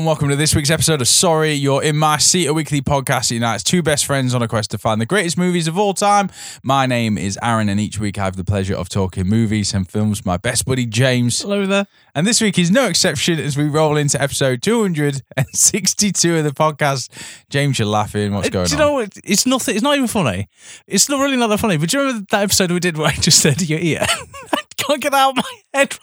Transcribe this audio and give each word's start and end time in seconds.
And 0.00 0.06
welcome 0.06 0.30
to 0.30 0.36
this 0.36 0.54
week's 0.54 0.70
episode 0.70 1.02
of 1.02 1.08
Sorry, 1.08 1.52
You're 1.52 1.82
in 1.82 1.94
My 1.94 2.16
Seat, 2.16 2.46
a 2.46 2.54
weekly 2.54 2.80
podcast 2.80 3.28
that 3.28 3.34
unites 3.34 3.62
two 3.62 3.82
best 3.82 4.06
friends 4.06 4.34
on 4.34 4.40
a 4.40 4.48
quest 4.48 4.70
to 4.70 4.78
find 4.78 4.98
the 4.98 5.04
greatest 5.04 5.36
movies 5.36 5.68
of 5.68 5.76
all 5.76 5.92
time. 5.92 6.30
My 6.62 6.86
name 6.86 7.18
is 7.18 7.38
Aaron, 7.42 7.68
and 7.68 7.78
each 7.78 7.98
week 8.00 8.16
I 8.16 8.24
have 8.24 8.36
the 8.36 8.42
pleasure 8.44 8.74
of 8.74 8.88
talking 8.88 9.26
movies 9.26 9.74
and 9.74 9.86
films 9.86 10.24
my 10.24 10.38
best 10.38 10.64
buddy 10.64 10.86
James. 10.86 11.42
Hello 11.42 11.66
there. 11.66 11.86
And 12.14 12.26
this 12.26 12.40
week 12.40 12.58
is 12.58 12.70
no 12.70 12.86
exception 12.86 13.38
as 13.38 13.58
we 13.58 13.64
roll 13.64 13.98
into 13.98 14.18
episode 14.22 14.62
262 14.62 16.36
of 16.38 16.44
the 16.44 16.50
podcast. 16.52 17.10
James, 17.50 17.78
you're 17.78 17.86
laughing. 17.86 18.32
What's 18.32 18.48
going 18.48 18.64
Uh, 18.64 18.68
Do 18.68 18.76
you 18.76 18.80
on? 18.82 18.86
know 18.88 18.92
what? 18.94 19.12
It's 19.22 19.44
nothing. 19.44 19.74
It's 19.74 19.82
not 19.84 19.96
even 19.96 20.08
funny. 20.08 20.48
It's 20.86 21.10
not 21.10 21.20
really 21.20 21.36
not 21.36 21.48
that 21.48 21.60
funny. 21.60 21.76
But 21.76 21.90
do 21.90 21.98
you 21.98 22.04
remember 22.04 22.26
that 22.30 22.42
episode 22.44 22.70
we 22.70 22.80
did 22.80 22.96
where 22.96 23.08
I 23.08 23.12
just 23.16 23.40
said 23.40 23.58
to 23.58 23.66
your 23.66 23.80
ear, 23.80 24.06
I 24.08 24.62
can't 24.78 25.02
get 25.02 25.12
out 25.12 25.32
of 25.32 25.36
my 25.36 25.42
head 25.74 25.92
right 25.92 26.00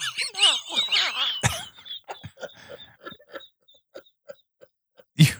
You 1.50 1.50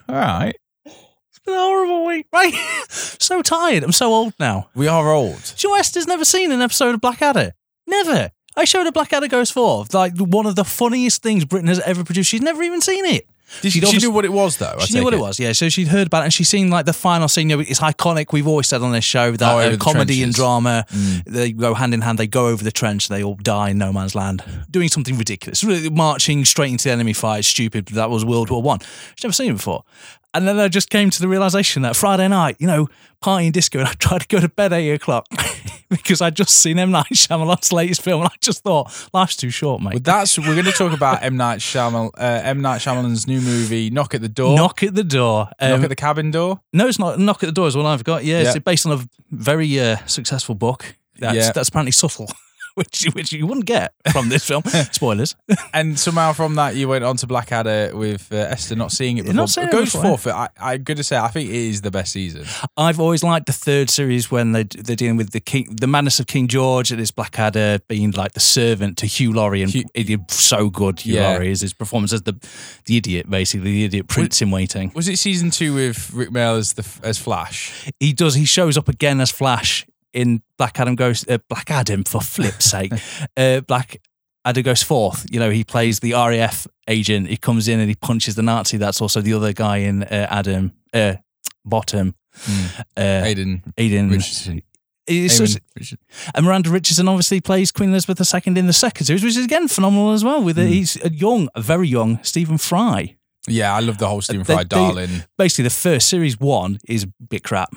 all 0.10 0.16
right? 0.16 0.56
It's 0.86 1.40
been 1.46 1.54
a 1.54 1.58
horrible 1.58 2.06
week, 2.06 2.28
right? 2.34 2.54
so 2.90 3.42
tired. 3.42 3.84
I'm 3.84 3.92
so 3.92 4.14
old 4.14 4.34
now. 4.40 4.70
We 4.76 4.88
are 4.88 5.12
old. 5.12 5.54
Know 5.64 5.76
Esther's 5.76 6.08
never 6.08 6.26
seen 6.26 6.52
an 6.52 6.62
episode 6.62 6.96
of 6.96 7.02
Blackadder? 7.02 7.54
Never. 7.86 8.32
I 8.56 8.66
showed 8.66 8.86
her 8.86 8.92
Blackadder 8.92 9.28
Goes 9.28 9.52
Forth, 9.52 9.94
like 9.94 10.18
one 10.18 10.46
of 10.46 10.56
the 10.56 10.66
funniest 10.66 11.22
things 11.22 11.46
Britain 11.46 11.68
has 11.68 11.80
ever 11.82 12.04
produced. 12.04 12.30
She's 12.30 12.42
never 12.42 12.64
even 12.64 12.82
seen 12.82 13.06
it. 13.06 13.28
Did 13.62 13.72
she, 13.72 13.80
She'd 13.80 13.90
she 13.90 13.98
knew 14.08 14.12
what 14.12 14.26
it 14.26 14.32
was, 14.34 14.58
though? 14.58 14.76
I 14.80 14.86
She 14.86 14.94
knew 14.96 15.04
what 15.04 15.14
it 15.14 15.20
was, 15.20 15.40
yeah. 15.40 15.54
So 15.54 15.70
she'd 15.70 15.88
heard 15.88 16.08
about 16.08 16.22
it 16.22 16.26
and 16.26 16.34
she's 16.34 16.50
seen 16.50 16.70
like 16.70 16.86
the 16.86 16.94
final 16.94 17.28
scene. 17.28 17.50
You 17.50 17.58
know, 17.58 17.64
it's 17.68 17.80
iconic. 17.80 18.34
We've 18.34 18.48
always 18.48 18.68
said 18.68 18.82
on 18.82 18.92
this 18.92 19.06
show 19.06 19.32
that 19.32 19.54
Oh, 19.54 19.60
uh, 19.60 19.78
comedy 19.78 20.22
and 20.24 20.34
drama 20.34 20.86
they 21.26 21.52
go 21.54 21.74
hand 21.74 21.94
in 21.94 22.02
hand. 22.02 22.18
They 22.18 22.28
go 22.28 22.48
over 22.48 22.64
the 22.64 22.72
trench. 22.72 23.08
They 23.08 23.24
all 23.24 23.36
die 23.36 23.70
in 23.70 23.78
no 23.78 23.94
man's 23.94 24.16
land, 24.16 24.44
doing 24.70 24.90
something 24.90 25.18
ridiculous, 25.18 25.64
really 25.64 25.90
marching 25.90 26.46
straight 26.46 26.72
into 26.72 26.86
the 26.86 26.92
enemy 26.92 27.14
fire. 27.14 27.42
Stupid. 27.42 27.88
That 27.88 28.10
was 28.10 28.26
World 28.26 28.50
War 28.50 28.62
One. 28.62 28.80
She's 29.16 29.24
never 29.24 29.34
seen 29.34 29.52
it 29.52 29.56
before. 29.56 29.84
And 30.38 30.48
then 30.48 30.60
I 30.60 30.68
just 30.68 30.90
came 30.90 31.10
to 31.10 31.20
the 31.20 31.28
realization 31.28 31.82
that 31.82 31.96
Friday 31.96 32.28
night, 32.28 32.56
you 32.60 32.68
know, 32.68 32.88
partying 33.24 33.52
disco, 33.52 33.80
and 33.80 33.88
I 33.90 33.94
tried 33.94 34.22
to 34.22 34.28
go 34.28 34.40
to 34.40 34.48
bed 34.50 34.72
at 34.72 34.80
eight 34.80 34.92
o'clock 34.92 35.26
because 35.90 36.22
I'd 36.22 36.36
just 36.36 36.52
seen 36.52 36.78
M 36.78 36.92
Night 36.92 37.08
Shyamalan's 37.14 37.74
latest 37.74 38.02
film, 38.04 38.22
and 38.22 38.30
I 38.30 38.36
just 38.40 38.62
thought 38.64 39.10
life's 39.14 39.36
too 39.36 39.50
short, 39.50 39.82
mate. 39.82 39.94
Well, 39.94 40.00
that's 40.02 40.38
we're 40.38 40.54
going 40.54 40.66
to 40.66 40.72
talk 40.72 40.94
about 40.94 41.24
M 41.24 41.38
Night 41.38 41.60
Shyamalan, 41.60 42.12
uh, 42.18 42.42
M 42.44 42.62
Night 42.62 42.82
Shyamalan's 42.82 43.28
new 43.28 43.42
movie, 43.42 43.90
Knock 43.90 44.14
at 44.14 44.22
the 44.22 44.30
Door. 44.30 44.56
Knock 44.58 44.84
at 44.84 44.94
the 44.94 45.04
door. 45.04 45.50
Um, 45.60 45.72
Knock 45.72 45.84
at 45.84 45.90
the 45.90 45.96
cabin 45.96 46.30
door. 46.32 46.62
No, 46.72 46.88
it's 46.88 47.00
not. 47.00 47.20
Knock 47.20 47.42
at 47.44 47.48
the 47.48 47.52
door 47.54 47.68
is 47.68 47.76
one 47.76 47.86
I've 47.88 48.04
got. 48.04 48.24
Yeah, 48.24 48.42
Yeah. 48.42 48.52
it's 48.54 48.60
based 48.60 48.86
on 48.86 48.92
a 49.00 49.04
very 49.32 49.80
uh, 49.80 49.98
successful 50.06 50.54
book. 50.56 50.96
That's, 51.20 51.36
Yeah. 51.36 51.52
that's 51.52 51.70
apparently 51.70 51.92
subtle, 51.94 52.30
which 52.78 53.06
which 53.14 53.32
you 53.32 53.48
wouldn't 53.48 53.66
get 53.66 53.94
from 54.12 54.30
this 54.30 54.46
film. 54.46 54.62
Spoilers. 54.92 55.36
And 55.74 55.98
somehow 56.00 56.34
from 56.34 56.56
that 56.56 56.76
you 56.76 56.88
went 56.88 57.04
on 57.04 57.18
to 57.18 57.28
Blackadder 57.28 57.92
with 57.96 58.32
uh, 58.32 58.36
Esther 58.38 58.76
not 58.76 58.92
seeing 58.92 59.18
it 59.18 59.24
before. 59.24 59.34
Not 59.36 59.50
seeing 59.50 59.68
it 59.68 59.72
Goes 59.72 59.92
before, 59.92 60.18
forth. 60.18 60.28
I, 60.28 60.50
I'm 60.60 60.84
going 60.84 60.98
to 60.98 61.04
say 61.04 61.18
I 61.18 61.28
think 61.30 61.50
it 61.50 61.56
is 61.56 61.82
the 61.82 61.90
best 61.92 62.12
season. 62.12 62.46
I've 62.78 63.00
always 63.00 63.24
liked 63.24 63.48
the 63.48 63.54
third 63.54 63.90
series 63.90 64.30
when 64.30 64.52
they 64.52 64.64
they're 64.64 64.96
dealing 64.96 65.18
with 65.18 65.32
the 65.32 65.40
king, 65.40 65.76
the 65.76 65.88
madness 65.88 66.20
of 66.20 66.28
King 66.28 66.48
George, 66.48 66.92
and 66.92 67.00
his 67.00 67.12
Blackadder 67.12 67.80
being 67.88 68.12
like 68.12 68.34
the 68.34 68.40
servant 68.40 68.98
to 69.00 69.06
Hugh 69.08 69.34
Laurie, 69.34 69.64
and 69.64 69.72
Hugh- 69.72 69.86
did 69.96 70.30
so 70.32 70.70
good. 70.70 71.00
Hugh 71.00 71.16
Yeah. 71.16 71.32
Laurie 71.32 71.52
is 71.52 71.62
his 71.62 71.74
performance 71.74 72.14
as 72.14 72.22
the 72.22 72.36
the 72.86 72.98
idiot, 72.98 73.30
basically 73.30 73.72
the 73.72 73.86
idiot 73.86 74.08
prince 74.08 74.42
in 74.42 74.52
waiting. 74.52 74.92
Was 74.96 75.08
it 75.08 75.18
season 75.18 75.50
two 75.50 75.74
with 75.74 76.14
Rik 76.14 76.30
Mayall 76.30 76.58
as 76.58 76.74
the 76.74 76.86
as 77.04 77.18
Flash? 77.18 77.90
He 78.00 78.14
does. 78.14 78.36
He 78.36 78.46
shows 78.46 78.78
up 78.78 78.88
again 78.88 79.20
as 79.20 79.32
Flash 79.32 79.86
in 80.18 80.42
Black 80.58 80.80
Adam 80.80 80.96
goes 80.96 81.26
uh, 81.30 81.38
Black 81.48 81.70
Adam 81.70 82.04
for 82.04 82.20
flip's 82.22 82.66
sake. 82.72 82.92
Uh, 83.38 83.62
Black 83.62 84.02
Adam 84.44 84.64
goes 84.64 84.82
forth. 84.84 85.26
You 85.32 85.40
know, 85.40 85.52
he 85.52 85.64
plays 85.64 86.00
the 86.00 86.14
RAF 86.14 86.68
agent. 86.88 87.28
He 87.28 87.38
comes 87.38 87.68
in 87.68 87.80
and 87.80 87.88
he 87.88 87.96
punches 87.96 88.36
the 88.36 88.42
Nazi. 88.42 88.78
That's 88.78 89.00
also 89.02 89.22
the 89.22 89.34
other 89.34 89.54
guy 89.54 89.78
in 89.78 90.04
uh, 90.04 90.28
Adam 90.30 90.74
uh, 90.94 91.16
Bottom. 91.64 92.16
Uh, 92.36 93.00
Aiden 93.00 93.62
Aiden. 93.78 94.12
Richardson. 94.12 94.62
Just- 95.08 95.60
Richardson. 95.76 96.00
and 96.36 96.46
Miranda 96.46 96.70
Richardson 96.70 97.08
obviously 97.08 97.40
plays 97.40 97.72
Queen 97.72 97.92
Elizabeth 97.92 98.20
II 98.34 98.58
in 98.58 98.68
the 98.68 98.74
second 98.74 99.06
series, 99.06 99.24
which 99.24 99.38
is 99.38 99.46
again 99.46 99.68
phenomenal 99.68 100.12
as 100.12 100.24
well. 100.24 100.42
With 100.44 100.58
a, 100.58 100.66
he's 100.66 100.98
a 101.04 101.10
young, 101.12 101.48
a 101.56 101.62
very 101.62 101.88
young 101.88 102.20
Stephen 102.24 102.58
Fry. 102.58 103.17
Yeah, 103.48 103.74
I 103.74 103.80
love 103.80 103.98
the 103.98 104.08
whole 104.08 104.22
Stephen 104.22 104.44
Fry 104.44 104.64
darling. 104.64 105.24
basically 105.38 105.64
the 105.64 105.70
first 105.70 106.10
series 106.10 106.40
one 106.40 106.80
is 106.88 107.04
a 107.04 107.08
bit 107.30 107.44
crap. 107.44 107.74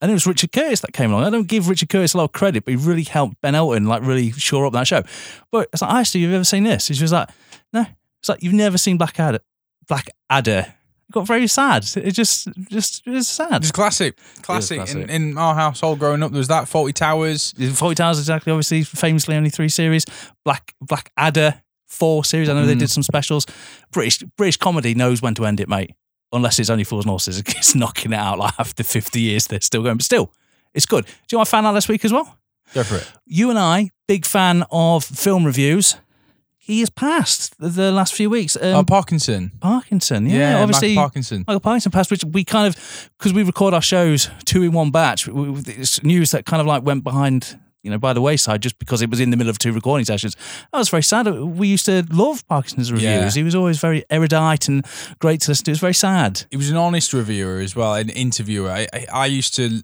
And 0.00 0.10
it 0.10 0.14
was 0.14 0.26
Richard 0.26 0.52
Curtis 0.52 0.80
that 0.80 0.92
came 0.92 1.10
along. 1.10 1.24
I 1.24 1.30
don't 1.30 1.48
give 1.48 1.68
Richard 1.68 1.88
Curtis 1.88 2.14
a 2.14 2.18
lot 2.18 2.24
of 2.24 2.32
credit, 2.32 2.64
but 2.64 2.72
he 2.72 2.76
really 2.76 3.02
helped 3.02 3.40
Ben 3.40 3.54
Elton 3.54 3.86
like 3.86 4.02
really 4.02 4.30
shore 4.32 4.66
up 4.66 4.74
that 4.74 4.86
show. 4.86 5.02
But 5.50 5.68
it's 5.72 5.80
like, 5.80 5.90
I 5.90 6.00
asked 6.00 6.14
you, 6.14 6.22
have 6.22 6.30
you 6.30 6.36
ever 6.36 6.44
seen 6.44 6.64
this? 6.64 6.84
She 6.84 7.02
was 7.02 7.12
like, 7.12 7.28
no. 7.72 7.86
It's 8.20 8.28
like, 8.28 8.42
you've 8.42 8.52
never 8.52 8.76
seen 8.76 8.98
Black 8.98 9.18
Adder. 9.18 9.40
Black 9.88 10.10
Adder. 10.28 10.66
It 11.08 11.12
got 11.12 11.26
very 11.26 11.46
sad. 11.46 11.86
It 11.96 12.10
just, 12.10 12.48
just, 12.68 13.06
it 13.06 13.10
was 13.10 13.28
sad. 13.28 13.62
It's 13.62 13.70
classic, 13.70 14.18
classic. 14.42 14.78
classic. 14.78 15.08
In, 15.08 15.10
in 15.10 15.38
our 15.38 15.54
household 15.54 16.00
growing 16.00 16.22
up, 16.22 16.32
there 16.32 16.38
was 16.38 16.48
that 16.48 16.64
Fawlty 16.64 16.92
Towers. 16.92 17.52
Fawlty 17.54 17.94
Towers 17.94 18.18
exactly. 18.18 18.52
Obviously, 18.52 18.82
famously 18.82 19.36
only 19.36 19.50
three 19.50 19.68
series. 19.68 20.04
Black 20.44 20.74
Black 20.80 21.12
Adder 21.16 21.62
four 21.86 22.24
series. 22.24 22.48
I 22.48 22.54
know 22.54 22.66
they 22.66 22.74
Mm. 22.74 22.80
did 22.80 22.90
some 22.90 23.02
specials. 23.02 23.46
British 23.92 24.18
British 24.36 24.56
comedy 24.56 24.94
knows 24.94 25.22
when 25.22 25.34
to 25.36 25.46
end 25.46 25.60
it, 25.60 25.68
mate. 25.68 25.92
Unless 26.32 26.58
it's 26.58 26.70
only 26.70 26.84
fools 26.84 27.04
and 27.04 27.10
horses, 27.10 27.38
it's 27.46 27.74
knocking 27.74 28.12
it 28.12 28.18
out 28.18 28.38
like 28.38 28.54
after 28.58 28.82
fifty 28.82 29.20
years. 29.20 29.46
They're 29.46 29.60
still 29.60 29.82
going, 29.82 29.96
but 29.96 30.04
still, 30.04 30.32
it's 30.74 30.86
good. 30.86 31.04
Do 31.06 31.10
you 31.10 31.36
know 31.36 31.40
what 31.40 31.48
I 31.48 31.50
found 31.50 31.66
out 31.66 31.72
this 31.72 31.88
week 31.88 32.04
as 32.04 32.12
well? 32.12 32.36
Go 32.74 32.82
for 32.82 32.96
it. 32.96 33.10
You 33.26 33.50
and 33.50 33.58
I, 33.58 33.90
big 34.08 34.26
fan 34.26 34.64
of 34.72 35.04
film 35.04 35.44
reviews. 35.44 35.96
He 36.58 36.80
has 36.80 36.90
passed 36.90 37.56
the, 37.60 37.68
the 37.68 37.92
last 37.92 38.12
few 38.12 38.28
weeks. 38.28 38.56
Um, 38.56 38.74
oh, 38.74 38.82
Parkinson. 38.82 39.52
Parkinson, 39.60 40.26
yeah, 40.26 40.56
Yeah, 40.56 40.62
obviously. 40.62 40.88
Michael 40.88 41.02
Parkinson. 41.02 41.44
Michael 41.46 41.60
Parkinson 41.60 41.92
passed, 41.92 42.10
which 42.10 42.24
we 42.24 42.42
kind 42.42 42.66
of 42.66 43.10
because 43.16 43.32
we 43.32 43.44
record 43.44 43.72
our 43.72 43.80
shows 43.80 44.28
two 44.46 44.64
in 44.64 44.72
one 44.72 44.90
batch. 44.90 45.28
It's 45.28 46.02
news 46.02 46.32
that 46.32 46.44
kind 46.44 46.60
of 46.60 46.66
like 46.66 46.82
went 46.82 47.04
behind, 47.04 47.56
you 47.86 47.90
know, 47.92 47.98
by 47.98 48.12
the 48.12 48.20
wayside 48.20 48.60
just 48.62 48.80
because 48.80 49.00
it 49.00 49.08
was 49.08 49.20
in 49.20 49.30
the 49.30 49.36
middle 49.36 49.48
of 49.48 49.58
two 49.60 49.72
recording 49.72 50.04
sessions. 50.04 50.34
That 50.72 50.78
was 50.78 50.88
very 50.88 51.04
sad. 51.04 51.28
We 51.28 51.68
used 51.68 51.86
to 51.86 52.04
love 52.10 52.44
Parkinson's 52.48 52.90
reviews. 52.90 53.36
Yeah. 53.36 53.40
He 53.40 53.44
was 53.44 53.54
always 53.54 53.78
very 53.78 54.04
erudite 54.10 54.66
and 54.66 54.84
great 55.20 55.40
to 55.42 55.52
listen 55.52 55.66
to. 55.66 55.70
It 55.70 55.74
was 55.74 55.78
very 55.78 55.94
sad. 55.94 56.46
he 56.50 56.56
was 56.56 56.68
an 56.68 56.76
honest 56.76 57.12
reviewer 57.12 57.60
as 57.60 57.76
well, 57.76 57.94
an 57.94 58.10
interviewer. 58.10 58.70
I, 58.70 58.88
I, 58.92 59.06
I 59.12 59.26
used 59.26 59.54
to. 59.54 59.82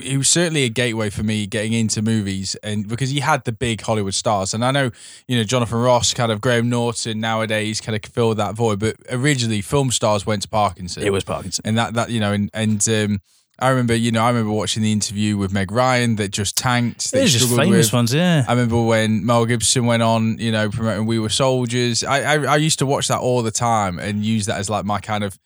He 0.00 0.16
was 0.16 0.28
certainly 0.28 0.64
a 0.64 0.68
gateway 0.68 1.10
for 1.10 1.22
me 1.22 1.46
getting 1.46 1.74
into 1.74 2.02
movies, 2.02 2.56
and 2.64 2.88
because 2.88 3.10
he 3.10 3.20
had 3.20 3.44
the 3.44 3.52
big 3.52 3.82
Hollywood 3.82 4.14
stars, 4.14 4.52
and 4.52 4.64
I 4.64 4.72
know 4.72 4.90
you 5.28 5.36
know 5.36 5.44
Jonathan 5.44 5.78
Ross, 5.78 6.12
kind 6.12 6.32
of 6.32 6.40
Graham 6.40 6.68
Norton 6.68 7.20
nowadays, 7.20 7.80
kind 7.80 7.94
of 7.94 8.10
filled 8.10 8.38
that 8.38 8.56
void. 8.56 8.80
But 8.80 8.96
originally, 9.10 9.60
film 9.60 9.92
stars 9.92 10.26
went 10.26 10.42
to 10.42 10.48
Parkinson. 10.48 11.04
It 11.04 11.12
was 11.12 11.22
Parkinson. 11.22 11.62
and 11.66 11.78
that 11.78 11.94
that 11.94 12.10
you 12.10 12.18
know, 12.18 12.32
and 12.32 12.50
and 12.52 12.88
um, 12.88 13.20
I 13.62 13.68
remember 13.70 13.94
you 13.94 14.10
know 14.10 14.22
I 14.22 14.28
remember 14.28 14.52
watching 14.52 14.82
the 14.82 14.92
interview 14.92 15.36
with 15.36 15.52
Meg 15.52 15.70
Ryan 15.70 16.16
that 16.16 16.30
just 16.32 16.56
tanked. 16.56 17.12
was 17.12 17.32
just 17.32 17.56
famous 17.56 17.86
with. 17.86 17.92
ones, 17.92 18.12
yeah. 18.12 18.44
I 18.48 18.52
remember 18.52 18.82
when 18.82 19.24
Mel 19.24 19.46
Gibson 19.46 19.86
went 19.86 20.02
on, 20.02 20.38
you 20.38 20.50
know, 20.50 20.68
promoting 20.68 21.06
We 21.06 21.18
Were 21.18 21.28
Soldiers. 21.28 22.02
I, 22.02 22.22
I 22.22 22.54
I 22.54 22.56
used 22.56 22.78
to 22.80 22.86
watch 22.86 23.08
that 23.08 23.20
all 23.20 23.42
the 23.42 23.52
time 23.52 23.98
and 23.98 24.24
use 24.24 24.46
that 24.46 24.58
as 24.58 24.68
like 24.68 24.84
my 24.84 24.98
kind 24.98 25.22
of 25.24 25.38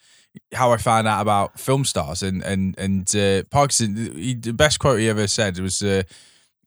how 0.53 0.73
I 0.73 0.77
found 0.77 1.07
out 1.07 1.21
about 1.21 1.61
film 1.61 1.85
stars 1.85 2.23
and 2.23 2.43
and 2.43 2.79
and 2.79 3.15
uh, 3.17 3.43
Parkinson. 3.51 3.97
He, 4.17 4.35
the 4.35 4.53
best 4.53 4.79
quote 4.79 4.99
he 5.01 5.09
ever 5.09 5.27
said 5.27 5.59
was, 5.59 5.83
uh, 5.83 6.03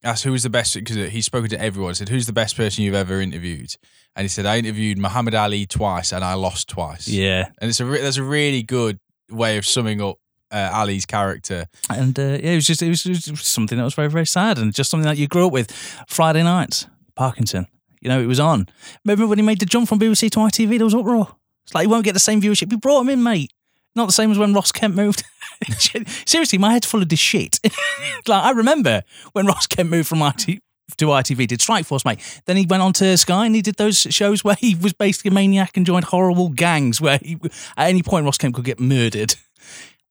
"Asked 0.04 0.24
who 0.24 0.32
was 0.32 0.44
the 0.44 0.50
best 0.50 0.76
because 0.76 1.10
he's 1.10 1.26
spoken 1.26 1.50
to 1.50 1.62
everyone. 1.62 1.96
Said 1.96 2.10
who's 2.10 2.26
the 2.28 2.34
best 2.34 2.56
person 2.56 2.84
you've 2.84 2.94
ever 2.96 3.20
interviewed?" 3.22 3.76
And 4.16 4.24
he 4.24 4.30
said, 4.30 4.46
"I 4.46 4.58
interviewed 4.58 4.98
Muhammad 4.98 5.36
Ali 5.36 5.66
twice 5.66 6.12
and 6.12 6.24
I 6.24 6.34
lost 6.36 6.68
twice." 6.70 7.08
Yeah. 7.08 7.50
and 7.60 7.70
it's 7.70 7.80
a 7.80 7.86
re- 7.86 8.02
that's 8.02 8.18
a 8.18 8.24
really 8.24 8.64
good 8.64 9.00
way 9.32 9.58
of 9.58 9.66
summing 9.66 10.02
up 10.02 10.18
uh, 10.52 10.72
Ali's 10.74 11.06
character. 11.06 11.68
And 11.90 12.18
uh, 12.18 12.24
yeah, 12.42 12.52
it 12.52 12.56
was 12.56 12.68
just 12.68 12.82
it 12.82 12.90
was, 12.90 13.06
it 13.06 13.32
was 13.32 13.46
something 13.46 13.78
that 13.78 13.84
was 13.84 13.94
very 13.94 14.10
very 14.10 14.26
sad 14.26 14.58
and 14.58 14.74
just 14.74 14.90
something 14.90 15.08
that 15.08 15.18
you 15.18 15.28
grew 15.28 15.48
up 15.48 15.54
with. 15.54 15.72
Friday 16.08 16.44
nights, 16.44 16.88
Parkinson. 17.16 17.68
You 18.02 18.10
know, 18.10 18.22
it 18.22 18.28
was 18.28 18.40
on. 18.40 18.70
Remember 19.04 19.28
when 19.28 19.38
he 19.38 19.44
made 19.44 19.60
the 19.60 19.66
jump 19.66 19.90
from 19.90 20.00
BBC 20.00 20.30
to 20.32 20.40
ITV? 20.40 20.78
There 20.78 20.86
was 20.86 20.96
uproar. 20.96 21.36
It's 21.64 21.76
like 21.76 21.84
he 21.84 21.88
won't 21.88 22.06
get 22.06 22.14
the 22.14 22.20
same 22.20 22.42
viewership. 22.42 22.70
We 22.72 22.78
brought 22.78 23.02
him 23.02 23.10
in, 23.10 23.22
mate. 23.22 23.52
Not 23.96 24.06
the 24.06 24.14
same 24.14 24.32
as 24.32 24.38
when 24.38 24.54
Ross 24.54 24.72
Kemp 24.72 24.96
moved. 24.96 25.24
Seriously, 26.26 26.58
my 26.58 26.72
head's 26.74 26.88
full 26.88 27.02
of 27.02 27.10
this 27.10 27.20
shit. 27.20 27.60
like 28.28 28.44
I 28.44 28.52
remember 28.52 29.04
when 29.34 29.46
Ross 29.46 29.68
Kemp 29.68 29.90
moved 29.90 30.08
from 30.08 30.22
IT 30.22 30.62
to 30.98 31.06
ITV, 31.06 31.48
did 31.48 31.62
Strike 31.62 31.86
Force, 31.86 32.06
mate. 32.06 32.20
Then 32.46 32.58
he 32.58 32.66
went 32.66 32.82
on 32.82 32.94
to 32.94 33.18
Sky 33.18 33.46
and 33.46 33.56
he 33.56 33.62
did 33.62 33.76
those 33.76 34.00
shows 34.00 34.44
where 34.44 34.56
he 34.56 34.76
was 34.76 34.94
basically 34.94 35.30
a 35.30 35.34
maniac 35.34 35.76
and 35.76 35.86
joined 35.86 36.06
horrible 36.06 36.50
gangs 36.50 37.02
where 37.02 37.20
he, 37.22 37.38
at 37.78 37.90
any 37.90 38.04
point 38.04 38.26
Ross 38.26 38.38
Kemp 38.38 38.56
could 38.56 38.66
get 38.66 38.80
murdered. 38.80 39.36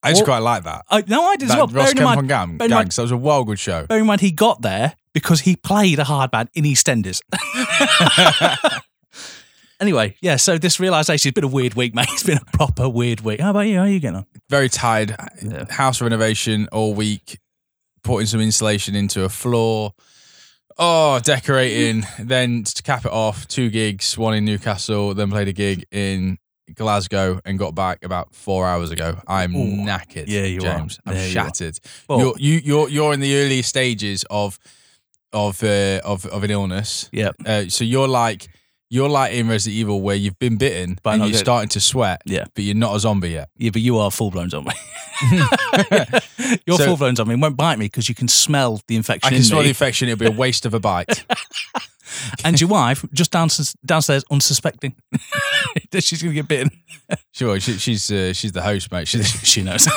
I 0.03 0.11
just 0.13 0.25
quite 0.25 0.39
like 0.39 0.65
that. 0.65 0.85
I, 0.89 1.03
no, 1.07 1.23
I 1.25 1.37
did 1.37 1.45
as 1.45 1.49
that 1.51 1.57
well. 1.57 1.67
Ross 1.67 1.73
Bearing 1.75 1.91
in 1.91 1.97
Kemp 1.97 2.05
mind- 2.05 2.19
on 2.19 2.27
Gang, 2.27 2.57
bearing 2.59 2.71
in 2.71 2.75
mind- 2.77 2.85
Gangs. 2.87 2.97
That 2.97 3.03
was 3.03 3.11
a 3.13 3.17
well 3.17 3.45
good 3.45 3.59
show. 3.59 3.87
Bearing 3.87 4.03
in 4.03 4.07
mind, 4.07 4.21
he 4.21 4.31
got 4.31 4.63
there 4.63 4.95
because 5.13 5.41
he 5.41 5.57
played 5.57 5.99
a 5.99 6.05
hard 6.05 6.33
man 6.33 6.49
in 6.55 6.65
EastEnders. 6.65 7.21
anyway, 9.81 10.15
yeah. 10.21 10.37
So 10.37 10.59
this 10.59 10.79
realization, 10.81 11.29
it's 11.29 11.35
been 11.35 11.45
a 11.45 11.49
weird 11.49 11.75
week, 11.75 11.95
mate. 11.95 12.09
It's 12.13 12.23
been 12.23 12.39
a 12.39 12.57
proper 12.57 12.89
weird 12.89 13.21
week. 13.23 13.41
How 13.41 13.51
about 13.51 13.61
you? 13.61 13.77
How 13.77 13.83
are 13.83 13.89
you 13.89 14.01
getting 14.01 14.17
on? 14.19 14.27
very 14.49 14.69
tired. 14.69 15.15
House 15.71 16.01
renovation 16.01 16.69
all 16.73 16.95
week, 16.95 17.39
putting 18.03 18.27
some 18.27 18.41
insulation 18.41 18.95
into 18.95 19.25
a 19.25 19.29
floor. 19.29 19.93
Oh, 20.79 21.19
decorating. 21.21 22.05
then 22.21 22.63
to 22.65 22.83
cap 22.83 23.05
it 23.05 23.11
off, 23.13 23.47
two 23.49 23.69
gigs, 23.69 24.17
one 24.17 24.33
in 24.35 24.45
Newcastle, 24.45 25.13
then 25.13 25.29
played 25.31 25.49
a 25.49 25.53
gig 25.53 25.85
in 25.91 26.39
Glasgow 26.75 27.41
and 27.45 27.59
got 27.59 27.75
back 27.75 28.05
about 28.05 28.35
four 28.35 28.67
hours 28.67 28.91
ago. 28.91 29.19
I'm 29.27 29.55
Ooh. 29.55 29.77
knackered. 29.85 30.25
Yeah, 30.29 30.43
you 30.45 30.59
are. 30.61 30.79
James. 30.79 30.99
I'm 31.07 31.15
There 31.15 31.23
you 31.25 31.29
are. 31.31 31.33
shattered. 31.45 31.79
Well- 32.09 32.21
you're, 32.21 32.35
you, 32.39 32.61
you're 32.65 32.89
you're 32.89 33.13
in 33.15 33.21
the 33.21 33.37
early 33.37 33.63
stages 33.63 34.25
of 34.31 34.59
of 35.33 35.63
uh, 35.63 36.01
of 36.05 36.25
of 36.27 36.45
an 36.45 36.51
illness. 36.51 37.09
Yep. 37.13 37.37
Uh, 37.47 37.65
so 37.69 37.85
you're 37.85 38.09
like 38.09 38.49
you're 38.91 39.09
like 39.11 39.35
in 39.35 39.47
Resident 39.49 39.77
Evil 39.79 40.01
where 40.01 40.17
you've 40.17 40.39
been 40.39 40.57
bitten 40.57 40.99
But 41.03 41.15
and 41.15 41.23
you're 41.25 41.33
good. 41.33 41.39
starting 41.39 41.69
to 41.71 41.81
sweat. 41.81 42.23
Yeah. 42.25 42.45
But 42.55 42.65
you're 42.65 42.75
not 42.75 42.97
a 42.97 43.01
zombie 43.01 43.31
yet. 43.33 43.51
Yeah, 43.59 43.69
but 43.71 43.83
you 43.83 43.99
are 43.99 44.11
full 44.11 44.31
blown 44.31 44.49
zombie. 44.49 44.71
You're 46.67 46.79
So- 46.79 46.87
full 46.87 46.97
blown 46.97 47.15
zombie. 47.17 47.35
It 47.35 47.41
won't 47.41 47.57
bite 47.57 47.79
me 47.79 47.85
because 47.87 48.09
you 48.09 48.15
can 48.15 48.29
smell 48.29 48.81
the 48.87 48.97
infection 48.97 49.27
I 49.27 49.31
can 49.31 49.39
in 49.39 49.45
smell 49.45 49.63
the 49.63 49.69
infection. 49.69 50.09
It'll 50.09 50.19
be 50.19 50.27
a 50.27 50.31
waste 50.39 50.65
of 50.65 50.73
a 50.75 50.81
bite. 50.81 51.25
and 52.45 52.61
your 52.61 52.69
wife 52.69 53.05
just 53.13 53.31
down, 53.31 53.49
downstairs 53.85 54.25
unsuspecting. 54.31 54.95
that 55.91 56.05
She's 56.05 56.23
going 56.23 56.35
to 56.35 56.43
get 56.43 56.49
bitten. 56.49 56.71
Sure, 57.33 57.59
she, 57.61 57.75
she's 57.75 58.11
uh, 58.11 58.33
she's 58.33 58.53
the 58.53 58.63
host, 58.63 58.91
mate. 58.93 59.09
She's, 59.09 59.29
She 59.49 59.63
knows. 59.63 59.89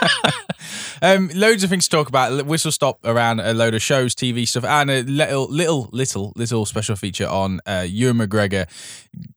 um, 1.02 1.30
loads 1.34 1.64
of 1.64 1.70
things 1.70 1.88
to 1.88 1.96
talk 1.96 2.08
about. 2.08 2.44
Whistle 2.46 2.72
stop 2.72 2.98
around 3.04 3.40
a 3.40 3.54
load 3.54 3.74
of 3.74 3.82
shows, 3.82 4.14
TV 4.14 4.46
stuff, 4.46 4.64
and 4.64 4.90
a 4.90 5.02
little, 5.02 5.48
little, 5.48 5.88
little, 5.92 6.32
little 6.36 6.66
special 6.66 6.96
feature 6.96 7.26
on 7.26 7.60
uh, 7.66 7.86
Ewan 7.88 8.18
McGregor. 8.18 8.66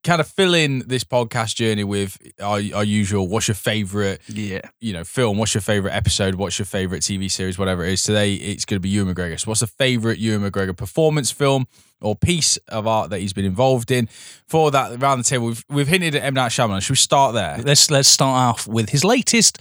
Kind 0.03 0.19
of 0.19 0.27
fill 0.27 0.53
in 0.53 0.83
this 0.88 1.03
podcast 1.03 1.56
journey 1.56 1.83
with 1.83 2.18
our, 2.41 2.59
our 2.75 2.83
usual. 2.83 3.27
What's 3.27 3.47
your 3.47 3.56
favorite, 3.56 4.21
yeah. 4.27 4.62
you 4.81 4.94
know, 4.94 5.03
film? 5.03 5.38
What's 5.38 5.53
your 5.53 5.62
favorite 5.62 5.94
episode? 5.94 6.36
What's 6.36 6.59
your 6.59 6.65
favorite 6.65 7.01
TV 7.01 7.31
series? 7.31 7.57
Whatever 7.57 7.86
it 7.86 7.94
is. 7.94 8.03
Today, 8.03 8.33
it's 8.33 8.65
going 8.65 8.77
to 8.77 8.81
be 8.81 8.89
Ewan 8.89 9.13
McGregor. 9.13 9.39
So, 9.39 9.50
what's 9.50 9.62
the 9.62 9.68
favorite 9.68 10.19
Ewan 10.19 10.50
McGregor 10.50 10.75
performance 10.75 11.31
film? 11.31 11.68
Or 12.01 12.17
piece 12.17 12.57
of 12.67 12.85
art 12.85 13.11
that 13.11 13.21
he's 13.21 13.31
been 13.31 13.45
involved 13.45 13.89
in. 13.89 14.07
For 14.45 14.71
that, 14.71 15.01
around 15.01 15.19
the 15.19 15.23
table, 15.23 15.45
we've, 15.45 15.65
we've 15.69 15.87
hinted 15.87 16.15
at 16.15 16.23
M 16.23 16.33
Night 16.33 16.51
Shyamalan. 16.51 16.81
Should 16.81 16.89
we 16.89 16.95
start 16.97 17.33
there? 17.33 17.61
Let's 17.63 17.89
let's 17.89 18.09
start 18.09 18.35
off 18.35 18.67
with 18.67 18.89
his 18.89 19.05
latest 19.05 19.59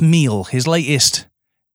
meal, 0.00 0.42
his 0.42 0.66
latest 0.66 1.28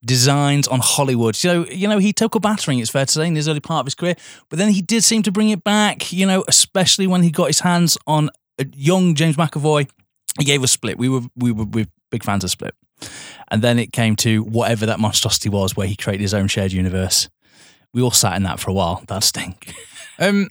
designs 0.04 0.68
on 0.68 0.82
Hollywood. 0.82 1.38
So, 1.38 1.66
you 1.68 1.88
know, 1.88 2.00
he 2.00 2.12
took 2.12 2.36
a 2.36 2.40
battering, 2.42 2.80
it's 2.80 2.90
fair 2.90 3.06
to 3.06 3.12
say, 3.12 3.28
in 3.28 3.36
his 3.38 3.48
early 3.48 3.62
part 3.62 3.80
of 3.80 3.86
his 3.86 3.96
career, 3.96 4.16
but 4.50 4.60
then 4.60 4.72
he 4.72 4.82
did 4.82 5.06
seem 5.06 5.24
to 5.24 5.32
bring 5.32 5.50
it 5.50 5.64
back, 5.64 6.12
you 6.12 6.26
know, 6.26 6.44
especially 6.50 7.08
when 7.08 7.24
he 7.24 7.32
got 7.32 7.48
his 7.48 7.62
hands 7.62 7.98
on 8.06 8.30
a 8.60 8.66
young 8.76 9.16
James 9.16 9.38
McAvoy. 9.38 9.90
He 10.38 10.44
gave 10.44 10.64
us 10.64 10.74
Split. 10.74 10.98
We 10.98 11.08
were 11.08 11.22
we 11.38 11.54
were, 11.54 11.64
we 11.64 11.84
were 11.84 11.90
big 12.12 12.26
fans 12.26 12.44
of 12.44 12.52
Split. 12.52 12.76
And 13.50 13.62
then 13.62 13.80
it 13.80 13.94
came 13.94 14.18
to 14.18 14.44
whatever 14.44 14.86
that 14.86 15.00
monstrosity 15.00 15.48
was 15.48 15.78
where 15.78 15.88
he 15.88 15.96
created 15.96 16.22
his 16.22 16.34
own 16.34 16.48
shared 16.50 16.74
universe. 16.74 17.30
We 17.98 18.04
all 18.04 18.12
sat 18.12 18.36
in 18.38 18.44
that 18.44 18.60
for 18.60 18.70
a 18.70 18.74
while. 18.76 19.04
That 19.08 19.24
stink. 19.24 19.74
Um, 20.20 20.50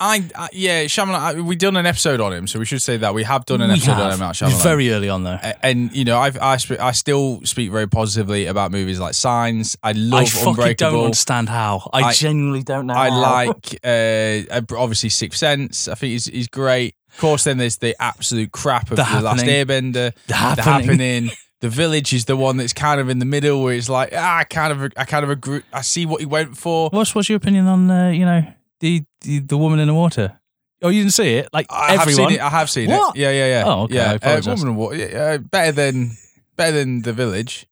I, 0.00 0.24
I 0.34 0.48
yeah, 0.52 0.84
Shyamalan. 0.86 1.14
I, 1.20 1.40
we 1.40 1.54
done 1.54 1.76
an 1.76 1.86
episode 1.86 2.20
on 2.20 2.32
him, 2.32 2.48
so 2.48 2.58
we 2.58 2.64
should 2.64 2.82
say 2.82 2.96
that 2.96 3.14
we 3.14 3.22
have 3.22 3.44
done 3.44 3.60
an 3.60 3.68
We 3.68 3.74
episode 3.74 3.92
on 3.92 4.12
him. 4.12 4.22
Out 4.22 4.34
Shyamalan. 4.34 4.62
Very 4.64 4.90
early 4.92 5.08
on, 5.08 5.22
though. 5.22 5.38
A- 5.40 5.64
and 5.64 5.94
you 5.94 6.04
know, 6.04 6.18
I've, 6.18 6.36
I 6.40 6.56
sp- 6.58 6.80
I 6.80 6.90
still 6.90 7.42
speak 7.44 7.70
very 7.70 7.86
positively 7.86 8.46
about 8.46 8.72
movies 8.72 8.98
like 8.98 9.14
Signs. 9.14 9.76
I 9.84 9.92
love 9.92 10.22
I 10.22 10.24
fucking 10.24 10.74
don't 10.78 11.04
understand 11.04 11.48
how. 11.48 11.88
I, 11.92 12.00
I- 12.02 12.12
genuinely 12.12 12.64
don't 12.64 12.86
know 12.88 12.94
I 12.94 13.10
how. 13.10 13.20
like 13.20 13.78
uh, 13.84 14.60
obviously 14.76 15.10
Sixth 15.10 15.38
Sense. 15.38 15.86
I 15.86 15.94
think 15.94 16.10
he's 16.10 16.24
he's 16.24 16.48
great. 16.48 16.96
Of 17.12 17.18
course, 17.18 17.44
then 17.44 17.58
there's 17.58 17.76
the 17.78 17.94
absolute 18.02 18.50
crap 18.50 18.90
of 18.90 18.96
The 18.96 19.04
the, 19.04 19.20
Last 19.20 19.42
Happening. 19.42 19.66
Airbender. 19.92 20.12
The 20.26 20.34
Happening. 20.34 21.30
The 21.60 21.68
village 21.68 22.12
is 22.14 22.24
the 22.24 22.36
one 22.36 22.56
that's 22.56 22.72
kind 22.72 23.00
of 23.00 23.08
in 23.10 23.18
the 23.18 23.26
middle, 23.26 23.62
where 23.62 23.74
it's 23.74 23.88
like, 23.90 24.10
ah, 24.14 24.38
I 24.38 24.44
kind 24.44 24.72
of, 24.72 24.92
I 24.96 25.04
kind 25.04 25.24
of 25.24 25.30
agree. 25.30 25.62
I 25.72 25.82
see 25.82 26.06
what 26.06 26.20
he 26.20 26.26
went 26.26 26.56
for. 26.56 26.88
What's 26.90 27.14
what's 27.14 27.28
your 27.28 27.36
opinion 27.36 27.66
on 27.66 27.90
uh, 27.90 28.08
you 28.10 28.24
know 28.24 28.42
the, 28.80 29.02
the 29.20 29.40
the 29.40 29.58
woman 29.58 29.78
in 29.78 29.86
the 29.88 29.94
water? 29.94 30.38
Oh, 30.82 30.88
you 30.88 31.02
didn't 31.02 31.12
see 31.12 31.34
it? 31.34 31.50
Like 31.52 31.66
I 31.68 31.94
everyone. 31.96 31.98
have 31.98 32.14
seen 32.14 32.30
it. 32.30 32.40
I 32.40 32.48
have 32.48 32.70
seen 32.70 32.88
What? 32.90 33.14
it. 33.14 33.20
Yeah, 33.20 33.30
yeah, 33.32 33.46
yeah. 33.46 33.64
Oh, 33.66 33.82
okay, 33.82 33.94
Yeah, 33.96 34.18
uh. 34.22 34.40
Woman 34.46 34.68
in 34.68 34.76
Water, 34.76 34.96
yeah, 34.96 35.18
uh, 35.34 35.38
better 35.38 35.72
than 35.72 36.12
better 36.56 36.78
than 36.78 37.02
the 37.02 37.12
village. 37.12 37.66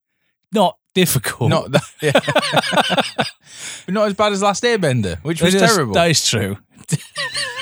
Not 0.52 0.76
difficult. 0.94 1.48
Not 1.48 1.70
that, 1.72 1.84
yeah. 2.02 2.12
but 3.86 3.94
not 3.94 4.08
as 4.08 4.14
bad 4.14 4.32
as 4.32 4.42
Last 4.42 4.62
Airbender, 4.64 5.18
which 5.24 5.40
was 5.40 5.54
It 5.54 5.62
is- 5.62 5.72
terrible. 5.74 5.94
That 5.94 6.10
is 6.10 6.26
true. 6.26 6.58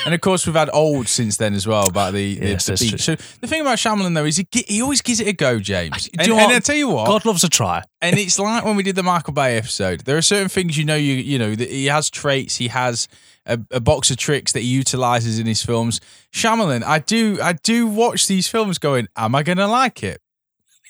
And 0.07 0.13
of 0.15 0.21
course, 0.21 0.47
we've 0.47 0.55
had 0.55 0.69
old 0.71 1.07
since 1.09 1.35
then 1.37 1.53
as 1.53 1.67
well 1.67 1.85
about 1.87 2.13
the, 2.13 2.39
the, 2.39 2.47
Yes, 2.47 2.65
the 2.65 2.71
that's 2.71 2.81
beach. 2.81 3.05
true. 3.05 3.15
So 3.17 3.37
the 3.41 3.47
thing 3.47 3.59
about 3.61 3.77
Shyamalan 3.77 4.15
though 4.15 4.25
is 4.25 4.37
he 4.37 4.47
gi- 4.49 4.65
he 4.67 4.81
always 4.81 5.01
gives 5.01 5.19
it 5.19 5.27
a 5.27 5.33
go, 5.33 5.59
James. 5.59 6.05
Do 6.05 6.11
And, 6.17 6.27
you 6.27 6.33
know 6.33 6.39
and 6.39 6.47
what? 6.51 6.55
I 6.55 6.59
tell 6.59 6.75
you 6.77 6.87
what, 6.87 7.07
God 7.07 7.25
loves 7.25 7.43
a 7.43 7.49
try. 7.49 7.83
and 8.01 8.17
it's 8.17 8.39
like 8.39 8.63
when 8.63 8.75
we 8.77 8.83
did 8.83 8.95
the 8.95 9.03
Michael 9.03 9.33
Bay 9.33 9.57
episode. 9.57 10.05
There 10.05 10.15
are 10.17 10.21
certain 10.21 10.47
things 10.49 10.77
you 10.77 10.85
know 10.85 10.95
you 10.95 11.13
you 11.15 11.37
know 11.37 11.53
that 11.55 11.69
he 11.69 11.87
has 11.87 12.09
traits. 12.09 12.55
He 12.55 12.69
has 12.69 13.07
a, 13.45 13.59
a 13.71 13.79
box 13.81 14.09
of 14.09 14.17
tricks 14.17 14.53
that 14.53 14.61
he 14.61 14.67
utilizes 14.67 15.39
in 15.39 15.45
his 15.45 15.61
films. 15.61 15.99
Shyamalan, 16.33 16.83
I 16.83 16.99
do 16.99 17.37
I 17.41 17.53
do 17.53 17.85
watch 17.87 18.27
these 18.27 18.47
films 18.47 18.77
going, 18.77 19.07
am 19.17 19.35
I 19.35 19.43
going 19.43 19.57
to 19.57 19.67
like 19.67 20.03
it? 20.03 20.21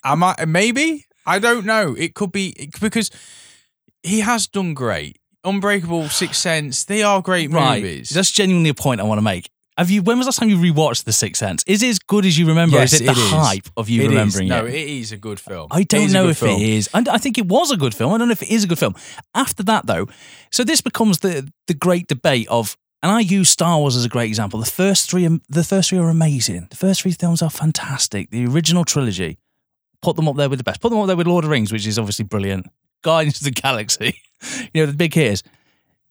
Am 0.04 0.24
I 0.24 0.36
maybe? 0.48 1.06
I 1.26 1.40
don't 1.40 1.66
know. 1.66 1.94
It 1.98 2.14
could 2.14 2.32
be 2.32 2.70
because 2.80 3.10
he 4.04 4.20
has 4.22 4.48
done 4.48 4.74
great. 4.76 5.18
Unbreakable, 5.48 6.10
Sixth 6.10 6.40
Sense, 6.42 6.84
they 6.86 7.04
are 7.04 7.22
great 7.22 7.52
Right. 7.52 7.82
movies. 7.82 8.10
That's 8.10 8.32
genuinely 8.32 8.70
a 8.70 8.74
point 8.74 9.00
I 9.02 9.04
want 9.04 9.18
to 9.20 9.24
make. 9.24 9.50
Have 9.78 9.92
you? 9.92 10.02
When 10.02 10.18
was 10.18 10.26
the 10.26 10.30
last 10.30 10.40
time 10.40 10.50
you 10.50 10.58
rewatched 10.58 11.04
The 11.04 11.14
Sixth 11.14 11.40
Sense? 11.40 11.64
Is 11.68 11.84
it 11.84 11.90
as 11.90 12.00
good 12.00 12.26
as 12.26 12.38
you 12.38 12.48
remember? 12.48 12.78
Yes, 12.78 12.94
is 12.94 13.02
it 13.02 13.06
the 13.06 13.12
it 13.12 13.18
is. 13.18 13.30
hype 13.30 13.70
of 13.78 13.90
you 13.90 14.02
It 14.02 14.06
is. 14.06 14.10
remembering 14.10 14.48
No, 14.50 14.58
it? 14.60 14.62
No, 14.62 14.68
it 14.70 14.88
is 14.90 15.12
a 15.12 15.18
good 15.18 15.40
film. 15.40 15.68
I 15.70 15.84
don't 15.84 16.12
know 16.12 16.28
if 16.30 16.40
film. 16.40 16.60
it 16.60 16.68
is. 16.68 16.90
I, 16.96 17.04
I 17.12 17.18
think 17.20 17.38
it 17.38 17.46
was 17.46 17.70
a 17.72 17.78
good 17.78 17.94
film. 17.94 18.12
I 18.12 18.18
don't 18.18 18.28
know 18.28 18.32
if 18.32 18.42
it 18.42 18.50
is 18.50 18.64
a 18.64 18.68
good 18.68 18.80
film. 18.80 18.96
After 19.36 19.62
that, 19.64 19.86
though, 19.86 20.08
so 20.52 20.64
this 20.64 20.82
becomes 20.82 21.20
the 21.20 21.48
the 21.68 21.76
great 21.76 22.08
debate 22.08 22.48
of, 22.50 22.76
and 23.04 23.12
I 23.12 23.20
use 23.20 23.50
Star 23.50 23.78
Wars 23.78 23.96
as 23.96 24.04
a 24.04 24.10
great 24.10 24.28
example. 24.30 24.60
The 24.60 24.66
first 24.66 25.12
three, 25.12 25.28
the 25.48 25.64
first 25.64 25.90
three 25.90 26.00
are 26.00 26.10
amazing. 26.10 26.68
The 26.72 26.76
first 26.76 27.04
three 27.04 27.12
films 27.12 27.44
are 27.44 27.52
fantastic. 27.52 28.32
The 28.32 28.48
original 28.48 28.84
trilogy, 28.84 29.38
put 30.02 30.16
them 30.16 30.28
up 30.28 30.38
there 30.38 30.50
with 30.50 30.58
the 30.58 30.64
best. 30.64 30.82
Put 30.82 30.90
them 30.90 30.98
up 31.00 31.06
there 31.06 31.16
with 31.16 31.28
Lord 31.28 31.44
of 31.44 31.50
the 31.50 31.54
Rings, 31.54 31.72
which 31.72 31.86
is 31.86 32.00
obviously 32.00 32.26
brilliant. 32.26 32.66
Guardians 33.04 33.38
of 33.38 33.44
the 33.44 33.52
Galaxy, 33.52 34.20
you 34.74 34.82
know 34.82 34.86
the 34.86 34.98
big 34.98 35.14
hitters. 35.14 35.44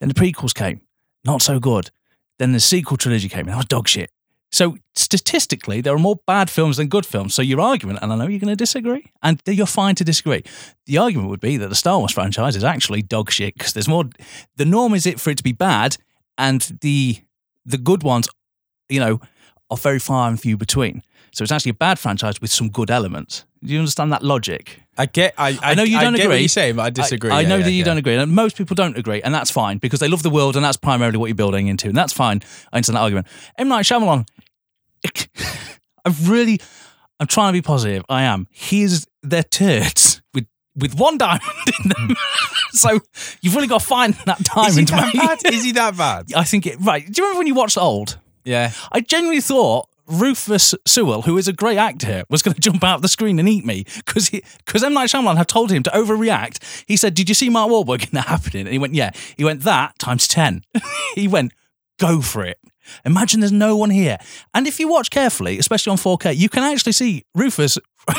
Then 0.01 0.09
the 0.09 0.15
prequels 0.15 0.55
came, 0.55 0.83
not 1.25 1.43
so 1.43 1.59
good. 1.59 1.91
Then 2.39 2.53
the 2.53 2.61
sequel 2.61 2.97
trilogy 2.97 3.29
came, 3.29 3.41
and 3.41 3.51
that 3.51 3.57
was 3.57 3.67
dog 3.67 3.89
shit. 3.89 4.11
So 4.53 4.77
statistically, 4.95 5.81
there 5.81 5.95
are 5.95 5.99
more 5.99 6.21
bad 6.27 6.49
films 6.51 6.77
than 6.77 6.89
good 6.89 7.05
films. 7.05 7.35
So 7.35 7.43
your 7.43 7.61
argument, 7.61 7.99
and 8.01 8.13
I 8.13 8.17
know 8.17 8.27
you're 8.27 8.41
going 8.41 8.49
to 8.49 8.57
disagree, 8.57 9.11
and 9.23 9.41
you're 9.47 9.67
fine 9.67 9.95
to 9.97 10.05
disagree. 10.05 10.45
The 10.87 10.99
argument 10.99 11.31
would 11.31 11.41
be 11.41 11.57
that 11.57 11.69
the 11.69 11.75
Star 11.75 11.99
Wars 11.99 12.13
franchise 12.13 12.57
is 12.57 12.65
actually 12.65 13.03
dog 13.03 13.31
shit 13.31 13.55
because 13.55 13.73
there's 13.73 13.89
more. 13.89 14.05
The 14.57 14.65
norm 14.65 14.95
is 14.95 15.07
it 15.07 15.21
for 15.21 15.31
it 15.31 15.39
to 15.39 15.43
be 15.43 15.53
bad, 15.53 15.97
and 16.39 16.61
the 16.81 17.19
the 17.65 17.79
good 17.79 18.03
ones, 18.03 18.29
you 18.89 19.01
know, 19.01 19.21
are 19.71 19.77
very 19.77 19.99
far 19.99 20.29
and 20.29 20.41
few 20.41 20.57
between. 20.57 21.03
So 21.37 21.43
it's 21.43 21.53
actually 21.53 21.71
a 21.71 21.75
bad 21.75 21.99
franchise 21.99 22.41
with 22.41 22.51
some 22.51 22.71
good 22.71 22.91
elements. 22.91 23.45
Do 23.63 23.71
you 23.75 23.79
understand 23.81 24.11
that 24.13 24.23
logic? 24.23 24.81
I 24.97 25.05
get. 25.05 25.35
I, 25.37 25.51
I, 25.51 25.59
I 25.73 25.75
know 25.75 25.83
you 25.83 26.01
don't 26.01 26.15
get 26.15 26.23
agree. 26.23 26.37
What 26.37 26.41
you're 26.41 26.49
saying, 26.49 26.77
but 26.77 26.83
I 26.85 26.91
disagree. 26.91 27.31
I, 27.31 27.37
I 27.37 27.41
Yeah, 27.43 27.49
know 27.49 27.57
yeah, 27.57 27.65
that 27.65 27.71
you 27.73 27.79
yeah. 27.81 27.85
don't 27.85 27.99
agree, 27.99 28.15
and 28.17 28.33
most 28.33 28.57
people 28.57 28.75
don't 28.75 28.97
agree, 28.97 29.21
and 29.21 29.35
that's 29.35 29.51
fine 29.51 29.77
because 29.77 30.01
they 30.01 30.09
love 30.09 30.23
the 30.23 30.31
world, 30.31 30.57
and 30.57 30.65
that's 30.65 30.79
primarily 30.79 31.19
what 31.19 31.27
you're 31.27 31.35
building 31.35 31.67
into, 31.67 31.89
and 31.89 31.97
that's 31.97 32.15
fine. 32.15 32.41
I 32.73 32.77
understand 32.77 32.97
that 32.97 33.01
argument. 33.03 33.27
M 33.59 33.69
Night 33.69 33.85
Shyamalan, 33.85 34.27
I've 36.07 36.29
really, 36.31 36.59
I'm 37.21 37.27
trying 37.27 37.53
to 37.53 37.57
be 37.59 37.63
positive. 37.63 38.03
I 38.09 38.23
am. 38.23 38.47
He's 38.51 39.07
they're 39.23 39.43
turds 39.43 40.23
with 40.33 40.47
with 40.75 40.99
one 40.99 41.19
diamond 41.19 41.43
in 41.83 41.89
them. 41.91 42.09
Hmm. 42.09 42.13
so 42.77 43.01
you've 43.43 43.55
really 43.55 43.67
got 43.67 43.81
to 43.81 43.87
find 43.87 44.15
that 44.25 44.41
Is 44.69 44.77
he 44.77 44.85
diamond. 44.87 45.13
that 45.19 45.41
bad? 45.43 45.53
Is 45.53 45.65
he 45.65 45.73
that 45.73 45.97
bad? 45.97 46.27
I 46.37 46.45
think 46.45 46.67
it. 46.67 46.77
Right. 46.81 47.05
Do 47.05 47.13
you 47.21 47.25
remember 47.25 47.39
when 47.41 47.47
you 47.47 47.55
watched 47.55 47.77
Old? 47.77 48.19
Yeah. 48.45 48.73
I 48.93 49.01
genuinely 49.01 49.41
thought 49.41 49.89
Rufus 50.09 50.75
Sewell, 50.87 51.23
who 51.23 51.37
is 51.37 51.49
a 51.49 51.53
great 51.53 51.79
actor, 51.79 52.25
was 52.29 52.43
going 52.43 52.55
to 52.57 52.61
jump 52.61 52.85
out 52.85 52.97
of 52.97 53.03
the 53.03 53.09
screen 53.09 53.39
and 53.39 53.49
eat 53.49 53.65
me 53.65 53.85
because 53.97 54.31
because 54.31 54.83
M 54.83 54.95
Night 54.95 55.11
Shyamalan 55.11 55.37
had 55.37 55.49
told 55.49 55.71
him 55.71 55.83
to 55.85 55.91
overreact. 55.91 56.85
He 56.87 56.97
said, 56.97 57.15
"Did 57.15 57.29
you 57.29 57.35
see 57.35 57.49
Mark 57.49 57.71
Wahlberg 57.71 58.05
in 58.05 58.11
that 58.13 58.27
happening?" 58.27 58.67
And 58.67 58.73
he 58.73 58.79
went, 58.79 58.95
"Yeah." 58.95 59.11
He 59.37 59.45
went, 59.45 59.63
"That 59.63 59.99
times 59.99 60.29
10. 60.29 60.63
he 61.15 61.29
went, 61.29 61.53
"Go 61.99 62.21
for 62.21 62.45
it." 62.45 62.59
Imagine 63.05 63.41
there's 63.41 63.53
no 63.53 63.77
one 63.77 63.91
here, 63.91 64.17
and 64.55 64.67
if 64.67 64.79
you 64.79 64.87
watch 64.89 65.11
carefully, 65.11 65.59
especially 65.59 65.91
on 65.91 65.97
4K, 65.97 66.37
you 66.37 66.49
can 66.49 66.63
actually 66.63 66.93
see 66.93 67.25
Rufus. 67.35 67.79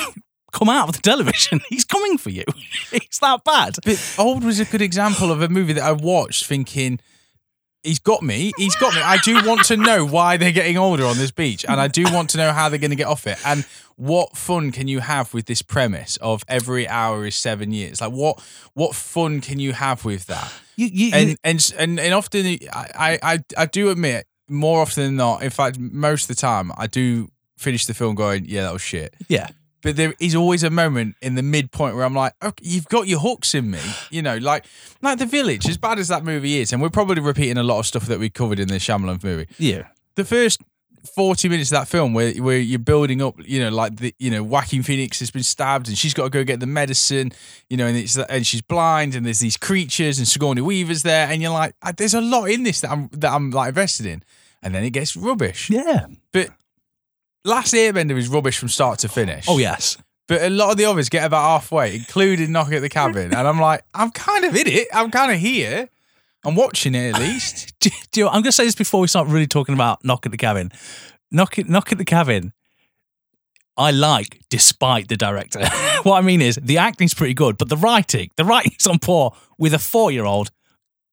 Come 0.53 0.70
out 0.70 0.88
of 0.88 0.96
the 0.96 1.01
television. 1.01 1.60
He's 1.70 1.84
coming 1.84 2.17
for 2.17 2.29
you. 2.29 2.44
It's 2.91 3.20
that 3.20 3.44
bad. 3.44 3.75
But 3.84 4.15
Old 4.17 4.44
was 4.46 4.60
a 4.62 4.65
good 4.65 4.82
example 4.82 5.29
of 5.29 5.41
a 5.41 5.50
movie 5.50 5.74
that 5.74 5.84
I 5.84 5.91
watched 5.91 6.46
thinking, 6.46 7.00
he's 7.88 8.00
got 8.00 8.22
me. 8.22 8.51
He's 8.58 8.75
got 8.75 8.94
me. 8.94 9.01
I 9.01 9.17
do 9.24 9.44
want 9.48 9.65
to 9.65 9.77
know 9.77 10.06
why 10.06 10.38
they're 10.38 10.51
getting 10.51 10.77
older 10.77 11.06
on 11.06 11.17
this 11.17 11.32
beach. 11.32 11.65
And 11.67 11.79
I 11.82 11.88
do 11.88 12.03
want 12.12 12.29
to 12.32 12.38
know 12.38 12.51
how 12.51 12.70
they're 12.70 12.79
going 12.79 12.91
to 12.91 12.96
get 12.96 13.08
off 13.08 13.25
it. 13.25 13.38
And 13.46 13.65
what 13.96 14.38
fun 14.38 14.72
can 14.72 14.88
you 14.88 15.00
have 15.00 15.34
with 15.34 15.46
this 15.48 15.62
premise 15.62 16.17
of 16.17 16.44
every 16.48 16.88
hour 16.88 17.25
is 17.25 17.36
seven 17.36 17.72
years? 17.72 18.00
Like, 18.01 18.12
what 18.12 18.39
what 18.74 18.96
fun 18.96 19.41
can 19.41 19.60
you 19.60 19.74
have 19.74 20.06
with 20.06 20.27
that? 20.27 20.51
You, 20.75 20.88
you, 20.88 21.06
you- 21.08 21.12
and 21.15 21.38
and 21.44 21.74
and 21.79 22.00
and 22.00 22.13
often 22.13 22.46
I, 22.72 23.17
I 23.24 23.39
I 23.58 23.65
do 23.65 23.89
admit 23.89 24.27
more 24.48 24.82
often 24.82 25.03
than 25.06 25.15
not. 25.15 25.41
In 25.44 25.50
fact, 25.50 25.79
most 25.79 26.29
of 26.29 26.36
the 26.36 26.39
time, 26.39 26.72
I 26.77 26.88
do 26.88 27.29
finish 27.58 27.86
the 27.88 27.94
film 27.96 28.13
going, 28.15 28.46
yeah, 28.46 28.62
that 28.63 28.74
was 28.74 28.82
shit. 28.84 29.15
yeah. 29.27 29.48
But 29.84 29.96
there 29.96 30.13
is 30.19 30.36
always 30.36 30.63
a 30.63 30.69
moment 30.69 31.15
in 31.22 31.36
the 31.36 31.43
midpoint 31.43 31.96
where 31.96 32.03
I'm 32.03 32.15
like, 32.15 32.34
okay, 32.43 32.63
you've 32.65 32.88
got 32.88 33.07
your 33.07 33.19
hooks 33.19 33.53
in 33.53 33.69
me, 33.69 33.79
you 34.10 34.22
know, 34.22 34.38
like 34.38 34.65
like 35.01 35.19
the 35.19 35.25
village. 35.25 35.67
As 35.69 35.77
bad 35.77 36.00
as 36.00 36.07
that 36.07 36.24
movie 36.24 36.60
is, 36.60 36.74
and 36.74 36.81
we're 36.81 36.89
probably 36.89 37.22
repeating 37.22 37.57
a 37.57 37.63
lot 37.63 37.79
of 37.79 37.86
stuff 37.86 38.07
that 38.07 38.19
we 38.19 38.29
covered 38.29 38.60
in 38.60 38.67
the 38.67 38.75
Shyamalan 38.75 39.24
movie. 39.24 39.48
Yeah. 39.57 39.88
The 40.15 40.25
first 40.25 40.62
forty 41.15 41.48
minutes 41.48 41.72
of 41.72 41.77
that 41.79 41.88
film 41.88 42.13
where 42.13 42.34
where 42.34 42.57
you're 42.57 42.79
building 42.79 43.22
up, 43.22 43.36
you 43.46 43.60
know, 43.60 43.69
like 43.69 43.98
the 43.98 44.13
you 44.19 44.31
know, 44.31 44.43
Joaquin 44.43 44.84
Phoenix 44.84 45.19
has 45.19 45.31
been 45.31 45.43
stabbed 45.43 45.88
and 45.88 45.98
she's 45.98 46.13
got 46.13 46.24
to 46.24 46.29
go 46.29 46.43
get 46.43 46.60
the 46.60 46.67
medicine, 46.67 47.31
you 47.69 47.77
know, 47.77 47.86
and 47.86 47.98
it's 47.98 48.17
and 48.17 48.46
she's 48.46 48.62
blind 48.62 49.15
and 49.15 49.25
there's 49.25 49.39
these 49.39 49.57
creatures 49.57 50.17
and 50.17 50.27
Sigourney 50.27 50.62
Weaver's 50.62 51.03
there, 51.03 51.27
and 51.27 51.41
you're 51.41 51.51
like, 51.51 51.75
"Ah, 51.84 51.91
there's 51.96 52.13
a 52.13 52.22
lot 52.22 52.46
in 52.46 52.63
this 52.63 52.81
that 52.81 52.91
I'm 52.91 53.10
that 53.13 53.31
I'm 53.31 53.51
like 53.51 53.69
invested 53.69 54.05
in, 54.05 54.24
and 54.62 54.74
then 54.74 54.84
it 54.84 54.89
gets 54.91 55.15
rubbish. 55.15 55.69
Yeah. 55.69 56.07
But 56.31 56.50
Last 57.48 57.74
Airbender 57.74 58.18
is 58.18 58.27
rubbish 58.27 58.58
from 58.58 58.68
start 58.68 59.00
to 59.00 59.08
finish. 59.08 59.46
Oh 59.48 59.58
yes. 59.58 59.98
But 60.27 60.42
a 60.42 60.50
lot 60.50 60.72
of 60.72 60.77
the 60.77 60.84
others 60.84 61.08
get 61.08 61.24
about 61.24 61.44
halfway, 61.44 61.96
including 61.96 62.51
Knock 62.51 62.74
at 62.74 62.82
the 62.82 62.89
Cabin. 62.89 63.34
And 63.34 63.48
I'm 63.48 63.62
like, 63.62 63.84
I'm 63.94 64.12
kind 64.12 64.44
of 64.44 64.54
in 64.54 64.68
it. 64.68 64.89
I'm 64.94 65.10
kind 65.10 65.32
of 65.32 65.39
here. 65.39 65.88
I'm 66.44 66.56
watching 66.56 66.94
it 66.94 67.16
at 67.16 67.22
least. 67.22 67.74
Do, 67.80 67.89
do 68.12 68.20
you 68.20 68.25
know, 68.25 68.30
I'm 68.30 68.42
going 68.42 68.44
to 68.46 68.51
say 68.51 68.66
this 68.66 68.75
before 68.75 69.00
we 69.00 69.08
start 69.08 69.30
really 69.30 69.48
talking 69.48 69.74
about 69.74 70.04
Knock 70.04 70.25
at 70.25 70.34
the 70.34 70.38
Cabin. 70.38 70.74
Knock 71.32 71.58
at, 71.58 71.70
Knock 71.70 71.94
at 71.94 71.98
the 71.98 72.04
Cabin. 72.04 72.51
I 73.77 73.92
like, 73.92 74.42
despite 74.50 75.08
the 75.08 75.16
director. 75.16 75.66
what 76.04 76.18
I 76.18 76.22
mean 76.22 76.42
is, 76.42 76.60
the 76.62 76.80
acting's 76.80 77.13
pretty 77.13 77.34
good, 77.34 77.58
but 77.58 77.70
the 77.70 77.77
writing, 77.77 78.30
the 78.36 78.44
writing's 78.44 78.86
on 78.88 79.00
poor 79.00 79.34
with 79.58 79.74
a 79.74 79.80
four-year-old 79.80 80.51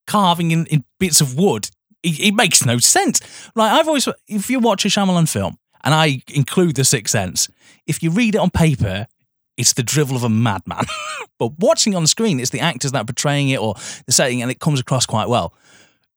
carving 0.09 0.51
in, 0.51 0.67
in 0.67 0.85
bits 0.99 1.21
of 1.21 1.37
wood. 1.39 1.71
It, 2.03 2.19
it 2.19 2.35
makes 2.35 2.67
no 2.67 2.79
sense. 2.79 3.21
Like 3.55 3.71
I've 3.71 3.87
always, 3.87 4.09
if 4.27 4.51
you 4.51 4.59
watch 4.59 4.85
a 4.85 4.89
Shyamalan 4.89 5.29
film, 5.29 5.59
and 5.85 5.95
I 5.95 6.23
include 6.35 6.77
The 6.77 6.85
Sixth 6.85 7.13
Sense, 7.13 7.49
if 7.87 8.03
you 8.03 8.11
read 8.11 8.35
it 8.35 8.39
on 8.39 8.51
paper, 8.51 9.07
it's 9.57 9.75
the 9.75 9.83
drivel 9.83 10.17
of 10.17 10.25
a 10.25 10.29
madman. 10.29 10.85
but 11.39 11.53
watching 11.59 11.95
on 11.95 12.07
screen, 12.07 12.41
it's 12.41 12.51
the 12.51 12.61
actors 12.61 12.93
that 12.93 13.03
are 13.03 13.05
portraying 13.05 13.51
it 13.51 13.61
or 13.61 13.75
the 14.07 14.13
setting, 14.13 14.43
and 14.43 14.51
it 14.51 14.59
comes 14.59 14.81
across 14.81 15.07
quite 15.07 15.29
well. 15.29 15.55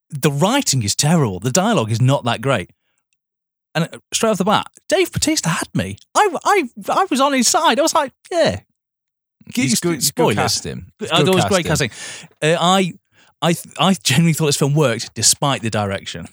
The 0.10 0.32
writing 0.32 0.84
is 0.84 0.96
terrible. 0.96 1.40
The 1.40 1.52
dialogue 1.52 1.92
is 1.92 2.02
not 2.02 2.24
that 2.24 2.42
great. 2.42 2.72
And 3.76 3.90
uh, 3.94 4.00
straight 4.14 4.32
off 4.32 4.38
the 4.38 4.46
bat, 4.46 4.68
Dave 4.88 5.12
Bautista 5.12 5.50
had 5.50 5.68
me. 5.76 5.98
I, 6.16 6.36
I, 6.44 6.70
I 6.90 7.06
was 7.10 7.20
on 7.20 7.34
his 7.34 7.48
side. 7.48 7.78
I 7.78 7.82
was 7.82 7.94
like, 7.94 8.14
yeah. 8.32 8.62
He's 9.54 9.80
good, 9.80 9.96
he's 9.96 10.12
good 10.12 10.36
casting. 10.36 10.92
It's 11.00 11.12
I 11.12 11.18
good 11.18 11.28
thought 11.28 11.34
it 11.34 11.36
was 11.36 11.46
great 11.46 11.66
casting. 11.66 11.92
Uh, 12.42 12.58
I, 12.60 12.94
I, 13.42 13.56
I 13.80 13.94
genuinely 13.94 14.34
thought 14.34 14.48
this 14.48 14.58
film 14.58 14.74
worked 14.74 15.14
despite 15.14 15.62
the 15.62 15.70
direction. 15.70 16.28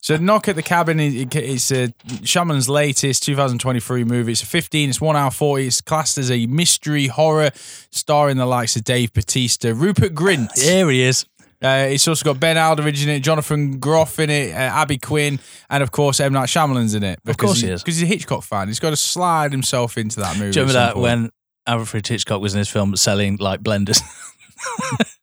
So, 0.00 0.16
Knock 0.18 0.46
at 0.46 0.54
the 0.54 0.62
Cabin 0.62 1.00
is 1.00 1.14
it's 1.32 1.72
uh, 1.72 1.88
Shyamalan's 2.22 2.68
latest 2.68 3.24
2023 3.24 4.04
movie. 4.04 4.32
It's 4.32 4.42
a 4.42 4.46
15, 4.46 4.88
it's 4.90 5.00
one 5.00 5.16
hour 5.16 5.30
40. 5.32 5.66
It's 5.66 5.80
classed 5.80 6.16
as 6.18 6.30
a 6.30 6.46
mystery 6.46 7.08
horror 7.08 7.50
starring 7.90 8.36
the 8.36 8.46
likes 8.46 8.76
of 8.76 8.84
Dave 8.84 9.12
Bautista, 9.12 9.74
Rupert 9.74 10.14
Grint. 10.14 10.56
Here 10.56 10.88
he 10.90 11.02
is. 11.02 11.26
Uh, 11.60 11.86
it's 11.90 12.06
also 12.06 12.22
got 12.22 12.38
Ben 12.38 12.56
Aldridge 12.58 13.02
in 13.02 13.08
it, 13.08 13.20
Jonathan 13.20 13.80
Groff 13.80 14.20
in 14.20 14.28
it, 14.30 14.52
uh, 14.52 14.58
Abby 14.58 14.98
Quinn, 14.98 15.40
and 15.70 15.82
of 15.82 15.90
course 15.90 16.20
M 16.20 16.32
Night 16.34 16.50
Shyamalan's 16.50 16.94
in 16.94 17.02
it. 17.02 17.18
Of 17.26 17.38
course 17.38 17.60
he 17.62 17.68
is. 17.70 17.82
because 17.82 17.96
he's 17.96 18.04
a 18.04 18.12
Hitchcock 18.12 18.44
fan. 18.44 18.68
He's 18.68 18.78
got 18.78 18.90
to 18.90 18.96
slide 18.96 19.50
himself 19.52 19.96
into 19.98 20.20
that 20.20 20.36
movie. 20.38 20.52
Do 20.52 20.60
you 20.60 20.66
remember 20.66 20.72
that 20.74 20.92
point. 20.94 21.02
when 21.02 21.30
Alfred 21.66 22.06
Hitchcock 22.06 22.40
was 22.42 22.54
in 22.54 22.58
his 22.58 22.68
film 22.68 22.94
selling 22.94 23.38
like 23.40 23.60
blenders? 23.62 24.00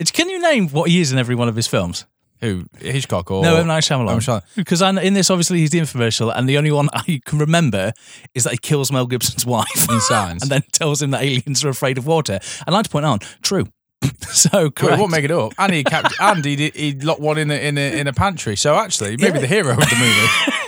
It's- 0.00 0.10
Can 0.12 0.28
you 0.28 0.40
name 0.40 0.68
what 0.68 0.90
he 0.90 1.00
is 1.00 1.10
in 1.12 1.18
every 1.18 1.34
one 1.34 1.48
of 1.48 1.56
his 1.56 1.66
films? 1.66 2.04
Who 2.40 2.64
Hitchcock 2.78 3.30
or 3.30 3.42
no, 3.42 3.56
M. 3.56 3.66
Night 3.66 3.82
Shyamalan. 3.84 4.42
Because 4.54 4.80
in 4.82 5.14
this, 5.14 5.30
obviously, 5.30 5.58
he's 5.58 5.70
the 5.70 5.78
infomercial, 5.80 6.32
and 6.34 6.48
the 6.48 6.58
only 6.58 6.70
one 6.72 6.88
I 6.92 7.20
can 7.26 7.38
remember 7.38 7.92
is 8.34 8.44
that 8.44 8.52
he 8.52 8.58
kills 8.58 8.90
Mel 8.92 9.06
Gibson's 9.06 9.44
wife 9.54 9.88
in 9.90 10.00
Signs? 10.00 10.42
and 10.42 10.50
then 10.50 10.62
tells 10.72 11.02
him 11.02 11.10
that 11.12 11.22
aliens 11.22 11.64
are 11.64 11.68
afraid 11.70 11.98
of 11.98 12.06
water. 12.06 12.38
I'd 12.66 12.72
like 12.72 12.84
to 12.84 12.90
point 12.90 13.06
out, 13.06 13.24
true. 13.42 13.66
so, 14.28 14.48
Well, 14.52 14.70
correct. 14.70 14.94
it 14.94 15.00
won't 15.00 15.10
make 15.10 15.24
it 15.24 15.30
up. 15.32 15.52
And 15.58 15.72
he 15.72 15.82
kept, 15.82 16.14
and 16.20 16.44
he 16.44 16.70
he 16.70 16.92
locked 16.92 17.20
one 17.20 17.36
in 17.36 17.50
a, 17.50 17.54
in 17.54 17.76
a 17.76 17.98
in 18.00 18.06
a 18.06 18.12
pantry. 18.12 18.54
So 18.56 18.76
actually, 18.76 19.16
maybe 19.16 19.34
Yeah. 19.34 19.40
the 19.40 19.46
hero 19.48 19.72
of 19.72 19.78
the 19.80 19.96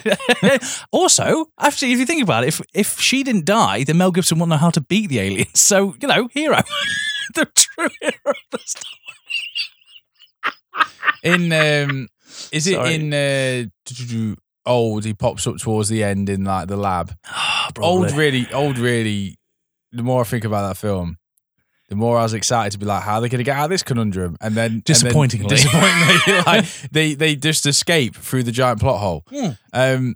movie. 0.03 0.59
also, 0.91 1.47
actually, 1.61 1.93
if 1.93 1.99
you 2.01 2.07
think 2.07 2.23
about 2.25 2.43
it, 2.45 2.49
if 2.49 2.61
if 2.75 3.01
she 3.01 3.23
didn't 3.23 3.45
die, 3.45 3.85
then 3.85 3.99
Mel 3.99 4.11
Gibson 4.11 4.39
wouldn't 4.39 4.51
know 4.51 4.57
how 4.57 4.71
to 4.71 4.81
beat 4.81 5.09
the 5.11 5.21
aliens. 5.21 5.61
So, 5.61 5.95
you 6.03 6.09
know, 6.09 6.29
hero. 6.33 6.59
the 7.35 7.47
true 7.55 7.89
hero 8.01 8.13
of 8.27 8.35
the 8.51 8.59
story. 8.65 9.10
In 11.23 11.53
um, 11.53 12.09
is 12.53 12.67
it 12.67 12.75
Sorry. 12.75 12.95
in 12.95 13.13
uh, 13.13 14.35
old? 14.67 15.05
He 15.05 15.15
pops 15.15 15.47
up 15.47 15.59
towards 15.59 15.89
the 15.89 16.03
end 16.05 16.29
in 16.29 16.45
like 16.45 16.69
the 16.69 16.77
lab. 16.77 17.15
Old, 17.79 18.11
really, 18.13 18.53
old, 18.53 18.79
really. 18.79 19.37
The 19.93 20.03
more 20.03 20.23
I 20.23 20.25
think 20.25 20.45
about 20.45 20.69
that 20.69 20.77
film, 20.77 21.19
the 21.89 21.95
more 21.95 22.19
I 22.19 22.23
was 22.23 22.35
excited 22.35 22.73
to 22.73 22.79
be 22.79 22.87
like, 22.87 23.03
how 23.03 23.15
are 23.17 23.21
they 23.21 23.29
going 23.29 23.39
to 23.39 23.45
get 23.45 23.57
out 23.57 23.65
of 23.65 23.71
this 23.71 23.83
conundrum? 23.83 24.37
And 24.41 24.55
then, 24.57 24.65
and 24.65 24.75
then 24.75 24.83
Disappointingly. 24.85 25.47
disappointingly, 25.57 26.43
like 26.47 26.65
they 26.91 27.15
they 27.15 27.37
just 27.37 27.67
escape 27.67 28.17
through 28.17 28.43
the 28.43 28.53
giant 28.53 28.81
plot 28.81 29.01
hole. 29.01 29.25
Hmm. 29.29 29.51
Um, 29.73 30.15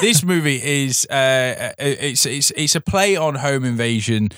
this 0.00 0.22
movie 0.22 0.60
is 0.62 1.06
uh, 1.06 1.72
it's 1.78 2.26
it's 2.26 2.50
it's 2.52 2.74
a 2.74 2.80
play 2.80 3.16
on 3.16 3.36
home 3.36 3.64
invasion. 3.64 4.30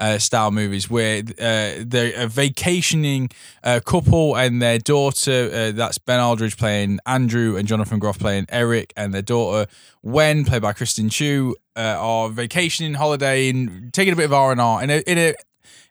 Uh, 0.00 0.16
style 0.16 0.52
movies 0.52 0.88
where 0.88 1.24
uh, 1.40 1.82
they're 1.84 2.12
a 2.16 2.28
vacationing 2.28 3.28
uh, 3.64 3.80
couple 3.84 4.36
and 4.36 4.62
their 4.62 4.78
daughter, 4.78 5.50
uh, 5.52 5.72
that's 5.72 5.98
Ben 5.98 6.20
Aldridge 6.20 6.56
playing 6.56 7.00
Andrew 7.04 7.56
and 7.56 7.66
Jonathan 7.66 7.98
Groff 7.98 8.16
playing 8.16 8.46
Eric, 8.48 8.92
and 8.96 9.12
their 9.12 9.22
daughter 9.22 9.68
Wen, 10.02 10.44
played 10.44 10.62
by 10.62 10.72
Kristen 10.72 11.08
Chu, 11.08 11.56
uh, 11.74 11.96
are 11.98 12.28
vacationing, 12.28 12.94
holidaying, 12.94 13.90
taking 13.92 14.12
a 14.12 14.16
bit 14.16 14.26
of 14.26 14.32
R 14.32 14.52
and 14.52 14.60
R 14.60 14.82
in 14.84 14.90
a 14.90 14.98
in 15.00 15.18
a 15.18 15.34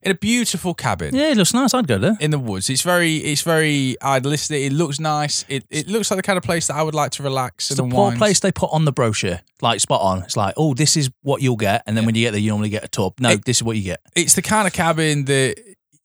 in 0.01 0.11
a 0.11 0.15
beautiful 0.15 0.73
cabin 0.73 1.13
Yeah, 1.15 1.29
it 1.31 1.37
looks 1.37 1.53
nice. 1.53 1.73
I'd 1.73 1.87
go 1.87 1.97
there. 1.97 2.17
in 2.19 2.31
the 2.31 2.39
woods. 2.39 2.69
It's 2.69 2.81
very 2.81 3.17
it's 3.17 3.41
very 3.41 3.95
idealistic. 4.01 4.61
It 4.61 4.73
looks 4.73 4.99
nice. 4.99 5.43
It 5.49 5.65
it 5.69 5.87
looks 5.87 6.09
like 6.11 6.17
the 6.17 6.23
kind 6.23 6.37
of 6.37 6.43
place 6.43 6.67
that 6.67 6.75
I 6.75 6.83
would 6.83 6.95
like 6.95 7.11
to 7.11 7.23
relax 7.23 7.71
It's 7.71 7.79
and 7.79 7.89
the 7.91 7.95
poor 7.95 8.05
unwind. 8.05 8.17
place 8.19 8.39
they 8.39 8.51
put 8.51 8.69
on 8.71 8.85
the 8.85 8.91
brochure, 8.91 9.39
like 9.61 9.79
spot 9.79 10.01
on. 10.01 10.23
It's 10.23 10.37
like, 10.37 10.53
oh, 10.57 10.73
this 10.73 10.95
is 10.97 11.09
what 11.23 11.41
you'll 11.41 11.55
get, 11.57 11.83
and 11.87 11.97
then 11.97 12.05
when 12.05 12.15
you 12.15 12.21
get 12.25 12.31
there, 12.31 12.39
you 12.39 12.49
normally 12.51 12.69
get 12.69 12.83
a 12.83 12.87
tub. 12.87 13.13
No, 13.19 13.29
It- 13.31 13.45
this 13.45 13.57
is 13.57 13.63
what 13.63 13.75
you 13.77 13.83
get. 13.83 14.01
It's 14.15 14.35
the 14.35 14.41
kind 14.41 14.67
of 14.67 14.73
cabin 14.73 15.25
that 15.25 15.55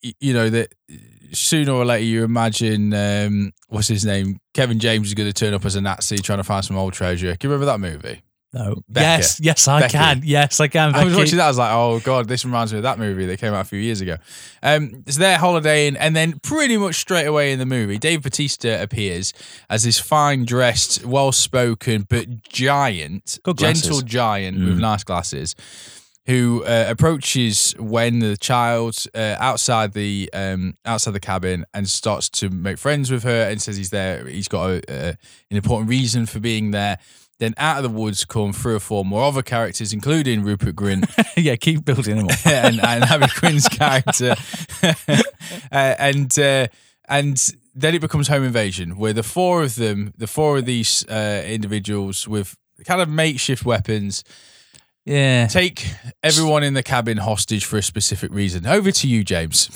y- 0.03 0.13
you 0.21 0.33
know 0.33 0.49
that 0.51 0.73
sooner 1.33 1.73
or 1.73 1.85
later 1.85 2.05
you 2.05 2.25
imagine 2.25 2.93
um, 2.93 3.53
what's 3.69 3.89
his 3.89 4.05
name 4.05 4.39
Kevin 4.55 4.79
James 4.79 5.09
is 5.09 5.15
going 5.15 5.29
to 5.29 5.33
turn 5.33 5.55
up 5.55 5.65
as 5.65 5.77
a 5.77 5.81
Nazi 5.81 6.19
trying 6.19 6.39
to 6.39 6.45
find 6.45 6.65
some 6.65 6.77
old 6.77 6.93
treasure. 6.93 7.35
Can 7.37 7.49
you 7.49 7.55
remember 7.55 7.67
that 7.73 7.81
movie? 7.81 8.23
No. 8.55 8.83
Becca. 8.89 9.01
Yes, 9.07 9.41
yes, 9.41 9.67
I 9.67 9.81
Becky. 9.81 9.93
can. 9.93 10.21
Yes, 10.25 10.61
I 10.61 10.69
can. 10.69 10.95
I 10.95 11.05
was 11.05 11.13
Becky. 11.15 11.23
watching 11.23 11.39
that. 11.39 11.45
I 11.45 11.49
was 11.49 11.59
like, 11.59 11.73
oh 11.73 12.01
god, 12.01 12.29
this 12.29 12.45
reminds 12.45 12.73
me 12.73 12.79
of 12.81 12.83
that 12.83 12.99
movie 12.99 13.25
that 13.27 13.39
came 13.41 13.55
out 13.55 13.61
a 13.63 13.65
few 13.65 13.79
years 13.79 14.01
ago. 14.03 14.17
Um, 14.63 15.03
it's 15.07 15.17
their 15.17 15.39
holidaying, 15.39 15.97
and 15.97 16.15
then 16.15 16.39
pretty 16.41 16.77
much 16.77 16.97
straight 16.97 17.27
away 17.27 17.53
in 17.53 17.59
the 17.59 17.65
movie, 17.67 17.97
Dave 17.97 18.23
Bautista 18.23 18.83
appears 18.83 19.33
as 19.71 19.85
this 19.85 19.99
fine 19.99 20.45
dressed, 20.45 21.05
well 21.07 21.33
spoken 21.33 22.07
but 22.09 22.43
giant, 22.43 23.39
gentle 23.57 24.03
giant 24.03 24.59
with 24.59 24.77
Mm. 24.77 24.81
nice 24.81 25.05
glasses. 25.05 25.55
Who 26.27 26.63
uh, 26.65 26.85
approaches 26.89 27.75
when 27.81 28.21
the 28.21 28.37
child 28.37 28.97
uh, 29.13 29.35
outside 29.41 29.93
the 29.93 30.31
um, 30.33 30.77
outside 30.85 31.15
the 31.15 31.21
cabin 31.21 31.65
and 31.75 31.89
starts 31.89 32.29
to 32.29 32.49
make 32.49 32.79
friends 32.79 33.11
with 33.11 33.25
her 33.25 33.49
and 33.51 33.61
says 33.61 33.77
he's 33.77 33.91
there. 33.91 34.25
He's 34.29 34.47
got 34.47 34.71
a, 34.71 34.83
uh, 34.89 35.13
an 35.51 35.57
important 35.57 35.91
reason 35.91 36.27
for 36.27 36.39
being 36.39 36.71
there. 36.71 36.99
Then 37.39 37.55
out 37.57 37.79
of 37.79 37.83
the 37.83 37.89
woods 37.99 38.25
come 38.25 38.53
three 38.53 38.75
or 38.75 38.79
four 38.81 39.05
more 39.05 39.25
other 39.25 39.43
characters, 39.43 39.93
including 39.93 40.43
Rupert 40.45 40.77
Grint 40.77 41.11
yeah, 41.37 41.57
keep 41.57 41.85
building 41.85 42.17
them 42.19 42.29
up. 42.29 42.47
and, 42.47 42.79
and 42.85 43.03
Abby 43.05 43.27
Quinn's 43.27 43.67
character, 43.69 44.37
uh, 45.73 45.95
and 45.99 46.39
uh, 46.39 46.69
and 47.09 47.53
then 47.75 47.95
it 47.95 48.01
becomes 48.01 48.29
home 48.29 48.45
invasion, 48.45 48.97
where 48.97 49.13
the 49.13 49.23
four 49.23 49.63
of 49.63 49.75
them, 49.75 50.13
the 50.17 50.27
four 50.29 50.59
of 50.59 50.67
these 50.67 51.05
uh, 51.09 51.43
individuals 51.47 52.29
with 52.29 52.55
kind 52.85 53.01
of 53.01 53.09
makeshift 53.09 53.65
weapons, 53.65 54.23
Yeah. 55.05 55.47
take 55.49 55.87
everyone 56.23 56.63
in 56.63 56.75
the 56.75 56.83
cabin 56.83 57.17
hostage 57.19 57.65
for 57.65 57.79
a 57.79 57.83
specific 57.83 58.31
reason. 58.33 58.67
Over 58.67 58.93
to 58.93 59.09
you, 59.09 59.25
James. 59.25 59.69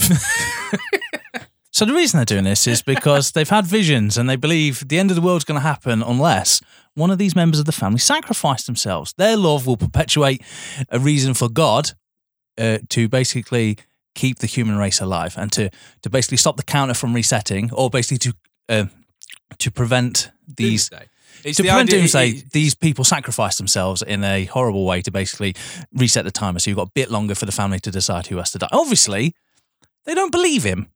So 1.77 1.85
the 1.85 1.93
reason 1.93 2.17
they're 2.17 2.25
doing 2.25 2.45
this 2.45 2.67
is 2.67 2.81
because 2.95 3.33
they've 3.33 3.51
had 3.51 3.67
visions 3.67 4.17
and 4.17 4.31
they 4.31 4.37
believe 4.37 4.89
the 4.89 4.99
end 4.99 5.11
of 5.11 5.15
the 5.15 5.21
world's 5.21 5.45
going 5.45 5.61
to 5.61 5.67
happen 5.67 6.03
unless 6.03 6.63
one 6.95 7.11
of 7.11 7.19
these 7.19 7.37
members 7.37 7.61
of 7.61 7.67
the 7.67 7.73
family 7.73 7.99
sacrifice 7.99 8.65
themselves. 8.65 9.13
Their 9.19 9.37
love 9.37 9.67
will 9.67 9.77
perpetuate 9.77 10.41
a 10.89 10.99
reason 10.99 11.35
for 11.35 11.51
God 11.51 11.91
uh, 12.57 12.79
to 12.89 13.11
basically 13.11 13.77
keep 14.15 14.39
the 14.39 14.47
human 14.47 14.79
race 14.79 15.03
alive 15.03 15.35
and 15.37 15.53
to 15.53 15.69
to 16.01 16.09
basically 16.09 16.39
stop 16.39 16.57
the 16.57 16.63
counter 16.63 16.95
from 16.95 17.13
resetting, 17.13 17.71
or 17.75 17.91
basically 17.91 18.33
to 18.33 18.35
uh, 18.71 18.87
to 19.59 19.71
prevent 19.71 20.31
these. 20.49 20.89
It's 21.45 21.59
to 21.59 21.63
the 21.63 21.69
prevent 21.69 21.91
idea- 21.91 22.01
doomsday, 22.01 22.29
it- 22.31 22.53
these 22.53 22.75
people 22.75 23.05
sacrifice 23.05 23.59
themselves 23.59 24.01
in 24.01 24.25
a 24.25 24.47
horrible 24.47 24.87
way 24.87 25.03
to 25.03 25.11
basically 25.11 25.55
reset 25.93 26.25
the 26.25 26.31
timer. 26.31 26.59
So 26.59 26.71
you've 26.71 26.79
got 26.79 26.89
a 26.89 26.93
bit 26.95 27.11
longer 27.11 27.35
for 27.35 27.45
the 27.45 27.53
family 27.53 27.81
to 27.81 27.91
decide 27.91 28.29
who 28.29 28.39
has 28.39 28.51
to 28.53 28.59
die. 28.59 28.69
Obviously, 28.73 29.35
they 30.07 30.15
don't 30.15 30.33
believe 30.33 30.65
him. 30.65 30.89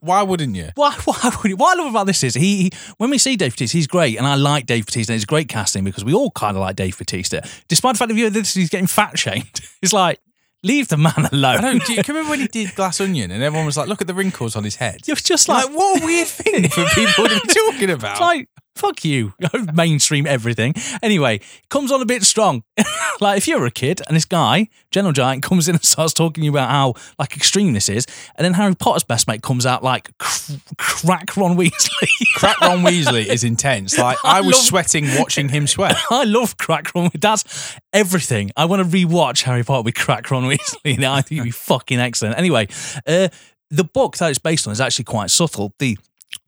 Why 0.00 0.22
wouldn't 0.22 0.54
you? 0.56 0.70
Why, 0.74 0.92
why 1.04 1.30
would 1.42 1.48
he, 1.48 1.54
what 1.54 1.76
I 1.76 1.82
love 1.82 1.90
about 1.90 2.06
this 2.06 2.22
is 2.22 2.34
he, 2.34 2.64
he 2.64 2.70
when 2.98 3.10
we 3.10 3.18
see 3.18 3.36
Dave 3.36 3.52
Bautista, 3.52 3.76
he's 3.76 3.86
great, 3.86 4.16
and 4.18 4.26
I 4.26 4.34
like 4.34 4.66
Dave 4.66 4.86
Bautista. 4.86 5.12
and 5.12 5.16
It's 5.16 5.24
great 5.24 5.48
casting 5.48 5.84
because 5.84 6.04
we 6.04 6.14
all 6.14 6.30
kind 6.30 6.56
of 6.56 6.60
like 6.60 6.76
Dave 6.76 6.96
Bautista, 6.98 7.42
despite 7.68 7.94
the 7.94 7.98
fact 7.98 8.10
that 8.10 8.16
you 8.16 8.30
this 8.30 8.54
he's 8.54 8.70
getting 8.70 8.86
fat 8.86 9.18
shamed. 9.18 9.60
It's 9.82 9.92
like 9.92 10.20
leave 10.62 10.88
the 10.88 10.96
man 10.96 11.28
alone. 11.30 11.58
I 11.58 11.60
don't. 11.60 11.84
Do 11.84 11.92
you 11.92 12.02
can 12.02 12.14
you 12.14 12.20
remember 12.20 12.30
when 12.30 12.40
he 12.40 12.48
did 12.48 12.74
Glass 12.74 13.00
Onion 13.00 13.30
and 13.30 13.42
everyone 13.42 13.66
was 13.66 13.76
like, 13.76 13.88
"Look 13.88 14.00
at 14.00 14.06
the 14.06 14.14
wrinkles 14.14 14.56
on 14.56 14.64
his 14.64 14.76
head." 14.76 15.06
You're 15.06 15.16
just 15.16 15.48
Like, 15.48 15.66
like, 15.66 15.76
what 15.76 16.02
a 16.02 16.06
weird 16.06 16.26
thing 16.28 16.68
for 16.68 16.84
people 16.94 17.28
to 17.28 17.40
be 17.40 17.48
talking 17.54 17.90
about. 17.90 18.12
it's 18.12 18.20
like 18.20 18.48
Fuck 18.76 19.04
you. 19.06 19.32
Mainstream 19.74 20.26
everything. 20.26 20.74
Anyway, 21.02 21.40
comes 21.70 21.90
on 21.90 22.02
a 22.02 22.04
bit 22.04 22.22
strong. 22.24 22.62
like 23.20 23.38
if 23.38 23.48
you're 23.48 23.64
a 23.64 23.70
kid 23.70 24.02
and 24.06 24.14
this 24.14 24.26
guy, 24.26 24.68
General 24.90 25.12
Giant, 25.14 25.42
comes 25.48 25.66
in 25.66 25.76
and 25.76 25.84
starts 25.84 26.12
talking 26.12 26.42
to 26.42 26.44
you 26.44 26.50
about 26.50 26.68
how 26.68 26.92
like 27.18 27.34
extreme 27.36 27.72
this 27.72 27.88
is, 27.88 28.06
and 28.36 28.44
then 28.44 28.52
Harry 28.52 28.74
Potter's 28.74 29.02
best 29.02 29.26
mate 29.28 29.42
comes 29.42 29.64
out 29.64 29.82
like 29.82 30.16
cr- 30.18 30.52
crack 30.76 31.36
Ron 31.38 31.56
Weasley. 31.56 32.08
Crack 32.36 32.60
Ron 32.60 32.80
Weasley 32.82 33.26
is 33.26 33.44
intense. 33.44 33.96
Like 33.98 34.18
I, 34.22 34.38
I 34.38 34.40
was 34.42 34.56
love- 34.56 34.64
sweating 34.64 35.06
watching 35.18 35.48
him 35.48 35.66
sweat. 35.66 35.96
I 36.10 36.24
love 36.24 36.58
Crack 36.58 36.94
Ron. 36.94 37.10
That's 37.18 37.74
everything. 37.94 38.50
I 38.58 38.66
want 38.66 38.82
to 38.82 38.88
rewatch 38.96 39.42
Harry 39.44 39.64
Potter 39.64 39.82
with 39.84 39.94
Crack 39.94 40.30
Ron 40.30 40.44
Weasley. 40.44 41.02
I 41.02 41.22
think 41.22 41.38
it'd 41.38 41.44
be 41.44 41.50
fucking 41.50 41.98
excellent. 41.98 42.36
Anyway, 42.36 42.68
uh, 43.06 43.28
the 43.70 43.84
book 43.84 44.18
that 44.18 44.28
it's 44.28 44.38
based 44.38 44.66
on 44.66 44.72
is 44.72 44.82
actually 44.82 45.06
quite 45.06 45.30
subtle. 45.30 45.72
The 45.78 45.96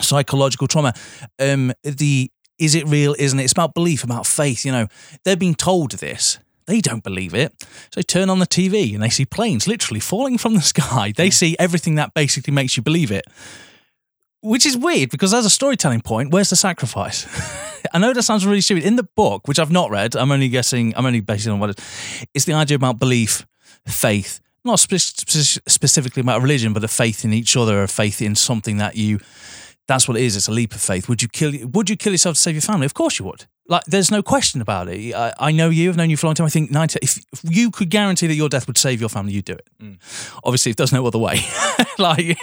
psychological 0.01 0.69
trauma, 0.69 0.93
um, 1.39 1.73
the 1.83 2.31
is 2.59 2.75
it 2.75 2.87
real? 2.89 3.15
Isn't 3.19 3.39
it? 3.39 3.45
It's 3.45 3.53
about 3.53 3.75
belief, 3.75 4.03
about 4.03 4.27
faith. 4.27 4.65
You 4.65 4.73
know, 4.73 4.89
they're 5.25 5.37
being 5.37 5.55
told 5.55 5.93
this. 5.93 6.39
They 6.67 6.81
don't 6.81 7.03
believe 7.03 7.35
it. 7.35 7.55
So 7.63 7.97
they 7.97 8.03
turn 8.03 8.29
on 8.29 8.41
the 8.41 8.47
TV 8.47 8.93
and 8.93 9.03
they 9.03 9.09
see 9.09 9.25
planes 9.25 9.67
literally 9.67 10.01
falling 10.01 10.37
from 10.37 10.55
the 10.55 10.61
sky. 10.75 11.13
They 11.17 11.31
see 11.31 11.57
everything 11.59 11.95
that 11.95 12.15
basically 12.15 12.53
makes 12.53 12.77
you 12.77 12.83
believe 12.83 13.11
it. 13.11 13.27
Which 14.41 14.67
is 14.67 14.77
weird 14.77 15.11
because 15.11 15.33
as 15.35 15.47
a 15.47 15.51
storytelling 15.51 16.03
point, 16.03 16.31
where's 16.31 16.51
the 16.51 16.57
sacrifice? 16.57 17.27
I 17.93 17.99
know 17.99 18.13
that 18.13 18.23
sounds 18.23 18.47
really 18.47 18.61
stupid. 18.61 18.85
In 18.85 18.97
the 18.97 19.09
book, 19.17 19.49
which 19.49 19.59
I've 19.59 19.71
not 19.71 19.91
read, 19.91 20.15
I'm 20.15 20.31
only 20.31 20.49
guessing, 20.49 20.95
I'm 20.97 21.07
only 21.07 21.21
basing 21.21 21.53
on 21.53 21.59
what 21.59 21.71
it, 21.71 21.81
it's 22.35 22.45
the 22.45 22.53
idea 22.53 22.77
about 22.77 22.99
belief, 22.99 23.47
faith, 23.87 24.41
not 24.65 24.79
spe- 24.79 24.97
specifically 24.97 26.21
about 26.21 26.43
religion, 26.43 26.73
but 26.73 26.85
a 26.85 26.89
faith 26.89 27.25
in 27.25 27.33
each 27.33 27.57
other, 27.57 27.83
a 27.83 27.89
faith 27.89 28.21
in 28.21 28.35
something 28.35 28.77
that 28.77 28.97
you. 28.97 29.19
That's 29.89 30.07
what 30.07 30.19
it 30.19 30.23
is. 30.23 30.37
It's 30.37 30.49
a 30.49 30.53
leap 30.53 30.75
of 30.75 30.81
faith. 30.83 31.09
Would 31.09 31.23
you 31.23 31.29
kill? 31.29 31.53
Would 31.73 31.91
you 31.91 31.97
kill 31.97 32.13
yourself 32.13 32.37
to 32.37 32.41
save 32.41 32.55
your 32.55 32.63
family? 32.63 32.85
Of 32.85 32.95
course 32.95 33.19
you 33.19 33.25
would. 33.25 33.47
Like, 33.69 33.85
there's 33.85 34.11
no 34.11 34.23
question 34.23 34.61
about 34.61 34.89
it. 34.89 35.15
I, 35.15 35.33
I 35.39 35.53
know 35.53 35.71
you. 35.71 35.91
I've 35.91 35.97
known 35.97 36.11
you 36.11 36.17
for 36.17 36.27
a 36.27 36.29
long 36.29 36.35
time. 36.35 36.47
I 36.47 36.51
think 36.51 36.71
90, 36.71 36.99
if, 37.03 37.19
if 37.33 37.41
you 37.45 37.71
could 37.71 37.91
guarantee 37.91 38.27
that 38.27 38.35
your 38.35 38.49
death 38.49 38.67
would 38.67 38.79
save 38.79 39.01
your 39.01 39.11
family, 39.11 39.33
you'd 39.33 39.45
do 39.45 39.55
it. 39.55 39.67
Mm. 39.83 39.99
Obviously, 40.45 40.71
if 40.71 40.77
there's 40.77 40.93
no 40.93 41.07
other 41.07 41.19
way. 41.19 41.41
like, 41.99 42.39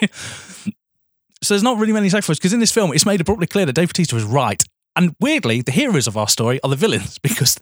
so 1.42 1.54
there's 1.54 1.64
not 1.64 1.78
really 1.78 1.94
many 1.94 2.10
sacrifices 2.10 2.40
because 2.40 2.54
in 2.54 2.60
this 2.60 2.72
film, 2.72 2.94
it's 2.94 3.06
made 3.06 3.22
abruptly 3.22 3.48
clear 3.48 3.66
that 3.66 3.74
Dave 3.74 3.90
Bautista 3.90 4.16
was 4.16 4.24
right. 4.24 4.64
And 4.96 5.16
weirdly, 5.20 5.62
the 5.62 5.72
heroes 5.72 6.08
of 6.08 6.18
our 6.18 6.28
story 6.28 6.60
are 6.64 6.70
the 6.70 6.76
villains 6.76 7.20
because 7.24 7.60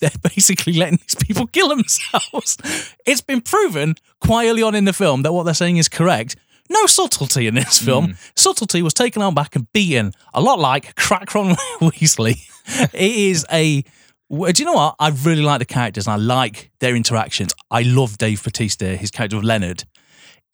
they're 0.00 0.10
basically 0.22 0.72
letting 0.72 0.98
these 0.98 1.14
people 1.14 1.46
kill 1.46 1.68
themselves. 1.68 2.58
It's 3.06 3.20
been 3.20 3.40
proven 3.40 3.94
quite 4.20 4.48
early 4.48 4.62
on 4.62 4.74
in 4.74 4.84
the 4.84 4.92
film 4.92 5.22
that 5.22 5.32
what 5.32 5.44
they're 5.44 5.54
saying 5.54 5.76
is 5.76 5.88
correct. 5.88 6.36
No 6.70 6.86
subtlety 6.86 7.46
in 7.46 7.54
this 7.54 7.78
film. 7.82 8.06
Hmm. 8.06 8.12
Subtlety 8.36 8.80
was 8.80 8.94
taken 8.94 9.20
on 9.22 9.34
back 9.34 9.56
and 9.56 9.70
beaten, 9.72 10.12
a 10.32 10.40
lot 10.40 10.58
like 10.58 10.94
Crack 10.94 11.34
Ron 11.34 11.54
Weasley. 11.80 12.48
it 12.94 13.12
is 13.12 13.44
a. 13.52 13.82
Do 14.30 14.52
you 14.56 14.64
know 14.64 14.74
what? 14.74 14.94
I 15.00 15.08
really 15.08 15.42
like 15.42 15.58
the 15.58 15.64
characters 15.64 16.06
and 16.06 16.14
I 16.14 16.16
like 16.16 16.70
their 16.78 16.94
interactions. 16.94 17.52
I 17.68 17.82
love 17.82 18.16
Dave 18.16 18.44
Bautista. 18.44 18.96
His 18.96 19.10
character 19.10 19.36
of 19.36 19.44
Leonard 19.44 19.84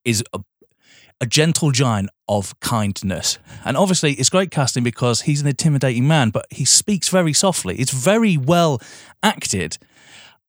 is 0.05 0.25
a 0.33 0.41
a 1.21 1.27
gentle 1.27 1.71
giant 1.71 2.11
of 2.29 2.59
kindness. 2.61 3.39
And 3.65 3.77
obviously, 3.77 4.13
it's 4.15 4.29
great 4.29 4.51
casting 4.51 4.85
because 4.85 5.23
he's 5.23 5.41
an 5.41 5.47
intimidating 5.47 6.07
man, 6.07 6.31
but 6.31 6.47
he 6.51 6.65
speaks 6.65 7.09
very 7.09 7.33
softly. 7.33 7.77
It's 7.77 7.93
very 7.93 8.37
well 8.37 8.81
acted. 9.23 9.79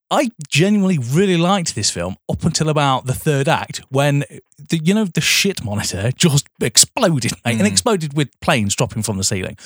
I 0.10 0.32
genuinely 0.48 0.98
really 0.98 1.38
liked 1.38 1.76
this 1.76 1.90
film 1.90 2.16
up 2.30 2.44
until 2.44 2.70
about 2.70 3.06
the 3.08 3.14
third 3.14 3.50
act 3.50 3.82
when 3.90 4.24
the 4.70 4.80
you 4.84 4.94
know 4.94 5.06
the 5.06 5.22
shit 5.22 5.64
monitor 5.64 6.12
just 6.16 6.48
exploded, 6.62 7.34
mate, 7.46 7.58
and 7.58 7.68
exploded 7.68 8.16
with 8.16 8.30
planes 8.40 8.76
dropping 8.76 9.04
from 9.04 9.18
the 9.18 9.24
ceiling, 9.24 9.58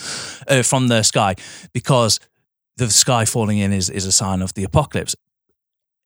uh, 0.47 0.63
from 0.63 0.88
the 0.88 1.04
sky, 1.04 1.36
because 1.73 2.19
the 2.77 2.89
sky 2.89 3.25
falling 3.25 3.60
in 3.60 3.71
is 3.71 3.89
is 3.89 4.06
a 4.06 4.12
sign 4.12 4.41
of 4.41 4.54
the 4.56 4.63
apocalypse 4.63 5.15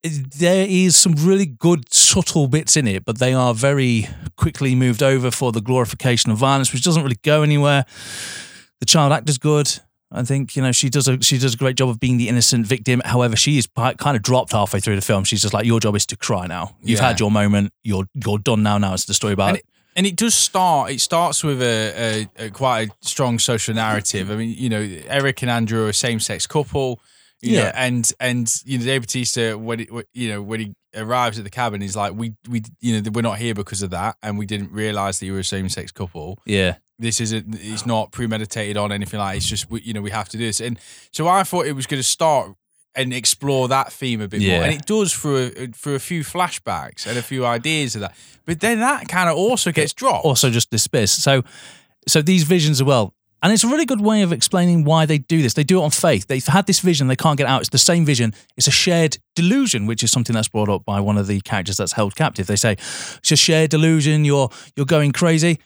there 0.10 0.68
is 0.68 0.96
some 0.96 1.14
really 1.16 1.46
good 1.46 1.92
subtle 1.92 2.48
bits 2.48 2.78
in 2.78 2.88
it, 2.88 3.06
but 3.06 3.20
they 3.20 3.34
are 3.34 3.54
very 3.54 4.08
quickly 4.36 4.76
moved 4.76 5.02
over 5.02 5.32
for 5.32 5.52
the 5.52 5.62
glorification 5.62 6.32
of 6.32 6.38
violence, 6.38 6.72
which 6.72 6.84
doesn't 6.84 7.02
really 7.02 7.20
go 7.24 7.42
anywhere. 7.42 7.86
The 8.80 8.86
child 8.86 9.12
actor's 9.14 9.38
good. 9.38 9.80
I 10.12 10.24
think 10.24 10.56
you 10.56 10.62
know 10.62 10.72
she 10.72 10.90
does 10.90 11.08
a 11.08 11.22
she 11.22 11.38
does 11.38 11.56
a 11.56 11.58
great 11.58 11.76
job 11.78 11.90
of 11.90 12.00
being 12.00 12.18
the 12.18 12.30
innocent 12.30 12.66
victim. 12.68 13.02
However, 13.04 13.36
she 13.36 13.58
is 13.58 13.68
kind 13.76 14.16
of 14.16 14.22
dropped 14.22 14.52
halfway 14.54 14.80
through 14.80 14.96
the 14.96 15.02
film. 15.02 15.24
She's 15.24 15.42
just 15.42 15.54
like, 15.54 15.66
your 15.66 15.80
job 15.80 15.96
is 15.96 16.06
to 16.08 16.16
cry 16.18 16.48
now. 16.48 16.76
You've 16.82 17.00
Yeah. 17.00 17.08
had 17.08 17.20
your 17.20 17.32
moment. 17.32 17.74
You're 17.84 18.06
you're 18.26 18.38
done 18.40 18.64
now. 18.64 18.78
Now 18.78 18.94
it's 18.94 19.06
the 19.06 19.14
story 19.14 19.34
about 19.34 19.50
And 19.50 19.58
it, 19.58 19.66
and 19.96 20.06
it 20.06 20.16
does 20.16 20.36
start. 20.36 20.92
It 20.92 21.02
starts 21.02 21.44
with 21.44 21.62
a, 21.62 22.28
a, 22.38 22.46
a 22.46 22.50
quite 22.52 22.90
a 22.90 22.92
strong 23.02 23.40
social 23.40 23.74
narrative. 23.74 24.30
I 24.30 24.36
mean, 24.36 24.56
you 24.58 24.70
know, 24.70 24.82
Eric 25.08 25.42
and 25.42 25.50
Andrew 25.50 25.86
are 25.86 25.90
a 25.90 25.94
same-sex 25.94 26.46
couple. 26.48 27.00
You 27.42 27.58
know, 27.58 27.64
Yeah. 27.64 27.72
and 27.76 28.12
and 28.20 28.54
you 28.64 28.78
know, 28.78 28.86
Dave 28.86 29.02
Bautista 29.02 29.58
when 29.58 29.80
it, 29.82 29.90
you 30.14 30.30
know 30.30 30.42
when 30.42 30.60
he 30.62 30.74
arrives 30.96 31.38
at 31.38 31.44
the 31.44 31.50
cabin, 31.50 31.82
he's 31.82 31.96
like, 31.96 32.14
we 32.14 32.36
we 32.48 32.62
you 32.80 33.02
know 33.02 33.10
we're 33.12 33.22
not 33.22 33.38
here 33.40 33.54
because 33.56 33.82
of 33.82 33.90
that, 33.90 34.16
and 34.24 34.38
we 34.38 34.46
didn't 34.46 34.72
realize 34.72 35.20
that 35.20 35.26
you 35.26 35.34
were 35.34 35.40
a 35.40 35.44
same-sex 35.44 35.92
couple. 35.92 36.40
yeah 36.46 36.76
This 36.98 37.20
isn't. 37.20 37.56
It's 37.60 37.86
not 37.86 38.12
premeditated 38.12 38.78
on 38.78 38.92
anything 38.92 39.20
like. 39.20 39.38
It's 39.38 39.46
just 39.48 39.70
we, 39.70 39.82
you 39.82 39.94
know 39.94 40.02
we 40.02 40.12
have 40.12 40.30
to 40.30 40.38
do 40.38 40.46
this, 40.46 40.62
and 40.62 40.80
so 41.12 41.28
I 41.28 41.44
thought 41.44 41.66
it 41.66 41.74
was 41.74 41.86
going 41.88 42.00
to 42.02 42.08
start 42.08 42.54
and 42.98 43.14
explore 43.14 43.68
that 43.68 43.92
theme 43.92 44.22
a 44.22 44.28
bit 44.30 44.40
Yeah. 44.42 44.56
more, 44.58 44.64
and 44.66 44.74
it 44.74 44.86
does 44.86 45.12
through 45.12 45.52
a, 45.58 45.68
through 45.68 45.96
a 45.96 46.00
few 46.00 46.24
flashbacks 46.24 47.06
and 47.06 47.18
a 47.18 47.22
few 47.22 47.46
ideas 47.46 47.96
of 47.96 48.02
that. 48.02 48.16
But 48.46 48.62
then 48.62 48.80
that 48.80 49.10
kind 49.10 49.28
of 49.30 49.36
also 49.36 49.72
gets 49.74 49.92
dropped. 49.92 50.24
also 50.24 50.50
just 50.50 50.70
dismissed. 50.70 51.22
So, 51.22 51.44
so 52.08 52.22
these 52.22 52.44
visions 52.44 52.80
as 52.80 52.84
well, 52.86 53.14
and 53.44 53.52
it's 53.52 53.66
a 53.66 53.68
really 53.68 53.84
good 53.86 54.00
way 54.00 54.22
of 54.22 54.32
explaining 54.32 54.86
why 54.86 55.06
they 55.06 55.18
do 55.18 55.42
this. 55.42 55.54
They 55.56 55.66
do 55.66 55.82
it 55.82 55.84
on 55.84 55.92
faith. 55.92 56.28
They've 56.28 56.46
had 56.46 56.66
this 56.68 56.80
vision, 56.80 57.08
they 57.08 57.18
can't 57.18 57.38
get 57.38 57.48
out. 57.48 57.60
It's 57.60 57.70
the 57.70 57.78
same 57.78 58.06
vision. 58.06 58.34
It's 58.56 58.68
a 58.68 58.72
shared 58.72 59.18
delusion, 59.36 59.86
which 59.86 60.02
is 60.02 60.12
something 60.12 60.34
that's 60.34 60.48
brought 60.48 60.70
up 60.70 60.86
by 60.86 61.02
one 61.02 61.18
of 61.18 61.28
the 61.28 61.42
characters 61.42 61.76
that's 61.76 61.92
held 61.92 62.16
captive. 62.16 62.48
They 62.48 62.56
say 62.56 62.74
it's 63.18 63.32
a 63.34 63.36
shared 63.36 63.72
delusion. 63.72 64.24
You're 64.24 64.50
you're 64.78 64.86
going 64.86 65.12
crazy. 65.12 65.60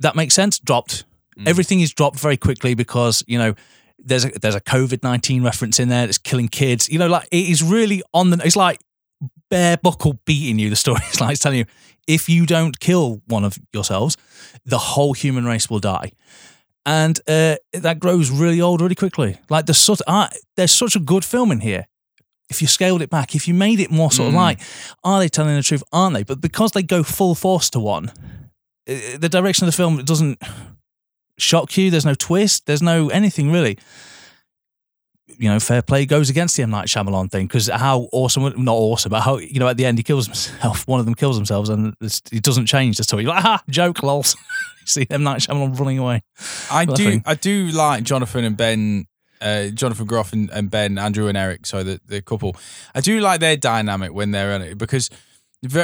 That 0.00 0.16
makes 0.16 0.34
sense. 0.34 0.58
Dropped. 0.58 1.04
Everything 1.46 1.80
is 1.80 1.92
dropped 1.92 2.18
very 2.20 2.36
quickly 2.36 2.74
because 2.74 3.24
you 3.26 3.38
know. 3.38 3.54
There's 4.04 4.24
a 4.24 4.30
there's 4.30 4.56
a 4.56 4.60
COVID 4.60 5.04
nineteen 5.04 5.44
reference 5.44 5.78
in 5.78 5.88
there 5.88 6.06
that's 6.06 6.18
killing 6.18 6.48
kids. 6.48 6.88
You 6.88 6.98
know, 6.98 7.06
like 7.06 7.28
it 7.30 7.48
is 7.48 7.62
really 7.62 8.02
on 8.12 8.30
the. 8.30 8.40
It's 8.44 8.56
like 8.56 8.80
bare 9.48 9.76
buckle 9.76 10.18
beating 10.24 10.58
you. 10.58 10.70
The 10.70 10.74
story 10.74 11.02
is 11.12 11.20
like 11.20 11.34
it's 11.34 11.40
telling 11.40 11.58
you 11.58 11.66
if 12.06 12.28
you 12.28 12.46
don't 12.46 12.78
kill 12.80 13.22
one 13.26 13.44
of 13.44 13.58
yourselves, 13.72 14.16
the 14.64 14.78
whole 14.78 15.12
human 15.12 15.44
race 15.44 15.70
will 15.70 15.78
die. 15.78 16.12
And 16.84 17.18
uh, 17.28 17.56
that 17.72 18.00
grows 18.00 18.30
really 18.30 18.60
old 18.60 18.80
really 18.80 18.94
quickly. 18.94 19.38
Like 19.48 19.66
there's 19.66 19.78
such, 19.78 20.02
uh, 20.06 20.28
there's 20.56 20.72
such 20.72 20.96
a 20.96 21.00
good 21.00 21.24
film 21.24 21.52
in 21.52 21.60
here. 21.60 21.86
If 22.50 22.60
you 22.60 22.68
scaled 22.68 23.02
it 23.02 23.08
back, 23.08 23.34
if 23.34 23.48
you 23.48 23.54
made 23.54 23.80
it 23.80 23.90
more 23.90 24.10
sort 24.10 24.28
of 24.28 24.34
like, 24.34 24.60
are 25.04 25.20
they 25.20 25.28
telling 25.28 25.54
the 25.54 25.62
truth? 25.62 25.82
Aren't 25.92 26.14
they? 26.14 26.22
But 26.22 26.40
because 26.40 26.72
they 26.72 26.82
go 26.82 27.02
full 27.02 27.34
force 27.34 27.70
to 27.70 27.80
one, 27.80 28.12
the 28.86 29.28
direction 29.30 29.64
of 29.64 29.72
the 29.72 29.76
film 29.76 30.04
doesn't 30.04 30.42
shock 31.38 31.76
you. 31.76 31.90
There's 31.90 32.06
no 32.06 32.14
twist. 32.14 32.66
There's 32.66 32.82
no 32.82 33.08
anything 33.08 33.50
really. 33.52 33.78
You 35.38 35.48
know, 35.48 35.58
fair 35.60 35.82
play 35.82 36.04
goes 36.04 36.30
against 36.30 36.56
the 36.56 36.62
M 36.62 36.70
Night 36.70 36.88
Shyamalan 36.88 37.30
thing 37.30 37.46
because 37.46 37.68
how 37.68 38.08
awesome, 38.12 38.42
not 38.64 38.74
awesome, 38.74 39.10
but 39.10 39.22
how 39.22 39.38
you 39.38 39.58
know 39.58 39.68
at 39.68 39.76
the 39.76 39.86
end 39.86 39.98
he 39.98 40.04
kills 40.04 40.26
himself. 40.26 40.86
One 40.88 41.00
of 41.00 41.06
them 41.06 41.14
kills 41.14 41.36
themselves, 41.36 41.68
and 41.68 41.94
it's, 42.00 42.22
it 42.30 42.42
doesn't 42.42 42.66
change 42.66 42.98
the 42.98 43.04
story. 43.04 43.24
You're 43.24 43.34
like, 43.34 43.44
ah, 43.44 43.62
joke, 43.68 44.02
lols. 44.02 44.36
See 44.84 45.06
M 45.10 45.22
Night 45.22 45.40
Shyamalan 45.40 45.78
running 45.78 45.98
away. 45.98 46.22
I 46.70 46.84
do. 46.94 47.20
I 47.24 47.34
do 47.34 47.66
like 47.68 48.04
Jonathan 48.04 48.44
and 48.44 48.56
Ben. 48.56 49.06
Uh, 49.40 49.70
Jonathan 49.70 50.06
Groff 50.06 50.32
and, 50.32 50.48
and 50.50 50.70
Ben, 50.70 50.98
Andrew 50.98 51.26
and 51.26 51.36
Eric. 51.36 51.66
So 51.66 51.82
the 51.82 52.00
the 52.06 52.22
couple. 52.22 52.54
I 52.94 53.00
do 53.00 53.18
like 53.18 53.40
their 53.40 53.56
dynamic 53.56 54.12
when 54.12 54.30
they're 54.30 54.52
in 54.52 54.62
it 54.62 54.78
because. 54.78 55.10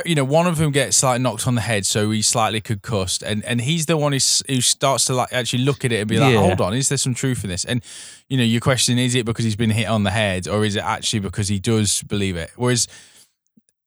You 0.07 0.17
know, 0.17 0.25
one 0.25 0.49
of 0.49 0.59
them 0.59 0.73
gets 0.73 1.05
like 1.05 1.21
knocked 1.21 1.47
on 1.47 1.55
the 1.55 1.61
head, 1.61 1.87
so 1.87 2.11
he's 2.11 2.27
slightly 2.27 2.61
concussed, 2.61 3.23
and 3.23 3.45
and 3.45 3.61
he's 3.61 3.87
the 3.87 3.97
one 3.97 4.11
who, 4.11 4.19
who 4.49 4.61
starts 4.61 5.05
to 5.05 5.15
like 5.15 5.33
actually 5.33 5.63
look 5.63 5.85
at 5.85 5.93
it 5.93 6.01
and 6.01 6.09
be 6.09 6.19
like, 6.19 6.35
Yeah. 6.35 6.41
"Hold 6.41 6.61
on, 6.61 6.75
is 6.75 6.89
there 6.89 6.99
some 6.99 7.15
truth 7.15 7.45
in 7.45 7.51
this?" 7.51 7.65
And 7.65 7.81
you 8.29 8.37
know, 8.37 8.43
your 8.43 8.61
question 8.61 8.99
is 8.99 9.15
it 9.15 9.25
because 9.25 9.45
he's 9.45 9.55
been 9.55 9.71
hit 9.71 9.87
on 9.87 10.03
the 10.03 10.11
head, 10.11 10.49
or 10.49 10.65
is 10.65 10.75
it 10.75 10.83
actually 10.83 11.21
because 11.21 11.47
he 11.47 11.61
does 11.61 12.03
believe 12.03 12.37
it? 12.37 12.51
Whereas 12.57 12.89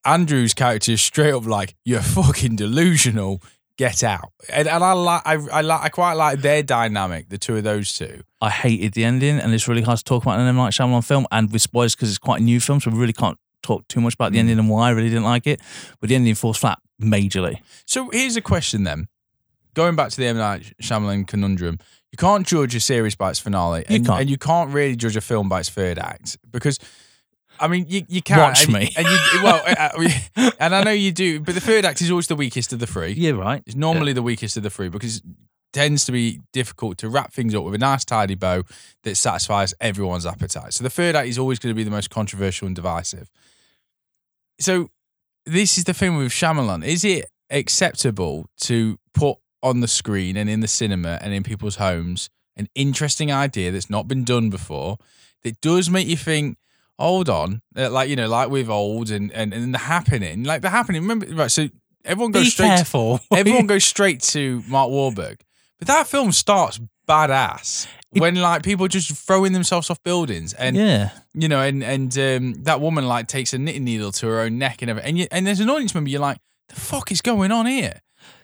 Andrew's 0.06 0.54
character 0.54 0.94
is 0.94 1.02
straight 1.02 1.34
up 1.34 1.46
like, 1.46 1.76
"You're 1.84 2.02
fucking 2.02 2.56
delusional. 2.56 3.42
Get 3.78 4.02
out." 4.02 4.32
And 4.48 4.70
and 4.70 4.84
I 4.86 4.94
like 4.94 5.22
I 5.26 5.34
I 5.34 5.60
like 5.60 5.82
I 5.82 5.90
quite 5.90 6.14
like 6.14 6.40
their 6.40 6.64
dynamic, 6.64 7.28
the 7.28 7.38
two 7.38 7.58
of 7.58 7.66
those 7.66 7.94
two. 7.94 8.22
I 8.40 8.50
hated 8.50 8.94
the 8.94 9.04
ending, 9.04 9.40
and 9.40 9.54
it's 9.54 9.68
really 9.68 9.82
hard 9.82 9.98
to 9.98 10.04
talk 10.06 10.24
about 10.24 10.40
an 10.40 10.48
M 10.48 10.56
Night 10.56 10.72
Shyamalan 10.72 11.06
film, 11.06 11.28
and 11.32 11.52
with 11.52 11.62
spoilers 11.62 11.96
because 11.96 12.08
it's 12.08 12.18
quite 12.18 12.40
a 12.40 12.44
new 12.46 12.62
film, 12.62 12.80
so 12.80 12.92
we 12.92 12.98
really 12.98 13.12
can't 13.12 13.38
talk 13.62 13.88
too 13.88 14.02
much 14.02 14.14
about 14.16 14.32
the 14.32 14.40
ending 14.40 14.60
and 14.60 14.70
why 14.70 14.88
I 14.88 14.92
really 14.92 15.10
didn't 15.10 15.24
like 15.24 15.48
it. 15.48 15.62
But 16.00 16.10
the 16.10 16.16
ending 16.16 16.36
falls 16.36 16.58
flat 16.58 16.80
majorly. 17.02 17.62
So 17.86 18.10
here's 18.12 18.36
a 18.36 18.42
question 18.42 18.84
then. 18.84 19.08
Going 19.74 19.96
back 19.96 20.10
to 20.10 20.18
the 20.18 20.28
M 20.28 20.38
Night 20.38 20.74
Shyamalan 20.82 21.28
conundrum, 21.28 21.80
you 22.12 22.18
can't 22.18 22.46
judge 22.46 22.76
a 22.76 22.80
series 22.80 23.16
by 23.16 23.30
its 23.30 23.40
finale, 23.40 23.86
You 23.90 23.98
and, 23.98 24.06
can't. 24.06 24.22
and 24.22 24.30
you 24.30 24.38
can't 24.38 24.72
really 24.72 24.96
judge 24.96 25.16
a 25.16 25.22
film 25.22 25.48
by 25.48 25.62
its 25.62 25.70
third 25.70 25.98
act 25.98 26.38
because. 26.52 26.78
I 27.60 27.68
mean, 27.68 27.86
you, 27.88 28.02
you 28.08 28.24
can't. 28.24 28.42
Watch 28.42 28.64
and, 28.64 28.74
me. 28.74 28.92
And 28.98 29.06
you, 29.06 29.44
well, 29.44 29.62
uh, 29.68 30.52
and 30.60 30.74
I 30.74 30.84
know 30.84 30.92
you 30.92 31.12
do, 31.12 31.40
but 31.40 31.54
the 31.54 31.62
third 31.62 31.86
act 31.86 32.02
is 32.02 32.10
always 32.10 32.28
the 32.28 32.36
weakest 32.36 32.74
of 32.74 32.80
the 32.80 32.88
three. 32.88 33.12
Yeah, 33.12 33.32
right. 33.32 33.62
It's 33.68 33.76
normally 33.76 34.14
the 34.14 34.24
weakest 34.24 34.58
of 34.58 34.64
the 34.64 34.72
three 34.72 34.90
because 34.90 35.18
it 35.18 35.24
tends 35.72 36.04
to 36.06 36.12
be 36.12 36.40
difficult 36.54 36.98
to 37.00 37.10
wrap 37.10 37.34
things 37.34 37.54
up 37.54 37.64
with 37.64 37.76
a 37.76 37.78
nice 37.78 38.04
tidy 38.04 38.36
bow 38.36 38.64
that 39.04 39.16
satisfies 39.16 39.76
everyone's 39.80 40.26
appetite. 40.26 40.74
So 40.74 40.84
the 40.84 40.90
third 40.90 41.16
act 41.16 41.28
is 41.28 41.38
always 41.38 41.60
going 41.60 41.74
to 41.74 41.78
be 41.78 41.84
the 41.84 41.92
most 41.92 42.10
controversial 42.10 42.66
and 42.66 42.76
divisive. 42.76 43.30
So 44.62 44.90
this 45.46 45.78
is 45.78 45.86
the 45.86 45.94
thing 45.94 46.18
with 46.18 46.32
Shyamalan. 46.32 46.86
Is 46.86 47.04
it 47.04 47.26
acceptable 47.50 48.48
to 48.62 48.98
put 49.14 49.38
on 49.64 49.82
the 49.82 49.88
screen 49.88 50.38
and 50.38 50.50
in 50.50 50.60
the 50.62 50.68
cinema 50.68 51.20
and 51.22 51.34
in 51.34 51.44
people's 51.44 51.76
homes 51.76 52.30
an 52.58 52.68
interesting 52.76 53.32
idea 53.32 53.72
that's 53.72 53.90
not 53.90 54.08
been 54.08 54.24
done 54.24 54.50
before 54.50 54.98
that 55.44 55.60
does 55.62 55.90
make 55.90 56.08
you 56.08 56.18
think, 56.18 56.58
hold 57.00 57.30
on, 57.30 57.62
uh, 57.76 57.90
like 57.90 58.10
you 58.10 58.16
know, 58.16 58.28
like 58.28 58.50
with 58.50 58.70
old 58.70 59.10
and 59.10 59.32
and, 59.32 59.54
and 59.54 59.74
the 59.74 59.80
happening, 59.80 60.44
like 60.44 60.62
the 60.62 60.70
happening. 60.70 61.02
Remember, 61.02 61.26
right? 61.28 61.52
So 61.52 61.70
everyone 62.06 62.32
goes 62.32 62.46
Be 62.46 62.50
straight. 62.52 62.68
To, 62.68 62.76
careful. 62.76 63.20
everyone 63.32 63.68
goes 63.68 63.84
straight 63.96 64.22
to 64.22 64.64
Mark 64.68 64.90
Wahlberg, 64.90 65.40
but 65.80 65.88
that 65.88 66.08
film 66.08 66.32
starts 66.32 66.80
badass 67.08 67.88
when 68.12 68.36
like 68.36 68.64
people 68.64 68.88
just 68.88 69.12
throwing 69.12 69.54
themselves 69.54 69.90
off 69.90 70.02
buildings 70.04 70.54
and 70.54 70.76
yeah. 70.76 71.12
you 71.34 71.48
know, 71.48 71.62
and 71.62 71.84
and 71.84 72.18
um, 72.18 72.54
that 72.64 72.82
woman 72.82 73.08
like 73.08 73.28
takes 73.28 73.54
a 73.54 73.58
knitting 73.58 73.84
needle 73.86 74.12
to 74.14 74.28
her 74.28 74.42
own 74.42 74.58
neck 74.58 74.82
and 74.82 74.90
everything, 74.92 75.10
and 75.10 75.18
you, 75.18 75.28
and 75.32 75.48
there's 75.48 75.60
an 75.60 75.70
audience 75.70 75.94
member, 75.96 76.10
you're 76.10 76.20
like, 76.22 76.38
the 76.70 76.76
fuck 76.76 77.12
is 77.12 77.22
going 77.22 77.52
on 77.52 77.66
here? 77.66 78.02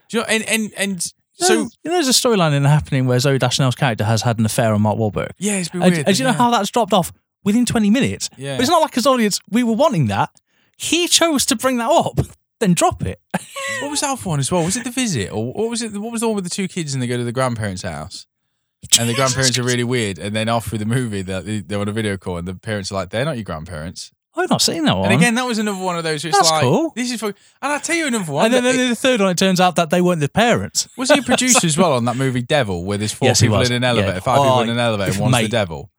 Do 0.09 0.17
you 0.17 0.23
know, 0.23 0.29
and 0.29 0.43
and 0.47 0.71
and 0.77 1.13
so 1.33 1.53
you 1.53 1.63
know, 1.85 1.91
there's 1.91 2.07
a 2.07 2.11
storyline 2.11 2.53
in 2.55 2.63
the 2.63 2.69
happening 2.69 3.05
where 3.05 3.17
Zooey 3.19 3.39
Deschanel's 3.39 3.75
character 3.75 4.03
has 4.05 4.21
had 4.23 4.39
an 4.39 4.45
affair 4.45 4.73
on 4.73 4.81
Mark 4.81 4.97
Wahlberg. 4.97 5.31
yeah, 5.37 5.57
it's 5.57 5.69
been 5.69 5.83
And, 5.83 5.93
weird. 5.93 6.07
and 6.07 6.15
do 6.15 6.23
you 6.23 6.27
know 6.27 6.31
yeah. 6.33 6.37
how 6.37 6.49
that's 6.51 6.71
dropped 6.71 6.93
off 6.93 7.11
within 7.43 7.65
20 7.65 7.89
minutes? 7.91 8.29
Yeah. 8.37 8.55
But 8.55 8.61
it's 8.61 8.69
not 8.71 8.81
like 8.81 8.97
as 8.97 9.05
audience 9.05 9.39
we 9.49 9.63
were 9.63 9.73
wanting 9.75 10.07
that. 10.07 10.29
He 10.77 11.07
chose 11.07 11.45
to 11.47 11.55
bring 11.55 11.77
that 11.77 11.89
up, 11.91 12.19
then 12.59 12.73
drop 12.73 13.05
it. 13.05 13.19
What 13.81 13.91
was 13.91 14.01
that 14.01 14.17
one 14.25 14.39
as 14.39 14.51
well? 14.51 14.63
Was 14.63 14.77
it 14.77 14.83
the 14.83 14.91
visit 14.91 15.31
or 15.31 15.53
what 15.53 15.69
was 15.69 15.81
it? 15.81 15.91
What 15.93 16.11
was 16.11 16.21
the 16.21 16.27
one 16.27 16.35
with 16.35 16.43
the 16.45 16.49
two 16.49 16.67
kids 16.67 16.93
and 16.93 17.03
they 17.03 17.07
go 17.07 17.17
to 17.17 17.23
the 17.23 17.31
grandparents' 17.31 17.81
house? 17.83 18.25
And 18.99 19.09
the 19.09 19.13
grandparents 19.13 19.57
are 19.57 19.63
really 19.63 19.83
weird. 19.83 20.19
And 20.19 20.35
then 20.35 20.49
off 20.49 20.67
through 20.67 20.79
the 20.79 20.85
movie, 20.85 21.21
they're, 21.21 21.41
they're 21.41 21.79
on 21.79 21.87
a 21.87 21.91
video 21.91 22.17
call, 22.17 22.37
and 22.37 22.47
the 22.47 22.55
parents 22.55 22.91
are 22.91 22.95
like, 22.95 23.09
"They're 23.09 23.25
not 23.25 23.35
your 23.37 23.43
grandparents." 23.43 24.11
I've 24.35 24.51
not 24.51 24.61
seen 24.61 24.83
that 24.85 24.95
one. 24.95 25.11
And 25.11 25.19
again, 25.19 25.33
that 25.33 25.45
was 25.47 25.57
another 25.57 25.83
one 25.83 25.97
of 25.97 26.03
those. 26.03 26.23
Where 26.23 26.29
it's 26.29 26.37
That's 26.37 26.51
like, 26.51 26.61
cool. 26.61 26.93
This 26.95 27.11
is. 27.11 27.19
For, 27.19 27.27
and 27.27 27.35
I 27.61 27.79
tell 27.79 27.95
you 27.95 28.05
another 28.05 28.31
one. 28.31 28.45
and 28.45 28.53
then, 28.53 28.63
then 28.63 28.89
the 28.89 28.95
third 28.95 29.19
one, 29.19 29.31
it 29.31 29.37
turns 29.37 29.59
out 29.59 29.75
that 29.77 29.89
they 29.89 29.99
weren't 29.99 30.19
the 30.21 30.29
parents. 30.29 30.87
was 30.97 31.09
he 31.09 31.19
a 31.19 31.21
producer 31.23 31.65
as 31.65 31.75
well 31.75 31.93
on 31.93 32.05
that 32.05 32.15
movie 32.17 32.43
Devil, 32.43 32.83
where 32.85 32.99
there's 32.99 33.13
four 33.13 33.29
Yes, 33.29 33.41
people 33.41 33.59
in 33.61 33.71
an 33.71 33.83
elevator, 33.83 34.13
Yeah. 34.13 34.19
five 34.19 34.37
people 34.37 34.51
Oh, 34.51 34.61
in 34.61 34.69
an 34.69 34.77
elevator, 34.77 35.11
and 35.13 35.21
one's 35.21 35.37
the 35.37 35.47
devil. 35.47 35.89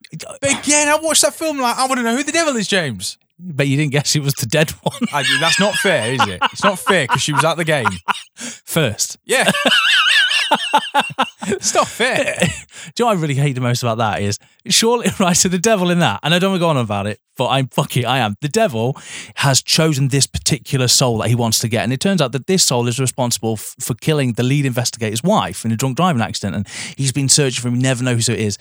But 0.40 0.61
again, 0.61 0.88
I 0.88 0.98
watched 1.03 1.22
that 1.22 1.35
film 1.35 1.59
like 1.59 1.77
I 1.77 1.87
want 1.87 1.98
to 1.98 2.03
know 2.05 2.16
who 2.16 2.22
the 2.22 2.33
devil 2.33 2.57
is, 2.57 2.68
James. 2.68 3.18
But 3.40 3.68
you 3.68 3.77
didn't 3.77 3.92
guess 3.92 4.16
it 4.16 4.22
was 4.22 4.35
the 4.35 4.46
dead 4.46 4.70
one 4.83 4.98
I, 5.12 5.22
that's 5.40 5.61
not 5.61 5.74
fair, 5.77 6.12
is 6.12 6.27
it? 6.27 6.40
It's 6.53 6.64
not 6.64 6.79
fair 6.79 7.05
because 7.07 7.22
she 7.22 7.33
was 7.33 7.44
at 7.44 7.57
the 7.57 7.64
game. 7.64 7.87
first. 8.35 9.16
Yeah. 9.24 9.51
it's 11.46 11.74
not 11.74 11.88
fair. 11.88 12.37
Do 12.40 12.46
you 12.46 13.04
know 13.04 13.06
what 13.06 13.18
I 13.18 13.20
really 13.20 13.34
hate 13.34 13.54
the 13.54 13.61
most 13.61 13.82
about 13.82 13.98
that 13.98 14.22
is 14.22 14.38
surely 14.66 15.08
right. 15.20 15.37
So 15.37 15.48
the 15.48 15.58
devil 15.58 15.90
in 15.90 15.98
that, 16.00 16.20
and 16.22 16.34
I 16.34 16.38
don't 16.38 16.52
want 16.52 16.61
to 16.61 16.64
go 16.64 16.68
on 16.68 16.76
about 16.76 17.06
it, 17.06 17.20
but 17.37 17.48
I'm 17.48 17.68
fucking 17.68 18.04
I 18.04 18.18
am. 18.18 18.37
The 18.40 18.48
devil 18.48 18.96
has 19.37 19.62
chosen 19.62 20.08
this 20.08 20.26
particular 20.26 20.88
soul 20.88 21.18
that 21.18 21.28
he 21.28 21.34
wants 21.34 21.58
to 21.61 21.68
get, 21.68 21.84
and 21.84 21.92
it 21.92 22.00
turns 22.00 22.20
out 22.20 22.32
that 22.32 22.46
this 22.46 22.64
soul 22.64 22.88
is 22.88 22.98
responsible 22.98 23.54
f- 23.54 23.74
for 23.80 23.94
killing 23.94 24.32
the 24.32 24.42
lead 24.42 24.66
investigator's 24.66 25.22
wife 25.22 25.64
in 25.64 25.72
a 25.72 25.76
drunk 25.76 25.96
driving 25.96 26.22
accident, 26.22 26.56
and 26.56 26.68
he's 26.96 27.12
been 27.12 27.28
searching 27.28 27.62
for 27.62 27.68
him. 27.68 27.78
Never 27.78 28.04
know 28.04 28.14
who 28.14 28.20
so 28.20 28.32
it 28.32 28.40
is, 28.40 28.58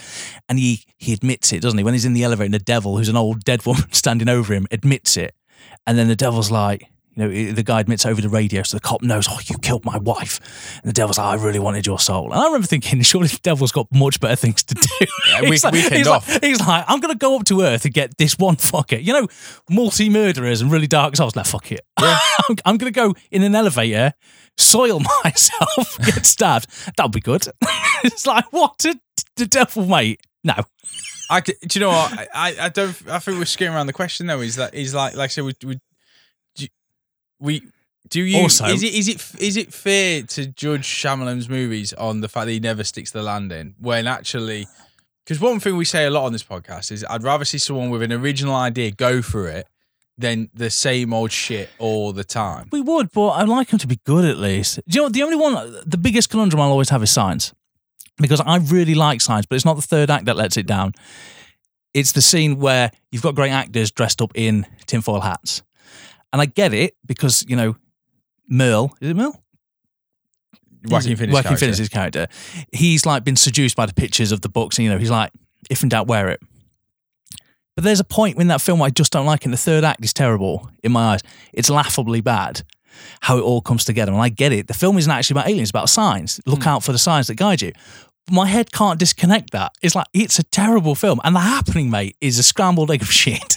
and 0.50 0.60
he 0.60 0.84
he 0.98 1.14
admits 1.14 1.52
it, 1.54 1.62
doesn't 1.62 1.78
he? 1.78 1.84
When 1.84 1.94
he's 1.94 2.06
in 2.06 2.14
the 2.14 2.24
elevator, 2.24 2.46
and 2.46 2.54
the 2.54 2.60
devil, 2.60 2.98
who's 2.98 3.10
an 3.10 3.18
old 3.18 3.44
dead 3.44 3.66
woman 3.66 3.92
standing 3.92 4.30
over 4.30 4.54
him, 4.54 4.68
admits 4.72 5.18
it, 5.18 5.34
and 5.86 5.98
then 5.98 6.08
the 6.08 6.16
devil's 6.16 6.52
like. 6.52 6.90
You 7.18 7.24
know, 7.24 7.52
the 7.52 7.64
guy 7.64 7.80
admits 7.80 8.06
over 8.06 8.22
the 8.22 8.30
radio, 8.30 8.62
so 8.62 8.78
the 8.78 8.82
cop 8.82 9.02
knows, 9.02 9.28
oh, 9.28 9.40
you 9.46 9.58
killed 9.58 9.84
my 9.84 9.98
wife. 9.98 10.40
And 10.84 10.90
the 10.90 10.94
devil's 10.94 11.18
like, 11.18 11.40
I 11.40 11.44
really 11.44 11.58
wanted 11.58 11.88
your 11.88 12.00
soul. 12.00 12.32
And 12.32 12.40
I 12.40 12.46
remember 12.46 12.68
thinking, 12.68 13.02
surely 13.02 13.28
the 13.28 13.40
devil's 13.42 13.72
got 13.72 13.88
much 13.92 14.20
better 14.20 14.36
things 14.36 14.64
to 14.64 14.76
do. 14.76 14.82
Yeah, 15.30 15.42
He's 15.50 15.64
like, 15.64 15.74
he's 15.74 16.08
off. 16.08 16.28
Like, 16.30 16.44
he's 16.44 16.60
like, 16.60 16.86
I'm 16.88 17.00
going 17.00 17.14
to 17.14 17.18
go 17.18 17.38
up 17.38 17.46
to 17.46 17.62
Earth 17.62 17.86
and 17.86 17.94
get 17.94 18.18
this 18.18 18.38
one 18.38 18.56
fucker. 18.56 19.04
You 19.04 19.14
know, 19.14 19.28
multi 19.70 20.10
murderers 20.10 20.62
and 20.62 20.72
really 20.72 20.88
dark 20.88 21.16
souls. 21.16 21.36
Like, 21.36 21.46
fuck 21.46 21.72
it. 21.72 21.82
I'm, 21.98 22.56
I'm 22.66 22.78
going 22.78 22.92
to 22.92 22.96
go 22.96 23.16
in 23.32 23.44
an 23.44 23.56
elevator, 23.56 24.14
soil 24.58 25.02
myself, 25.24 25.98
get 26.06 26.26
stabbed. 26.26 26.68
That'll 26.96 27.10
be 27.10 27.20
good. 27.20 27.46
it's 28.04 28.26
like, 28.26 28.46
what? 28.52 28.78
The, 28.78 29.00
the 29.36 29.46
devil, 29.48 29.86
mate? 29.86 30.22
No. 30.44 30.56
I, 31.30 31.42
do 31.42 31.54
you 31.74 31.82
know 31.82 31.90
what? 31.90 32.30
I, 32.34 32.56
I, 32.60 32.70
don't. 32.70 32.96
I 33.10 33.20
think 33.20 33.38
we're 33.38 33.46
skipping 33.46 33.74
around 33.74 33.88
the 33.88 33.94
question 33.94 34.28
though. 34.28 34.40
Is 34.40 34.56
that 34.56 34.74
is 34.74 34.94
like 34.94 35.16
like 35.16 35.26
I 35.26 35.28
said 35.28 35.44
we 35.44 35.54
we 35.66 35.80
we 37.40 37.64
do 38.10 38.22
you 38.22 38.42
Also- 38.44 38.66
is 38.66 38.84
it 38.84 38.94
is 38.94 39.08
it 39.08 39.22
is 39.40 39.58
it 39.58 39.74
fair 39.74 40.24
to 40.24 40.46
judge 40.48 40.86
Shyamalan's 40.86 41.50
movies 41.50 41.94
on 41.94 42.22
the 42.22 42.30
fact 42.30 42.46
that 42.48 42.54
he 42.54 42.60
never 42.60 42.84
sticks 42.84 43.12
the 43.12 43.22
landing 43.22 43.76
when 43.80 44.08
actually 44.08 44.68
because 45.26 45.42
one 45.42 45.60
thing 45.60 45.76
we 45.76 45.84
say 45.86 46.06
a 46.06 46.10
lot 46.10 46.26
on 46.26 46.32
this 46.32 46.44
podcast 46.44 46.92
is 46.92 47.06
I'd 47.10 47.24
rather 47.24 47.44
see 47.44 47.58
someone 47.58 47.90
with 47.90 48.02
an 48.02 48.14
original 48.14 48.56
idea 48.56 48.92
go 48.92 49.22
for 49.22 49.48
it 49.50 49.68
than 50.18 50.50
the 50.54 50.70
same 50.70 51.14
old 51.14 51.32
shit 51.32 51.70
all 51.78 52.12
the 52.12 52.24
time. 52.24 52.70
We 52.72 52.82
would, 52.82 53.12
but 53.12 53.30
I'd 53.32 53.48
like 53.50 53.72
him 53.72 53.78
to 53.80 53.88
be 53.88 54.00
good 54.04 54.26
at 54.26 54.38
least. 54.38 54.80
Do 54.88 54.96
you 54.96 55.02
know 55.02 55.04
what? 55.04 55.14
The 55.14 55.24
only 55.24 55.36
one, 55.36 55.76
the 55.86 55.98
biggest 55.98 56.30
conundrum 56.30 56.60
I'll 56.62 56.72
always 56.72 56.90
have 56.90 57.04
is 57.04 57.12
Signs. 57.12 57.54
Because 58.20 58.42
I 58.42 58.58
really 58.58 58.96
like 58.96 59.22
Signs, 59.22 59.46
but 59.46 59.58
it's 59.58 59.66
not 59.66 59.76
the 59.76 59.82
third 59.84 60.10
act 60.10 60.26
that 60.26 60.36
lets 60.36 60.58
it 60.58 60.66
down. 60.66 60.94
It's 61.94 62.14
the 62.14 62.22
scene 62.22 62.58
where 62.58 62.92
you've 63.12 63.22
got 63.22 63.36
great 63.36 63.52
actors 63.52 63.92
dressed 63.92 64.22
up 64.22 64.32
in 64.34 64.66
tinfoil 64.88 65.22
hats. 65.22 65.62
And 66.34 66.42
I 66.42 66.46
get 66.46 66.74
it 66.74 66.96
because, 67.06 67.46
you 67.48 67.56
know, 67.56 67.76
Merle, 68.50 68.96
is 69.02 69.10
it 69.10 69.16
Merle? 69.16 69.42
Joaquin 70.86 71.16
Phoenix 71.18 71.34
Joaquin 71.34 71.44
character. 71.50 71.58
Phoenix's 71.66 71.90
character. 71.90 72.28
He's 72.72 73.06
like 73.06 73.24
been 73.24 73.36
seduced 73.36 73.76
by 73.76 73.86
the 73.86 73.94
pictures 73.94 74.32
of 74.32 74.42
the 74.42 74.50
books, 74.50 74.78
and 74.78 74.86
you 74.86 74.92
know, 74.92 74.98
he's 74.98 75.10
like, 75.12 75.32
if 75.70 75.84
in 75.84 75.90
doubt, 75.90 76.08
wear 76.08 76.30
it. 76.30 76.40
But 77.76 77.84
there's 77.84 78.00
a 78.00 78.04
point 78.06 78.40
in 78.40 78.48
that 78.48 78.62
film 78.62 78.82
I 78.82 78.90
just 78.90 79.12
don't 79.12 79.26
like, 79.26 79.44
and 79.46 79.54
the 79.54 79.58
third 79.58 79.84
act 79.84 80.04
is 80.04 80.14
terrible 80.14 80.70
in 80.84 80.92
my 80.92 81.14
eyes. 81.14 81.22
It's 81.54 81.70
laughably 81.70 82.22
bad 82.22 82.62
how 83.22 83.38
it 83.38 83.42
all 83.42 83.62
comes 83.62 83.86
together. 83.86 84.12
And 84.12 84.22
I 84.22 84.30
get 84.30 84.52
it. 84.54 84.68
The 84.68 84.74
film 84.74 84.98
isn't 84.98 85.12
actually 85.12 85.36
about 85.36 85.48
aliens, 85.48 85.68
it's 85.70 85.72
about 85.72 85.90
signs. 85.90 86.40
Look 86.46 86.64
Hmm. 86.64 86.70
out 86.70 86.84
for 86.84 86.92
the 86.94 86.98
signs 86.98 87.28
that 87.28 87.36
guide 87.36 87.62
you. 87.62 87.72
But 88.26 88.34
my 88.34 88.48
head 88.48 88.72
can't 88.72 88.98
disconnect 89.00 89.52
that. 89.52 89.74
It's 89.82 89.94
like 89.96 90.08
it's 90.14 90.40
a 90.40 90.44
terrible 90.44 90.96
film. 90.96 91.20
And 91.24 91.36
the 91.36 91.40
happening, 91.42 91.90
mate, 91.90 92.16
is 92.22 92.40
a 92.40 92.44
scrambled 92.44 92.92
egg 92.92 93.02
of 93.02 93.12
shit. 93.12 93.56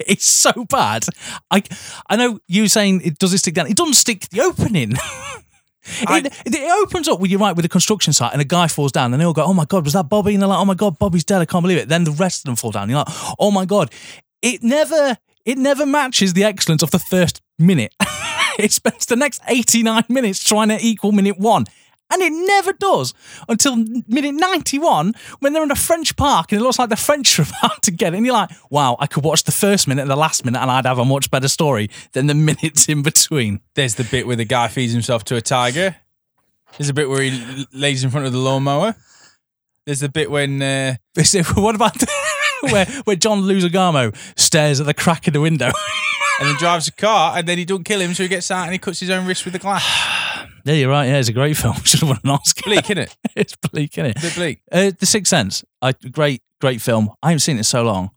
it's 0.06 0.26
so 0.26 0.64
bad. 0.68 1.04
I 1.50 1.62
I 2.08 2.16
know 2.16 2.40
you 2.48 2.68
saying 2.68 3.02
it 3.04 3.18
does 3.18 3.32
it 3.34 3.38
stick 3.38 3.54
down. 3.54 3.66
It 3.66 3.76
doesn't 3.76 3.94
stick 3.94 4.28
the 4.30 4.40
opening. 4.42 4.92
I- 6.06 6.18
it, 6.18 6.54
it 6.54 6.82
opens 6.82 7.08
up 7.08 7.18
with 7.20 7.30
you 7.30 7.38
right 7.38 7.56
with 7.56 7.64
a 7.64 7.68
construction 7.68 8.12
site 8.12 8.32
and 8.32 8.40
a 8.40 8.44
guy 8.44 8.68
falls 8.68 8.92
down 8.92 9.12
and 9.12 9.20
they 9.20 9.24
all 9.24 9.32
go, 9.32 9.44
Oh 9.44 9.54
my 9.54 9.64
god, 9.64 9.84
was 9.84 9.94
that 9.94 10.08
Bobby? 10.08 10.32
And 10.34 10.42
they're 10.42 10.48
like, 10.48 10.58
Oh 10.60 10.64
my 10.64 10.74
god, 10.74 10.98
Bobby's 10.98 11.24
dead, 11.24 11.40
I 11.40 11.44
can't 11.44 11.62
believe 11.62 11.78
it. 11.78 11.88
Then 11.88 12.04
the 12.04 12.12
rest 12.12 12.40
of 12.40 12.44
them 12.44 12.56
fall 12.56 12.70
down. 12.70 12.88
You're 12.88 12.98
like, 12.98 13.08
Oh 13.38 13.50
my 13.50 13.64
god. 13.64 13.90
It 14.42 14.62
never 14.62 15.16
it 15.44 15.58
never 15.58 15.84
matches 15.84 16.34
the 16.34 16.44
excellence 16.44 16.82
of 16.82 16.92
the 16.92 16.98
first 17.00 17.40
minute. 17.58 17.94
it 18.58 18.70
spends 18.72 19.06
the 19.06 19.16
next 19.16 19.40
89 19.48 20.04
minutes 20.08 20.42
trying 20.42 20.68
to 20.68 20.78
equal 20.80 21.10
minute 21.12 21.38
one. 21.38 21.66
And 22.12 22.20
it 22.20 22.30
never 22.30 22.74
does 22.74 23.14
until 23.48 23.76
minute 23.76 24.34
91 24.34 25.14
when 25.40 25.52
they're 25.54 25.62
in 25.62 25.70
a 25.70 25.76
French 25.76 26.14
park 26.14 26.52
and 26.52 26.60
it 26.60 26.64
looks 26.64 26.78
like 26.78 26.90
the 26.90 26.96
French 26.96 27.38
are 27.38 27.42
about 27.42 27.82
to 27.84 27.90
get 27.90 28.12
it. 28.12 28.18
And 28.18 28.26
you're 28.26 28.34
like, 28.34 28.50
wow, 28.70 28.96
I 29.00 29.06
could 29.06 29.24
watch 29.24 29.44
the 29.44 29.52
first 29.52 29.88
minute 29.88 30.02
and 30.02 30.10
the 30.10 30.16
last 30.16 30.44
minute 30.44 30.60
and 30.60 30.70
I'd 30.70 30.84
have 30.84 30.98
a 30.98 31.04
much 31.04 31.30
better 31.30 31.48
story 31.48 31.88
than 32.12 32.26
the 32.26 32.34
minutes 32.52 32.88
in 32.88 33.02
between. 33.02 33.60
There's 33.74 33.94
the 33.94 34.04
bit 34.04 34.26
where 34.26 34.36
the 34.36 34.44
guy 34.44 34.68
feeds 34.68 34.92
himself 34.92 35.24
to 35.24 35.36
a 35.36 35.40
tiger. 35.40 35.96
There's 36.76 36.90
a 36.90 36.94
bit 36.94 37.08
where 37.08 37.22
he 37.22 37.66
lays 37.72 38.04
in 38.04 38.10
front 38.10 38.26
of 38.26 38.32
the 38.32 38.38
lawnmower. 38.38 38.94
There's 39.86 40.00
the 40.00 40.08
bit 40.08 40.30
when 40.30 40.62
uh, 40.62 40.96
What 41.54 41.74
about 41.74 41.96
where, 42.60 42.86
where 43.04 43.16
John 43.16 43.42
Leguizamo 43.42 44.14
stares 44.38 44.80
at 44.80 44.86
the 44.86 44.94
crack 44.94 45.26
in 45.26 45.32
the 45.32 45.40
window? 45.40 45.70
and 46.40 46.48
then 46.48 46.56
drives 46.56 46.88
a 46.88 46.92
car 46.92 47.36
and 47.36 47.46
then 47.46 47.58
he 47.58 47.64
don't 47.64 47.84
kill 47.84 48.00
him, 48.00 48.14
so 48.14 48.22
he 48.22 48.28
gets 48.28 48.50
out 48.50 48.64
and 48.64 48.72
he 48.72 48.78
cuts 48.78 49.00
his 49.00 49.10
own 49.10 49.26
wrist 49.26 49.44
with 49.44 49.52
the 49.52 49.58
glass. 49.58 49.84
yeah, 50.64 50.74
you're 50.74 50.90
right. 50.90 51.06
Yeah, 51.06 51.18
it's 51.18 51.28
a 51.28 51.32
great 51.32 51.56
film. 51.62 51.74
Should 51.84 52.00
have 52.00 52.08
won 52.08 52.18
an 52.24 52.30
Oscar. 52.30 52.62
Bleak, 52.64 52.84
innit? 52.86 53.14
it's 53.36 53.56
bleak, 53.56 53.96
isn't 53.98 54.06
it? 54.10 54.18
A 54.18 54.20
bit 54.20 54.34
bleak. 54.34 54.62
Uh, 54.70 54.90
the 54.98 55.06
Sixth 55.06 55.30
Sense, 55.30 55.64
I, 55.80 55.92
great, 55.92 56.42
great 56.60 56.80
film. 56.80 57.10
I 57.22 57.28
haven't 57.30 57.40
seen 57.40 57.56
it 57.56 57.60
in 57.60 57.64
so 57.64 57.82
long. 57.82 58.10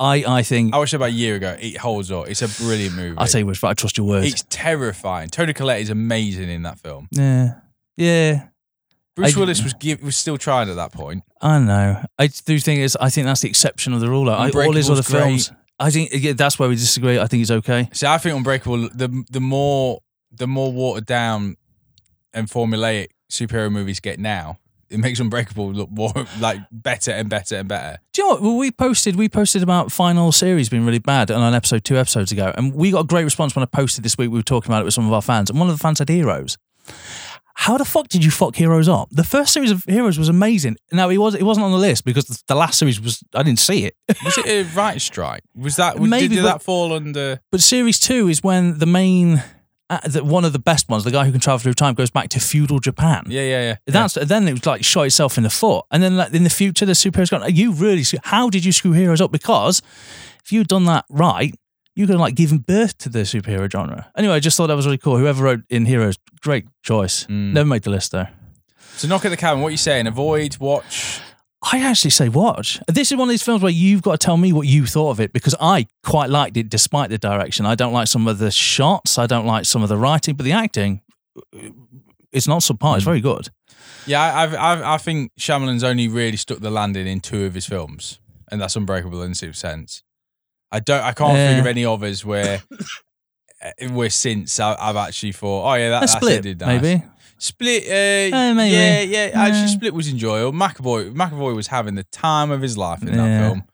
I, 0.00 0.24
I 0.26 0.42
think 0.42 0.74
I 0.74 0.78
watched 0.78 0.92
it 0.92 0.96
about 0.96 1.08
a 1.08 1.12
year 1.12 1.34
ago. 1.34 1.56
It 1.58 1.76
holds 1.76 2.12
up. 2.12 2.28
It's 2.28 2.42
a 2.42 2.48
brilliant 2.62 2.94
movie. 2.94 3.16
I'll 3.18 3.26
tell 3.26 3.40
you 3.40 3.46
what, 3.46 3.62
I 3.64 3.74
trust 3.74 3.98
your 3.98 4.06
words. 4.06 4.28
it's 4.32 4.44
terrifying. 4.48 5.28
Toni 5.28 5.52
Collette 5.52 5.80
is 5.80 5.90
amazing 5.90 6.48
in 6.48 6.62
that 6.62 6.78
film. 6.78 7.08
yeah, 7.10 7.54
yeah. 7.96 8.48
Bruce 9.16 9.36
I- 9.36 9.40
Willis 9.40 9.64
was 9.64 9.74
give, 9.74 10.00
was 10.00 10.16
still 10.16 10.38
trying 10.38 10.70
at 10.70 10.76
that 10.76 10.92
point. 10.92 11.24
I 11.42 11.58
know. 11.58 12.04
I 12.16 12.28
do 12.28 12.60
think 12.60 12.80
it's. 12.82 12.94
I 13.00 13.10
think 13.10 13.26
that's 13.26 13.40
the 13.40 13.48
exception 13.48 13.92
of 13.92 14.00
the 14.00 14.08
rule. 14.08 14.30
I, 14.30 14.50
all 14.50 14.72
his 14.72 14.88
other 14.88 15.02
great. 15.02 15.20
films. 15.22 15.52
I 15.80 15.90
think 15.90 16.10
yeah, 16.12 16.32
that's 16.34 16.58
where 16.58 16.68
we 16.68 16.76
disagree. 16.76 17.18
I 17.18 17.26
think 17.26 17.42
it's 17.42 17.50
okay. 17.50 17.88
See, 17.92 18.06
I 18.06 18.18
think 18.18 18.36
Unbreakable. 18.36 18.88
The 18.94 19.24
the 19.30 19.40
more 19.40 20.00
the 20.30 20.46
more 20.46 20.72
watered 20.72 21.06
down 21.06 21.56
and 22.34 22.48
formulaic 22.48 23.08
superhero 23.30 23.70
movies 23.70 24.00
get 24.00 24.18
now, 24.18 24.58
it 24.90 24.98
makes 24.98 25.20
Unbreakable 25.20 25.72
look 25.72 25.90
more 25.90 26.12
like 26.40 26.60
better 26.72 27.10
and 27.10 27.28
better 27.28 27.56
and 27.56 27.68
better. 27.68 27.98
Do 28.12 28.22
you 28.22 28.28
know 28.28 28.34
what? 28.34 28.42
Well, 28.42 28.56
we 28.56 28.70
posted 28.70 29.16
we 29.16 29.28
posted 29.28 29.62
about 29.62 29.92
final 29.92 30.32
series 30.32 30.68
being 30.68 30.86
really 30.86 30.98
bad 30.98 31.30
on 31.30 31.42
an 31.42 31.54
episode 31.54 31.84
two 31.84 31.96
episodes 31.96 32.32
ago, 32.32 32.52
and 32.56 32.74
we 32.74 32.90
got 32.90 33.00
a 33.00 33.06
great 33.06 33.24
response 33.24 33.54
when 33.54 33.62
I 33.62 33.66
posted 33.66 34.04
this 34.04 34.16
week. 34.16 34.30
We 34.30 34.38
were 34.38 34.42
talking 34.42 34.70
about 34.70 34.82
it 34.82 34.84
with 34.86 34.94
some 34.94 35.06
of 35.06 35.12
our 35.12 35.22
fans, 35.22 35.50
and 35.50 35.58
one 35.58 35.68
of 35.68 35.74
the 35.76 35.82
fans 35.82 35.98
had 35.98 36.08
heroes. 36.08 36.56
how 37.54 37.76
the 37.76 37.84
fuck 37.84 38.08
did 38.08 38.24
you 38.24 38.30
fuck 38.30 38.54
Heroes 38.56 38.88
up? 38.88 39.08
The 39.10 39.24
first 39.24 39.52
series 39.52 39.70
of 39.70 39.84
Heroes 39.84 40.18
was 40.18 40.28
amazing. 40.30 40.76
Now 40.92 41.10
it 41.10 41.18
was 41.18 41.34
it 41.34 41.42
wasn't 41.42 41.64
on 41.66 41.72
the 41.72 41.78
list 41.78 42.04
because 42.04 42.24
the, 42.46 42.54
last 42.54 42.78
series 42.78 42.98
was 43.00 43.22
I 43.34 43.42
didn't 43.42 43.58
see 43.58 43.84
it. 43.84 43.94
Was 44.24 44.38
it 44.38 44.46
a 44.46 44.62
writer 44.76 45.00
strike? 45.00 45.42
Was 45.54 45.76
that 45.76 45.98
Maybe, 45.98 46.28
did, 46.28 46.34
did 46.36 46.42
but- 46.44 46.52
that 46.52 46.62
fall 46.62 46.92
under? 46.94 47.40
But 47.50 47.60
series 47.60 47.98
two 47.98 48.28
is 48.28 48.42
when 48.42 48.78
the 48.78 48.86
main, 48.86 49.42
uh, 49.90 50.00
the, 50.06 50.22
one 50.22 50.44
of 50.44 50.52
the 50.52 50.58
best 50.58 50.88
ones, 50.88 51.04
the 51.04 51.10
guy 51.10 51.24
who 51.24 51.32
can 51.32 51.40
travel 51.40 51.58
through 51.58 51.74
time, 51.74 51.94
goes 51.94 52.10
back 52.10 52.28
to 52.30 52.40
feudal 52.40 52.78
Japan. 52.78 53.24
Yeah, 53.28 53.42
yeah, 53.42 53.62
yeah. 53.62 53.76
That's 53.86 54.14
then 54.14 54.46
it 54.46 54.52
was 54.52 54.66
like 54.66 54.84
shot 54.84 55.06
itself 55.06 55.38
in 55.38 55.44
the 55.44 55.50
foot, 55.50 55.86
and 55.90 56.02
then 56.02 56.16
like 56.16 56.32
in 56.34 56.44
the 56.44 56.50
future 56.50 56.84
the 56.84 56.92
superheroes 56.92 57.30
gone. 57.30 57.54
You 57.54 57.72
really? 57.72 58.04
How 58.24 58.50
did 58.50 58.64
you 58.64 58.72
screw 58.72 58.92
heroes 58.92 59.20
up? 59.20 59.32
Because 59.32 59.82
if 60.44 60.52
you'd 60.52 60.68
done 60.68 60.84
that 60.84 61.04
right, 61.08 61.54
you 61.94 62.06
could 62.06 62.14
have 62.14 62.20
like 62.20 62.34
given 62.34 62.58
birth 62.58 62.96
to 62.98 63.08
the 63.08 63.20
superhero 63.20 63.70
genre. 63.70 64.10
Anyway, 64.16 64.34
I 64.34 64.40
just 64.40 64.56
thought 64.56 64.68
that 64.68 64.76
was 64.76 64.86
really 64.86 64.98
cool. 64.98 65.18
Whoever 65.18 65.42
wrote 65.42 65.60
in 65.68 65.84
Heroes, 65.84 66.16
great 66.40 66.66
choice. 66.82 67.24
Mm. 67.24 67.52
Never 67.54 67.68
made 67.68 67.82
the 67.82 67.90
list 67.90 68.12
though. 68.12 68.26
So 68.96 69.08
knock 69.08 69.24
at 69.24 69.30
the 69.30 69.36
cabin. 69.36 69.62
What 69.62 69.68
are 69.68 69.72
you 69.72 69.76
saying? 69.78 70.06
Avoid, 70.06 70.58
watch. 70.58 71.20
I 71.60 71.80
actually 71.80 72.10
say 72.12 72.28
watch. 72.28 72.78
This 72.86 73.10
is 73.10 73.18
one 73.18 73.28
of 73.28 73.30
these 73.32 73.42
films 73.42 73.62
where 73.62 73.72
you've 73.72 74.02
got 74.02 74.12
to 74.20 74.24
tell 74.24 74.36
me 74.36 74.52
what 74.52 74.66
you 74.68 74.86
thought 74.86 75.10
of 75.10 75.20
it 75.20 75.32
because 75.32 75.54
I 75.60 75.86
quite 76.04 76.30
liked 76.30 76.56
it 76.56 76.68
despite 76.68 77.10
the 77.10 77.18
direction. 77.18 77.66
I 77.66 77.74
don't 77.74 77.92
like 77.92 78.06
some 78.06 78.28
of 78.28 78.38
the 78.38 78.50
shots. 78.52 79.18
I 79.18 79.26
don't 79.26 79.44
like 79.46 79.64
some 79.64 79.82
of 79.82 79.88
the 79.88 79.96
writing, 79.96 80.36
but 80.36 80.44
the 80.44 80.52
acting, 80.52 81.00
it's 82.32 82.46
not 82.46 82.60
subpar. 82.60 82.96
It's 82.96 83.04
very 83.04 83.20
good. 83.20 83.48
Yeah, 84.06 84.22
I, 84.22 84.42
I've, 84.44 84.54
I've, 84.54 84.82
I 84.82 84.96
think 84.98 85.32
Shyamalan's 85.38 85.82
only 85.84 86.06
really 86.08 86.36
stuck 86.36 86.58
the 86.60 86.70
landing 86.70 87.06
in 87.06 87.20
two 87.20 87.44
of 87.44 87.54
his 87.54 87.66
films, 87.66 88.20
and 88.52 88.60
that's 88.60 88.76
Unbreakable 88.76 89.20
and 89.22 89.36
Sixth 89.36 89.58
Sense. 89.60 90.02
I 90.70 90.80
don't. 90.80 91.02
I 91.02 91.12
can't 91.12 91.32
Yeah. 91.36 91.48
think 91.48 91.60
of 91.60 91.66
any 91.66 91.84
others 91.84 92.24
where, 92.24 92.62
uh, 93.62 93.88
where 93.90 94.10
since 94.10 94.60
I, 94.60 94.76
I've 94.78 94.96
actually 94.96 95.32
thought, 95.32 95.70
oh 95.70 95.74
yeah, 95.74 95.90
that, 95.90 95.96
A 95.96 96.00
that's 96.00 96.12
split, 96.12 96.38
it, 96.38 96.42
did 96.42 96.60
nice. 96.60 96.80
maybe. 96.82 97.04
Split, 97.38 97.84
uh, 97.86 98.36
Uh, 98.36 98.54
maybe. 98.54 98.74
yeah, 98.74 99.00
yeah. 99.02 99.30
Actually. 99.34 99.68
Split 99.68 99.94
was 99.94 100.08
enjoyable. 100.08 100.52
McAvoy, 100.58 101.12
McAvoy 101.14 101.54
was 101.54 101.68
having 101.68 101.94
the 101.94 102.04
time 102.04 102.50
of 102.50 102.60
his 102.60 102.76
life 102.76 103.00
in 103.02 103.16
that 103.16 103.40
film. 103.40 103.64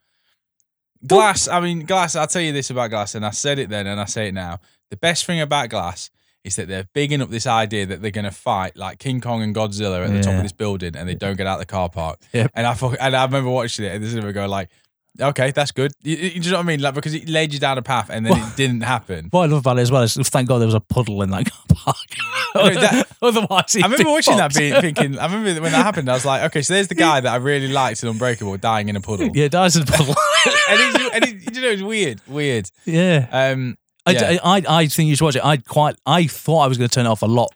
Glass, 1.05 1.47
I 1.47 1.59
mean, 1.59 1.85
Glass. 1.85 2.15
I'll 2.15 2.27
tell 2.27 2.41
you 2.41 2.51
this 2.51 2.69
about 2.69 2.89
Glass, 2.89 3.15
and 3.15 3.25
I 3.25 3.29
said 3.31 3.59
it 3.59 3.69
then, 3.69 3.85
and 3.87 3.99
I 3.99 4.05
say 4.05 4.27
it 4.29 4.33
now. 4.33 4.59
The 4.89 4.97
best 4.97 5.25
thing 5.25 5.39
about 5.39 5.69
Glass 5.69 6.09
is 6.43 6.55
that 6.55 6.67
they're 6.67 6.87
bigging 6.93 7.21
up 7.21 7.29
this 7.29 7.47
idea 7.47 7.85
that 7.87 8.01
they're 8.01 8.11
going 8.11 8.25
to 8.25 8.31
fight 8.31 8.75
like 8.77 8.99
King 8.99 9.19
Kong 9.21 9.41
and 9.43 9.55
Godzilla 9.55 10.05
at 10.05 10.11
the 10.11 10.21
top 10.21 10.31
Yeah. 10.33 10.37
of 10.37 10.43
this 10.43 10.51
building, 10.51 10.95
and 10.95 11.07
they 11.09 11.15
don't 11.15 11.35
get 11.37 11.47
out 11.47 11.55
of 11.55 11.59
the 11.59 11.65
car 11.65 11.89
park. 11.89 12.19
Yep. 12.33 12.51
And 12.55 12.65
I 12.67 12.73
fuck- 12.75 12.97
and 12.99 13.15
I 13.15 13.25
remember 13.25 13.49
watching 13.49 13.85
it, 13.85 13.93
and 13.93 14.03
this 14.03 14.13
is 14.13 14.33
go 14.33 14.47
like. 14.47 14.69
Okay, 15.19 15.51
that's 15.51 15.71
good. 15.71 15.91
You, 16.03 16.15
you 16.15 16.29
you 16.41 16.51
know 16.51 16.57
what 16.57 16.63
I 16.63 16.67
mean? 16.67 16.81
Like 16.81 16.93
because 16.93 17.13
it 17.13 17.29
laid 17.29 17.53
you 17.53 17.59
down 17.59 17.77
a 17.77 17.81
path 17.81 18.09
and 18.09 18.25
then 18.25 18.37
it 18.37 18.55
didn't 18.57 18.81
happen. 18.81 19.27
What 19.31 19.43
I 19.43 19.45
love 19.45 19.59
about 19.59 19.77
it 19.77 19.81
as 19.81 19.91
well 19.91 20.01
is 20.03 20.15
thank 20.15 20.49
God 20.49 20.59
there 20.59 20.67
was 20.67 20.73
a 20.75 20.79
puddle 20.81 21.21
in 21.21 21.29
that 21.31 21.49
car 21.49 21.61
park. 21.69 21.97
I 22.55 22.69
mean, 22.69 22.79
that- 22.81 23.07
Otherwise, 23.21 23.75
I 23.77 23.81
remember 23.87 24.09
watching 24.11 24.37
that, 24.37 24.53
being, 24.53 24.79
thinking. 24.81 25.17
I 25.17 25.25
remember 25.25 25.61
when 25.61 25.71
that 25.71 25.83
happened. 25.83 26.09
I 26.09 26.13
was 26.13 26.25
like, 26.25 26.43
okay, 26.43 26.61
so 26.61 26.73
there's 26.73 26.89
the 26.89 26.95
guy 26.95 27.19
that 27.21 27.31
I 27.31 27.37
really 27.37 27.69
liked 27.69 28.03
in 28.03 28.09
Unbreakable 28.09 28.57
dying 28.57 28.87
in 28.89 28.95
a 28.95 29.01
puddle. 29.01 29.29
Yeah, 29.33 29.47
dies 29.47 29.75
in 29.75 29.83
a 29.83 29.85
puddle. 29.85 30.15
and, 30.69 30.79
it's, 30.79 31.15
and 31.45 31.55
you 31.55 31.61
know, 31.61 31.69
it's 31.69 31.81
weird, 31.81 32.21
weird. 32.27 32.69
yeah. 32.85 33.27
Um, 33.31 33.77
I, 34.05 34.11
yeah. 34.11 34.37
I, 34.43 34.63
I 34.67 34.87
think 34.87 35.09
you 35.09 35.15
should 35.15 35.25
watch 35.25 35.35
it. 35.35 35.43
I 35.43 35.57
quite 35.57 35.95
I 36.05 36.27
thought 36.27 36.59
I 36.59 36.67
was 36.67 36.77
going 36.77 36.87
to 36.89 36.93
turn 36.93 37.07
it 37.07 37.09
off 37.09 37.23
a 37.23 37.25
lot. 37.25 37.51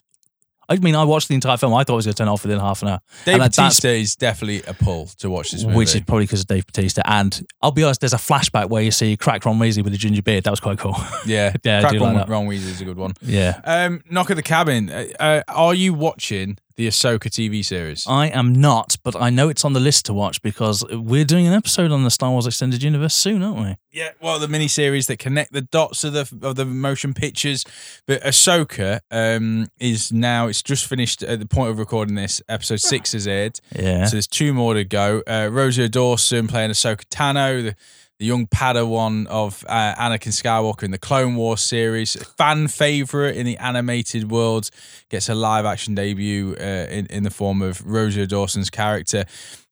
I 0.70 0.78
mean, 0.78 0.96
I 0.96 1.04
watched 1.04 1.28
the 1.28 1.34
entire 1.34 1.58
film. 1.58 1.74
I 1.74 1.84
thought 1.84 1.94
I 1.94 1.96
was 1.96 2.06
going 2.06 2.14
to 2.14 2.18
turn 2.20 2.28
it 2.28 2.32
off 2.32 2.44
within 2.44 2.60
half 2.60 2.82
an 2.84 2.90
hour. 2.90 3.00
Dave 3.26 3.34
and 3.36 3.44
that- 3.44 3.54
that's- 3.54 3.84
is 3.84 4.16
definitely 4.16 4.62
a 4.68 4.74
pull 4.76 5.08
to 5.18 5.30
watch 5.30 5.52
this 5.52 5.64
movie. 5.64 5.76
which 5.78 5.96
is 5.96 6.02
probably 6.02 6.26
because 6.26 6.42
of 6.42 6.48
Dave 6.48 6.66
Bautista. 6.68 7.02
And 7.10 7.46
I'll 7.62 7.72
be 7.72 7.84
honest, 7.84 8.02
there's 8.02 8.14
a 8.14 8.18
flashback 8.18 8.70
where 8.70 8.84
you 8.84 8.92
see 8.92 9.18
Crack 9.18 9.46
Ron 9.46 9.58
Weasley 9.58 9.84
with 9.84 9.94
a 9.94 9.98
ginger 9.98 10.22
beard. 10.22 10.44
That 10.44 10.52
was 10.52 10.60
quite 10.60 10.78
cool. 10.78 10.96
yeah, 11.26 11.54
Yeah, 11.64 11.82
Crack 11.82 12.00
Ron, 12.00 12.14
like. 12.14 12.30
Ron 12.30 12.46
Weasley 12.48 12.70
is 12.70 12.82
a 12.82 12.86
good 12.86 12.98
one. 12.98 13.14
yeah. 13.22 13.60
Um, 13.64 14.04
Knock 14.10 14.30
at 14.30 14.36
the 14.36 14.44
Cabin. 14.44 14.90
Uh, 14.92 15.06
uh, 15.20 15.42
are 15.48 15.74
you 15.74 15.94
watching 15.94 16.58
the 16.80 16.88
Ahsoka 16.88 17.28
TV 17.30 17.64
series? 17.64 18.08
I 18.08 18.28
am 18.28 18.54
not, 18.54 18.96
but 19.04 19.14
I 19.14 19.30
know 19.30 19.50
it's 19.50 19.66
on 19.66 19.74
the 19.74 19.82
list 19.82 20.06
to 20.06 20.14
watch 20.14 20.42
because 20.42 20.82
we're 20.90 21.26
doing 21.26 21.46
an 21.46 21.52
episode 21.52 21.92
on 21.92 22.06
the 22.06 22.10
Star 22.10 22.32
Wars 22.32 22.48
Extended 22.48 22.82
Universe 22.82 23.14
soon, 23.14 23.44
aren't 23.44 23.60
we? 23.60 23.76
Yeah, 23.92 24.12
well, 24.22 24.40
the 24.40 24.48
miniseries 24.48 25.08
that 25.08 25.20
connect 25.20 25.52
the 25.52 25.60
dots 25.62 26.06
of 26.06 26.14
the 26.14 26.22
of 26.42 26.56
the 26.56 26.64
motion 26.64 27.14
pictures. 27.14 27.66
But 28.08 28.22
Ahsoka 28.24 29.02
um, 29.12 29.68
is 29.78 30.14
now 30.14 30.48
it's 30.48 30.64
just 30.64 30.86
finished 30.86 31.22
at 31.22 31.40
the 31.40 31.46
point 31.46 31.70
of 31.70 31.80
recording 31.80 32.16
this. 32.16 32.42
Episode 32.48 32.80
six 32.80 33.12
has 33.12 33.28
aired, 33.28 33.60
Yeah. 33.78 34.06
so 34.06 34.12
there's 34.12 34.28
two 34.28 34.54
more 34.54 34.74
to 34.74 34.86
go. 34.86 35.22
Uh, 35.28 35.50
Rosario 35.52 35.90
Dawson 35.90 36.48
playing 36.48 36.72
Ahsoka 36.72 37.04
Tano, 37.10 37.62
the 37.62 37.76
the 38.20 38.26
young 38.26 38.48
Padawan 38.48 39.26
of 39.28 39.64
uh, 39.68 39.96
Anakin 39.96 40.34
Skywalker 40.34 40.84
in 40.84 40.92
the 40.92 40.98
Clone 40.98 41.36
Wars 41.36 41.62
series, 41.62 42.16
fan 42.38 42.68
favorite 42.68 43.38
in 43.38 43.46
the 43.46 43.58
animated 43.58 44.30
world, 44.30 44.70
gets 45.10 45.30
a 45.30 45.36
live 45.36 45.66
action 45.66 45.96
debut 45.96 46.56
uh, 46.60 46.64
in 46.64 47.06
in 47.08 47.24
the 47.24 47.30
form 47.32 47.62
of 47.62 47.86
Rosario 47.86 48.26
Dawson's 48.26 48.70
character 48.70 49.24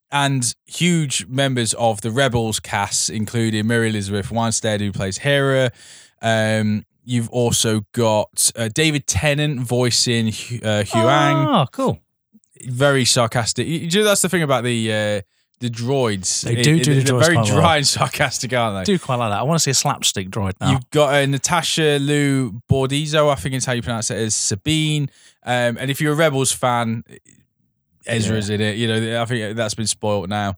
and 0.10 0.56
huge 0.66 1.26
members 1.28 1.74
of 1.74 2.00
the 2.00 2.10
Rebels 2.12 2.62
cast, 2.62 3.10
including 3.10 3.68
Mary 3.68 3.90
Elizabeth 3.90 4.32
Winstead, 4.32 4.80
who 4.80 4.94
plays 4.94 5.18
Hera. 5.18 5.70
Um, 6.22 6.86
you've 7.04 7.30
also 7.30 7.82
got 7.92 8.50
uh, 8.56 8.70
David 8.74 9.06
Tennant 9.08 9.60
voicing 9.60 10.28
uh, 10.30 10.84
Huyang, 10.88 11.46
Oh, 11.64 11.66
cool. 11.74 12.00
very 12.66 13.04
sarcastic. 13.04 13.68
You, 13.68 13.80
you 13.80 14.00
know, 14.00 14.06
that's 14.06 14.22
the 14.22 14.30
thing 14.30 14.44
about 14.44 14.64
the 14.64 14.94
uh, 14.94 15.22
the 15.60 15.70
droids. 15.70 16.44
They 16.44 16.62
do 16.62 16.84
do 16.84 16.94
the 16.94 17.02
droids. 17.02 17.06
they're 17.06 17.34
very 17.36 17.46
dry 17.48 17.56
well. 17.62 17.72
and 17.78 17.88
sarcastic, 17.88 18.54
aren't 18.54 18.76
I 18.76 18.80
they? 18.82 18.86
do 18.86 19.00
quite 19.00 19.16
like 19.16 19.32
that. 19.32 19.40
I 19.40 19.44
want 19.44 19.56
to 19.60 19.64
see 19.64 19.72
a 19.72 19.74
slapstick 19.74 20.30
droid 20.30 20.54
now. 20.62 20.72
You've 20.72 20.90
got 20.92 21.14
uh, 21.14 21.26
Natasha 21.26 21.98
Liu 22.00 22.62
Bordizzo, 22.70 23.32
I 23.32 23.36
think 23.36 23.56
is 23.56 23.66
how 23.66 23.74
you 23.74 23.82
pronounce 23.82 24.12
it, 24.12 24.18
as 24.18 24.36
Sabine. 24.36 25.10
Um, 25.44 25.78
and 25.80 25.90
if 25.90 26.00
you're 26.02 26.14
a 26.14 26.16
Rebels 26.16 26.52
fan, 26.52 27.04
Ezra's 28.06 28.50
in 28.50 28.62
it. 28.62 28.78
You 28.78 28.88
know, 28.88 29.22
I 29.22 29.26
think 29.26 29.56
that's 29.56 29.74
been 29.76 29.88
spoilt 29.88 30.30
now. 30.30 30.56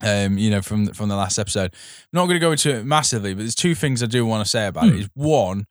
Um, 0.00 0.38
you 0.38 0.50
know, 0.50 0.62
from 0.62 0.86
from 0.92 1.08
the 1.08 1.16
last 1.16 1.38
episode. 1.38 1.72
I'm 1.72 2.06
not 2.12 2.26
going 2.26 2.36
to 2.36 2.40
go 2.40 2.52
into 2.52 2.72
it 2.72 2.84
massively, 2.84 3.34
but 3.34 3.40
there's 3.40 3.56
two 3.56 3.74
things 3.74 4.00
I 4.02 4.06
do 4.06 4.24
want 4.24 4.44
to 4.44 4.48
say 4.48 4.66
about 4.68 4.84
Hmm. 4.88 4.94
it. 4.94 5.00
Is 5.00 5.08
one, 5.14 5.66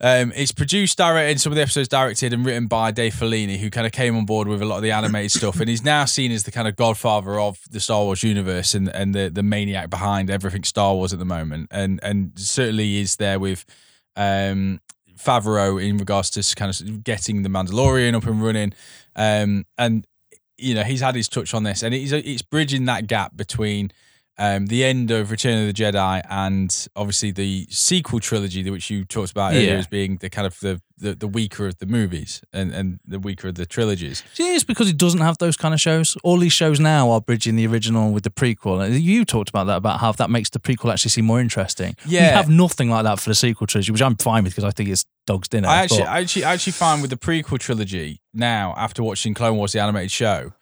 um, 0.00 0.32
it's 0.34 0.52
produced, 0.52 0.98
directed, 0.98 1.40
some 1.40 1.52
of 1.52 1.56
the 1.56 1.62
episodes 1.62 1.88
directed 1.88 2.32
and 2.32 2.44
written 2.44 2.66
by 2.66 2.90
Dave 2.90 3.14
Filoni, 3.14 3.58
who 3.58 3.70
kind 3.70 3.86
of 3.86 3.92
came 3.92 4.16
on 4.16 4.26
board 4.26 4.48
with 4.48 4.60
a 4.60 4.64
lot 4.64 4.76
of 4.76 4.82
the 4.82 4.90
animated 4.90 5.30
stuff, 5.38 5.60
and 5.60 5.68
he's 5.68 5.84
now 5.84 6.04
seen 6.04 6.32
as 6.32 6.42
the 6.42 6.50
kind 6.50 6.66
of 6.66 6.74
godfather 6.74 7.38
of 7.38 7.60
the 7.70 7.78
Star 7.78 8.02
Wars 8.02 8.22
universe 8.22 8.74
and 8.74 8.88
and 8.88 9.14
the 9.14 9.30
the 9.32 9.42
maniac 9.42 9.90
behind 9.90 10.30
everything 10.30 10.64
Star 10.64 10.94
Wars 10.94 11.12
at 11.12 11.18
the 11.20 11.24
moment, 11.24 11.68
and 11.70 12.00
and 12.02 12.32
certainly 12.36 12.98
is 12.98 13.16
there 13.16 13.38
with 13.38 13.64
um, 14.16 14.80
Favreau 15.16 15.82
in 15.82 15.96
regards 15.96 16.30
to 16.30 16.56
kind 16.56 16.70
of 16.70 17.04
getting 17.04 17.42
the 17.42 17.48
Mandalorian 17.48 18.14
up 18.14 18.26
and 18.26 18.42
running, 18.42 18.74
um, 19.14 19.64
and 19.78 20.06
you 20.58 20.74
know 20.74 20.82
he's 20.82 21.02
had 21.02 21.14
his 21.14 21.28
touch 21.28 21.54
on 21.54 21.62
this, 21.62 21.84
and 21.84 21.94
it's 21.94 22.10
it's 22.10 22.42
bridging 22.42 22.86
that 22.86 23.06
gap 23.06 23.36
between 23.36 23.92
um, 24.36 24.66
the 24.66 24.82
end 24.84 25.10
of 25.12 25.30
Return 25.30 25.60
of 25.68 25.74
the 25.74 25.82
Jedi 25.82 26.22
and 26.28 26.88
obviously 26.96 27.30
the 27.30 27.66
sequel 27.70 28.18
trilogy, 28.20 28.68
which 28.68 28.90
you 28.90 29.04
talked 29.04 29.30
about 29.30 29.52
earlier 29.52 29.72
Yeah. 29.74 29.78
as 29.78 29.86
being 29.86 30.16
the 30.16 30.28
kind 30.28 30.44
of 30.46 30.58
the, 30.60 30.80
the, 30.98 31.14
the 31.14 31.28
weaker 31.28 31.66
of 31.68 31.78
the 31.78 31.86
movies 31.86 32.42
and, 32.52 32.72
and 32.72 32.98
the 33.06 33.20
weaker 33.20 33.46
of 33.48 33.54
the 33.54 33.64
trilogies. 33.66 34.24
See, 34.32 34.54
it's 34.54 34.64
because 34.64 34.88
it 34.88 34.96
doesn't 34.96 35.20
have 35.20 35.38
those 35.38 35.56
kind 35.56 35.72
of 35.72 35.80
shows. 35.80 36.16
All 36.24 36.38
these 36.38 36.52
shows 36.52 36.80
now 36.80 37.10
are 37.12 37.20
bridging 37.20 37.54
the 37.54 37.66
original 37.68 38.10
with 38.12 38.24
the 38.24 38.30
prequel. 38.30 39.00
You 39.00 39.24
talked 39.24 39.50
about 39.50 39.64
that, 39.68 39.76
about 39.76 40.00
how 40.00 40.10
that 40.12 40.30
makes 40.30 40.50
the 40.50 40.58
prequel 40.58 40.92
actually 40.92 41.10
seem 41.10 41.26
more 41.26 41.40
interesting. 41.40 41.94
Yeah. 42.06 42.30
We 42.30 42.36
have 42.36 42.48
nothing 42.48 42.90
like 42.90 43.04
that 43.04 43.20
for 43.20 43.30
the 43.30 43.34
sequel 43.36 43.68
trilogy, 43.68 43.92
which 43.92 44.02
I'm 44.02 44.16
fine 44.16 44.42
with 44.42 44.52
because 44.54 44.64
I 44.64 44.70
think 44.72 44.88
it's 44.88 45.04
dog's 45.26 45.48
dinner. 45.48 45.68
I 45.68 45.82
actually, 45.82 46.00
but- 46.00 46.08
I 46.08 46.20
actually, 46.20 46.44
I 46.44 46.52
actually 46.54 46.72
find 46.72 47.00
with 47.02 47.10
the 47.10 47.16
prequel 47.16 47.58
trilogy 47.60 48.20
now, 48.32 48.74
after 48.76 49.02
watching 49.04 49.32
Clone 49.32 49.56
Wars, 49.56 49.72
the 49.72 49.80
animated 49.80 50.10
show, 50.10 50.54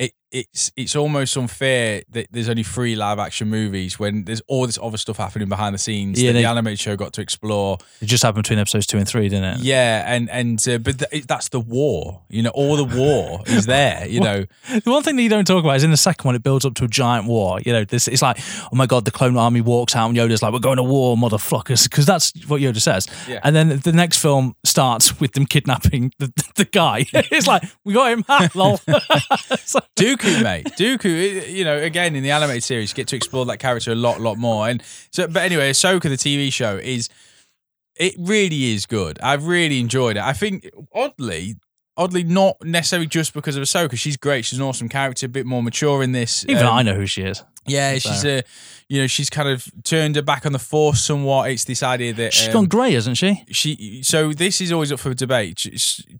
it 0.00 0.12
it's 0.32 0.70
it's 0.76 0.94
almost 0.94 1.36
unfair 1.36 2.02
that 2.10 2.28
there's 2.30 2.48
only 2.48 2.62
three 2.62 2.94
live 2.94 3.18
action 3.18 3.48
movies 3.48 3.98
when 3.98 4.24
there's 4.24 4.40
all 4.42 4.64
this 4.66 4.78
other 4.80 4.96
stuff 4.96 5.16
happening 5.16 5.48
behind 5.48 5.74
the 5.74 5.78
scenes 5.78 6.20
Yeah, 6.22 6.28
that 6.28 6.34
they- 6.34 6.42
the 6.42 6.48
animated 6.48 6.78
show 6.78 6.94
got 6.96 7.12
to 7.14 7.20
explore. 7.20 7.78
it 8.00 8.06
just 8.06 8.22
happened 8.22 8.44
between 8.44 8.58
episodes 8.60 8.86
two 8.86 8.98
and 8.98 9.08
three, 9.08 9.28
didn't 9.28 9.58
it? 9.58 9.64
Yeah, 9.64 10.04
and 10.06 10.30
and 10.30 10.66
uh, 10.68 10.78
but 10.78 10.98
th- 11.10 11.26
that's 11.26 11.48
the 11.48 11.58
war. 11.60 12.22
You 12.28 12.42
know, 12.42 12.50
all 12.50 12.76
the 12.76 12.84
war 12.84 13.40
is 13.46 13.66
there. 13.66 14.06
You 14.10 14.20
know, 14.20 14.44
The 14.68 14.90
one 14.90 15.02
thing 15.02 15.16
that 15.16 15.22
you 15.22 15.28
don't 15.28 15.46
talk 15.46 15.62
about 15.64 15.76
is 15.76 15.84
in 15.84 15.90
the 15.90 15.96
second 15.96 16.24
one, 16.26 16.34
it 16.34 16.42
builds 16.42 16.64
up 16.64 16.74
to 16.74 16.84
a 16.84 16.88
giant 16.88 17.26
war. 17.26 17.60
You 17.64 17.72
know, 17.72 17.84
this 17.84 18.06
it's 18.08 18.22
like, 18.22 18.38
oh 18.72 18.76
my 18.76 18.86
god, 18.86 19.04
the 19.04 19.10
clone 19.10 19.36
army 19.36 19.60
walks 19.60 19.94
out 19.96 20.08
and 20.08 20.16
Yoda's 20.18 20.42
like, 20.42 20.52
we're 20.52 20.58
going 20.58 20.76
to 20.78 20.82
war, 20.82 21.16
motherfuckers, 21.16 21.84
because 21.90 22.06
that's 22.06 22.32
what 22.46 22.60
Yoda 22.60 22.80
says. 22.80 23.06
Yeah. 23.28 23.40
And 23.44 23.54
then 23.56 23.78
the 23.80 23.92
next 23.92 24.18
film 24.18 24.54
starts 24.64 25.20
with 25.20 25.32
them 25.32 25.46
kidnapping 25.46 26.12
the, 26.18 26.32
the 26.56 26.64
guy. 26.64 27.06
it's 27.12 27.46
like, 27.46 27.62
we 27.84 27.94
got 27.94 28.12
him, 28.12 28.24
lol. 28.54 28.80
Like- 28.88 29.84
Dooku, 30.20 30.42
mate. 30.42 30.66
Dooku, 30.78 31.48
you 31.50 31.64
know, 31.64 31.76
again 31.78 32.14
in 32.16 32.22
the 32.22 32.30
animated 32.30 32.62
series, 32.62 32.90
you 32.90 32.94
get 32.96 33.08
to 33.08 33.16
explore 33.16 33.44
that 33.46 33.58
character 33.58 33.92
a 33.92 33.94
lot, 33.94 34.20
lot 34.20 34.38
more. 34.38 34.68
And 34.68 34.82
so, 35.10 35.26
but 35.26 35.42
anyway, 35.42 35.70
Ahsoka, 35.70 36.02
the 36.02 36.10
TV 36.10 36.52
show, 36.52 36.76
is 36.76 37.08
it 37.96 38.14
really 38.18 38.72
is 38.72 38.86
good. 38.86 39.18
I've 39.20 39.46
really 39.46 39.80
enjoyed 39.80 40.16
it. 40.16 40.22
I 40.22 40.32
think 40.32 40.68
oddly, 40.94 41.56
oddly, 41.96 42.24
not 42.24 42.56
necessarily 42.64 43.06
just 43.06 43.34
because 43.34 43.56
of 43.56 43.62
Ahsoka. 43.62 43.96
She's 43.98 44.16
great. 44.16 44.44
She's 44.44 44.58
an 44.58 44.64
awesome 44.64 44.88
character, 44.88 45.26
a 45.26 45.28
bit 45.28 45.46
more 45.46 45.62
mature 45.62 46.02
in 46.02 46.12
this. 46.12 46.44
Even 46.48 46.66
Um, 46.66 46.72
I 46.72 46.82
know 46.82 46.94
who 46.94 47.06
she 47.06 47.22
is. 47.22 47.42
Yeah, 47.70 47.98
So- 47.98 48.10
she's 48.10 48.24
a, 48.24 48.42
you 48.88 49.00
know, 49.00 49.06
she's 49.06 49.30
kind 49.30 49.48
of 49.48 49.70
turned 49.84 50.16
her 50.16 50.22
back 50.22 50.44
on 50.44 50.50
the 50.52 50.58
force 50.58 51.00
somewhat. 51.00 51.48
It's 51.50 51.64
this 51.64 51.80
idea 51.80 52.12
that 52.14 52.34
She's 52.34 52.48
um, 52.48 52.52
gone 52.54 52.66
grey, 52.66 52.92
hasn't 52.94 53.16
she? 53.18 53.44
she 53.52 54.02
so 54.02 54.32
this 54.32 54.60
is 54.60 54.72
always 54.72 54.90
up 54.90 54.98
for 54.98 55.14
debate. 55.14 55.64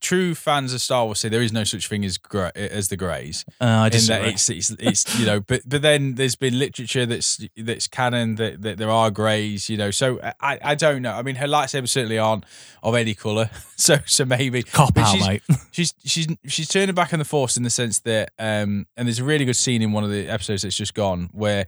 True 0.01 0.37
fans 0.37 0.73
of 0.73 0.81
Star 0.81 1.05
Wars 1.05 1.19
say 1.19 1.29
there 1.29 1.43
is 1.43 1.53
no 1.53 1.65
such 1.65 1.89
thing 1.89 2.05
as 2.05 2.17
gra- 2.17 2.53
as 2.55 2.87
the 2.87 2.97
Greys. 2.97 3.45
Uh, 3.61 3.65
I 3.65 3.89
disagree. 3.89 4.31
it's, 4.31 4.49
it's 4.49 4.71
it's 4.79 5.19
you 5.19 5.27
know, 5.27 5.41
but 5.41 5.63
but 5.67 5.83
then 5.83 6.15
there's 6.15 6.37
been 6.37 6.59
literature 6.61 7.07
that's 7.07 7.45
that's 7.57 7.89
canon 7.89 8.37
that, 8.37 8.63
that 8.63 8.79
there 8.79 8.91
are 8.91 9.11
Greys. 9.11 9.69
You 9.69 9.77
know, 9.77 9.91
so 9.91 10.21
I 10.41 10.61
I 10.63 10.75
don't 10.77 11.03
know. 11.03 11.15
I 11.15 11.23
mean, 11.23 11.35
her 11.37 11.47
lightsabers 11.49 11.89
certainly 11.89 12.19
aren't 12.19 12.45
of 12.85 12.95
any 12.95 13.15
color. 13.15 13.51
So 13.81 13.97
so 14.05 14.27
maybe 14.27 14.63
Cop 14.63 14.93
but 14.93 15.05
out, 15.05 15.15
she's, 15.15 15.27
mate. 15.27 15.43
she's 15.71 15.95
she's 16.05 16.27
she's 16.47 16.69
turning 16.69 16.95
back 16.95 17.15
on 17.15 17.19
the 17.19 17.25
force 17.25 17.57
in 17.57 17.63
the 17.63 17.71
sense 17.71 18.01
that 18.01 18.31
um 18.39 18.87
and 18.95 19.09
there's 19.09 19.21
a 19.21 19.25
really 19.25 19.47
good 19.47 19.57
scene 19.57 19.81
in 19.81 19.93
one 19.93 20.05
of 20.05 20.11
the 20.11 20.29
episodes 20.29 20.61
that's 20.65 20.77
just 20.77 20.93
gone 20.93 21.31
where 21.41 21.67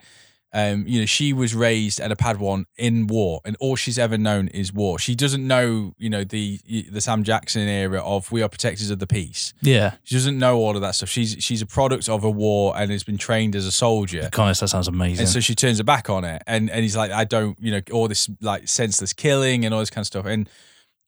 um 0.54 0.84
you 0.86 1.00
know 1.00 1.06
she 1.06 1.32
was 1.32 1.54
raised 1.54 1.98
at 1.98 2.12
a 2.12 2.14
padawan 2.16 2.66
in 2.76 3.06
war 3.06 3.40
and 3.46 3.56
all 3.58 3.74
she's 3.74 3.98
ever 3.98 4.18
known 4.18 4.48
is 4.48 4.70
war. 4.70 4.98
She 4.98 5.14
doesn't 5.14 5.46
know 5.46 5.94
you 5.96 6.10
know 6.10 6.24
the 6.24 6.60
the 6.90 7.00
sam 7.00 7.24
jackson 7.24 7.62
era 7.62 8.02
of 8.02 8.30
we 8.30 8.42
are 8.42 8.50
protectors 8.50 8.90
of 8.90 8.98
the 8.98 9.06
peace. 9.06 9.54
Yeah. 9.62 9.94
she 10.04 10.14
doesn't 10.14 10.38
know 10.38 10.58
all 10.58 10.74
of 10.76 10.82
that 10.82 10.94
stuff. 10.94 11.08
She's 11.08 11.36
she's 11.40 11.62
a 11.62 11.66
product 11.66 12.06
of 12.10 12.22
a 12.22 12.30
war 12.30 12.74
and 12.76 12.90
has 12.90 13.02
been 13.02 13.16
trained 13.16 13.56
as 13.56 13.64
a 13.64 13.72
soldier. 13.72 14.28
Honest, 14.36 14.60
that 14.60 14.68
sounds 14.68 14.88
amazing. 14.88 15.20
and 15.24 15.28
so 15.30 15.40
she 15.40 15.54
turns 15.54 15.78
her 15.78 15.84
back 15.84 16.10
on 16.10 16.22
it, 16.24 16.42
and 16.46 16.68
and 16.70 16.82
he's 16.82 16.96
like, 16.98 17.10
I 17.10 17.24
don't, 17.24 17.56
you 17.58 17.70
know, 17.70 17.80
all 17.90 18.06
this 18.06 18.28
like 18.42 18.68
senseless 18.68 19.14
killing 19.14 19.64
and 19.64 19.72
all 19.72 19.80
this 19.80 19.88
kind 19.90 20.02
of 20.02 20.06
stuff, 20.06 20.26
and 20.26 20.50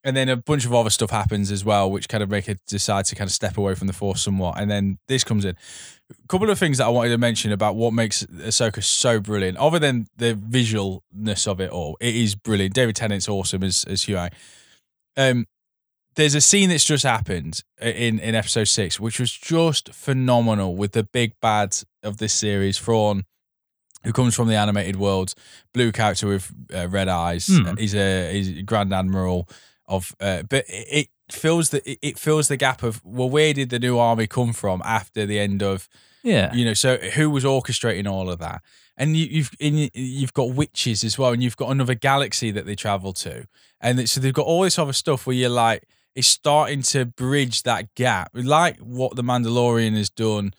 and 0.05 0.15
then 0.17 0.29
a 0.29 0.37
bunch 0.37 0.67
of 0.67 0.75
other 0.75 0.91
stuff 0.91 1.11
happens 1.11 1.51
as 1.51 1.65
well, 1.65 1.91
which 1.91 2.09
kind 2.09 2.23
of 2.23 2.31
make 2.31 2.47
her 2.47 2.57
decide 2.67 3.07
to 3.07 3.15
kind 3.15 3.27
of 3.27 3.33
step 3.33 3.57
away 3.57 3.75
from 3.75 3.87
the 3.87 3.93
force 3.93 4.23
somewhat, 4.23 4.61
and 4.61 4.71
then 4.71 4.99
this 5.09 5.25
comes 5.25 5.45
in. 5.45 5.57
A 6.11 6.29
couple 6.29 6.51
of 6.51 6.59
things 6.59 6.79
that 6.79 6.85
I 6.85 6.91
wanted 6.91 7.09
to 7.11 7.19
mention 7.19 7.51
about 7.51 7.77
what 7.77 7.95
makes 7.95 8.25
Ahsoka 8.25 8.85
so 8.85 9.19
brilliant, 9.19 9.57
other 9.57 9.79
than 9.79 10.07
the 10.17 10.35
visualness 10.35 11.49
of 11.49 11.61
it 11.61 11.71
all, 11.71 11.97
it 12.01 12.15
is 12.15 12.35
brilliant. 12.35 12.75
David 12.75 12.95
Tennant's 12.95 13.29
awesome 13.29 13.65
as 13.65 13.85
as 13.85 14.03
Huey. 14.03 14.29
Um, 15.17 15.47
there's 16.17 16.35
a 16.35 16.41
scene 16.41 16.69
that's 16.69 16.85
just 16.85 17.05
happened 17.05 17.63
in 17.81 18.19
in 18.21 18.35
episode 18.35 18.69
six, 18.69 19.01
which 19.01 19.19
was 19.19 19.33
just 19.33 19.93
phenomenal 19.93 20.77
with 20.77 20.93
the 20.93 21.05
big 21.05 21.33
bad 21.41 21.77
of 22.03 22.19
this 22.19 22.33
series, 22.33 22.79
Thrawn, 22.79 23.25
who 24.05 24.13
comes 24.13 24.35
from 24.35 24.49
the 24.49 24.55
animated 24.55 24.97
world, 24.97 25.35
blue 25.73 25.91
character 25.91 26.29
with 26.29 26.53
uh, 26.75 26.89
red 26.89 27.09
eyes. 27.09 27.49
Uh, 27.49 27.75
he's 27.77 27.95
a 27.95 28.33
he's 28.33 28.59
a 28.59 28.63
Grand 28.63 28.93
Admiral 28.93 29.49
of, 29.87 30.15
uh, 30.21 30.43
but 30.43 30.65
it, 30.69 31.09
it 31.29 31.33
fills 31.33 31.71
the 31.71 32.07
it- 32.07 32.19
fills 32.19 32.49
the 32.49 32.57
gap 32.57 32.83
of 32.83 33.01
well, 33.05 33.31
where 33.31 33.53
did 33.53 33.71
the 33.71 33.79
new 33.79 33.99
army 33.99 34.27
come 34.27 34.53
from 34.53 34.83
after 34.85 35.27
the 35.27 35.39
end 35.39 35.63
of 35.63 35.89
yeah. 36.23 36.53
you 36.55 36.65
know 36.65 36.75
so 36.75 36.97
who 36.97 37.31
was 37.31 37.45
orchestrating 37.45 38.11
all 38.11 38.31
of 38.31 38.39
that 38.39 38.63
and 38.97 39.17
you, 39.17 39.27
you've 39.27 39.51
and 39.61 39.91
you've 39.95 40.35
got 40.35 40.55
witches 40.55 41.03
as 41.03 41.19
well 41.19 41.33
and 41.33 41.43
you've 41.43 41.57
got 41.57 41.71
another 41.71 41.95
galaxy 41.95 42.51
that 42.51 42.67
they 42.67 42.75
travel 42.75 43.13
to 43.13 43.47
and 43.81 44.09
so 44.09 44.21
they've 44.21 44.35
got 44.35 44.47
all 44.47 44.63
this 44.63 44.79
other 44.79 44.93
stuff 44.93 45.27
where 45.27 45.37
you're 45.37 45.49
like 45.49 45.85
it's 46.15 46.29
starting 46.29 46.83
to 46.83 47.05
bridge 47.05 47.63
that 47.63 47.95
gap 47.95 48.31
like 48.35 48.79
what 48.79 49.17
the 49.17 49.23
mandalorian 49.23 49.97
has 49.97 50.11
done 50.11 50.53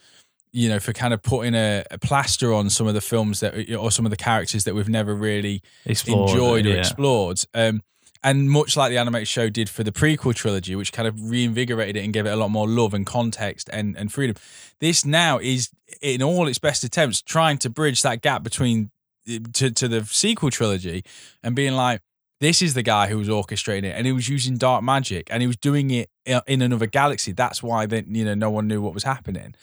you 0.51 0.69
know 0.69 0.79
for 0.79 0.93
kind 0.93 1.13
of 1.13 1.21
putting 1.21 1.53
a, 1.53 1.83
a 1.91 1.99
plaster 1.99 2.53
on 2.53 2.69
some 2.69 2.87
of 2.87 2.93
the 2.93 3.01
films 3.01 3.41
that 3.41 3.71
or 3.75 3.91
some 3.91 4.05
of 4.05 4.09
the 4.09 4.17
characters 4.17 4.63
that 4.63 4.73
we've 4.73 4.89
never 4.89 5.13
really 5.13 5.61
Explored, 5.85 6.29
enjoyed 6.29 6.65
or 6.65 6.69
yeah. 6.69 6.75
explored. 6.75 7.39
Um, 7.53 7.81
and 8.25 8.49
much 8.49 8.75
like 8.75 8.89
the 8.89 8.97
animated 8.97 9.27
show 9.27 9.49
did 9.49 9.69
for 9.69 9.83
the 9.83 9.91
prequel 9.91 10.33
trilogy, 10.33 10.75
which 10.75 10.91
kind 10.91 11.07
of 11.07 11.29
reinvigorated 11.29 11.95
it 11.95 12.03
and 12.03 12.11
gave 12.11 12.25
it 12.25 12.31
a 12.31 12.35
lot 12.35 12.49
more 12.49 12.67
love 12.67 12.95
and 12.95 13.05
context 13.05 13.69
and, 13.71 13.95
and 13.95 14.11
freedom. 14.11 14.35
This 14.79 15.05
now 15.05 15.37
is, 15.37 15.69
in 16.01 16.23
all 16.23 16.47
its 16.47 16.57
best 16.57 16.83
attempts, 16.83 17.21
trying 17.21 17.59
to 17.59 17.69
bridge 17.69 18.01
that 18.01 18.23
gap 18.23 18.41
between 18.41 18.89
eh, 19.29 19.37
to, 19.53 19.69
to 19.69 19.87
the 19.87 20.05
sequel 20.05 20.49
trilogy 20.49 21.05
and 21.43 21.55
being 21.55 21.75
like, 21.75 22.01
this 22.41 22.63
is 22.63 22.73
the 22.73 22.81
guy 22.81 23.09
who 23.09 23.19
was 23.19 23.29
orchestrating 23.29 23.83
it, 23.83 23.95
and 23.95 24.07
he 24.07 24.11
was 24.11 24.27
using 24.27 24.57
dark 24.57 24.83
magic, 24.83 25.27
and 25.29 25.43
he 25.43 25.47
was 25.47 25.57
doing 25.57 25.91
it 25.91 26.09
eh, 26.25 26.41
in 26.47 26.63
another 26.63 26.87
galaxy. 26.87 27.31
That's 27.31 27.61
why 27.61 27.85
then 27.85 28.07
you 28.09 28.25
know 28.25 28.33
no 28.33 28.49
one 28.49 28.67
knew 28.67 28.81
what 28.81 28.95
was 28.95 29.03
happening. 29.03 29.53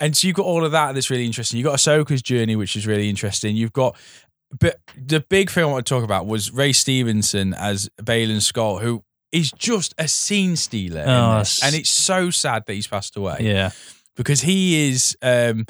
And 0.00 0.16
so 0.16 0.26
you've 0.26 0.36
got 0.36 0.46
all 0.46 0.64
of 0.64 0.72
that 0.72 0.94
that's 0.94 1.08
really 1.08 1.26
interesting. 1.26 1.58
You've 1.58 1.66
got 1.66 1.78
Ahsoka's 1.78 2.22
journey, 2.22 2.56
which 2.56 2.74
is 2.74 2.84
really 2.84 3.08
interesting. 3.08 3.54
You've 3.54 3.72
got, 3.72 3.96
but 4.58 4.80
the 4.96 5.20
big 5.20 5.50
thing 5.50 5.64
I 5.64 5.66
want 5.66 5.86
to 5.86 5.94
talk 5.94 6.04
about 6.04 6.26
was 6.26 6.50
Ray 6.52 6.72
Stevenson 6.72 7.54
as 7.54 7.88
Baylan 8.00 8.36
Skoll, 8.36 8.80
who 8.82 9.02
is 9.30 9.50
just 9.52 9.94
a 9.98 10.06
scene 10.08 10.56
stealer. 10.56 11.04
Oh, 11.06 11.42
And 11.62 11.74
it's 11.74 11.88
so 11.90 12.30
sad 12.30 12.64
that 12.66 12.74
he's 12.74 12.86
passed 12.86 13.16
away 13.16 13.38
Yeah. 13.40 13.70
because 14.16 14.42
he 14.42 14.90
is, 14.90 15.16
um, 15.22 15.64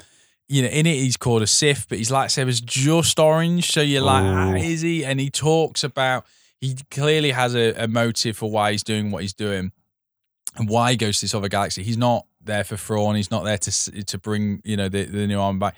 you 0.49 0.61
know, 0.63 0.67
in 0.67 0.85
it 0.85 0.95
he's 0.95 1.15
called 1.15 1.41
a 1.41 1.47
Sith, 1.47 1.87
but 1.87 1.97
his 1.97 2.09
lightsaber's 2.11 2.59
just 2.59 3.17
orange. 3.19 3.71
So 3.71 3.79
you're 3.81 4.01
like, 4.01 4.23
ah, 4.25 4.53
is 4.55 4.81
he? 4.81 5.05
And 5.05 5.17
he 5.19 5.29
talks 5.29 5.83
about, 5.85 6.25
he 6.59 6.75
clearly 6.91 7.31
has 7.31 7.55
a, 7.55 7.73
a 7.83 7.87
motive 7.87 8.35
for 8.37 8.51
why 8.51 8.71
he's 8.73 8.83
doing 8.83 9.11
what 9.11 9.21
he's 9.21 9.33
doing 9.33 9.71
and 10.57 10.67
why 10.69 10.91
he 10.91 10.97
goes 10.97 11.19
to 11.19 11.25
this 11.25 11.33
other 11.33 11.47
galaxy. 11.47 11.83
He's 11.83 11.97
not 11.97 12.25
there 12.43 12.65
for 12.65 12.75
Thrawn. 12.75 13.15
He's 13.15 13.31
not 13.31 13.45
there 13.45 13.57
to 13.57 14.03
to 14.03 14.17
bring 14.17 14.61
you 14.65 14.75
know 14.75 14.89
the, 14.89 15.05
the 15.05 15.25
new 15.25 15.39
arm 15.39 15.57
back. 15.59 15.75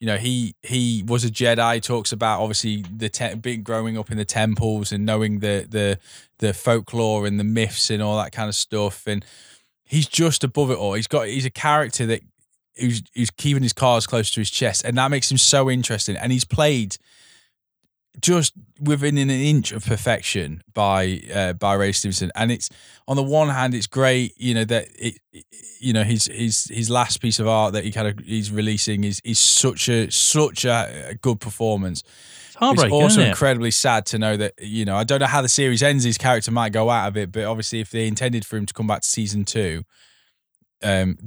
You 0.00 0.06
know 0.06 0.16
he 0.16 0.54
he 0.62 1.02
was 1.06 1.24
a 1.24 1.30
Jedi. 1.30 1.82
Talks 1.82 2.12
about 2.12 2.40
obviously 2.40 2.84
the 2.94 3.08
te- 3.08 3.34
being 3.34 3.62
growing 3.62 3.96
up 3.96 4.10
in 4.10 4.18
the 4.18 4.24
temples 4.24 4.92
and 4.92 5.06
knowing 5.06 5.40
the 5.40 5.66
the 5.68 5.98
the 6.38 6.52
folklore 6.52 7.26
and 7.26 7.40
the 7.40 7.44
myths 7.44 7.90
and 7.90 8.02
all 8.02 8.16
that 8.18 8.32
kind 8.32 8.48
of 8.48 8.54
stuff. 8.54 9.06
And 9.06 9.24
he's 9.84 10.06
just 10.06 10.44
above 10.44 10.70
it 10.70 10.76
all. 10.76 10.94
He's 10.94 11.06
got 11.06 11.28
he's 11.28 11.46
a 11.46 11.50
character 11.50 12.04
that 12.06 12.20
who's 12.76 13.02
who's 13.14 13.30
keeping 13.30 13.62
his 13.62 13.72
cards 13.72 14.06
close 14.06 14.30
to 14.32 14.40
his 14.40 14.50
chest, 14.50 14.84
and 14.84 14.98
that 14.98 15.10
makes 15.10 15.30
him 15.30 15.38
so 15.38 15.70
interesting. 15.70 16.16
And 16.16 16.30
he's 16.30 16.44
played 16.44 16.98
just 18.20 18.52
within 18.80 19.18
an 19.18 19.30
inch 19.30 19.72
of 19.72 19.84
perfection 19.84 20.62
by 20.72 21.20
uh, 21.34 21.52
by 21.54 21.74
Ray 21.74 21.92
Stevenson. 21.92 22.30
And 22.34 22.50
it's 22.50 22.68
on 23.08 23.16
the 23.16 23.22
one 23.22 23.48
hand, 23.48 23.74
it's 23.74 23.86
great, 23.86 24.34
you 24.36 24.54
know 24.54 24.64
that 24.64 24.88
it, 24.94 25.18
you 25.80 25.92
know 25.92 26.02
his 26.02 26.26
his 26.26 26.64
his 26.64 26.90
last 26.90 27.20
piece 27.20 27.38
of 27.38 27.46
art 27.46 27.72
that 27.74 27.84
he 27.84 27.92
kind 27.92 28.08
of 28.08 28.24
he's 28.24 28.50
releasing 28.50 29.04
is 29.04 29.20
is 29.24 29.38
such 29.38 29.88
a 29.88 30.10
such 30.10 30.64
a, 30.64 31.18
good 31.20 31.40
performance. 31.40 32.02
It's 32.48 32.58
It's 32.84 32.92
also 32.92 33.20
it? 33.20 33.28
incredibly 33.28 33.70
sad 33.70 34.06
to 34.06 34.18
know 34.18 34.36
that 34.36 34.54
you 34.58 34.84
know 34.84 34.96
I 34.96 35.04
don't 35.04 35.20
know 35.20 35.26
how 35.26 35.42
the 35.42 35.48
series 35.48 35.82
ends. 35.82 36.04
His 36.04 36.18
character 36.18 36.50
might 36.50 36.72
go 36.72 36.90
out 36.90 37.08
of 37.08 37.16
it, 37.16 37.32
but 37.32 37.44
obviously 37.44 37.80
if 37.80 37.90
they 37.90 38.06
intended 38.06 38.46
for 38.46 38.56
him 38.56 38.66
to 38.66 38.74
come 38.74 38.86
back 38.86 39.02
to 39.02 39.08
season 39.08 39.44
two, 39.44 39.84
um, 40.82 41.18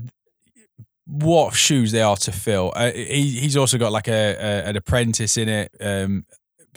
what 1.05 1.55
shoes 1.55 1.91
they 1.91 2.01
are 2.01 2.17
to 2.17 2.31
fill. 2.31 2.71
Uh, 2.75 2.91
he 2.91 3.39
he's 3.39 3.57
also 3.57 3.77
got 3.77 3.91
like 3.91 4.07
a, 4.07 4.35
a 4.35 4.69
an 4.69 4.75
apprentice 4.75 5.37
in 5.37 5.49
it, 5.49 5.71
um, 5.81 6.25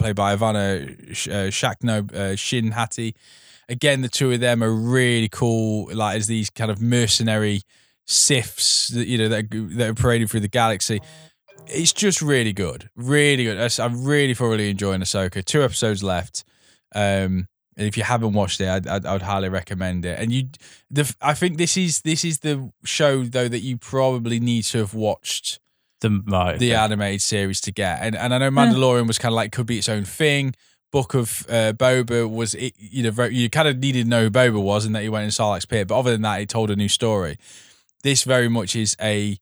played 0.03 0.17
by 0.17 0.33
Ivanna 0.33 1.15
Sh- 1.15 1.29
uh, 1.29 1.49
Shakno 1.49 2.12
uh, 2.12 2.37
Shin 2.37 2.73
Hati. 2.73 3.15
Again, 3.69 4.03
the 4.03 4.09
two 4.09 4.33
of 4.33 4.41
them 4.41 4.62
are 4.62 4.73
really 4.73 5.29
cool. 5.29 5.88
Like 5.95 6.17
as 6.17 6.27
these 6.27 6.51
kind 6.51 6.71
of 6.71 6.83
mercenary 6.83 7.62
Siths, 8.07 8.93
that 8.93 9.07
you 9.07 9.17
know 9.17 9.29
that 9.29 9.47
that 9.51 9.91
are 9.91 9.95
parading 9.95 10.29
through 10.29 10.41
the 10.41 10.49
galaxy. 10.49 11.01
It's 11.69 11.93
just 11.93 12.21
really 12.21 12.53
good, 12.53 12.91
really 12.97 13.45
good. 13.45 13.79
I'm 13.79 14.05
really 14.05 14.35
thoroughly 14.35 14.69
enjoying 14.69 15.01
Ahsoka. 15.01 15.45
Two 15.45 15.62
episodes 15.62 16.03
left. 16.03 16.45
Um, 16.95 17.47
and 17.77 17.87
if 17.87 17.97
you 17.97 18.03
haven't 18.03 18.33
watched 18.33 18.61
it, 18.61 18.69
I'd, 18.69 18.87
I'd, 18.87 19.07
I'd 19.07 19.23
highly 19.23 19.49
recommend 19.49 20.05
it. 20.05 20.19
And 20.19 20.33
you, 20.33 20.49
the, 20.91 21.15
I 21.23 21.35
think 21.35 21.57
this 21.57 21.77
is 21.77 22.01
this 22.03 22.25
is 22.25 22.41
the 22.41 22.73
show 22.85 23.23
though 23.23 23.49
that 23.49 23.61
you 23.61 23.79
probably 23.79 24.41
need 24.41 24.65
to 24.65 24.79
have 24.79 24.95
watched 24.95 25.61
The, 26.03 26.23
right, 26.27 26.59
the 26.59 26.73
okay. 26.73 26.83
animated 26.83 27.23
series 27.23 27.61
to 27.62 27.73
get. 27.73 28.01
And 28.03 28.15
and 28.17 28.35
I 28.35 28.38
know 28.38 28.51
Mandalorian 28.51 29.07
was 29.07 29.19
kind 29.19 29.33
of 29.33 29.37
like 29.37 29.53
could 29.53 29.67
be 29.67 29.79
its 29.79 29.88
own 29.88 30.05
thing. 30.05 30.55
Book 30.91 31.15
of 31.15 31.47
uh, 31.49 31.73
Boba 31.73 32.29
was 32.29 32.55
it, 32.55 32.75
you 32.77 33.03
know 33.05 33.11
very, 33.11 33.35
you 33.35 33.48
kind 33.48 33.67
of 33.67 33.79
needed 33.79 34.05
to 34.05 34.09
know 34.11 34.25
who 34.25 34.31
Boba 34.31 34.63
was 34.63 34.85
and 34.85 34.94
that 34.94 35.03
he 35.03 35.09
went 35.09 35.25
in 35.25 35.31
Sarlacc's 35.31 35.65
pit. 35.65 35.88
But 35.88 35.98
other 35.98 36.11
than 36.11 36.23
that, 36.23 36.40
it 36.42 36.50
told 36.50 36.71
a 36.71 36.77
new 36.77 36.88
story. 36.88 37.38
This 38.03 38.25
very 38.25 38.48
much 38.48 38.77
is 38.77 38.96
a 39.00 39.38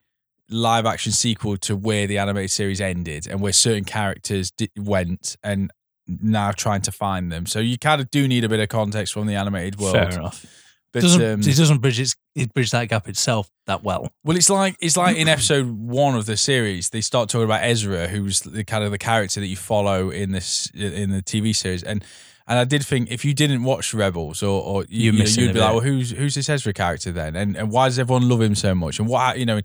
live 0.50 0.86
action 0.86 1.12
sequel 1.12 1.56
to 1.56 1.74
where 1.74 2.06
the 2.06 2.18
animated 2.18 2.50
series 2.50 2.80
ended 2.80 3.26
and 3.26 3.40
where 3.40 3.52
certain 3.52 3.84
characters 3.84 4.50
di- 4.50 4.70
went 4.76 5.36
and 5.42 5.72
now 6.06 6.52
trying 6.52 6.82
to 6.82 6.92
find 6.92 7.32
them. 7.32 7.46
So 7.46 7.58
you 7.58 7.78
kind 7.78 8.00
of 8.00 8.10
do 8.10 8.28
need 8.28 8.44
a 8.44 8.48
bit 8.48 8.60
of 8.60 8.68
context 8.68 9.12
from 9.12 9.26
the 9.26 9.34
animated 9.34 9.80
world. 9.80 9.94
Fair 9.94 10.10
enough. 10.10 10.44
But 10.92 11.02
doesn't, 11.02 11.22
um, 11.22 11.40
it 11.40 11.56
doesn't 11.56 11.78
bridge, 11.78 12.00
its, 12.00 12.16
it 12.34 12.52
bridge 12.52 12.72
that 12.72 12.88
gap 12.88 13.08
itself 13.08 13.48
that 13.66 13.84
well. 13.84 14.12
Well, 14.24 14.36
it's 14.36 14.50
like 14.50 14.76
it's 14.80 14.96
like 14.96 15.16
in 15.16 15.28
episode 15.28 15.66
one 15.68 16.16
of 16.16 16.26
the 16.26 16.36
series, 16.36 16.90
they 16.90 17.00
start 17.00 17.28
talking 17.28 17.44
about 17.44 17.62
Ezra, 17.62 18.08
who's 18.08 18.40
the 18.40 18.64
kind 18.64 18.82
of 18.82 18.90
the 18.90 18.98
character 18.98 19.38
that 19.38 19.46
you 19.46 19.56
follow 19.56 20.10
in 20.10 20.32
this 20.32 20.68
in 20.74 21.10
the 21.10 21.22
TV 21.22 21.54
series, 21.54 21.84
and 21.84 22.04
and 22.48 22.58
I 22.58 22.64
did 22.64 22.84
think 22.84 23.12
if 23.12 23.24
you 23.24 23.32
didn't 23.32 23.62
watch 23.62 23.94
Rebels 23.94 24.42
or 24.42 24.60
or 24.60 24.84
you, 24.88 25.12
you 25.12 25.18
know, 25.18 25.24
you'd 25.24 25.54
be 25.54 25.60
like, 25.60 25.70
well, 25.70 25.80
who's 25.80 26.10
who's 26.10 26.34
this 26.34 26.48
Ezra 26.48 26.72
character 26.72 27.12
then, 27.12 27.36
and 27.36 27.56
and 27.56 27.70
why 27.70 27.86
does 27.86 27.98
everyone 27.98 28.28
love 28.28 28.40
him 28.40 28.56
so 28.56 28.74
much, 28.74 28.98
and 28.98 29.06
what 29.06 29.38
you 29.38 29.46
know, 29.46 29.60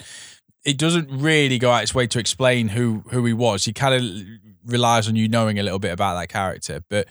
it 0.64 0.78
doesn't 0.78 1.10
really 1.10 1.58
go 1.58 1.72
out 1.72 1.82
its 1.82 1.96
way 1.96 2.06
to 2.06 2.20
explain 2.20 2.68
who 2.68 3.04
who 3.10 3.26
he 3.26 3.34
was. 3.34 3.66
He 3.66 3.74
kind 3.74 3.96
of 3.96 4.72
relies 4.72 5.08
on 5.08 5.16
you 5.16 5.28
knowing 5.28 5.58
a 5.58 5.64
little 5.64 5.80
bit 5.80 5.92
about 5.92 6.20
that 6.20 6.30
character, 6.30 6.84
but 6.88 7.08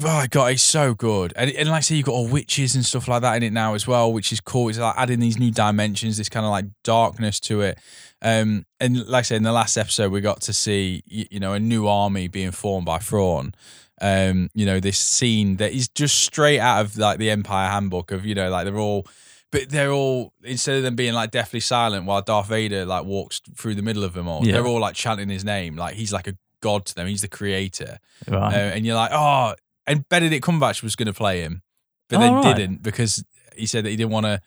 Oh 0.00 0.04
my 0.06 0.26
god, 0.26 0.52
it's 0.52 0.62
so 0.62 0.94
good. 0.94 1.32
And, 1.36 1.50
and 1.50 1.68
like 1.68 1.78
I 1.78 1.80
say, 1.80 1.96
you've 1.96 2.06
got 2.06 2.12
all 2.12 2.26
witches 2.28 2.74
and 2.74 2.84
stuff 2.84 3.08
like 3.08 3.22
that 3.22 3.34
in 3.36 3.42
it 3.42 3.52
now 3.52 3.74
as 3.74 3.86
well, 3.86 4.12
which 4.12 4.32
is 4.32 4.40
cool. 4.40 4.68
It's 4.68 4.78
like 4.78 4.94
adding 4.96 5.20
these 5.20 5.38
new 5.38 5.50
dimensions, 5.50 6.16
this 6.16 6.28
kind 6.28 6.46
of 6.46 6.50
like 6.50 6.64
darkness 6.84 7.38
to 7.40 7.60
it. 7.62 7.78
Um, 8.22 8.64
and 8.80 9.06
like 9.06 9.20
I 9.20 9.22
say, 9.22 9.36
in 9.36 9.42
the 9.42 9.52
last 9.52 9.76
episode, 9.76 10.12
we 10.12 10.20
got 10.20 10.40
to 10.42 10.52
see 10.52 11.02
you, 11.06 11.26
you 11.32 11.40
know 11.40 11.52
a 11.52 11.60
new 11.60 11.86
army 11.88 12.28
being 12.28 12.52
formed 12.52 12.86
by 12.86 12.98
Thrawn. 12.98 13.54
Um, 14.00 14.48
you 14.54 14.66
know 14.66 14.80
this 14.80 14.98
scene 14.98 15.56
that 15.56 15.72
is 15.72 15.88
just 15.88 16.20
straight 16.20 16.58
out 16.60 16.84
of 16.84 16.96
like 16.98 17.18
the 17.18 17.30
Empire 17.30 17.68
Handbook 17.70 18.10
of 18.12 18.24
you 18.24 18.34
know 18.34 18.48
like 18.50 18.64
they're 18.64 18.78
all, 18.78 19.06
but 19.50 19.68
they're 19.68 19.92
all 19.92 20.32
instead 20.42 20.76
of 20.76 20.82
them 20.84 20.96
being 20.96 21.12
like 21.12 21.30
deathly 21.30 21.60
silent 21.60 22.06
while 22.06 22.22
Darth 22.22 22.48
Vader 22.48 22.84
like 22.86 23.04
walks 23.04 23.40
through 23.56 23.74
the 23.74 23.82
middle 23.82 24.04
of 24.04 24.14
them 24.14 24.26
all, 24.26 24.44
Yeah. 24.46 24.54
they're 24.54 24.66
all 24.66 24.80
like 24.80 24.94
chanting 24.94 25.28
his 25.28 25.44
name 25.44 25.76
like 25.76 25.94
he's 25.96 26.12
like 26.12 26.26
a 26.26 26.36
god 26.60 26.86
to 26.86 26.94
them. 26.94 27.06
He's 27.08 27.22
the 27.22 27.28
creator. 27.28 27.98
Right. 28.28 28.54
Uh, 28.54 28.56
and 28.56 28.86
you're 28.86 28.94
like, 28.94 29.10
oh, 29.12 29.54
and 29.86 30.08
Benedict 30.08 30.44
Cumberbatch 30.44 30.82
was 30.82 30.96
going 30.96 31.06
to 31.06 31.12
play 31.12 31.40
him, 31.42 31.62
but 32.08 32.16
Oh, 32.16 32.20
then 32.20 32.34
right. 32.34 32.56
didn't 32.56 32.82
because 32.82 33.24
he 33.56 33.66
said 33.66 33.84
that 33.84 33.90
he 33.90 33.96
didn't 33.96 34.12
want 34.12 34.26
to 34.26 34.40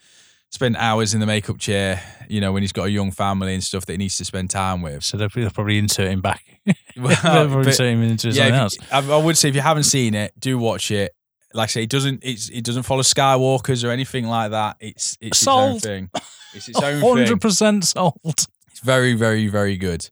spend 0.51 0.77
hours 0.77 1.13
in 1.13 1.19
the 1.19 1.25
makeup 1.25 1.57
chair, 1.59 2.01
you 2.29 2.39
know, 2.39 2.53
when 2.53 2.63
he's 2.63 2.71
got 2.71 2.85
a 2.85 2.89
young 2.91 3.11
family 3.11 3.53
and 3.53 3.63
stuff 3.63 3.85
that 3.85 3.93
he 3.93 3.97
needs 3.97 4.17
to 4.17 4.23
spend 4.25 4.49
time 4.49 4.81
with. 4.81 5.03
so 5.03 5.17
they'll, 5.17 5.27
probably 5.29 5.77
insert 5.77 6.07
him 6.07 6.21
back. 6.21 6.43
Well, 6.97 7.13
probably 7.17 7.55
but- 7.57 7.67
insert 7.67 7.87
him 7.87 8.01
into 8.03 8.29
yeah, 8.29 8.33
something 8.35 8.53
else. 8.55 8.75
you- 8.79 8.87
I, 9.13 9.17
I 9.19 9.23
would 9.23 9.37
say 9.37 9.49
if 9.49 9.55
you 9.55 9.61
haven't 9.61 9.83
seen 9.83 10.15
it, 10.15 10.31
do 10.39 10.57
watch 10.57 10.91
it. 10.91 11.11
Like 11.53 11.65
I 11.65 11.71
say, 11.71 11.83
it 11.83 11.89
doesn't 11.89 12.19
it's, 12.23 12.49
it 12.49 12.63
doesn't 12.63 12.83
follow 12.83 13.01
Skywalkers 13.01 13.83
or 13.85 13.89
anything 13.91 14.27
like 14.27 14.51
that. 14.51 14.77
It's 14.79 15.17
it's 15.21 15.39
its 15.41 15.47
own 15.47 15.79
thing. 15.79 16.09
It's 16.53 16.67
its 16.69 16.81
own 16.81 17.01
Hundred 17.01 17.27
thing. 17.27 17.39
percent 17.39 17.83
sold. 17.85 18.15
It's 18.23 18.79
very 18.83 19.13
very 19.13 19.47
very 19.47 19.75
good. 19.77 20.09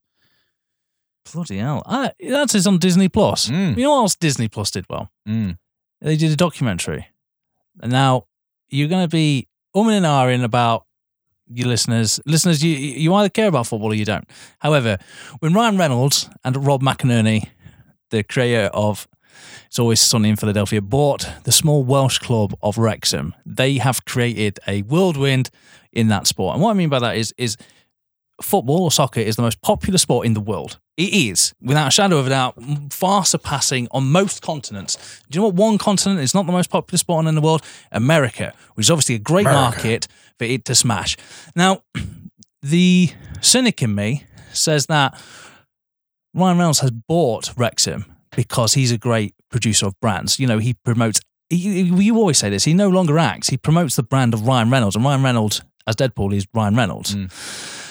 Bloody 1.32 1.58
hell! 1.58 1.84
I, 1.86 2.12
that's 2.20 2.68
on 2.68 2.80
Disney 2.80 3.10
Plus. 3.10 3.50
Mm. 3.50 3.78
You 3.78 3.84
know 3.84 3.92
what 3.92 3.98
else 3.98 4.16
Disney 4.16 4.48
Plus 4.48 4.72
did 4.72 4.86
well? 4.90 5.12
Mm. 5.28 5.58
They 6.02 6.18
did 6.18 6.32
a 6.32 6.36
documentary. 6.36 7.08
And 7.82 7.92
now 7.92 8.28
you're 8.70 8.90
going 8.90 9.06
to 9.06 9.10
be 9.10 9.48
umming 9.76 9.98
and 9.98 10.06
ahhing 10.06 10.44
about 10.44 10.86
your 11.48 11.68
listeners. 11.68 12.20
Listeners, 12.26 12.64
you 12.64 12.76
you 12.76 13.14
either 13.14 13.30
care 13.30 13.48
about 13.48 13.68
football 13.68 13.92
or 13.92 13.96
you 13.96 14.06
don't. 14.06 14.28
However, 14.60 14.98
when 15.40 15.54
Ryan 15.54 15.78
Reynolds 15.78 16.30
and 16.44 16.66
Rob 16.66 16.82
McElhenney, 16.82 17.50
the 18.10 18.24
creator 18.24 18.70
of 18.74 19.08
It's 19.68 19.80
Always 19.80 20.02
Sunny 20.02 20.30
in 20.30 20.36
Philadelphia, 20.36 20.82
bought 20.82 21.30
the 21.44 21.52
small 21.52 21.84
Welsh 21.84 22.20
club 22.20 22.54
of 22.62 22.78
Wrexham, 22.78 23.34
they 23.46 23.78
have 23.78 24.06
created 24.06 24.60
a 24.68 24.82
whirlwind 24.84 25.50
in 25.92 26.08
that 26.10 26.28
sport. 26.28 26.56
And 26.56 26.64
what 26.64 26.72
I 26.72 26.74
mean 26.74 26.90
by 26.90 27.00
that 27.00 27.18
is 27.18 27.34
is 27.38 27.58
football 28.44 28.84
or 28.84 28.92
soccer 28.92 29.20
is 29.20 29.36
the 29.36 29.42
most 29.42 29.62
popular 29.62 29.98
sport 29.98 30.26
in 30.26 30.34
the 30.34 30.40
world. 30.40 30.80
It 30.96 31.14
is, 31.14 31.54
without 31.62 31.88
a 31.88 31.92
shadow 31.92 32.18
of 32.18 32.28
a 32.28 32.30
doubt, 32.30 32.56
far 32.92 33.26
surpassing 33.26 33.88
on 33.92 34.12
most 34.12 34.42
continents. 34.42 35.22
Do 35.30 35.38
you 35.38 35.42
know 35.42 35.48
what 35.48 35.56
one 35.56 35.78
continent 35.78 36.20
is 36.20 36.36
not 36.36 36.46
the 36.46 36.52
most 36.52 36.70
popular 36.70 36.98
sport 36.98 37.26
in 37.26 37.34
the 37.34 37.42
world? 37.42 37.64
America, 37.92 38.54
which 38.76 38.86
is 38.86 38.92
obviously 38.92 39.16
a 39.16 39.20
great 39.20 39.48
America. 39.48 39.78
market 39.78 40.08
for 40.38 40.46
it 40.46 40.66
to 40.66 40.76
smash. 40.76 41.18
Now, 41.56 41.82
the 42.62 43.12
cynic 43.42 43.82
in 43.82 43.96
me 43.96 44.26
says 44.52 44.86
that 44.86 45.20
Ryan 46.36 46.58
Reynolds 46.58 46.80
has 46.80 46.92
bought 46.92 47.52
Wrexham 47.58 48.06
because 48.36 48.74
he's 48.74 48.92
a 48.92 48.98
great 48.98 49.34
producer 49.50 49.88
of 49.88 50.00
brands. 50.00 50.40
You 50.40 50.48
know, 50.48 50.60
he 50.60 50.74
promotes. 50.74 51.20
He, 51.50 51.82
you 51.82 52.18
always 52.18 52.38
say 52.38 52.50
this. 52.50 52.64
He 52.64 52.74
no 52.74 52.90
longer 52.90 53.18
acts. 53.20 53.50
He 53.50 53.58
promotes 53.58 53.96
the 53.96 54.04
brand 54.04 54.34
of 54.34 54.48
Ryan 54.48 54.70
Reynolds, 54.70 54.96
and 54.96 55.06
Ryan 55.06 55.24
Reynolds 55.24 55.62
as 55.88 55.96
Deadpool 55.96 56.34
is 56.36 56.48
Ryan 56.54 56.76
Reynolds. 56.76 57.16
Mm. 57.16 57.83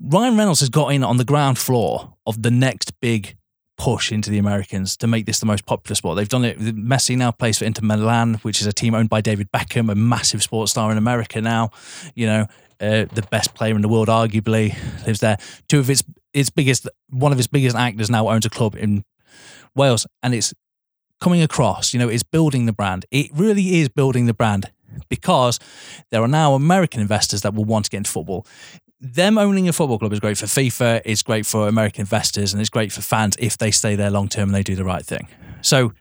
Ryan 0.00 0.36
Reynolds 0.36 0.60
has 0.60 0.68
got 0.68 0.88
in 0.88 1.02
on 1.02 1.16
the 1.16 1.24
ground 1.24 1.58
floor 1.58 2.14
of 2.26 2.42
the 2.42 2.50
next 2.50 2.98
big 3.00 3.36
push 3.76 4.10
into 4.10 4.30
the 4.30 4.38
Americans 4.38 4.96
to 4.96 5.06
make 5.06 5.24
this 5.26 5.38
the 5.40 5.46
most 5.46 5.64
popular 5.64 5.94
sport. 5.94 6.16
They've 6.16 6.28
done 6.28 6.44
it. 6.44 6.58
Messi 6.58 7.16
now 7.16 7.30
plays 7.30 7.58
for 7.58 7.64
Inter 7.64 7.86
Milan, 7.86 8.34
which 8.42 8.60
is 8.60 8.66
a 8.66 8.72
team 8.72 8.94
owned 8.94 9.08
by 9.08 9.20
David 9.20 9.50
Beckham, 9.52 9.90
a 9.90 9.94
massive 9.94 10.42
sports 10.42 10.72
star 10.72 10.90
in 10.90 10.98
America 10.98 11.40
now. 11.40 11.70
You 12.14 12.26
know, 12.26 12.46
uh, 12.80 13.06
the 13.12 13.26
best 13.30 13.54
player 13.54 13.74
in 13.74 13.82
the 13.82 13.88
world, 13.88 14.08
arguably, 14.08 14.76
lives 15.06 15.20
there. 15.20 15.38
Two 15.68 15.78
of 15.78 15.90
its 15.90 16.02
its 16.32 16.50
biggest, 16.50 16.88
one 17.08 17.32
of 17.32 17.38
its 17.38 17.46
biggest 17.46 17.76
actors 17.76 18.10
now 18.10 18.28
owns 18.28 18.44
a 18.46 18.50
club 18.50 18.76
in 18.76 19.04
Wales, 19.74 20.06
and 20.22 20.34
it's 20.34 20.52
coming 21.20 21.42
across. 21.42 21.92
You 21.92 21.98
know, 21.98 22.08
it's 22.08 22.22
building 22.22 22.66
the 22.66 22.72
brand. 22.72 23.06
It 23.10 23.30
really 23.32 23.80
is 23.80 23.88
building 23.88 24.26
the 24.26 24.34
brand 24.34 24.70
because 25.08 25.58
there 26.10 26.22
are 26.22 26.28
now 26.28 26.54
American 26.54 27.00
investors 27.00 27.42
that 27.42 27.54
will 27.54 27.64
want 27.64 27.86
to 27.86 27.90
get 27.90 27.98
into 27.98 28.10
football. 28.10 28.46
Them 29.00 29.38
owning 29.38 29.68
a 29.68 29.72
football 29.72 29.98
club 29.98 30.12
is 30.12 30.20
great 30.20 30.38
for 30.38 30.46
FIFA, 30.46 31.02
it's 31.04 31.22
great 31.22 31.46
for 31.46 31.68
American 31.68 32.00
investors, 32.00 32.52
and 32.52 32.60
it's 32.60 32.70
great 32.70 32.92
for 32.92 33.00
fans 33.00 33.36
if 33.38 33.56
they 33.56 33.70
stay 33.70 33.94
there 33.94 34.10
long 34.10 34.28
term 34.28 34.48
and 34.48 34.54
they 34.54 34.64
do 34.64 34.74
the 34.74 34.84
right 34.84 35.04
thing. 35.04 35.28
So 35.60 35.92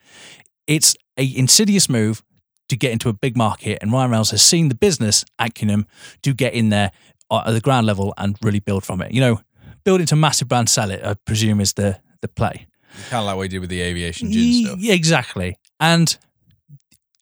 it's 0.65 0.95
a 1.17 1.37
insidious 1.37 1.89
move 1.89 2.23
to 2.69 2.75
get 2.75 2.91
into 2.91 3.09
a 3.09 3.13
big 3.13 3.37
market, 3.37 3.79
and 3.81 3.91
Ryan 3.91 4.11
Reynolds 4.11 4.31
has 4.31 4.41
seen 4.41 4.69
the 4.69 4.75
business 4.75 5.23
acumen 5.39 5.85
to 6.23 6.33
get 6.33 6.53
in 6.53 6.69
there 6.69 6.91
uh, 7.29 7.43
at 7.45 7.51
the 7.51 7.61
ground 7.61 7.85
level 7.85 8.13
and 8.17 8.37
really 8.41 8.59
build 8.59 8.83
from 8.83 9.01
it. 9.01 9.11
You 9.11 9.21
know, 9.21 9.41
build 9.83 10.01
it 10.01 10.07
to 10.09 10.15
massive 10.15 10.47
brand, 10.47 10.69
sell 10.69 10.91
it. 10.91 11.03
I 11.03 11.13
presume 11.13 11.61
is 11.61 11.73
the 11.73 11.99
the 12.21 12.27
play. 12.27 12.67
Kind 13.09 13.21
of 13.21 13.25
like 13.27 13.35
what 13.35 13.43
he 13.43 13.49
did 13.49 13.59
with 13.59 13.69
the 13.69 13.81
aviation 13.81 14.31
gin 14.31 14.65
stuff. 14.65 14.79
Yeah, 14.79 14.93
exactly. 14.93 15.57
And 15.79 16.17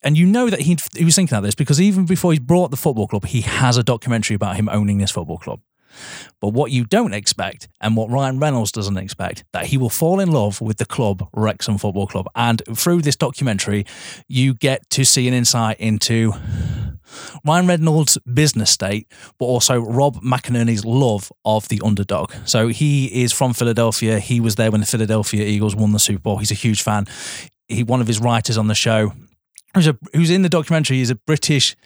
and 0.02 0.16
you 0.16 0.26
know 0.26 0.48
that 0.48 0.60
he 0.60 0.76
he 0.94 1.04
was 1.04 1.14
thinking 1.14 1.34
about 1.36 1.44
this 1.44 1.54
because 1.54 1.80
even 1.80 2.06
before 2.06 2.32
he 2.32 2.38
brought 2.38 2.70
the 2.70 2.76
football 2.76 3.06
club, 3.06 3.26
he 3.26 3.42
has 3.42 3.76
a 3.76 3.82
documentary 3.82 4.34
about 4.34 4.56
him 4.56 4.68
owning 4.68 4.98
this 4.98 5.10
football 5.10 5.38
club. 5.38 5.60
But 6.40 6.48
what 6.48 6.70
you 6.70 6.84
don't 6.84 7.14
expect, 7.14 7.68
and 7.80 7.96
what 7.96 8.10
Ryan 8.10 8.38
Reynolds 8.38 8.72
doesn't 8.72 8.96
expect, 8.96 9.44
that 9.52 9.66
he 9.66 9.76
will 9.76 9.90
fall 9.90 10.20
in 10.20 10.30
love 10.30 10.60
with 10.60 10.78
the 10.78 10.86
club, 10.86 11.28
Wrexham 11.32 11.78
Football 11.78 12.06
Club. 12.06 12.28
And 12.34 12.62
through 12.74 13.02
this 13.02 13.16
documentary, 13.16 13.86
you 14.28 14.54
get 14.54 14.88
to 14.90 15.04
see 15.04 15.28
an 15.28 15.34
insight 15.34 15.78
into 15.78 16.32
Ryan 17.44 17.66
Reynolds' 17.66 18.18
business 18.32 18.70
state, 18.70 19.10
but 19.38 19.46
also 19.46 19.80
Rob 19.80 20.16
McElhenney's 20.22 20.84
love 20.84 21.32
of 21.44 21.68
the 21.68 21.80
underdog. 21.84 22.32
So 22.44 22.68
he 22.68 23.22
is 23.22 23.32
from 23.32 23.54
Philadelphia. 23.54 24.18
He 24.18 24.40
was 24.40 24.56
there 24.56 24.70
when 24.70 24.80
the 24.80 24.86
Philadelphia 24.86 25.44
Eagles 25.44 25.76
won 25.76 25.92
the 25.92 25.98
Super 25.98 26.20
Bowl. 26.20 26.38
He's 26.38 26.50
a 26.50 26.54
huge 26.54 26.82
fan. 26.82 27.06
He 27.68 27.82
one 27.82 28.00
of 28.00 28.06
his 28.06 28.20
writers 28.20 28.58
on 28.58 28.68
the 28.68 28.74
show, 28.74 29.12
who's, 29.74 29.88
a, 29.88 29.96
who's 30.12 30.30
in 30.30 30.42
the 30.42 30.48
documentary, 30.48 31.00
is 31.00 31.10
a 31.10 31.14
British 31.14 31.76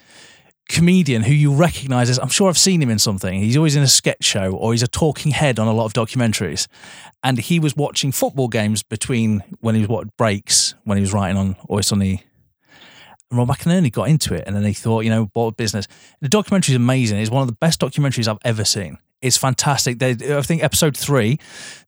comedian 0.71 1.23
who 1.23 1.33
you 1.33 1.53
recognize 1.53 2.09
as 2.09 2.17
I'm 2.17 2.29
sure 2.29 2.49
I've 2.49 2.57
seen 2.57 2.81
him 2.81 2.89
in 2.89 2.99
something. 2.99 3.39
He's 3.39 3.57
always 3.57 3.75
in 3.75 3.83
a 3.83 3.87
sketch 3.87 4.23
show 4.23 4.53
or 4.53 4.71
he's 4.71 4.83
a 4.83 4.87
talking 4.87 5.31
head 5.31 5.59
on 5.59 5.67
a 5.67 5.73
lot 5.73 5.85
of 5.85 5.93
documentaries. 5.93 6.67
And 7.23 7.37
he 7.37 7.59
was 7.59 7.75
watching 7.75 8.11
football 8.11 8.47
games 8.47 8.81
between 8.81 9.43
when 9.59 9.75
he 9.75 9.81
was 9.81 9.89
what 9.89 10.17
breaks 10.17 10.73
when 10.83 10.97
he 10.97 11.01
was 11.01 11.13
writing 11.13 11.37
on 11.37 11.55
Always 11.67 11.87
Sunny 11.87 12.23
and 13.31 13.37
Rob 13.37 13.47
McElhenney 13.47 13.91
got 13.91 14.09
into 14.09 14.33
it, 14.33 14.43
and 14.45 14.55
then 14.55 14.63
he 14.63 14.73
thought, 14.73 15.05
you 15.05 15.09
know, 15.09 15.29
a 15.35 15.51
business. 15.53 15.87
The 16.19 16.29
documentary 16.29 16.73
is 16.73 16.75
amazing. 16.75 17.19
It's 17.19 17.31
one 17.31 17.41
of 17.41 17.47
the 17.47 17.55
best 17.55 17.79
documentaries 17.79 18.27
I've 18.27 18.37
ever 18.43 18.65
seen. 18.65 18.97
It's 19.21 19.37
fantastic. 19.37 19.99
They, 19.99 20.11
I 20.35 20.41
think 20.41 20.63
episode 20.63 20.97
three, 20.97 21.39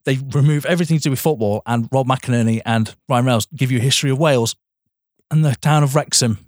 they 0.04 0.18
remove 0.30 0.64
everything 0.64 0.96
to 0.96 1.02
do 1.02 1.10
with 1.10 1.20
football, 1.20 1.62
and 1.66 1.88
Rob 1.92 2.06
McElhenney 2.06 2.62
and 2.64 2.94
Ryan 3.08 3.26
Reynolds 3.26 3.46
give 3.54 3.70
you 3.70 3.78
a 3.78 3.82
history 3.82 4.10
of 4.10 4.18
Wales 4.18 4.56
and 5.30 5.44
the 5.44 5.54
town 5.56 5.82
of 5.82 5.94
Wrexham. 5.94 6.43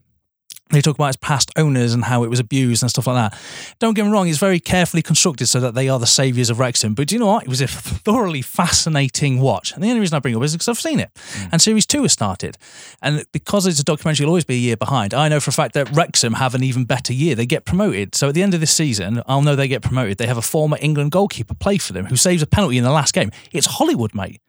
They 0.71 0.81
talk 0.81 0.97
about 0.97 1.09
its 1.09 1.17
past 1.19 1.53
owners 1.57 1.95
and 1.95 2.03
how 2.03 2.25
it 2.25 2.29
was 2.29 2.41
abused 2.41 2.83
and 2.83 2.91
stuff 2.91 3.07
like 3.07 3.15
that. 3.15 3.41
Don't 3.79 3.95
get 3.95 4.05
me 4.05 4.11
wrong, 4.11 4.29
it's 4.29 4.39
very 4.39 4.59
carefully 4.59 5.01
constructed 5.01 5.47
so 5.47 5.61
that 5.61 5.75
they 5.75 5.89
are 5.89 6.01
the 6.01 6.09
saviours 6.09 6.51
of 6.51 6.59
Wrexham. 6.59 6.95
But 6.95 7.07
do 7.07 7.15
you 7.15 7.21
know 7.21 7.27
what? 7.27 7.45
It 7.45 7.49
was 7.49 7.61
a 7.61 7.69
thoroughly 7.69 8.43
fascinating 8.43 9.41
watch. 9.41 9.73
And 9.73 9.83
the 9.83 9.89
only 9.89 10.01
reason 10.01 10.17
I 10.17 10.19
bring 10.19 10.35
it 10.35 10.39
up 10.39 10.43
is 10.43 10.55
because 10.55 10.69
I've 10.69 10.79
seen 10.79 10.99
it. 10.99 11.11
Hmm. 11.15 11.49
And 11.53 11.63
series 11.63 11.87
two 11.87 12.03
has 12.03 12.13
started. 12.13 12.59
And 13.01 13.25
because 13.31 13.67
it's 13.69 13.79
a 13.79 13.85
documentary, 13.85 14.25
it'll 14.25 14.33
always 14.33 14.45
be 14.45 14.55
a 14.55 14.59
year 14.59 14.77
behind. 14.77 15.15
I 15.15 15.29
know 15.29 15.39
for 15.39 15.51
a 15.51 15.55
fact 15.55 15.75
that 15.75 15.89
Wrexham 15.93 16.33
have 16.35 16.57
an 16.57 16.65
even 16.65 16.85
better 16.85 17.13
year. 17.13 17.37
They 17.37 17.47
get 17.47 17.65
promoted. 17.65 18.17
So 18.17 18.29
at 18.29 18.35
the 18.35 18.43
end 18.43 18.53
of 18.53 18.59
this 18.59 18.73
season, 18.73 19.23
I'll 19.29 19.43
know 19.43 19.55
they 19.55 19.69
get 19.69 19.83
promoted. 19.83 20.19
They 20.19 20.27
have 20.27 20.39
a 20.39 20.43
former 20.43 20.79
England 20.81 21.13
goalkeeper 21.13 21.55
play 21.55 21.79
for 21.79 21.93
them 21.93 22.07
who 22.07 22.17
saves 22.17 22.43
a 22.43 22.47
penalty 22.47 22.77
in 22.77 22.83
the 22.83 22.91
last 22.91 23.15
game. 23.15 23.31
It's 23.53 23.67
Hollywood, 23.67 24.17
mate. 24.17 24.41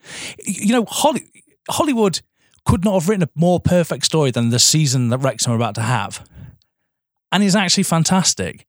You 0.46 0.74
know, 0.74 0.86
Holly, 0.88 1.28
Hollywood 1.70 2.22
could 2.68 2.84
not 2.84 2.96
have 2.96 3.08
written 3.08 3.24
a 3.24 3.30
more 3.34 3.62
perfect 3.62 4.04
story 4.04 4.30
than 4.30 4.50
the 4.50 4.60
season 4.60 5.08
that 5.10 5.20
Wrexham 5.20 5.54
are 5.54 5.56
about 5.56 5.74
to 5.76 5.82
have. 5.82 6.28
And 7.32 7.42
it's 7.42 7.56
actually 7.56 7.84
fantastic. 7.84 8.68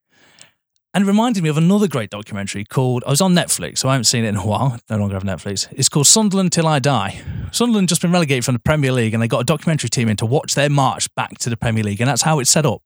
And 0.95 1.05
it 1.05 1.07
reminded 1.09 1.43
me 1.43 1.49
of 1.49 1.59
another 1.59 1.89
great 1.89 2.09
documentary 2.09 2.65
called, 2.65 3.03
I 3.07 3.11
was 3.11 3.21
on 3.21 3.35
Netflix, 3.35 3.79
so 3.79 3.89
I 3.89 3.93
haven't 3.93 4.05
seen 4.05 4.25
it 4.25 4.29
in 4.29 4.37
a 4.37 4.47
while. 4.47 4.79
No 4.89 4.99
longer 4.99 5.15
have 5.15 5.25
Netflix. 5.25 5.67
It's 5.73 5.89
called 5.89 6.07
Sunderland 6.07 6.53
Till 6.53 6.67
I 6.67 6.79
Die. 6.79 7.21
Sunderland 7.51 7.89
just 7.89 8.01
been 8.01 8.13
relegated 8.13 8.45
from 8.45 8.55
the 8.55 8.61
Premier 8.61 8.93
League 8.93 9.15
and 9.15 9.23
they 9.23 9.29
got 9.29 9.41
a 9.41 9.45
documentary 9.45 9.91
team 9.91 10.09
in 10.09 10.17
to 10.19 10.27
watch 10.27 10.55
their 10.55 10.71
march 10.71 11.13
back 11.17 11.37
to 11.39 11.51
the 11.51 11.57
Premier 11.57 11.83
League. 11.83 12.01
And 12.01 12.09
that's 12.09 12.23
how 12.23 12.39
it's 12.39 12.51
set 12.51 12.65
up. 12.65 12.83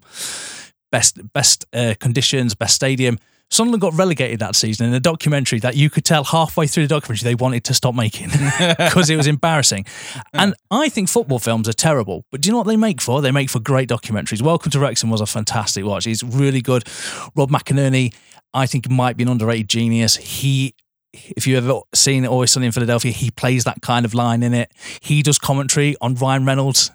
Best, 0.90 1.20
best 1.34 1.66
uh, 1.74 1.94
conditions, 2.00 2.54
best 2.54 2.74
stadium. 2.74 3.18
Sunderland 3.52 3.82
got 3.82 3.92
relegated 3.92 4.40
that 4.40 4.56
season 4.56 4.86
in 4.86 4.94
a 4.94 5.00
documentary 5.00 5.58
that 5.60 5.76
you 5.76 5.90
could 5.90 6.06
tell 6.06 6.24
halfway 6.24 6.66
through 6.66 6.84
the 6.84 6.88
documentary 6.88 7.28
they 7.28 7.34
wanted 7.34 7.64
to 7.64 7.74
stop 7.74 7.94
making 7.94 8.28
because 8.78 9.10
it 9.10 9.16
was 9.16 9.26
embarrassing. 9.26 9.84
And 10.32 10.54
I 10.70 10.88
think 10.88 11.10
football 11.10 11.38
films 11.38 11.68
are 11.68 11.74
terrible, 11.74 12.24
but 12.30 12.40
do 12.40 12.48
you 12.48 12.52
know 12.52 12.58
what 12.58 12.66
they 12.66 12.76
make 12.76 13.02
for? 13.02 13.20
They 13.20 13.30
make 13.30 13.50
for 13.50 13.60
great 13.60 13.90
documentaries. 13.90 14.40
Welcome 14.40 14.70
to 14.70 14.80
Wrexham 14.80 15.10
was 15.10 15.20
a 15.20 15.26
fantastic 15.26 15.84
watch. 15.84 16.04
He's 16.04 16.22
really 16.22 16.62
good. 16.62 16.84
Rob 17.36 17.50
McElhenney, 17.50 18.14
I 18.54 18.64
think, 18.64 18.88
might 18.88 19.18
be 19.18 19.24
an 19.24 19.28
underrated 19.28 19.68
genius. 19.68 20.16
He 20.16 20.74
if 21.12 21.46
you've 21.46 21.62
ever 21.62 21.80
seen 21.92 22.24
Always 22.24 22.52
Sunny 22.52 22.64
in 22.64 22.72
Philadelphia, 22.72 23.12
he 23.12 23.30
plays 23.30 23.64
that 23.64 23.82
kind 23.82 24.06
of 24.06 24.14
line 24.14 24.42
in 24.42 24.54
it. 24.54 24.72
He 25.00 25.22
does 25.22 25.38
commentary 25.38 25.94
on 26.00 26.14
Ryan 26.14 26.46
Reynolds. 26.46 26.90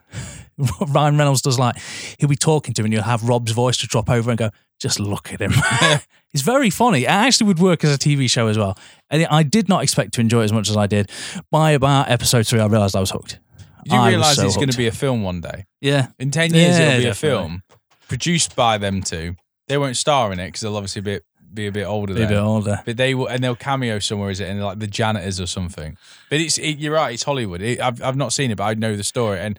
Ryan 0.88 1.20
Reynolds 1.20 1.43
does 1.43 1.60
like 1.60 1.76
he'll 2.18 2.28
be 2.28 2.36
talking 2.36 2.74
to 2.74 2.82
him 2.82 2.86
and 2.88 2.93
you'll 2.95 3.03
have 3.03 3.22
Rob's 3.22 3.51
voice 3.51 3.78
to 3.78 3.86
drop 3.86 4.10
over 4.10 4.32
and 4.32 4.39
go, 4.39 4.49
just 4.80 4.99
look 4.99 5.34
at 5.34 5.41
him. 5.41 5.53
it's 6.34 6.43
very 6.43 6.69
funny. 6.69 7.03
It 7.03 7.09
actually 7.09 7.47
would 7.47 7.59
work 7.59 7.84
as 7.84 7.93
a 7.93 7.97
TV 7.97 8.30
show 8.30 8.47
as 8.47 8.57
well. 8.57 8.78
And 9.09 9.25
I 9.28 9.43
did 9.43 9.69
not 9.69 9.84
expect 9.84 10.13
to 10.15 10.21
enjoy 10.21 10.41
it 10.41 10.45
as 10.45 10.53
much 10.53 10.69
as 10.69 10.78
I 10.78 10.88
did. 10.88 11.11
By 11.51 11.71
about 11.71 12.09
episode 12.09 12.47
three, 12.47 12.59
I 12.59 12.67
realised 12.67 12.95
I 12.95 12.99
was 12.99 13.11
hooked. 13.11 13.39
You 13.86 13.97
I 13.97 14.09
realise 14.09 14.36
so 14.36 14.45
it's 14.45 14.55
going 14.55 14.69
to 14.69 14.78
be 14.78 14.88
a 14.88 14.91
film 14.91 15.23
one 15.23 15.39
day? 15.39 15.65
Yeah. 15.80 16.07
In 16.19 16.30
10 16.30 16.53
years, 16.53 16.78
Yeah, 16.78 16.89
it'll 16.89 17.01
be 17.03 17.07
a 17.07 17.13
film 17.13 17.63
produced 18.07 18.55
by 18.55 18.78
them 18.78 19.01
two. 19.01 19.36
They 19.67 19.78
won't 19.78 19.97
star 19.97 20.32
in 20.34 20.39
it 20.39 20.47
because 20.47 20.61
they'll 20.61 20.75
obviously 20.75 21.01
be, 21.01 21.19
be 21.53 21.67
a 21.67 21.71
bit 21.71 21.86
older 21.86 22.13
Be 22.13 22.23
a 22.23 22.28
bit 22.28 22.38
older. 22.38 22.82
But 22.86 22.97
they 22.97 23.15
will, 23.15 23.28
and 23.28 23.43
they'll 23.43 23.55
cameo 23.55 23.99
somewhere, 23.99 24.30
is 24.30 24.39
it? 24.39 24.49
And 24.49 24.63
like 24.63 24.80
the 24.80 24.88
janitors 24.88 25.39
or 25.39 25.47
something. 25.47 25.97
But 26.30 26.41
it's, 26.41 26.57
it, 26.57 26.80
you're 26.80 26.93
right, 26.93 27.13
it's 27.13 27.23
Hollywood. 27.23 27.61
It, 27.61 27.80
I've, 27.80 28.01
I've 28.01 28.17
not 28.17 28.34
seen 28.34 28.51
it, 28.51 28.57
but 28.57 28.65
I 28.65 28.73
know 28.73 28.95
the 28.95 29.03
story. 29.03 29.39
And 29.39 29.57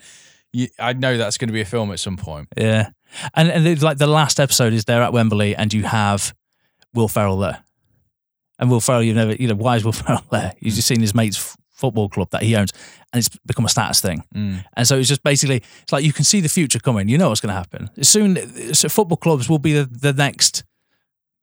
you, 0.52 0.68
I 0.78 0.92
know 0.92 1.16
that's 1.16 1.38
going 1.38 1.48
to 1.48 1.52
be 1.52 1.60
a 1.60 1.66
film 1.66 1.90
at 1.92 2.00
some 2.00 2.16
point. 2.16 2.48
Yeah. 2.56 2.90
And, 3.34 3.50
and 3.50 3.66
it's 3.66 3.82
like 3.82 3.98
the 3.98 4.06
last 4.06 4.38
episode 4.40 4.72
is 4.72 4.84
there 4.84 5.02
at 5.02 5.12
Wembley 5.12 5.56
and 5.56 5.72
you 5.72 5.84
have 5.84 6.34
Will 6.94 7.08
Ferrell 7.08 7.38
there. 7.38 7.64
And 8.58 8.70
Will 8.70 8.80
Ferrell, 8.80 9.02
you've 9.02 9.16
never, 9.16 9.34
you 9.34 9.46
know, 9.48 9.54
why 9.54 9.76
is 9.76 9.84
Will 9.84 9.92
Ferrell 10.04 10.24
there? 10.30 10.52
You've 10.60 10.74
just 10.74 10.88
seen 10.88 11.00
his 11.00 11.14
mate's 11.14 11.38
f- 11.38 11.56
football 11.70 12.08
club 12.08 12.30
that 12.30 12.42
he 12.42 12.56
owns 12.56 12.72
and 13.12 13.18
it's 13.20 13.28
become 13.46 13.64
a 13.64 13.68
status 13.68 14.00
thing. 14.00 14.24
Mm. 14.34 14.64
And 14.74 14.86
so 14.86 14.98
it's 14.98 15.08
just 15.08 15.22
basically, 15.22 15.62
it's 15.82 15.92
like 15.92 16.04
you 16.04 16.12
can 16.12 16.24
see 16.24 16.40
the 16.40 16.48
future 16.48 16.78
coming. 16.80 17.08
You 17.08 17.18
know 17.18 17.28
what's 17.28 17.40
going 17.40 17.50
to 17.50 17.54
happen. 17.54 17.88
Soon, 18.02 18.74
so 18.74 18.88
football 18.88 19.16
clubs 19.16 19.48
will 19.48 19.58
be 19.60 19.72
the, 19.72 19.84
the 19.84 20.12
next, 20.12 20.64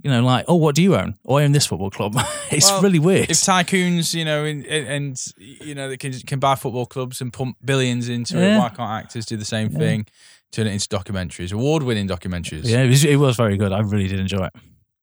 you 0.03 0.11
know, 0.11 0.22
like, 0.24 0.45
oh, 0.47 0.55
what 0.55 0.76
do 0.76 0.84
you 0.84 0.95
own? 0.95 1.16
Oh, 1.26 1.36
I 1.38 1.45
own 1.45 1.51
this 1.53 1.66
football 1.66 1.89
club. 1.89 2.13
it's 2.51 2.70
Well, 2.70 2.82
really 2.84 2.99
weird. 2.99 3.32
If 3.32 3.38
tycoons, 3.38 4.13
you 4.13 4.24
know, 4.26 4.43
and, 4.43 4.63
and, 4.68 4.88
and 4.88 5.26
you 5.39 5.74
know, 5.74 5.89
they 5.89 5.97
can 5.97 6.11
can 6.20 6.38
buy 6.39 6.53
football 6.53 6.86
clubs 6.86 7.22
and 7.22 7.34
pump 7.34 7.57
billions 7.66 8.07
into 8.07 8.38
Yeah. 8.38 8.57
it, 8.57 8.59
why 8.59 8.70
can't 8.70 8.91
actors 9.05 9.26
do 9.26 9.36
the 9.38 9.45
same 9.45 9.70
thing? 9.72 10.05
Turn 10.52 10.68
it 10.68 10.74
into 10.74 10.88
documentaries, 10.88 11.52
award-winning 11.52 12.08
documentaries. 12.08 12.62
yeah, 12.66 12.84
it 12.84 12.88
was, 12.89 13.04
it 13.04 13.18
was 13.18 13.36
very 13.36 13.58
good. 13.58 13.72
I 13.74 13.80
really 13.80 14.08
did 14.08 14.20
enjoy 14.20 14.46
it. 14.46 14.54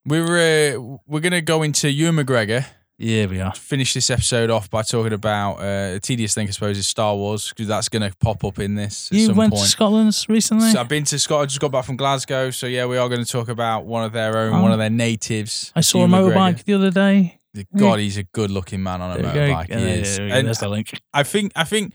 We're 0.07 0.77
uh, 0.77 0.97
we're 1.07 1.21
gonna 1.21 1.41
go 1.43 1.63
into 1.63 1.91
Ewan 1.91 2.17
McGregor. 2.17 2.65
Yeah, 2.99 3.27
we 3.27 3.41
are. 3.41 3.53
Finish 3.55 3.95
this 3.95 4.11
episode 4.11 4.49
off 4.51 4.71
by 4.71 4.83
talking 4.83 5.13
about 5.13 5.55
uh, 5.57 5.97
a 5.97 6.01
tedious 6.01 6.35
thing, 6.35 6.47
I 6.47 6.51
suppose, 6.53 6.79
is 6.79 6.87
Star 6.87 7.15
Wars 7.17 7.49
because 7.49 7.67
that's 7.69 7.89
gonna 7.89 8.13
pop 8.21 8.45
up 8.45 8.59
in 8.61 8.75
this 8.77 9.11
at 9.13 9.19
You 9.19 9.33
went 9.35 9.53
point. 9.53 9.65
to 9.65 9.69
Scotland 9.69 10.27
recently? 10.29 10.71
So 10.71 10.81
I've 10.81 10.89
been 10.89 11.05
to 11.05 11.19
Scotland, 11.19 11.45
I 11.45 11.49
just 11.49 11.61
got 11.61 11.73
back 11.73 11.85
from 11.85 11.97
Glasgow. 11.97 12.51
So 12.51 12.67
yeah, 12.67 12.87
we 12.87 12.97
are 12.99 13.09
going 13.09 13.25
to 13.25 13.31
talk 13.31 13.49
about 13.49 13.87
one 13.87 14.05
of 14.05 14.13
their 14.13 14.37
own, 14.39 14.63
one 14.63 14.73
of 14.73 14.79
their 14.79 14.91
natives. 14.91 15.73
I 15.75 15.81
saw 15.81 16.05
a 16.05 16.07
McGregor. 16.07 16.33
motorbike 16.35 16.65
the 16.65 16.75
other 16.75 16.91
day. 16.91 17.39
God, 17.77 17.99
he's 17.99 18.17
a 18.17 18.23
good-looking 18.23 18.83
man 18.83 19.03
on 19.03 19.19
a 19.19 19.23
There 19.23 19.33
motorbike. 19.49 19.69
Yeah, 19.69 19.79
He 19.79 19.85
yeah, 19.85 19.91
is. 19.95 20.19
yeah, 20.19 20.37
And 20.37 20.47
there's 20.47 20.59
the 20.59 20.69
link. 20.69 20.99
I 21.13 21.23
think 21.23 21.53
I 21.57 21.65
think 21.65 21.93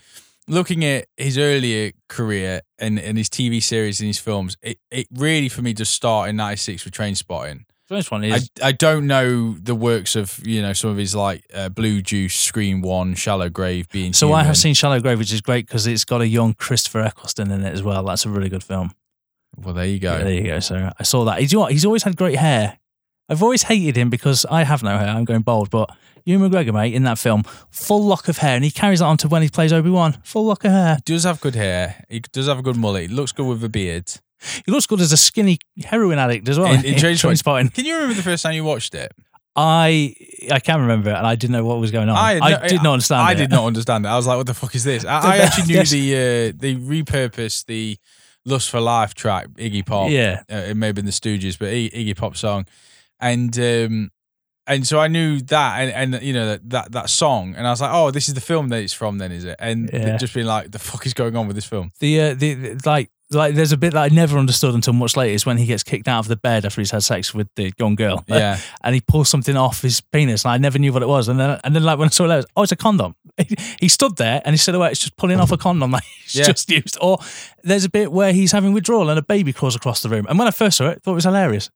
looking 0.48 0.84
at 0.86 1.08
his 1.18 1.38
earlier 1.38 1.92
career 2.08 2.62
and, 2.80 3.00
and 3.00 3.18
his 3.18 3.30
TV 3.30 3.62
series 3.62 4.00
and 4.00 4.08
his 4.08 4.20
films, 4.20 4.58
it, 4.62 4.80
it 4.92 5.08
really 5.14 5.50
for 5.50 5.62
me 5.62 5.74
does 5.74 5.90
start 5.90 6.30
in 6.30 6.36
'96 6.36 6.86
with 6.86 6.94
Trainspotting. 6.94 7.66
First 7.88 8.12
one 8.12 8.26
I, 8.26 8.36
is 8.36 8.50
I 8.62 8.74
don't 8.74 9.08
know 9.08 9.54
the 9.54 9.74
works 9.74 10.18
of 10.18 10.46
you 10.46 10.62
know 10.62 10.74
some 10.74 10.90
of 10.90 10.98
his 10.98 11.16
like 11.16 11.46
uh, 11.54 11.70
Blue 11.70 12.02
Juice, 12.02 12.36
Screen 12.36 12.82
One, 12.82 13.16
Shallow 13.16 13.50
Grave 13.50 13.88
being. 13.90 14.12
so 14.12 14.34
I 14.34 14.44
have 14.44 14.58
seen 14.58 14.74
Shallow 14.74 15.00
Grave, 15.00 15.20
which 15.20 15.32
is 15.32 15.40
great 15.40 15.68
because 15.68 15.88
it's 15.88 16.04
got 16.04 16.22
a 16.22 16.28
young 16.28 16.54
Christopher 16.54 17.00
Eccleston 17.02 17.50
in 17.50 17.64
it 17.64 17.74
as 17.74 17.84
well. 17.84 18.04
That's 18.04 18.26
a 18.26 18.30
really 18.30 18.50
good 18.50 18.64
film. 18.64 18.92
Well, 19.56 19.74
there 19.74 19.86
you 19.86 20.00
go. 20.00 20.18
Yeah, 20.18 20.24
there 20.24 20.34
you 20.34 20.44
go. 20.44 20.60
So 20.60 20.92
I 21.00 21.04
saw 21.04 21.24
that. 21.26 21.40
He's, 21.40 21.52
you 21.54 21.58
know 21.58 21.62
what? 21.62 21.72
he's 21.72 21.86
always 21.86 22.04
had 22.04 22.18
great 22.18 22.36
hair. 22.36 22.78
I've 23.30 23.42
always 23.42 23.64
hated 23.64 23.98
him 23.98 24.10
because 24.10 24.46
I 24.46 24.64
have 24.64 24.84
no 24.84 24.98
hair. 24.98 25.08
I'm 25.08 25.26
going 25.26 25.42
bald, 25.42 25.70
but 25.70 25.90
Ewan 26.28 26.52
McGregor, 26.52 26.74
mate, 26.74 26.94
in 26.94 27.04
that 27.04 27.18
film, 27.18 27.44
full 27.72 28.04
lock 28.04 28.28
of 28.28 28.38
hair, 28.40 28.56
and 28.56 28.64
he 28.64 28.70
carries 28.72 29.00
that 29.00 29.06
on 29.06 29.18
to 29.18 29.28
when 29.28 29.42
he 29.42 29.50
plays 29.50 29.72
Obi 29.72 29.90
Wan. 29.90 30.18
Full 30.24 30.46
lock 30.46 30.66
of 30.66 30.72
hair. 30.72 30.98
Does 31.06 31.24
have 31.24 31.40
good 31.42 31.56
hair. 31.56 32.04
He 32.10 32.20
does 32.20 32.48
have 32.48 32.60
a 32.60 32.62
good 32.62 32.76
mullet. 32.78 33.10
He 33.10 33.16
looks 33.16 33.32
good 33.32 33.46
with 33.48 33.64
a 33.64 33.70
beard. 33.70 34.12
He 34.66 34.72
looks 34.72 34.86
good 34.86 35.02
as 35.02 35.12
a 35.12 35.18
skinny 35.18 35.58
heroin 35.86 36.20
addict 36.20 36.48
as 36.50 36.60
well. 36.60 36.72
In- 36.74 36.86
in 36.86 36.94
Trainspotting. 36.96 37.74
Can 37.74 37.86
you 37.86 37.94
remember 37.96 38.14
the 38.16 38.22
first 38.24 38.44
time 38.44 38.54
you 38.54 38.64
watched 38.64 38.94
it? 38.94 39.12
I 39.56 40.14
I 40.52 40.60
can 40.60 40.82
remember 40.82 41.10
it, 41.10 41.16
and 41.16 41.26
I 41.26 41.34
didn't 41.36 41.54
know 41.54 41.66
what 41.66 41.80
was 41.80 41.90
going 41.92 42.10
on. 42.10 42.16
I, 42.16 42.38
no- 42.38 42.68
did 42.68 42.84
not 42.84 42.94
understand. 42.94 43.22
I 43.22 43.32
it. 43.32 43.36
did 43.36 43.50
not 43.50 43.66
understand 43.66 44.06
it. 44.06 44.10
I 44.10 44.16
was 44.16 44.28
like, 44.28 44.38
"What 44.38 44.46
the 44.46 44.54
fuck 44.54 44.76
is 44.76 44.84
this?" 44.84 45.04
I, 45.04 45.36
I 45.36 45.38
actually 45.46 45.68
knew 45.68 45.76
Yes. 45.76 45.90
the 45.90 46.14
uh, 46.14 46.54
they 46.56 46.76
repurposed 46.76 47.66
the 47.66 47.98
"Lust 48.46 48.70
for 48.70 48.80
Life" 48.80 49.16
track, 49.16 49.48
Iggy 49.56 49.84
Pop. 49.84 50.12
Yeah, 50.12 50.44
uh, 50.52 50.58
it 50.58 50.78
may 50.78 50.88
have 50.88 50.96
been 50.96 51.06
the 51.06 51.12
Stooges, 51.12 51.58
but 51.58 51.70
I- 51.70 51.90
Iggy 51.90 52.16
Pop 52.16 52.36
song, 52.38 52.68
and 53.20 53.58
um, 53.58 54.12
and 54.68 54.86
so 54.88 55.00
I 55.00 55.08
knew 55.08 55.40
that, 55.42 55.80
and, 55.82 56.14
and 56.14 56.24
you 56.24 56.34
know 56.34 56.48
that, 56.48 56.70
that 56.70 56.92
that 56.92 57.10
song, 57.10 57.56
and 57.56 57.66
I 57.66 57.70
was 57.72 57.82
like, 57.82 57.92
oh, 57.94 58.12
this 58.12 58.28
is 58.28 58.34
the 58.34 58.42
film 58.42 58.70
that 58.70 58.82
it's 58.82 58.94
from, 58.94 59.18
then 59.18 59.32
is 59.32 59.44
it? 59.46 59.56
And 59.60 59.90
Yeah. 59.92 60.18
just 60.18 60.34
being 60.34 60.46
like, 60.48 60.72
the 60.72 60.80
fuck 60.80 61.06
is 61.06 61.14
going 61.14 61.36
on 61.36 61.48
with 61.48 61.56
this 61.56 61.66
film? 61.66 61.92
the, 62.00 62.22
uh, 62.22 62.34
the 62.34 62.54
the 62.54 62.82
like 62.86 63.10
like 63.30 63.56
there's 63.56 63.74
a 63.74 63.78
bit 63.78 63.92
that 63.92 64.04
I 64.10 64.16
never 64.16 64.38
understood 64.38 64.74
until 64.74 64.94
much 64.94 65.18
later 65.18 65.34
is 65.34 65.46
when 65.46 65.58
he 65.58 65.66
gets 65.66 65.84
kicked 65.84 66.08
out 66.08 66.20
of 66.20 66.30
the 66.30 66.38
bed 66.38 66.66
after 66.66 66.80
he's 66.80 66.92
had 66.92 67.04
sex 67.04 67.34
with 67.34 67.50
the 67.58 67.74
young 67.78 67.96
girl. 67.96 68.24
Yeah, 68.30 68.58
and 68.84 68.96
he 68.96 69.02
pulls 69.02 69.28
something 69.28 69.58
off 69.58 69.82
his 69.82 70.00
penis, 70.00 70.46
and 70.46 70.54
I 70.54 70.58
never 70.58 70.80
knew 70.80 70.94
what 70.94 71.02
it 71.04 71.10
was. 71.10 71.28
And 71.28 71.38
then, 71.40 71.60
and 71.66 71.76
then 71.76 71.84
like 71.84 72.00
when 72.00 72.08
I 72.08 72.12
saw 72.12 72.24
it, 72.26 72.32
I 72.32 72.36
was, 72.38 72.46
oh, 72.56 72.64
it's 72.64 72.72
a 72.72 72.76
condom. 72.78 73.16
He 73.82 73.90
stood 73.90 74.16
there, 74.16 74.42
and 74.46 74.54
his 74.54 74.62
silhouette 74.64 74.92
it's 74.94 75.02
just 75.02 75.18
pulling 75.18 75.40
off 75.42 75.52
a 75.52 75.58
condom 75.58 75.92
that 75.92 76.04
he's 76.24 76.36
Yeah. 76.36 76.46
just 76.46 76.70
used. 76.72 76.98
Or 77.02 77.20
there's 77.64 77.84
a 77.86 77.90
bit 77.90 78.12
where 78.14 78.32
he's 78.34 78.52
having 78.54 78.72
withdrawal, 78.74 79.10
and 79.10 79.20
a 79.20 79.22
baby 79.22 79.52
crawls 79.54 79.76
across 79.76 80.02
the 80.02 80.10
room. 80.10 80.26
And 80.30 80.40
when 80.40 80.48
I 80.48 80.52
first 80.52 80.78
saw 80.78 80.86
it, 80.88 80.90
I 80.98 81.00
thought 81.04 81.12
it 81.12 81.16
was 81.16 81.24
hilarious 81.26 81.70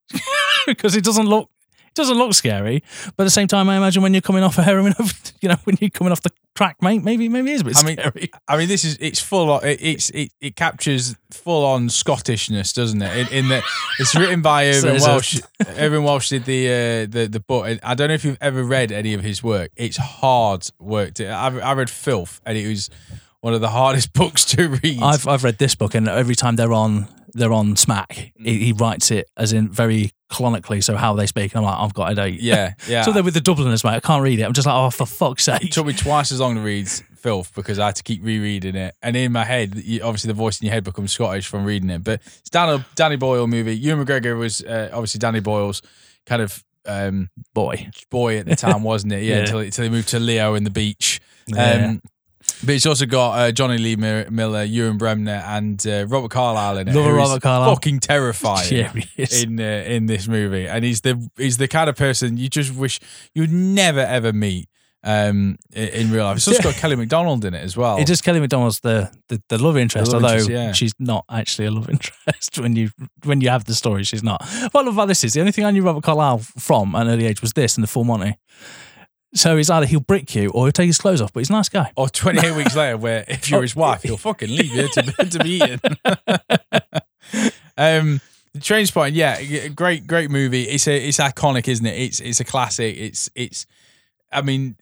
because 0.68 0.96
it 0.96 1.04
doesn't 1.04 1.26
look. 1.28 1.50
It 1.92 1.96
doesn't 1.96 2.18
look 2.18 2.34
scary, 2.34 2.84
but 3.18 3.24
at 3.24 3.26
the 3.26 3.32
same 3.32 3.48
time, 3.48 3.68
I 3.68 3.76
imagine 3.76 4.02
when 4.02 4.14
you're 4.14 4.22
coming 4.22 4.44
off 4.44 4.58
a 4.58 4.64
heroin, 4.64 4.94
you 5.42 5.50
know, 5.50 5.58
when 5.66 5.76
you're 5.82 5.90
coming 5.90 6.14
off 6.14 6.22
the 6.22 6.32
crack, 6.56 6.82
mate, 6.82 7.04
maybe 7.04 7.28
maybe 7.28 7.52
it 7.52 7.56
is 7.56 7.62
a 7.62 7.66
bit 7.66 7.78
I 7.78 7.84
mean, 7.86 7.98
scary. 7.98 8.32
I 8.48 8.58
mean, 8.58 8.70
this 8.70 8.86
is 8.86 8.98
it's 9.02 9.20
full 9.20 9.52
on. 9.52 9.66
It, 9.66 9.80
it's 9.82 10.10
it, 10.12 10.32
it 10.40 10.56
captures 10.56 11.18
full 11.32 11.66
on 11.66 11.90
Scottishness, 11.90 12.74
doesn't 12.74 13.02
it? 13.02 13.30
In, 13.30 13.40
in 13.40 13.50
that 13.50 13.64
it's 14.00 14.16
written 14.16 14.42
by 14.42 14.72
So 14.72 14.88
Irvin 14.88 15.02
a- 15.02 15.06
Welsh. 15.06 15.42
Irvin 15.78 16.04
Welsh 16.04 16.30
did 16.30 16.46
the 16.46 16.68
uh, 16.68 17.08
the 17.12 17.28
the 17.30 17.42
book. 17.42 17.66
And 17.68 17.82
I 17.84 17.94
don't 17.94 18.08
know 18.08 18.14
if 18.14 18.24
you've 18.24 18.38
ever 18.40 18.64
read 18.64 18.94
any 18.94 19.14
of 19.14 19.22
his 19.22 19.44
work. 19.44 19.72
It's 19.76 19.98
hard 19.98 20.66
work. 20.80 21.16
To, 21.16 21.28
I, 21.28 21.50
I 21.58 21.74
read 21.74 21.90
Filth, 21.90 22.40
and 22.46 22.58
it 22.58 22.70
was 22.70 22.90
one 23.42 23.54
of 23.54 23.60
the 23.60 23.70
hardest 23.70 24.14
books 24.22 24.46
to 24.46 24.70
read. 24.70 25.02
I've 25.02 25.28
I've 25.28 25.44
read 25.44 25.58
this 25.58 25.76
book, 25.76 25.94
and 25.94 26.08
every 26.08 26.36
time 26.36 26.56
they're 26.56 26.72
on 26.74 27.10
they're 27.34 27.54
on 27.54 27.76
Smack, 27.76 28.14
he, 28.36 28.66
he 28.66 28.74
writes 28.74 29.12
it 29.12 29.30
as 29.38 29.54
in 29.54 29.70
very 29.70 30.12
canonically, 30.30 30.82
so 30.82 30.96
how 30.96 31.14
they 31.14 31.28
speak. 31.28 31.54
And 31.54 31.60
I'm 31.60 31.72
like, 31.72 31.80
I've 31.80 31.94
got 31.94 32.12
it. 32.12 32.20
out. 32.20 32.34
yeah, 32.34 32.74
yeah. 32.88 33.04
So 33.04 33.12
they're 33.12 33.24
with 33.24 33.34
the 33.34 33.42
Dubliners, 33.42 33.84
mate. 33.84 33.92
I 33.96 34.00
can't 34.00 34.24
read 34.24 34.40
it. 34.40 34.44
I'm 34.44 34.54
just 34.54 34.66
like, 34.66 34.76
oh, 34.76 34.90
for 34.90 35.06
fuck's 35.06 35.44
sake. 35.44 35.64
It 35.64 35.72
took 35.72 35.86
me 35.86 35.94
twice 35.94 36.32
as 36.32 36.40
long 36.40 36.56
to 36.56 36.62
read 36.62 36.88
Filth 36.90 37.54
because 37.54 37.80
I 37.80 37.88
had 37.88 37.96
to 37.98 38.04
keep 38.04 38.24
rereading 38.24 38.76
it. 38.76 38.96
And 39.02 39.16
in 39.16 39.32
my 39.32 39.44
head, 39.44 39.76
you, 39.76 40.02
obviously 40.02 40.30
the 40.30 40.34
voice 40.34 40.60
in 40.62 40.66
your 40.66 40.74
head 40.74 40.84
becomes 40.84 41.12
Scottish 41.12 41.48
from 41.48 41.66
reading 41.66 41.90
it. 41.90 42.04
But 42.04 42.22
it's 42.40 42.50
Danny, 42.50 42.84
Danny 42.96 43.16
Boyle 43.16 43.48
movie. 43.48 43.76
Ewan 43.78 44.06
McGregor 44.06 44.38
was 44.38 44.62
uh, 44.64 44.90
obviously 44.94 45.20
Danny 45.20 45.40
Boyle's 45.40 45.82
kind 46.26 46.42
of 46.42 46.64
um, 46.86 47.30
Boy. 47.54 47.90
boy 48.10 48.38
at 48.38 48.46
the 48.46 48.56
time, 48.56 48.84
wasn't 48.84 49.14
it? 49.14 49.24
Yeah, 49.24 49.36
Yeah. 49.36 49.42
Until, 49.42 49.60
until 49.60 49.84
he 49.84 49.90
moved 49.90 50.10
to 50.10 50.20
Leo 50.20 50.56
in 50.56 50.64
the 50.64 50.70
beach. 50.72 51.20
Yeah. 51.48 51.96
But 52.64 52.76
it's 52.76 52.86
also 52.86 53.06
got 53.06 53.40
uh, 53.40 53.52
Jonny 53.52 53.78
Lee 53.78 53.96
Mi- 53.96 54.26
Miller, 54.30 54.64
Ewan 54.64 54.98
Bremner, 54.98 55.42
and 55.46 55.86
uh, 55.88 56.06
Robert 56.08 56.30
Carlyle 56.32 56.78
in 56.78 56.88
it. 56.88 56.96
Love 56.96 57.08
is 57.08 57.14
Robert 57.14 57.42
Carlyle. 57.42 57.74
Fucking 57.76 58.00
terrifying 58.00 58.68
Yeah, 58.72 58.94
is. 59.18 59.44
in 59.44 59.60
uh, 59.60 59.64
in 59.64 60.06
this 60.06 60.28
movie, 60.28 60.68
and 60.68 60.86
he's 60.86 61.02
the 61.02 61.28
he's 61.38 61.58
the 61.58 61.68
kind 61.68 61.90
of 61.90 61.96
person 61.96 62.38
you 62.38 62.50
just 62.50 62.74
wish 62.76 63.00
you'd 63.34 63.52
never 63.52 64.02
ever 64.02 64.32
meet 64.32 64.68
um, 65.04 65.58
i- 65.76 65.80
in 65.80 66.12
real 66.12 66.26
life. 66.26 66.38
It's 66.38 66.48
also 66.48 66.62
got 66.70 66.76
Kelly 66.76 66.96
Macdonald 66.96 67.44
in 67.46 67.54
it 67.56 67.64
as 67.64 67.76
well. 67.76 67.98
It 67.98 68.06
just 68.06 68.24
Kelly 68.24 68.40
Macdonald's 68.40 68.80
the, 68.82 69.10
the, 69.30 69.42
the 69.50 69.58
love 69.58 69.76
interest, 69.76 70.12
The 70.12 70.18
love 70.20 70.24
although 70.24 70.36
interest, 70.36 70.50
yeah. 70.52 70.72
she's 70.74 70.94
not 71.00 71.26
actually 71.32 71.66
a 71.66 71.72
love 71.72 71.90
interest 71.96 72.60
when 72.60 72.76
you 72.76 72.92
when 73.24 73.42
you 73.42 73.50
have 73.50 73.66
the 73.66 73.74
story. 73.74 74.04
She's 74.04 74.22
not. 74.24 74.46
What 74.72 74.82
I 74.82 74.86
love 74.86 74.94
about 74.96 75.08
this 75.08 75.24
is 75.24 75.34
the 75.34 75.40
only 75.40 75.52
thing 75.52 75.66
I 75.66 75.72
knew 75.72 75.82
Robert 75.84 76.04
Carlyle 76.04 76.38
from 76.60 76.94
at 76.96 77.08
an 77.08 77.14
early 77.14 77.26
age 77.26 77.42
was 77.42 77.54
this 77.54 77.76
and 77.76 77.84
the 77.84 77.88
Full 77.88 78.04
Monty. 78.04 78.38
So 79.34 79.58
it's 79.58 79.70
either 79.70 79.86
he'll 79.86 80.00
brick 80.02 80.36
you 80.36 80.50
or 80.50 80.66
he'll 80.66 80.72
take 80.74 80.88
his 80.88 80.98
clothes 80.98 81.22
off, 81.22 81.32
but 81.32 81.40
he's 81.40 81.50
a 81.50 81.54
nice 81.54 81.70
guy. 81.70 81.92
or 81.96 82.10
28 82.10 82.56
weeks 82.56 82.76
later, 82.76 82.98
where 82.98 83.24
if 83.30 83.50
you're 83.50 83.62
his 83.62 83.76
wife, 83.76 84.04
he'll 84.04 84.18
fucking 84.30 84.50
leave 84.50 84.74
you 84.74 84.88
to, 84.90 85.02
to 85.26 85.40
be 85.44 85.52
eaten. 85.62 85.98
um, 87.78 88.22
Trainspotting, 88.58 89.12
yeah, 89.14 89.68
great, 89.70 90.06
great 90.06 90.30
movie. 90.30 90.64
It's 90.64 90.86
a, 90.86 91.08
it's 91.08 91.20
iconic, 91.20 91.70
isn't 91.70 91.86
it? 91.86 91.98
It's, 91.98 92.20
it's 92.20 92.40
a 92.42 92.44
classic. 92.44 92.98
It's, 92.98 93.30
it's. 93.34 93.66
I 94.30 94.42
mean, 94.42 94.76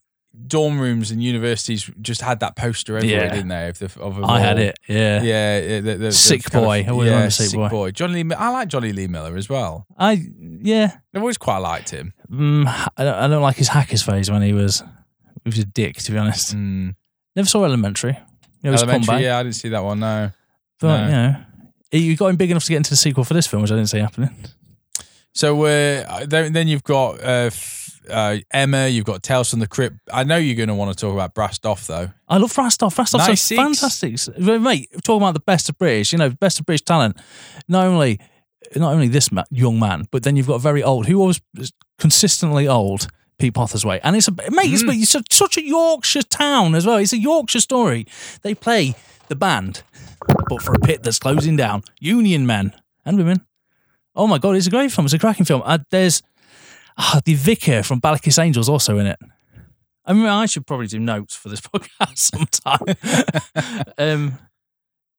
dorm 0.47 0.79
rooms 0.79 1.11
and 1.11 1.21
universities 1.21 1.89
just 2.01 2.21
had 2.21 2.39
that 2.39 2.55
poster 2.55 2.97
everywhere, 2.97 3.25
Yeah. 3.25 3.33
didn't 3.33 3.49
they? 3.49 3.67
Of 3.69 3.77
the, 3.79 4.01
of 4.01 4.23
I 4.23 4.39
had 4.39 4.57
it. 4.57 4.79
Yeah. 4.87 5.21
Yeah, 5.21 5.59
the, 5.61 5.81
the, 5.81 5.95
the 5.97 6.11
Sick 6.11 6.43
kind 6.45 6.63
of- 6.63 6.67
Boy. 6.67 6.73
I 6.77 6.79
yeah, 6.79 6.89
remember 7.11 7.29
Sick 7.29 7.49
sick 7.49 7.69
Boy. 7.69 7.91
Jonny 7.91 8.23
Lee. 8.23 8.35
I 8.35 8.49
like 8.49 8.69
Jonny 8.69 8.91
Lee 8.91 9.07
Miller 9.07 9.37
as 9.37 9.47
well. 9.49 9.85
I 9.97 10.23
yeah. 10.39 10.97
I've 11.13 11.21
always 11.21 11.37
quite 11.37 11.57
liked 11.59 11.91
him. 11.91 12.13
Mm, 12.31 12.67
I, 12.97 13.03
don't, 13.03 13.15
I 13.15 13.27
don't 13.27 13.41
like 13.41 13.55
his 13.57 13.67
hackers 13.69 14.03
phase 14.03 14.29
when 14.29 14.41
he 14.41 14.53
was 14.53 14.83
he 15.43 15.49
was 15.49 15.59
a 15.59 15.65
dick. 15.65 15.97
To 15.97 16.11
be 16.11 16.17
honest, 16.17 16.55
Mm. 16.55 16.95
never 17.35 17.47
saw 17.47 17.63
Elementary. 17.65 18.17
It 18.61 18.69
was 18.69 18.83
Elementary, 18.83 19.23
yeah, 19.23 19.37
I 19.39 19.43
didn't 19.43 19.55
see 19.55 19.69
that 19.69 19.83
one. 19.83 19.99
No. 19.99 20.31
but 20.79 20.87
no. 21.01 21.05
you 21.05 21.11
know, 21.11 21.35
he 21.91 22.15
got 22.15 22.27
him 22.27 22.35
big 22.35 22.51
enough 22.51 22.63
to 22.65 22.69
get 22.69 22.77
into 22.77 22.89
the 22.91 22.97
sequel 22.97 23.23
for 23.23 23.33
this 23.33 23.47
film, 23.47 23.61
which 23.61 23.71
I 23.71 23.75
didn't 23.75 23.89
see 23.89 23.99
happening. 23.99 24.29
So 25.33 25.63
uh, 25.63 26.25
then, 26.25 26.53
then 26.53 26.67
you've 26.67 26.83
got 26.83 27.23
uh, 27.23 27.49
uh, 28.09 28.37
Emma, 28.51 28.87
you've 28.87 29.05
got 29.05 29.23
Tales 29.23 29.49
from 29.49 29.59
the 29.59 29.67
Crypt. 29.67 29.97
I 30.11 30.23
know 30.23 30.37
you're 30.37 30.55
going 30.57 30.69
to 30.69 30.75
want 30.75 30.91
to 30.95 30.99
talk 30.99 31.13
about 31.13 31.33
Brassed 31.33 31.65
Off 31.65 31.87
though. 31.87 32.09
I 32.27 32.37
love 32.37 32.51
Rastov. 32.53 32.95
Rastov's 32.95 33.13
96. 33.27 33.57
fantastic. 34.27 34.37
Mate, 34.61 34.89
talking 35.03 35.21
about 35.23 35.33
the 35.35 35.39
best 35.39 35.69
of 35.69 35.77
British, 35.77 36.11
you 36.11 36.17
know, 36.17 36.29
best 36.29 36.59
of 36.59 36.65
British 36.65 36.83
talent. 36.83 37.17
Not 37.67 37.85
only, 37.85 38.19
not 38.75 38.93
only 38.93 39.07
this 39.07 39.31
ma- 39.31 39.43
young 39.49 39.79
man, 39.79 40.07
but 40.11 40.23
then 40.23 40.35
you've 40.35 40.47
got 40.47 40.55
a 40.55 40.59
very 40.59 40.83
old, 40.83 41.07
who 41.07 41.17
was 41.19 41.41
consistently 41.97 42.67
old, 42.67 43.07
Pete 43.37 43.53
Postlethwaite. 43.53 44.01
And 44.03 44.15
it's 44.15 44.27
a, 44.27 44.31
mate, 44.31 44.71
it's, 44.73 44.83
Mm. 44.83 45.01
it's 45.01 45.15
a- 45.15 45.23
such 45.31 45.57
a 45.57 45.63
Yorkshire 45.63 46.23
town 46.23 46.75
as 46.75 46.85
well. 46.85 46.97
It's 46.97 47.13
a 47.13 47.17
Yorkshire 47.17 47.61
story. 47.61 48.05
They 48.41 48.53
play 48.53 48.95
the 49.27 49.35
band, 49.35 49.83
but 50.49 50.61
for 50.61 50.73
a 50.73 50.79
pit 50.79 51.03
that's 51.03 51.19
closing 51.19 51.55
down. 51.55 51.83
Union 51.99 52.45
men 52.45 52.73
and 53.05 53.17
women. 53.17 53.41
Oh 54.15 54.27
my 54.27 54.37
God, 54.39 54.55
it's 54.55 54.67
a 54.67 54.71
great 54.71 54.91
film. 54.91 55.05
It's 55.05 55.13
a 55.13 55.19
cracking 55.19 55.45
film. 55.45 55.61
Uh, 55.63 55.77
there's 55.91 56.21
ah, 56.97 57.21
the 57.23 57.35
vicar 57.35 57.83
from 57.83 58.01
Ballykissangel's 58.01 58.67
also 58.67 58.97
in 58.97 59.05
it. 59.07 59.19
I 60.05 60.13
mean, 60.13 60.25
I 60.25 60.47
should 60.47 60.65
probably 60.65 60.87
do 60.87 60.99
notes 60.99 61.35
for 61.35 61.49
this 61.49 61.61
podcast 61.61 62.17
sometime. 62.17 63.83
um, 63.97 64.37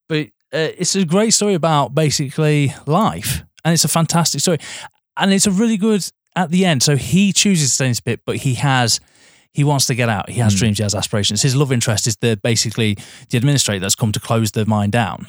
but 0.09 0.29
uh, 0.53 0.75
it's 0.79 0.95
a 0.97 1.05
great 1.05 1.31
story 1.31 1.55
about 1.55 1.95
basically 1.95 2.75
life, 2.87 3.43
and 3.65 3.73
it's 3.73 3.85
a 3.85 3.89
fantastic 3.89 4.41
story, 4.41 4.59
and 5.17 5.33
it's 5.33 5.47
a 5.47 5.51
really 5.51 5.77
good 5.77 6.05
at 6.37 6.51
the 6.51 6.65
end. 6.65 6.83
So 6.83 6.97
he 6.97 7.33
chooses 7.33 7.69
to 7.69 7.75
stay 7.75 7.85
in 7.87 7.91
this 7.91 8.01
bit, 8.01 8.21
but 8.25 8.37
he 8.37 8.55
has. 8.55 9.01
He 9.53 9.65
wants 9.65 9.87
to 9.87 9.97
get 9.97 10.09
out. 10.09 10.31
He 10.31 10.39
has 10.39 10.55
dreams. 10.55 10.79
He 10.79 10.85
has 10.85 10.95
aspirations. 10.95 11.43
His 11.43 11.57
love 11.57 11.73
interest 11.73 12.07
is 12.07 12.17
the 12.19 12.39
basically 12.41 12.97
the 13.31 13.37
administrator 13.37 13.81
that's 13.81 13.97
come 13.97 14.13
to 14.13 14.21
close 14.21 14.53
the 14.53 14.65
mine 14.65 14.91
down. 14.91 15.27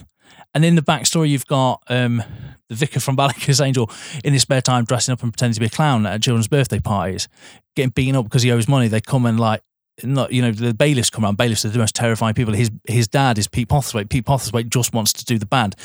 And 0.53 0.63
in 0.63 0.75
the 0.75 0.83
backstory, 0.83 1.29
you've 1.29 1.47
got 1.47 1.81
um, 1.87 2.21
the 2.69 2.75
vicar 2.75 2.99
from 2.99 3.17
Ballykissangel 3.17 3.91
in 4.23 4.33
his 4.33 4.43
spare 4.43 4.61
time 4.61 4.85
dressing 4.85 5.13
up 5.13 5.23
and 5.23 5.33
pretending 5.33 5.55
to 5.55 5.59
be 5.59 5.65
a 5.65 5.69
clown 5.69 6.05
at 6.05 6.21
children's 6.21 6.47
birthday 6.47 6.79
parties, 6.79 7.27
getting 7.75 7.91
beaten 7.91 8.15
up 8.15 8.25
because 8.25 8.43
he 8.43 8.51
owes 8.51 8.67
money. 8.67 8.87
They 8.87 9.01
come 9.01 9.25
and 9.25 9.39
like, 9.39 9.61
not 10.03 10.31
you 10.31 10.41
know, 10.41 10.51
the 10.51 10.73
bailiffs 10.73 11.09
come 11.09 11.23
around. 11.23 11.37
Bailiffs 11.37 11.65
are 11.65 11.69
the 11.69 11.79
most 11.79 11.95
terrifying 11.95 12.33
people. 12.33 12.53
His 12.53 12.71
his 12.87 13.07
dad 13.07 13.37
is 13.37 13.47
Pete 13.47 13.69
Postlethwaite. 13.69 14.09
Pete 14.09 14.25
Postlethwaite 14.25 14.69
just 14.69 14.93
wants 14.93 15.13
to 15.13 15.25
do 15.25 15.37
the 15.37 15.45
band. 15.45 15.75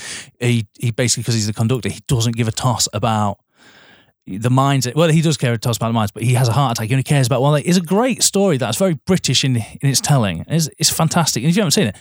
He 0.41 0.67
he 0.79 0.91
basically 0.91 1.23
because 1.23 1.35
he's 1.35 1.47
the 1.47 1.53
conductor, 1.53 1.89
he 1.89 2.01
doesn't 2.07 2.37
give 2.37 2.49
a 2.49 2.53
toss 2.53 2.89
about 2.93 3.39
the 4.27 4.51
minds. 4.51 4.89
Well, 4.95 5.09
he 5.09 5.23
does 5.23 5.37
care 5.37 5.53
a 5.53 5.59
toss 5.59 5.77
about 5.77 5.89
the 5.89 5.95
minds, 5.95 6.13
but 6.13 6.23
he 6.23 6.35
has 6.35 6.49
a 6.49 6.53
heart 6.53 6.79
attack. 6.79 6.89
He 6.89 6.95
only 6.95 7.05
cares 7.05 7.27
about. 7.27 7.43
Like, 7.43 7.67
it's 7.67 7.79
a 7.79 7.83
great 7.83 8.23
story 8.23 8.57
that's 8.57 8.79
very 8.79 8.95
British 9.07 9.45
in 9.45 9.57
in 9.57 9.91
its 9.91 10.01
telling. 10.01 10.45
It's, 10.49 10.69
it's 10.79 10.91
fantastic. 10.91 11.43
And 11.43 11.51
if 11.51 11.57
you 11.57 11.63
haven't 11.63 11.73
seen 11.73 11.89
it, 11.89 11.97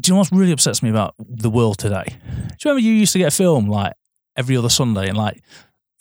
do 0.00 0.10
you 0.10 0.14
know 0.14 0.20
what 0.20 0.30
really 0.32 0.52
upsets 0.52 0.82
me 0.82 0.90
about 0.90 1.14
the 1.18 1.50
world 1.50 1.78
today? 1.78 2.04
Do 2.06 2.14
you 2.14 2.56
remember 2.66 2.80
you 2.80 2.92
used 2.92 3.12
to 3.12 3.18
get 3.18 3.28
a 3.28 3.36
film 3.36 3.68
like 3.68 3.92
every 4.36 4.56
other 4.56 4.68
Sunday 4.68 5.08
and 5.08 5.16
like 5.16 5.42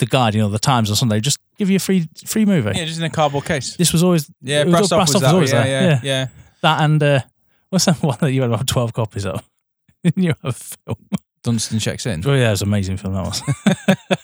the 0.02 0.06
Guardian 0.06 0.44
or 0.44 0.50
the 0.50 0.60
Times 0.60 0.90
on 0.90 0.98
Sunday 0.98 1.22
just 1.22 1.40
give 1.58 1.70
you 1.70 1.78
a 1.78 1.80
free 1.80 2.10
free 2.26 2.46
movie? 2.46 2.72
Yeah, 2.76 2.84
just 2.86 3.00
in 3.00 3.06
a 3.06 3.10
cardboard 3.10 3.46
case. 3.46 3.78
This 3.78 3.94
was 3.94 4.04
always 4.04 4.30
Yeah, 4.42 4.62
it 4.62 4.68
was, 4.68 4.74
Brassed 4.90 4.92
Off 4.94 5.14
was, 5.14 5.22
that. 5.22 5.34
always 5.34 5.54
yeah, 5.54 5.64
there. 5.64 5.82
yeah, 5.84 6.00
yeah, 6.04 6.28
That 6.62 6.82
and 6.84 7.02
uh, 7.02 7.20
what's 7.70 7.86
that 7.86 7.96
one 8.04 8.18
that 8.20 8.32
you 8.34 8.42
had 8.42 8.50
about 8.52 8.68
twelve 8.68 8.92
copies 8.94 9.26
of? 9.26 9.48
you 10.16 10.30
have 10.30 10.38
a 10.44 10.52
film. 10.52 10.98
Dunston 11.44 11.80
checks 11.80 12.06
in. 12.06 12.22
Oh 12.28 12.34
yeah, 12.34 12.48
it 12.48 12.52
was 12.52 12.62
an 12.62 12.68
amazing 12.68 12.98
film 12.98 13.14
that 13.16 13.24
was. 13.24 13.42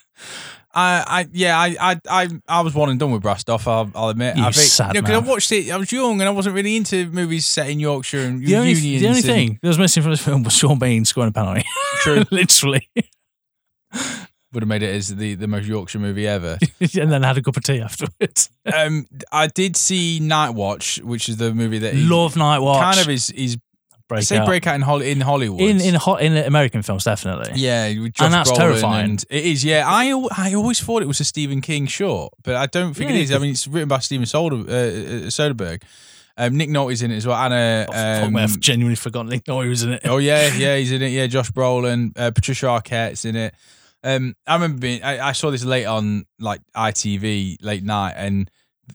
I, 0.79 1.03
I, 1.07 1.27
yeah, 1.31 1.57
I, 1.59 1.75
I, 1.79 1.99
I, 2.07 2.27
I 2.47 2.61
was 2.61 2.75
one 2.75 2.89
and 2.91 2.99
done 2.99 3.09
with 3.11 3.23
Brassed 3.23 3.49
Off. 3.49 3.67
I'll, 3.67 3.89
I'll 3.95 4.09
admit. 4.09 4.37
You 4.37 4.43
I 4.43 4.51
think, 4.51 4.67
sad 4.67 4.93
you 4.93 5.01
know, 5.01 5.07
'cause 5.07 5.15
I 5.15 5.27
watched 5.27 5.51
it. 5.51 5.71
I 5.71 5.77
was 5.77 5.91
young 5.91 6.19
and 6.21 6.27
I 6.29 6.31
wasn't 6.31 6.53
really 6.53 6.75
into 6.75 7.07
movies 7.09 7.45
set 7.47 7.69
in 7.69 7.79
Yorkshire 7.79 8.19
and 8.19 8.45
the 8.45 8.55
only 8.55 8.73
unions. 8.73 9.01
the 9.01 9.07
only 9.07 9.17
and- 9.19 9.25
thing 9.25 9.59
that 9.63 9.67
was 9.67 9.79
missing 9.79 10.03
from 10.03 10.11
this 10.11 10.23
film 10.23 10.43
was 10.43 10.53
Sean 10.53 10.77
Bean 10.77 11.03
scoring 11.05 11.29
a 11.29 11.31
penalty. 11.31 11.65
True. 12.01 12.23
Literally. 12.29 12.87
Would 14.57 14.63
have 14.63 14.69
made 14.69 14.81
it 14.81 14.95
as 14.95 15.15
the, 15.15 15.35
the 15.35 15.47
most 15.47 15.67
Yorkshire 15.67 15.99
movie 15.99 16.27
ever. 16.27 16.57
and 16.81 17.11
then 17.11 17.21
had 17.21 17.37
a 17.37 17.43
cup 17.43 17.57
of 17.57 17.63
tea 17.63 17.79
afterwards. 17.79 18.49
um, 18.73 19.05
I 19.31 19.45
did 19.45 19.75
see 19.77 20.19
Night 20.19 20.49
Watch, 20.55 20.99
which 21.03 21.29
is 21.29 21.37
the 21.37 21.53
movie 21.53 21.77
that 21.77 21.93
Love 21.93 22.35
Night 22.35 22.57
Watch. 22.57 22.81
kind 22.81 22.99
of 22.99 23.07
is 23.07 23.29
is 23.29 23.57
break 24.07 24.23
say 24.23 24.37
out. 24.37 24.47
breakout 24.47 24.73
in 24.73 24.81
Holly, 24.81 25.11
in 25.11 25.21
Hollywood. 25.21 25.61
in 25.61 25.79
in 25.79 25.93
hot 25.93 26.23
in 26.23 26.35
American 26.37 26.81
films 26.81 27.03
definitely. 27.03 27.51
yeah, 27.53 27.87
with 27.99 28.13
Josh 28.13 28.25
And 28.25 28.33
that's 28.33 28.51
Brolin 28.51 28.57
terrifying. 28.57 29.09
and- 29.11 29.25
it 29.29 29.45
is. 29.45 29.63
Yeah, 29.63 29.83
I 29.85 30.09
al- 30.09 30.29
I 30.35 30.55
always 30.55 30.79
thought 30.79 31.03
it 31.03 31.07
was 31.07 31.19
a 31.19 31.23
Stephen 31.23 31.61
King 31.61 31.85
short, 31.85 32.33
but 32.41 32.55
I 32.55 32.65
don't 32.65 32.95
think 32.95 33.11
Yeah, 33.11 33.17
it 33.17 33.21
is. 33.21 33.31
I 33.31 33.37
mean, 33.37 33.51
it's 33.51 33.67
written 33.67 33.89
by 33.89 33.99
Steven 33.99 34.25
Soder, 34.25 34.67
uh, 34.67 34.71
uh, 34.71 35.29
Soderbergh. 35.29 35.83
Um, 36.39 36.55
Nick 36.55 36.69
Nolte's 36.69 37.01
in 37.01 37.11
it 37.11 37.17
as 37.17 37.25
well. 37.27 37.35
Anna. 37.35 37.85
Oh, 37.89 37.91
fuck 37.91 38.23
Um, 38.27 38.33
me, 38.33 38.41
I've 38.43 38.59
genuinely 38.59 38.95
forgotten 38.95 39.29
Nick 39.29 39.43
Nolte 39.45 39.69
was 39.69 39.83
in 39.83 39.93
it. 39.93 40.01
Oh 40.05 40.17
yeah, 40.17 40.53
yeah, 40.55 40.77
he's 40.77 40.91
in 40.91 41.01
it. 41.01 41.09
Yeah, 41.09 41.27
Josh 41.27 41.51
Brolin, 41.51 42.11
uh, 42.17 42.31
Patricia 42.31 42.67
Arquette's 42.67 43.23
in 43.25 43.35
it. 43.35 43.53
Um, 44.07 44.35
I 44.47 44.53
remember 44.53 44.79
being, 44.79 45.03
I, 45.03 45.27
I 45.27 45.31
saw 45.33 45.51
this 45.51 45.65
late 45.65 45.83
on 45.83 46.25
like 46.39 46.61
ITV 46.73 47.57
late 47.61 47.83
night, 47.83 48.13
and 48.15 48.49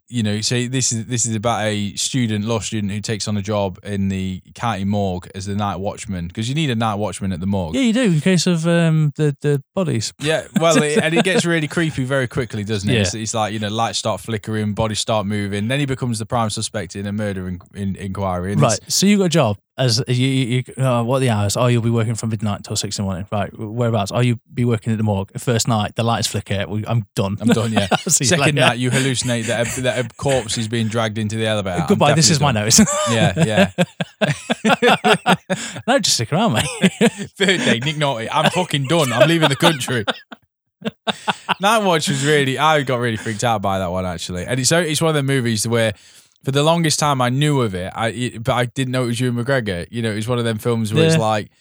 you 0.08 0.22
know, 0.22 0.40
so 0.40 0.66
this 0.66 0.92
is 0.92 1.06
this 1.06 1.26
is 1.26 1.34
about 1.34 1.66
a 1.66 1.94
student, 1.96 2.44
law 2.44 2.60
student, 2.60 2.92
who 2.92 3.00
takes 3.00 3.28
on 3.28 3.36
a 3.36 3.42
job 3.42 3.78
in 3.82 4.08
the 4.08 4.42
county 4.54 4.84
morgue 4.84 5.28
as 5.34 5.46
the 5.46 5.54
night 5.54 5.76
watchman 5.76 6.28
because 6.28 6.48
you 6.48 6.54
need 6.54 6.70
a 6.70 6.74
night 6.74 6.96
watchman 6.96 7.32
at 7.32 7.40
the 7.40 7.46
morgue. 7.46 7.74
Yeah, 7.74 7.82
you 7.82 7.92
do 7.92 8.02
in 8.02 8.20
case 8.20 8.46
of 8.46 8.66
um, 8.66 9.12
the 9.16 9.36
the 9.40 9.62
bodies. 9.74 10.12
Yeah, 10.18 10.46
well, 10.60 10.82
it, 10.82 10.98
and 10.98 11.14
it 11.14 11.24
gets 11.24 11.44
really 11.44 11.68
creepy 11.76 12.04
very 12.04 12.28
quickly, 12.28 12.64
doesn't 12.64 12.88
it? 12.88 12.94
Yeah. 12.94 13.00
It's, 13.00 13.14
it's 13.14 13.34
like 13.34 13.52
you 13.52 13.58
know, 13.58 13.68
lights 13.68 13.98
start 13.98 14.20
flickering, 14.20 14.74
bodies 14.74 15.00
start 15.00 15.26
moving. 15.26 15.68
Then 15.68 15.80
he 15.80 15.86
becomes 15.86 16.18
the 16.18 16.26
prime 16.26 16.50
suspect 16.50 16.96
in 16.96 17.06
a 17.06 17.12
murder 17.12 17.48
in, 17.48 17.60
in, 17.74 17.96
inquiry. 17.96 18.54
Right. 18.54 18.78
So 18.88 19.06
you 19.06 19.18
got 19.18 19.24
a 19.24 19.28
job 19.30 19.58
as 19.78 20.02
you, 20.06 20.14
you, 20.14 20.62
you 20.76 20.84
uh, 20.84 21.02
what 21.02 21.16
are 21.16 21.20
the 21.20 21.30
hours? 21.30 21.56
Oh, 21.56 21.66
you'll 21.66 21.82
be 21.82 21.90
working 21.90 22.14
from 22.14 22.28
midnight 22.28 22.64
till 22.64 22.76
six 22.76 22.98
in 22.98 23.04
the 23.04 23.06
morning. 23.06 23.26
Right. 23.32 23.56
Whereabouts? 23.58 24.12
Oh, 24.12 24.20
you 24.20 24.38
be 24.52 24.64
working 24.64 24.92
at 24.92 24.98
the 24.98 25.04
morgue. 25.04 25.38
First 25.38 25.66
night, 25.66 25.96
the 25.96 26.02
lights 26.02 26.26
flicker. 26.26 26.66
I'm 26.86 27.06
done. 27.14 27.38
I'm 27.40 27.48
done. 27.48 27.72
Yeah. 27.72 27.88
You 28.04 28.26
Second 28.26 28.56
night, 28.56 28.78
you 28.78 28.90
hallucinate 28.90 29.46
that 29.46 29.66
that 29.82 30.04
a 30.04 30.08
corpse 30.16 30.56
is 30.58 30.68
being 30.68 30.88
dragged 30.88 31.18
into 31.18 31.36
the 31.36 31.46
elevator. 31.46 31.84
Goodbye. 31.88 32.14
This 32.14 32.30
is 32.30 32.40
my 32.40 32.52
definitely 32.52 32.84
notes. 32.84 32.94
done. 33.06 33.14
Yeah, 33.46 33.70
yeah. 34.24 35.34
no, 35.86 35.98
just 35.98 36.14
stick 36.16 36.32
around, 36.32 36.54
mate. 36.54 36.64
Third 37.36 37.58
day, 37.60 37.78
Nick 37.80 37.96
Nolte. 37.96 38.28
I'm 38.32 38.50
fucking 38.50 38.84
done. 38.84 39.12
I'm 39.12 39.28
leaving 39.28 39.48
the 39.48 39.56
country. 39.56 40.04
Night 41.60 41.78
Watch 41.84 42.08
was 42.08 42.24
really. 42.24 42.58
I 42.58 42.82
got 42.82 42.96
really 42.96 43.16
freaked 43.16 43.44
out 43.44 43.62
by 43.62 43.78
that 43.78 43.90
one 43.90 44.04
actually, 44.06 44.44
and 44.46 44.58
it's 44.58 44.72
it's 44.72 45.00
one 45.00 45.10
of 45.10 45.14
the 45.14 45.22
movies 45.22 45.66
where. 45.66 45.94
For 46.44 46.50
the 46.50 46.64
longest 46.64 46.98
time, 46.98 47.20
I 47.20 47.28
knew 47.28 47.60
of 47.60 47.72
it, 47.72 47.92
I 47.94 48.08
it- 48.08 48.42
but 48.42 48.54
I 48.54 48.64
didn't 48.64 48.90
know 48.90 49.04
it 49.04 49.06
was 49.06 49.20
Ewan 49.20 49.44
McGregor. 49.44 49.86
You 49.92 50.02
know, 50.02 50.10
it 50.10 50.16
was 50.16 50.26
one 50.26 50.40
of 50.40 50.44
them 50.44 50.58
films 50.58 50.92
where 50.92 51.04
it's 51.06 51.16
like, 51.16 51.52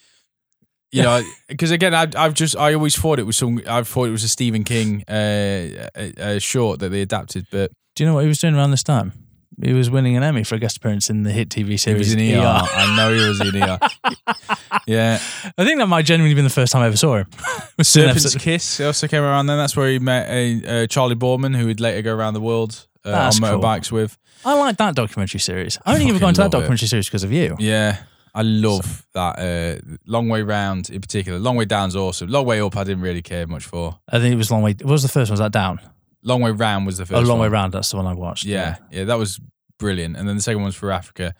you 0.91 1.03
know, 1.03 1.21
because 1.47 1.69
again, 1.69 1.93
I, 1.93 2.07
I've 2.17 2.33
just 2.33 2.57
I 2.57 2.73
always 2.73 2.95
thought 2.97 3.19
it 3.19 3.27
was 3.27 3.37
some. 3.37 3.61
I 3.67 3.83
thought 3.83 4.05
it 4.05 4.11
was 4.11 4.23
a 4.23 4.27
Stephen 4.27 4.63
King 4.63 5.03
uh, 5.07 5.87
uh, 5.95 6.09
uh, 6.19 6.39
short 6.39 6.79
that 6.79 6.89
they 6.89 7.03
adapted, 7.03 7.45
but 7.51 7.69
Do 7.95 8.03
you 8.03 8.09
know 8.09 8.15
what 8.15 8.21
he 8.23 8.27
was 8.27 8.39
doing 8.39 8.55
around 8.55 8.71
this 8.71 8.83
time? 8.83 9.13
He 9.61 9.73
was 9.73 9.91
winning 9.91 10.17
an 10.17 10.23
Emmy 10.23 10.43
for 10.43 10.55
a 10.55 10.59
guest 10.59 10.77
appearance 10.77 11.09
in 11.09 11.23
the 11.23 11.31
hit 11.31 11.49
TV 11.49 11.79
series. 11.79 12.11
He 12.11 12.15
was 12.15 12.35
in 12.35 12.39
ER. 12.39 12.41
I 12.43 12.95
know 12.95 13.13
he 13.13 13.27
was 13.27 13.41
in 13.41 13.61
ER. 13.61 13.77
yeah. 14.87 15.19
I 15.57 15.65
think 15.65 15.77
that 15.77 15.87
might 15.87 16.05
genuinely 16.05 16.33
been 16.33 16.45
the 16.45 16.49
first 16.49 16.71
time 16.71 16.81
I 16.81 16.87
ever 16.87 16.97
saw 16.97 17.17
him. 17.17 17.27
Serpent's 17.81 18.35
Kiss 18.35 18.79
also 18.79 19.07
came 19.07 19.21
around 19.21 19.47
then. 19.47 19.57
That's 19.57 19.75
where 19.75 19.89
he 19.89 19.99
met 19.99 20.65
uh, 20.65 20.87
Charley 20.87 21.15
Boorman, 21.15 21.55
who 21.55 21.67
would 21.67 21.79
later 21.79 22.01
go 22.01 22.15
around 22.15 22.33
the 22.33 22.41
world 22.41 22.87
uh, 23.05 23.09
on 23.09 23.13
That's 23.13 23.39
cool. 23.39 23.49
motorbikes 23.49 23.91
with. 23.91 24.17
I 24.43 24.57
like 24.57 24.77
that 24.77 24.95
documentary 24.95 25.39
series. 25.41 25.77
I 25.85 25.93
only 25.93 26.09
ever 26.09 26.19
got 26.19 26.29
into 26.29 26.39
that 26.39 26.45
love 26.45 26.53
it. 26.53 26.57
documentary 26.57 26.87
series 26.87 27.07
because 27.07 27.23
of 27.23 27.31
you. 27.31 27.55
Yeah. 27.59 27.97
I 28.33 28.43
love 28.43 29.05
that. 29.13 29.37
Uh, 29.37 29.95
long 30.07 30.29
Way 30.29 30.41
Round 30.41 30.89
in 30.89 31.01
particular. 31.01 31.37
Long 31.37 31.57
Way 31.57 31.65
Down's 31.65 31.95
awesome. 31.95 32.29
Long 32.29 32.45
Way 32.45 32.61
Up, 32.61 32.77
I 32.77 32.83
didn't 32.85 33.03
really 33.03 33.21
care 33.21 33.45
much 33.45 33.65
for. 33.65 33.99
I 34.09 34.19
think 34.19 34.33
it 34.33 34.37
was 34.37 34.49
long 34.49 34.61
way. 34.63 34.71
What 34.81 34.91
was 34.91 35.03
the 35.03 35.09
first 35.09 35.29
one? 35.29 35.33
Was 35.33 35.39
that 35.41 35.51
down? 35.51 35.81
Long 36.23 36.41
Way 36.41 36.51
Round 36.51 36.85
was 36.85 36.97
the 36.97 37.05
first 37.05 37.17
oh, 37.17 37.21
long 37.21 37.39
one. 37.39 37.49
way 37.49 37.53
round. 37.53 37.73
That's 37.73 37.89
the 37.91 37.97
one 37.97 38.07
I 38.07 38.13
watched. 38.13 38.45
Yeah, 38.45 38.77
yeah, 38.91 39.05
that 39.05 39.17
was 39.17 39.39
brilliant. 39.79 40.15
And 40.17 40.27
then 40.27 40.35
the 40.35 40.41
second 40.41 40.59
one 40.61 40.67
was 40.67 40.75
for 40.75 40.91
Africa. 40.91 41.33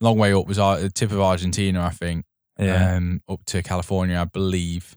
Long 0.00 0.18
Way 0.18 0.32
Up 0.32 0.46
was 0.46 0.58
uh, 0.58 0.76
the 0.76 0.90
tip 0.90 1.12
of 1.12 1.20
Argentina, 1.20 1.82
I 1.82 1.90
think. 1.90 2.24
yeah, 2.58 2.96
Um, 2.96 3.22
up 3.28 3.44
to 3.46 3.62
California, 3.62 4.18
I 4.20 4.24
believe. 4.24 4.96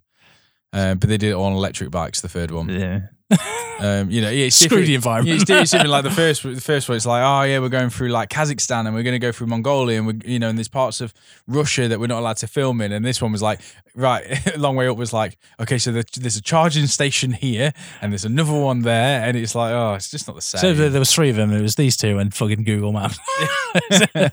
Uh, 0.74 0.96
but 0.96 1.08
they 1.10 1.18
did 1.18 1.30
it 1.32 1.36
on 1.36 1.54
electric 1.54 1.92
bikes, 1.92 2.22
the 2.22 2.30
third 2.30 2.52
one. 2.52 2.70
yeah. 2.70 3.00
Um, 3.80 4.10
you 4.10 4.22
know, 4.22 4.32
yeah, 4.32 4.46
it's 4.46 4.56
Screw 4.56 4.84
the 4.84 4.96
environment. 4.96 5.28
Yeah, 5.28 5.36
it's, 5.36 5.50
it's 5.66 5.72
different. 5.72 5.92
Like 5.92 6.04
the 6.04 6.10
first, 6.24 6.42
the 6.42 6.60
first 6.60 6.90
one, 6.90 6.96
it's 6.96 7.06
like, 7.06 7.22
oh 7.24 7.44
yeah, 7.44 7.60
we're 7.60 7.70
going 7.70 7.92
through 7.92 8.10
like 8.10 8.30
Kazakhstan 8.30 8.88
and 8.88 8.96
we're 8.96 9.04
going 9.04 9.14
to 9.14 9.20
go 9.20 9.32
through 9.32 9.48
Mongolia 9.48 10.00
and 10.00 10.08
we, 10.08 10.14
you 10.26 10.40
know, 10.40 10.50
and 10.50 10.58
there's 10.58 10.68
parts 10.68 11.00
of 11.00 11.14
Russia 11.46 11.88
that 11.88 12.00
we're 12.00 12.08
not 12.08 12.20
allowed 12.20 12.38
to 12.38 12.48
film 12.48 12.82
in. 12.82 12.92
And 12.92 13.06
this 13.06 13.22
one 13.22 13.32
was 13.32 13.44
like, 13.44 13.60
right, 13.94 14.26
long 14.58 14.76
way 14.76 14.88
up 14.88 14.98
was 14.98 15.14
like, 15.14 15.38
okay, 15.60 15.78
so 15.78 15.92
there- 15.92 16.04
there's 16.16 16.38
a 16.38 16.42
charging 16.42 16.88
station 16.88 17.34
here 17.34 17.72
and 18.02 18.12
there's 18.12 18.26
another 18.26 18.54
one 18.60 18.82
there, 18.82 19.22
and 19.24 19.38
it's 19.38 19.54
like, 19.54 19.74
oh, 19.74 19.94
it's 19.94 20.10
just 20.10 20.26
not 20.28 20.36
the 20.36 20.42
same. 20.42 20.60
So 20.60 20.74
there, 20.74 20.90
there 20.90 21.00
was 21.00 21.14
three 21.14 21.30
of 21.30 21.36
them. 21.36 21.52
It 21.52 21.62
was 21.62 21.76
these 21.76 21.96
two 21.98 22.18
and 22.18 22.34
fucking 22.34 22.64
Google 22.64 22.94
Maps. 22.94 23.20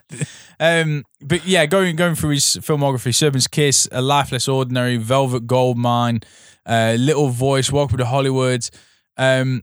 um, 0.60 1.04
but 1.20 1.46
yeah, 1.46 1.66
going 1.66 1.96
going 1.96 2.14
through 2.14 2.30
his 2.30 2.44
filmography: 2.44 3.14
Serpent's 3.14 3.46
Kiss, 3.46 3.88
A 3.92 4.00
Life 4.00 4.32
Less 4.32 4.48
Ordinary, 4.48 4.96
Velvet 4.96 5.46
Goldmine, 5.46 6.20
uh, 6.66 6.96
Little 6.98 7.28
Voice, 7.28 7.70
Welcome 7.70 7.98
to 7.98 8.06
Hollywood. 8.06 8.68
Um, 9.16 9.62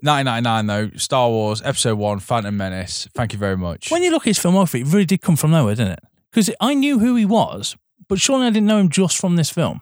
1999 0.00 0.66
though, 0.66 0.96
Star 0.98 1.28
Wars 1.28 1.62
Episode 1.64 1.96
One, 1.96 2.18
Phantom 2.18 2.56
Menace. 2.56 3.08
Thank 3.14 3.32
you 3.32 3.38
very 3.38 3.56
much. 3.56 3.90
when 3.90 4.02
you 4.02 4.10
look 4.10 4.22
at 4.22 4.36
his 4.36 4.38
filmography, 4.38 4.80
it 4.80 4.86
really 4.86 5.04
did 5.04 5.20
come 5.22 5.36
from 5.36 5.52
nowhere, 5.52 5.74
didn't 5.74 5.92
it? 5.92 6.00
Because 6.30 6.50
I 6.60 6.74
knew 6.74 6.98
who 6.98 7.14
he 7.14 7.24
was, 7.24 7.76
but 8.08 8.18
surely 8.20 8.46
I 8.46 8.50
didn't 8.50 8.66
know 8.66 8.78
him 8.78 8.88
just 8.88 9.16
from 9.18 9.36
this 9.36 9.50
film. 9.50 9.80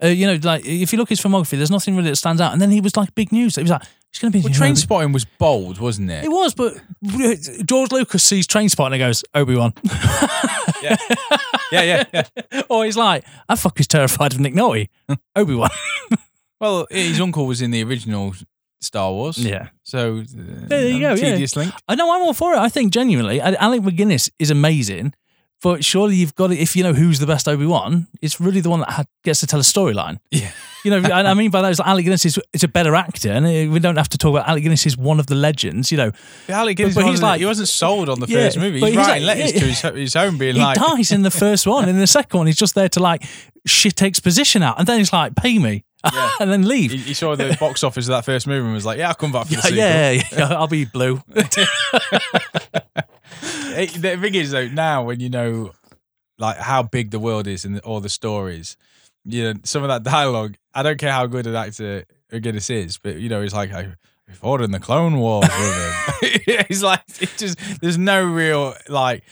Uh, 0.00 0.08
you 0.08 0.26
know, 0.26 0.38
like 0.44 0.64
if 0.64 0.92
you 0.92 0.98
look 0.98 1.06
at 1.08 1.18
his 1.18 1.20
filmography, 1.20 1.56
there's 1.56 1.72
nothing 1.72 1.96
really 1.96 2.10
that 2.10 2.16
stands 2.16 2.40
out. 2.40 2.52
And 2.52 2.62
then 2.62 2.70
he 2.70 2.80
was 2.80 2.96
like 2.96 3.12
big 3.16 3.32
news. 3.32 3.56
He 3.56 3.62
was 3.62 3.70
like 3.70 3.82
He's 4.10 4.20
going 4.20 4.32
to 4.32 4.38
be 4.38 4.42
Well, 4.42 4.52
Trainspotting 4.54 5.12
was 5.12 5.24
bold, 5.24 5.78
wasn't 5.78 6.10
it? 6.10 6.24
It 6.24 6.28
was, 6.28 6.54
but 6.54 6.80
George 7.66 7.92
Lucas 7.92 8.24
sees 8.24 8.46
Trainspotting 8.46 8.92
and 8.92 9.00
goes, 9.00 9.22
Obi 9.34 9.54
Wan. 9.54 9.74
yeah, 10.82 10.96
yeah, 11.72 12.04
yeah. 12.12 12.62
or 12.70 12.84
he's 12.84 12.96
like, 12.96 13.24
I 13.48 13.56
fuck 13.56 13.78
is 13.80 13.86
terrified 13.86 14.32
of 14.32 14.40
Nick 14.40 14.54
Nolte. 14.54 14.88
Obi 15.36 15.54
Wan. 15.54 15.70
Well, 16.60 16.88
his 16.90 17.20
uncle 17.20 17.46
was 17.46 17.62
in 17.62 17.70
the 17.70 17.84
original 17.84 18.34
Star 18.80 19.12
Wars. 19.12 19.38
Yeah. 19.38 19.68
So 19.84 20.18
uh, 20.18 20.24
There 20.66 20.88
you 20.88 20.98
go, 20.98 21.14
yeah. 21.14 21.46
Link. 21.54 21.72
I 21.86 21.94
know 21.94 22.12
I'm 22.12 22.22
all 22.22 22.32
for 22.34 22.52
it. 22.52 22.58
I 22.58 22.68
think 22.68 22.92
genuinely, 22.92 23.40
Alec 23.40 23.82
McGuinness 23.82 24.28
is 24.40 24.50
amazing. 24.50 25.14
But 25.62 25.84
surely 25.84 26.16
you've 26.16 26.34
got 26.34 26.50
it. 26.52 26.58
if 26.58 26.74
you 26.76 26.82
know 26.82 26.94
who's 26.94 27.18
the 27.20 27.26
best 27.26 27.48
Obi 27.48 27.64
Wan, 27.66 28.06
it's 28.22 28.40
really 28.40 28.60
the 28.60 28.70
one 28.70 28.80
that 28.80 28.90
ha- 28.90 29.04
gets 29.24 29.38
to 29.40 29.46
tell 29.46 29.60
a 29.60 29.62
storyline. 29.62 30.18
Yeah. 30.32 30.50
You 30.84 30.92
know, 30.92 30.98
I 31.10 31.34
mean 31.34 31.50
by 31.50 31.62
that 31.62 31.70
is 31.72 31.80
Alec 31.80 32.04
Guinness 32.04 32.24
is, 32.24 32.38
is 32.52 32.62
a 32.62 32.68
better 32.68 32.94
actor, 32.94 33.30
and 33.32 33.44
uh, 33.46 33.72
we 33.72 33.80
don't 33.80 33.96
have 33.96 34.08
to 34.10 34.18
talk 34.18 34.30
about 34.30 34.48
Alec 34.48 34.62
Guinness 34.62 34.86
is 34.86 34.96
one 34.96 35.18
of 35.18 35.26
the 35.26 35.34
legends. 35.34 35.90
You 35.90 35.98
know, 35.98 36.12
Alec 36.48 36.76
Guinness 36.76 36.94
but 36.94 37.00
he's 37.04 37.10
wasn't- 37.14 37.22
like- 37.28 37.40
he 37.40 37.46
wasn't 37.46 37.68
sold 37.68 38.08
on 38.08 38.20
the 38.20 38.26
Yeah, 38.28 38.44
first 38.46 38.58
movie. 38.58 38.78
He's 38.80 38.88
he's 38.90 38.96
writing 38.96 39.26
like- 39.26 39.38
letters 39.38 39.52
to 39.54 39.66
his, 39.66 39.80
his 39.80 40.14
home, 40.14 40.38
being 40.38 40.54
he 40.54 40.60
like, 40.60 40.78
he 40.78 40.84
dies 40.84 41.10
in 41.12 41.22
the 41.22 41.30
first 41.32 41.66
one, 41.66 41.82
and 41.84 41.90
in 41.90 41.98
the 41.98 42.06
second 42.06 42.38
one 42.38 42.46
he's 42.46 42.56
just 42.56 42.74
there 42.76 42.88
to 42.90 43.00
like 43.00 43.24
shit 43.66 44.02
exposition 44.02 44.62
out, 44.62 44.78
and 44.78 44.86
then 44.86 44.98
he's 44.98 45.12
like, 45.12 45.34
"Pay 45.34 45.58
me," 45.58 45.84
and 46.40 46.50
then 46.50 46.66
leave. 46.68 46.92
he, 46.92 46.98
he 46.98 47.14
saw 47.14 47.34
the 47.34 47.56
box 47.58 47.82
office 47.82 48.06
of 48.06 48.10
that 48.12 48.24
first 48.24 48.46
movie 48.46 48.64
and 48.64 48.72
was 48.72 48.86
like, 48.86 48.98
"Yeah, 48.98 49.08
I'll 49.08 49.14
come 49.14 49.32
back 49.32 49.46
for 49.48 49.54
the 49.54 49.74
yeah, 49.74 50.12
sequel." 50.20 50.38
yeah, 50.38 50.48
yeah, 50.48 50.54
I'll 50.58 50.68
be 50.68 50.84
blue. 50.84 51.20
It- 53.70 53.92
the 54.02 54.16
thing 54.16 54.34
is, 54.34 54.50
though, 54.50 54.66
now 54.68 55.04
when 55.04 55.20
you 55.20 55.28
know 55.28 55.72
like 56.38 56.56
how 56.56 56.82
big 56.82 57.10
the 57.10 57.18
world 57.18 57.46
is 57.46 57.64
and 57.64 57.76
the, 57.76 57.80
all 57.82 58.00
the 58.00 58.08
stories, 58.08 58.76
you 59.28 59.44
know, 59.44 59.60
some 59.64 59.82
of 59.82 59.88
that 59.88 60.02
dialogue. 60.02 60.56
I 60.74 60.82
don't 60.82 60.98
care 60.98 61.12
how 61.12 61.26
good 61.26 61.46
an 61.46 61.54
actor 61.54 62.04
Guinness 62.30 62.70
is, 62.70 62.98
but 62.98 63.16
you 63.16 63.28
know, 63.28 63.42
he's 63.42 63.54
like, 63.54 63.72
I 63.72 63.94
I 64.28 64.32
fought 64.32 64.60
in 64.60 64.70
the 64.70 64.80
Clone 64.80 65.18
Wars 65.18 65.48
with 65.48 66.42
him. 66.48 66.64
he's 66.68 66.82
like, 66.82 67.02
it 67.20 67.32
just 67.36 67.58
there's 67.80 67.98
no 67.98 68.24
real 68.24 68.74
like 68.88 69.24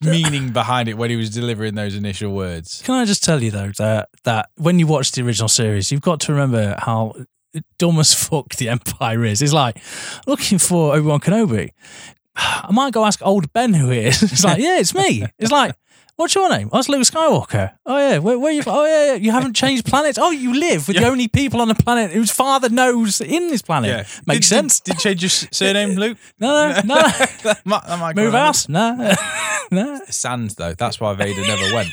meaning 0.00 0.52
behind 0.52 0.88
it 0.88 0.98
when 0.98 1.10
he 1.10 1.16
was 1.16 1.30
delivering 1.30 1.74
those 1.74 1.94
initial 1.94 2.32
words. 2.32 2.82
Can 2.84 2.94
I 2.94 3.04
just 3.04 3.24
tell 3.24 3.42
you 3.42 3.50
though 3.50 3.72
that 3.78 4.08
that 4.24 4.50
when 4.56 4.78
you 4.78 4.86
watch 4.86 5.12
the 5.12 5.22
original 5.22 5.48
series, 5.48 5.90
you've 5.90 6.02
got 6.02 6.20
to 6.20 6.32
remember 6.32 6.76
how 6.78 7.14
dumb 7.78 7.98
as 7.98 8.14
fuck 8.14 8.54
the 8.56 8.68
Empire 8.68 9.24
is. 9.24 9.40
It's 9.42 9.52
like 9.52 9.78
looking 10.26 10.58
for 10.58 10.94
Obi 10.94 11.06
Wan 11.06 11.20
Kenobi. 11.20 11.70
I 12.36 12.72
might 12.72 12.92
go 12.92 13.04
ask 13.04 13.20
old 13.22 13.52
Ben 13.52 13.74
who 13.74 13.90
it 13.90 14.06
is. 14.06 14.22
It's 14.32 14.44
like, 14.44 14.60
yeah, 14.60 14.78
it's 14.78 14.94
me. 14.94 15.24
It's 15.38 15.52
like, 15.52 15.76
what's 16.16 16.34
your 16.34 16.48
name? 16.48 16.68
Oh, 16.72 16.78
it's 16.78 16.88
Luke 16.88 17.02
Skywalker. 17.02 17.72
Oh 17.86 17.98
yeah, 17.98 18.18
where, 18.18 18.38
where 18.38 18.52
you? 18.52 18.62
from? 18.62 18.74
Oh 18.76 18.84
yeah, 18.86 19.06
yeah, 19.06 19.14
you 19.14 19.30
haven't 19.30 19.54
changed 19.54 19.84
planets. 19.86 20.18
Oh, 20.18 20.30
you 20.30 20.54
live 20.58 20.86
with 20.88 20.96
the 20.96 21.06
only 21.06 21.28
people 21.28 21.60
on 21.60 21.68
the 21.68 21.74
planet 21.74 22.10
whose 22.12 22.30
father 22.30 22.68
knows 22.68 23.20
in 23.20 23.48
this 23.48 23.62
planet. 23.62 23.90
Yeah, 23.90 24.04
Makes 24.26 24.48
Did- 24.48 24.54
sense. 24.56 24.80
Did, 24.80 24.92
did 24.96 25.00
change 25.00 25.22
your 25.22 25.30
surname, 25.30 25.90
Luke? 25.96 26.18
no, 26.38 26.70
no, 26.72 26.80
no. 26.84 26.94
that 26.94 27.60
might, 27.64 27.86
that 27.86 27.98
might 27.98 28.16
Move 28.16 28.32
house. 28.32 28.68
No, 28.68 29.14
no. 29.70 30.00
Sand 30.08 30.50
though. 30.56 30.74
That's 30.74 31.00
why 31.00 31.14
Vader 31.14 31.42
never 31.42 31.74
went. 31.74 31.88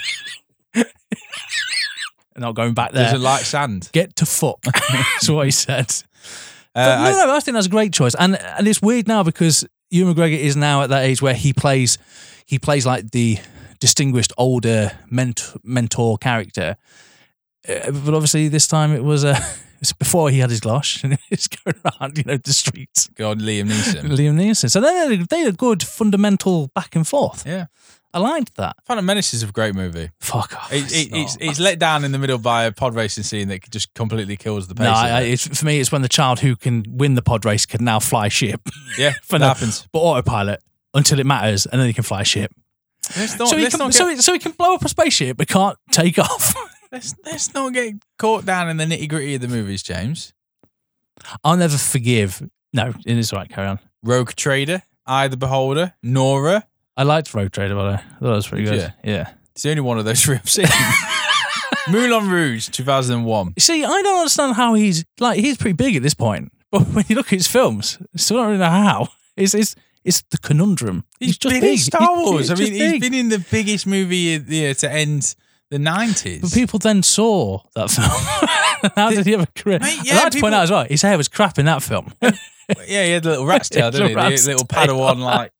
Not 2.37 2.55
going 2.55 2.73
back 2.73 2.91
there. 2.93 3.03
Doesn't 3.05 3.21
like 3.21 3.41
sand. 3.43 3.89
Get 3.91 4.15
to 4.17 4.25
fuck. 4.25 4.61
That's 4.63 5.29
what 5.29 5.45
he 5.45 5.51
said. 5.51 5.91
Uh, 6.73 6.85
But 6.85 7.11
no, 7.11 7.19
I- 7.21 7.25
no, 7.25 7.35
I 7.35 7.39
think 7.41 7.55
that's 7.55 7.67
a 7.67 7.69
great 7.69 7.93
choice, 7.93 8.15
and 8.15 8.35
and 8.37 8.67
it's 8.67 8.81
weird 8.81 9.07
now 9.07 9.21
because 9.23 9.65
Ewan 9.89 10.15
McGregor 10.15 10.39
is 10.39 10.55
now 10.55 10.81
at 10.83 10.89
that 10.89 11.03
age 11.03 11.21
where 11.21 11.33
he 11.33 11.51
plays 11.53 11.97
he 12.45 12.57
plays 12.57 12.85
like 12.85 13.11
the 13.11 13.37
distinguished 13.81 14.31
older 14.37 14.91
ment- 15.09 15.53
mentor 15.63 16.17
character, 16.17 16.77
Uh, 17.67 17.91
but 17.91 18.13
obviously 18.13 18.47
this 18.47 18.67
time 18.67 18.91
it 18.95 19.03
was 19.03 19.23
uh, 19.25 19.37
it's 19.81 19.91
before 19.93 20.29
he 20.29 20.39
had 20.39 20.49
his 20.49 20.61
glosh 20.61 21.03
and 21.03 21.17
he's 21.29 21.47
going 21.47 21.75
around 21.85 22.17
you 22.17 22.23
know 22.23 22.37
the 22.37 22.53
streets. 22.53 23.07
God, 23.15 23.39
Liam 23.41 23.67
Neeson. 23.69 24.03
Liam 24.17 24.35
Neeson, 24.39 24.71
so 24.71 24.79
they 24.79 24.93
had 24.93 25.11
a- 25.11 25.25
they 25.27 25.39
had 25.39 25.53
a 25.53 25.57
good 25.57 25.83
fundamental 25.83 26.69
back 26.73 26.95
and 26.95 27.05
forth. 27.05 27.45
Yeah. 27.45 27.65
I 28.13 28.19
liked 28.19 28.55
that. 28.57 28.75
Phantom 28.83 29.05
Menace 29.05 29.33
is 29.33 29.41
a 29.41 29.47
great 29.53 29.73
movie. 29.73 30.09
Fuck 30.19 30.53
off. 30.57 30.73
It, 30.73 30.83
it, 30.91 31.09
it's, 31.13 31.37
it's 31.39 31.59
let 31.61 31.79
down 31.79 32.03
in 32.03 32.11
the 32.11 32.19
middle 32.19 32.37
by 32.39 32.65
a 32.65 32.71
pod 32.73 32.93
racing 32.93 33.23
scene 33.23 33.47
that 33.47 33.69
just 33.71 33.93
completely 33.93 34.35
kills 34.35 34.67
the 34.67 34.75
pace. 34.75 34.83
no, 34.83 34.91
I, 34.91 35.21
it's, 35.21 35.47
for 35.47 35.65
me, 35.65 35.79
it's 35.79 35.93
when 35.93 36.01
the 36.01 36.09
child 36.09 36.41
who 36.41 36.57
can 36.57 36.83
win 36.89 37.15
the 37.15 37.21
pod 37.21 37.45
race 37.45 37.65
can 37.65 37.85
now 37.85 37.99
fly 38.01 38.27
ship, 38.27 38.59
yeah, 38.97 39.13
for 39.23 39.39
that 39.39 39.39
no- 39.39 39.47
happens. 39.47 39.87
but 39.93 39.99
autopilot 39.99 40.59
until 40.93 41.19
it 41.21 41.25
matters, 41.25 41.65
and 41.65 41.79
then 41.79 41.87
he 41.87 41.93
can 41.93 42.03
fly 42.03 42.23
ship. 42.23 42.51
Let's 43.17 43.37
not, 43.37 43.47
so, 43.49 43.57
he 43.57 43.63
let's, 43.63 43.75
can, 43.75 43.85
not 43.85 43.93
so, 43.93 44.05
get, 44.07 44.15
he, 44.15 44.21
so 44.21 44.33
he 44.33 44.39
can 44.39 44.51
blow 44.53 44.75
up 44.75 44.85
a 44.85 44.89
spaceship 44.89 45.37
but 45.37 45.47
can't 45.47 45.77
take 45.91 46.19
off. 46.19 46.55
let's, 46.91 47.15
let's 47.25 47.53
not 47.53 47.73
get 47.73 47.95
caught 48.17 48.45
down 48.45 48.69
in 48.69 48.77
the 48.77 48.85
nitty 48.85 49.09
gritty 49.09 49.35
of 49.35 49.41
the 49.41 49.47
movies, 49.47 49.83
James. 49.83 50.33
I'll 51.43 51.57
never 51.57 51.77
forgive. 51.77 52.47
No, 52.73 52.93
it 53.05 53.17
is 53.17 53.31
right. 53.33 53.49
Carry 53.49 53.67
on. 53.67 53.79
Rogue 54.03 54.33
Trader, 54.35 54.81
Eye 55.05 55.27
the 55.27 55.37
Beholder, 55.37 55.93
Nora. 56.01 56.65
I 56.97 57.03
liked 57.03 57.33
Rogue 57.33 57.51
Trader, 57.51 57.75
by 57.75 57.83
the 57.83 57.89
way. 57.89 57.95
I 57.95 58.19
thought 58.19 58.31
it 58.31 58.35
was 58.35 58.47
pretty 58.47 58.65
Did 58.65 58.71
good. 58.71 58.93
Yeah. 59.03 59.33
It's 59.53 59.63
the 59.63 59.69
only 59.69 59.81
one 59.81 59.99
of 59.99 60.05
those 60.05 60.23
three 60.23 60.35
I've 60.35 60.49
seen. 60.49 60.65
Moulin 61.89 62.29
Rouge, 62.29 62.69
2001. 62.69 63.53
See, 63.59 63.83
I 63.83 63.87
don't 63.87 64.17
understand 64.19 64.55
how 64.55 64.73
he's 64.75 65.03
like 65.19 65.39
he's 65.39 65.57
pretty 65.57 65.75
big 65.75 65.95
at 65.95 66.03
this 66.03 66.13
point, 66.13 66.51
but 66.71 66.81
when 66.83 67.05
you 67.07 67.15
look 67.15 67.27
at 67.27 67.37
his 67.37 67.47
films, 67.47 67.97
I 68.01 68.17
still 68.17 68.37
don't 68.37 68.47
really 68.47 68.59
know 68.59 68.69
how. 68.69 69.09
It's 69.35 69.53
it's 69.53 69.75
it's 70.03 70.21
the 70.31 70.37
conundrum. 70.37 71.05
He's, 71.19 71.37
just 71.37 71.53
been 71.53 71.61
big. 71.61 71.71
in 71.73 71.77
Star 71.77 72.15
Wars. 72.15 72.49
he's 72.49 72.51
I 72.51 72.55
mean, 72.55 72.67
just 72.67 72.71
he's 72.71 72.91
big. 72.93 73.01
been 73.01 73.13
in 73.13 73.29
the 73.29 73.45
biggest 73.51 73.85
movie 73.87 74.43
year 74.47 74.73
to 74.73 74.91
end 74.91 75.35
the 75.69 75.77
90s. 75.77 76.41
But 76.41 76.51
people 76.53 76.79
then 76.79 77.01
saw 77.03 77.61
that 77.75 77.89
film. 77.89 78.91
How 78.95 79.09
did 79.09 79.25
he 79.25 79.31
have 79.31 79.41
a 79.41 79.47
career? 79.47 79.79
Mate, 79.79 79.99
I'd 79.99 80.05
yeah, 80.05 80.15
like 80.15 80.25
to 80.25 80.29
people- 80.31 80.47
point 80.47 80.55
out 80.55 80.63
as 80.63 80.71
well, 80.71 80.85
his 80.85 81.01
hair 81.01 81.17
was 81.17 81.27
crap 81.27 81.57
in 81.59 81.65
that 81.65 81.81
film. 81.83 82.11
yeah, 82.21 82.33
he 82.85 83.11
had 83.11 83.23
the 83.23 83.29
little 83.31 83.45
rat's 83.45 83.69
tail, 83.69 83.91
didn't 83.91 84.09
he? 84.09 84.13
The 84.15 84.47
little. 84.47 84.65
Padawan, 84.67 85.19
like, 85.19 85.51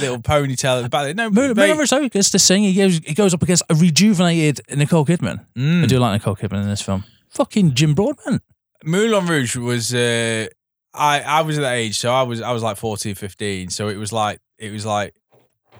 little 0.00 0.18
ponytail 0.18 0.78
at 0.78 0.82
the 0.82 0.88
back. 0.88 1.14
No, 1.16 1.30
Moulin 1.30 1.56
mate, 1.56 1.72
Rouge 1.76 2.10
gets 2.10 2.30
to 2.30 2.38
sing. 2.38 2.64
He 2.64 2.74
goes, 2.74 2.98
he 2.98 3.14
goes 3.14 3.32
up 3.32 3.42
against 3.42 3.62
a 3.70 3.74
rejuvenated 3.74 4.60
Nicole 4.76 5.06
Kidman. 5.06 5.46
Mm. 5.56 5.84
I 5.84 5.86
do 5.86 5.98
like 5.98 6.12
Nicole 6.20 6.36
Kidman 6.36 6.62
in 6.62 6.68
this 6.68 6.82
film. 6.82 7.04
Fucking 7.30 7.74
Jim 7.74 7.94
Broadbent. 7.94 8.42
Moulin 8.84 9.26
Rouge 9.26 9.56
was 9.56 9.94
uh, 9.94 10.46
I 10.94 11.20
I 11.20 11.42
was 11.42 11.58
at 11.58 11.62
that 11.62 11.74
age, 11.74 11.98
so 11.98 12.12
I 12.12 12.22
was 12.22 12.40
I 12.40 12.52
was 12.52 12.62
like 12.62 12.76
14, 12.76 13.14
15. 13.14 13.70
So 13.70 13.88
it 13.88 13.96
was 13.96 14.12
like 14.12 14.40
it 14.58 14.72
was 14.72 14.86
like 14.86 15.14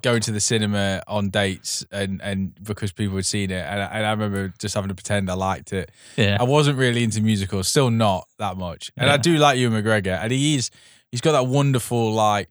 going 0.02 0.20
to 0.20 0.32
the 0.32 0.40
cinema 0.40 1.02
on 1.08 1.30
dates 1.30 1.84
and 1.90 2.20
and 2.22 2.54
because 2.62 2.92
people 2.92 3.16
had 3.16 3.24
seen 3.24 3.50
it, 3.50 3.64
and 3.64 3.82
I, 3.82 3.86
and 3.86 4.06
I 4.06 4.10
remember 4.10 4.52
just 4.58 4.74
having 4.74 4.88
to 4.88 4.94
pretend 4.94 5.30
I 5.30 5.34
liked 5.34 5.72
it. 5.72 5.90
Yeah. 6.16 6.36
I 6.38 6.44
wasn't 6.44 6.78
really 6.78 7.04
into 7.04 7.20
musicals, 7.20 7.68
still 7.68 7.90
not 7.90 8.26
that 8.38 8.56
much, 8.56 8.92
and 8.96 9.08
I 9.08 9.16
do 9.16 9.36
like 9.38 9.56
Ewan 9.58 9.82
McGregor, 9.82 10.18
and 10.20 10.30
he 10.30 10.56
is 10.56 10.70
he's 11.10 11.20
got 11.20 11.32
that 11.32 11.46
wonderful 11.46 12.12
like 12.12 12.48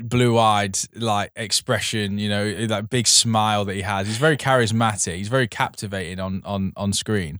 blue-eyed 0.00 0.78
like 0.96 1.30
expression 1.36 2.16
you 2.18 2.28
know 2.28 2.66
that 2.66 2.88
big 2.88 3.06
smile 3.06 3.66
that 3.66 3.74
he 3.74 3.82
has 3.82 4.06
he's 4.06 4.16
very 4.16 4.38
charismatic 4.38 5.16
he's 5.16 5.28
very 5.28 5.46
captivating 5.46 6.18
on 6.18 6.40
on 6.46 6.72
on 6.76 6.94
screen 6.94 7.38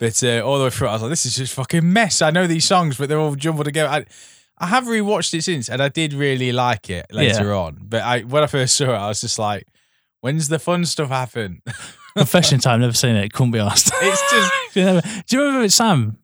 but 0.00 0.24
uh, 0.24 0.40
all 0.40 0.58
the 0.58 0.64
way 0.64 0.70
through 0.70 0.88
i 0.88 0.92
was 0.94 1.02
like 1.02 1.10
this 1.10 1.24
is 1.24 1.36
just 1.36 1.54
fucking 1.54 1.92
mess 1.92 2.20
i 2.20 2.30
know 2.30 2.48
these 2.48 2.64
songs 2.64 2.96
but 2.98 3.08
they're 3.08 3.20
all 3.20 3.36
jumbled 3.36 3.66
together 3.66 3.88
i 3.88 4.04
I 4.60 4.66
have 4.66 4.84
rewatched 4.84 5.32
it 5.32 5.42
since, 5.42 5.70
and 5.70 5.82
I 5.82 5.88
did 5.88 6.12
really 6.12 6.52
like 6.52 6.90
it 6.90 7.06
later 7.10 7.54
on. 7.54 7.78
But 7.80 8.02
I, 8.02 8.20
when 8.20 8.42
I 8.42 8.46
first 8.46 8.76
saw 8.76 8.90
it, 8.90 8.98
I 8.98 9.08
was 9.08 9.22
just 9.22 9.38
like, 9.38 9.66
"When's 10.20 10.48
the 10.48 10.58
fun 10.58 10.84
stuff 10.84 11.08
happen?" 11.08 11.62
Confession 12.16 12.60
time, 12.60 12.80
never 12.80 12.92
seen 12.92 13.16
it. 13.16 13.32
Couldn't 13.32 13.52
be 13.52 13.58
asked. 13.58 13.90
It's 14.02 14.30
just 14.30 14.52
do, 14.74 14.80
you 14.80 14.86
remember, 14.86 15.08
do 15.26 15.36
you 15.36 15.42
remember 15.44 15.68
Sam? 15.70 16.18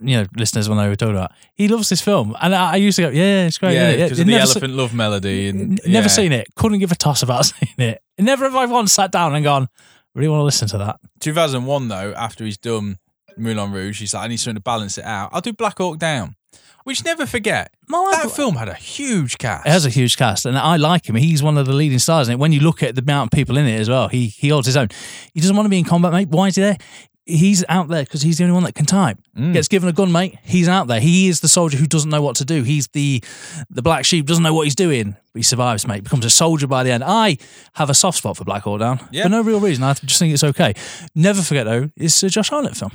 You 0.00 0.18
know, 0.18 0.26
listeners 0.36 0.68
when 0.68 0.78
know 0.78 0.88
were 0.88 0.96
talking 0.96 1.16
about. 1.16 1.32
He 1.54 1.68
loves 1.68 1.88
this 1.88 2.00
film. 2.00 2.36
And 2.40 2.54
I, 2.54 2.72
I 2.72 2.76
used 2.76 2.96
to 2.96 3.02
go, 3.02 3.08
yeah, 3.08 3.22
yeah, 3.22 3.46
it's 3.46 3.58
great. 3.58 3.74
yeah, 3.74 3.90
yeah, 3.90 4.04
because 4.04 4.18
yeah. 4.18 4.22
of 4.22 4.26
the 4.26 4.32
Never 4.32 4.46
se- 4.46 4.52
elephant 4.52 4.74
love 4.74 4.94
melody, 4.94 5.48
and 5.48 5.80
N- 5.84 5.92
Never 5.92 6.08
seen 6.08 6.32
it. 6.32 6.48
Couldn't 6.54 6.80
give 6.80 6.92
a 6.92 6.96
toss 6.96 7.22
about 7.22 7.46
seeing 7.46 7.74
it. 7.78 8.02
Never 8.18 8.44
have 8.44 8.54
I 8.54 8.66
once 8.66 8.92
sat 8.92 9.10
down 9.10 9.34
and 9.34 9.42
gone, 9.42 9.68
really 10.14 10.28
want 10.28 10.40
to 10.40 10.44
listen 10.44 10.68
to 10.68 10.78
that. 10.78 11.00
2001 11.20 11.88
though, 11.88 12.12
after 12.16 12.44
he's 12.44 12.58
done 12.58 12.98
Moulin 13.36 13.72
Rouge, 13.72 14.00
he's 14.00 14.14
like, 14.14 14.24
I 14.24 14.28
need 14.28 14.38
something 14.38 14.56
to 14.56 14.62
balance 14.62 14.98
it 14.98 15.04
out. 15.04 15.30
I'll 15.32 15.40
do 15.40 15.52
Black 15.52 15.78
Hawk 15.78 15.98
Down, 15.98 16.36
which 16.84 17.04
never 17.04 17.26
forget. 17.26 17.72
That 17.88 18.30
film 18.30 18.56
had 18.56 18.68
a 18.68 18.74
huge 18.74 19.38
cast. 19.38 19.66
It 19.66 19.70
has 19.70 19.84
a 19.86 19.90
huge 19.90 20.16
cast, 20.16 20.46
and 20.46 20.56
I 20.56 20.76
like 20.76 21.08
him. 21.08 21.16
He's 21.16 21.42
one 21.42 21.58
of 21.58 21.66
the 21.66 21.72
leading 21.72 21.98
stars 21.98 22.28
in 22.28 22.34
it. 22.34 22.38
When 22.38 22.52
you 22.52 22.60
look 22.60 22.82
at 22.82 22.94
the 22.94 23.02
amount 23.02 23.32
of 23.32 23.36
people 23.36 23.58
in 23.58 23.66
it 23.66 23.78
as 23.78 23.88
well, 23.88 24.08
he 24.08 24.28
he 24.28 24.48
holds 24.48 24.66
his 24.66 24.76
own. 24.76 24.88
He 25.34 25.40
doesn't 25.40 25.54
want 25.56 25.66
to 25.66 25.70
be 25.70 25.78
in 25.78 25.84
combat, 25.84 26.12
mate. 26.12 26.28
Why 26.28 26.48
is 26.48 26.56
he 26.56 26.62
there? 26.62 26.78
He's 27.24 27.64
out 27.68 27.86
there 27.86 28.02
because 28.02 28.22
he's 28.22 28.38
the 28.38 28.44
only 28.44 28.54
one 28.54 28.64
that 28.64 28.74
can 28.74 28.84
type. 28.84 29.16
Mm. 29.36 29.52
Gets 29.52 29.68
given 29.68 29.88
a 29.88 29.92
gun, 29.92 30.10
mate. 30.10 30.38
He's 30.42 30.66
out 30.68 30.88
there. 30.88 30.98
He 31.00 31.28
is 31.28 31.38
the 31.40 31.46
soldier 31.48 31.76
who 31.78 31.86
doesn't 31.86 32.10
know 32.10 32.20
what 32.20 32.34
to 32.36 32.44
do. 32.44 32.64
He's 32.64 32.88
the 32.88 33.22
the 33.70 33.80
black 33.82 34.04
sheep, 34.04 34.26
doesn't 34.26 34.42
know 34.42 34.52
what 34.52 34.64
he's 34.64 34.74
doing. 34.74 35.12
But 35.32 35.38
he 35.38 35.42
survives, 35.44 35.86
mate. 35.86 36.02
Becomes 36.02 36.24
a 36.24 36.30
soldier 36.30 36.66
by 36.66 36.82
the 36.82 36.90
end. 36.90 37.04
I 37.06 37.38
have 37.74 37.88
a 37.90 37.94
soft 37.94 38.18
spot 38.18 38.36
for 38.36 38.44
Black 38.44 38.64
Hawk 38.64 38.80
Down 38.80 38.98
Yeah. 39.12 39.22
for 39.22 39.28
no 39.28 39.40
real 39.40 39.60
reason. 39.60 39.84
I 39.84 39.94
just 39.94 40.18
think 40.18 40.34
it's 40.34 40.42
okay. 40.44 40.74
Never 41.14 41.42
forget 41.42 41.64
though, 41.64 41.90
it's 41.96 42.20
a 42.24 42.28
Josh 42.28 42.50
Hartnett 42.50 42.76
film, 42.76 42.90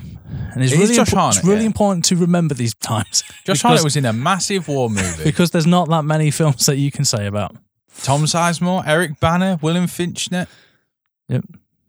and 0.53 0.61
it's 0.63 0.73
It 0.73 0.77
really 0.79 0.95
Josh 0.95 1.09
impo- 1.11 1.29
it's 1.35 1.43
really 1.45 1.61
yeah. 1.61 1.67
important 1.67 2.03
to 2.05 2.17
remember 2.17 2.53
these 2.53 2.73
times. 2.75 3.23
Josh 3.45 3.61
Hartnett 3.61 3.85
was 3.85 3.95
in 3.95 4.05
a 4.05 4.13
massive 4.13 4.67
war 4.67 4.89
movie. 4.89 5.23
because 5.23 5.51
there's 5.51 5.65
not 5.65 5.87
that 5.89 6.03
many 6.03 6.31
films 6.31 6.65
that 6.65 6.75
you 6.77 6.91
can 6.91 7.05
say 7.05 7.27
about. 7.27 7.55
Tom 8.03 8.23
Sizemore, 8.25 8.83
Eric 8.85 9.19
Bana, 9.21 9.57
William 9.61 9.85
Fichtner. 9.87 10.47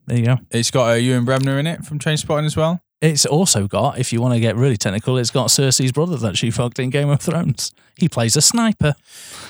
There 0.08 0.18
you 0.18 0.24
go. 0.24 0.38
It's 0.50 0.70
got 0.70 0.90
uh, 0.90 0.94
Ewan 0.94 1.26
Bremner 1.26 1.58
in 1.58 1.66
it 1.66 1.84
from 1.84 1.98
Trainspotting 1.98 2.46
as 2.46 2.56
well. 2.56 2.80
It's 3.02 3.26
also 3.26 3.68
got, 3.68 3.98
if 3.98 4.10
you 4.12 4.22
want 4.22 4.34
to 4.34 4.40
get 4.40 4.56
really 4.56 4.78
technical, 4.78 5.18
it's 5.18 5.30
got 5.30 5.48
Cersei's 5.48 5.92
brother 5.92 6.16
that 6.16 6.36
she 6.38 6.50
fucked 6.50 6.78
in 6.78 6.88
Game 6.90 7.10
of 7.10 7.20
Thrones. 7.20 7.72
He 7.96 8.08
plays 8.08 8.34
a 8.34 8.40
sniper. 8.40 8.94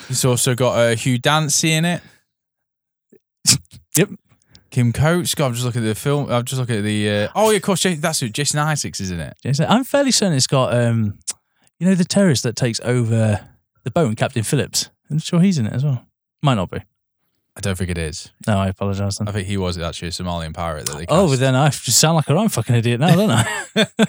It's 0.08 0.24
also 0.24 0.54
got 0.56 0.72
uh, 0.76 0.96
Hugh 0.96 1.18
Dancy 1.18 1.72
in 1.72 1.84
it. 1.84 2.02
Yep. 3.96 4.10
Kim 4.70 4.92
Coates. 4.92 5.34
God, 5.34 5.46
I'm 5.46 5.54
just 5.54 5.64
looking 5.64 5.82
at 5.82 5.86
the 5.86 5.94
film. 5.96 6.30
I'm 6.30 6.44
just 6.44 6.60
looking 6.60 6.76
at 6.76 6.84
the. 6.84 7.10
Uh, 7.10 7.28
oh 7.34 7.50
yeah, 7.50 7.56
of 7.56 7.62
course. 7.62 7.82
That's 7.82 8.20
who 8.20 8.28
Jason 8.28 8.60
Isaacs 8.60 9.00
is 9.00 9.10
in 9.10 9.18
it. 9.18 9.36
Jason- 9.42 9.66
I'm 9.68 9.82
fairly 9.82 10.12
certain 10.12 10.36
it's 10.36 10.46
got, 10.46 10.72
um, 10.72 11.18
you 11.80 11.88
know, 11.88 11.96
the 11.96 12.04
terrorist 12.04 12.44
that 12.44 12.54
takes 12.54 12.78
over 12.84 13.40
the 13.82 13.90
boat, 13.90 14.16
Captain 14.16 14.44
Phillips. 14.44 14.90
I'm 15.10 15.18
sure 15.18 15.40
he's 15.40 15.58
in 15.58 15.66
it 15.66 15.72
as 15.72 15.84
well. 15.84 16.04
Might 16.44 16.54
not 16.54 16.70
be. 16.70 16.78
I 17.58 17.60
don't 17.60 17.76
think 17.76 17.90
it 17.90 17.98
is. 17.98 18.30
No, 18.46 18.56
I 18.58 18.68
apologise 18.68 19.18
then. 19.18 19.28
I 19.28 19.32
think 19.32 19.48
he 19.48 19.56
was 19.56 19.76
actually 19.78 20.08
a 20.08 20.12
Somalian 20.12 20.54
pirate 20.54 20.86
that 20.86 20.96
they. 20.96 21.06
Cast. 21.06 21.18
Oh, 21.18 21.28
but 21.28 21.40
then 21.40 21.54
I 21.56 21.68
just 21.70 21.98
sound 21.98 22.14
like 22.16 22.28
a 22.30 22.34
right 22.34 22.50
fucking 22.50 22.74
idiot 22.76 23.00
now, 23.00 23.14
don't 23.16 23.30
I? 23.30 23.46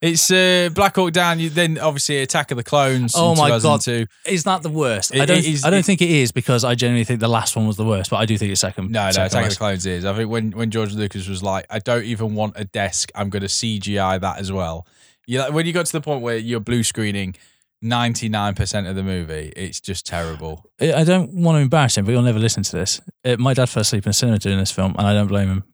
It's 0.00 0.32
uh, 0.32 0.68
Black 0.74 0.96
Hawk 0.96 1.12
Down. 1.12 1.38
You 1.38 1.48
then 1.48 1.78
obviously 1.78 2.18
Attack 2.22 2.50
of 2.50 2.56
the 2.56 2.64
Clones. 2.64 3.12
Oh 3.16 3.32
in 3.32 3.38
my 3.38 3.50
God. 3.50 3.60
2002. 3.60 4.06
is 4.32 4.42
that 4.42 4.62
the 4.64 4.68
worst? 4.68 5.14
It- 5.14 5.20
I 5.20 5.26
don't. 5.26 5.38
it 5.38 5.44
is- 5.44 5.64
I 5.64 5.70
don't 5.70 5.78
it- 5.78 5.84
think 5.84 6.02
it 6.02 6.10
is 6.10 6.32
because 6.32 6.64
I 6.64 6.74
genuinely 6.74 7.04
think 7.04 7.20
the 7.20 7.28
last 7.28 7.54
one 7.54 7.68
was 7.68 7.76
the 7.76 7.84
worst, 7.84 8.10
but 8.10 8.16
I 8.16 8.26
do 8.26 8.36
think 8.36 8.50
it's 8.50 8.60
second. 8.60 8.90
No, 8.90 9.04
no, 9.04 9.10
second 9.12 9.26
Attack 9.26 9.38
of 9.42 9.44
worst. 9.46 9.56
the 9.56 9.58
Clones 9.60 9.86
is. 9.86 10.04
I 10.04 10.12
think 10.14 10.28
when 10.28 10.50
when 10.50 10.72
George 10.72 10.92
Lucas 10.92 11.28
was 11.28 11.44
like, 11.44 11.66
I 11.70 11.78
don't 11.78 12.02
even 12.02 12.34
want 12.34 12.54
a 12.56 12.64
desk. 12.64 13.12
I'm 13.14 13.30
going 13.30 13.42
to 13.42 13.46
CGI 13.48 14.20
that 14.20 14.40
as 14.40 14.50
well. 14.50 14.88
You 15.28 15.38
like 15.38 15.52
when 15.52 15.66
you 15.66 15.72
got 15.72 15.86
to 15.86 15.92
the 15.92 16.00
point 16.00 16.20
where 16.22 16.36
you're 16.36 16.58
blue 16.58 16.82
screening. 16.82 17.36
99% 17.82 18.88
of 18.88 18.96
the 18.96 19.02
movie, 19.02 19.52
it's 19.56 19.80
just 19.80 20.06
terrible. 20.06 20.70
I 20.80 21.04
don't 21.04 21.32
want 21.34 21.56
to 21.56 21.60
embarrass 21.60 21.96
him, 21.98 22.04
but 22.04 22.12
he'll 22.12 22.22
never 22.22 22.38
listen 22.38 22.62
to 22.62 22.76
this. 22.76 23.00
Uh, 23.24 23.36
my 23.38 23.54
dad 23.54 23.68
fell 23.68 23.80
asleep 23.80 24.06
in 24.06 24.10
the 24.10 24.14
cinema 24.14 24.38
doing 24.38 24.58
this 24.58 24.70
film, 24.70 24.94
and 24.96 25.06
I 25.06 25.12
don't 25.12 25.26
blame 25.26 25.48
him. 25.48 25.64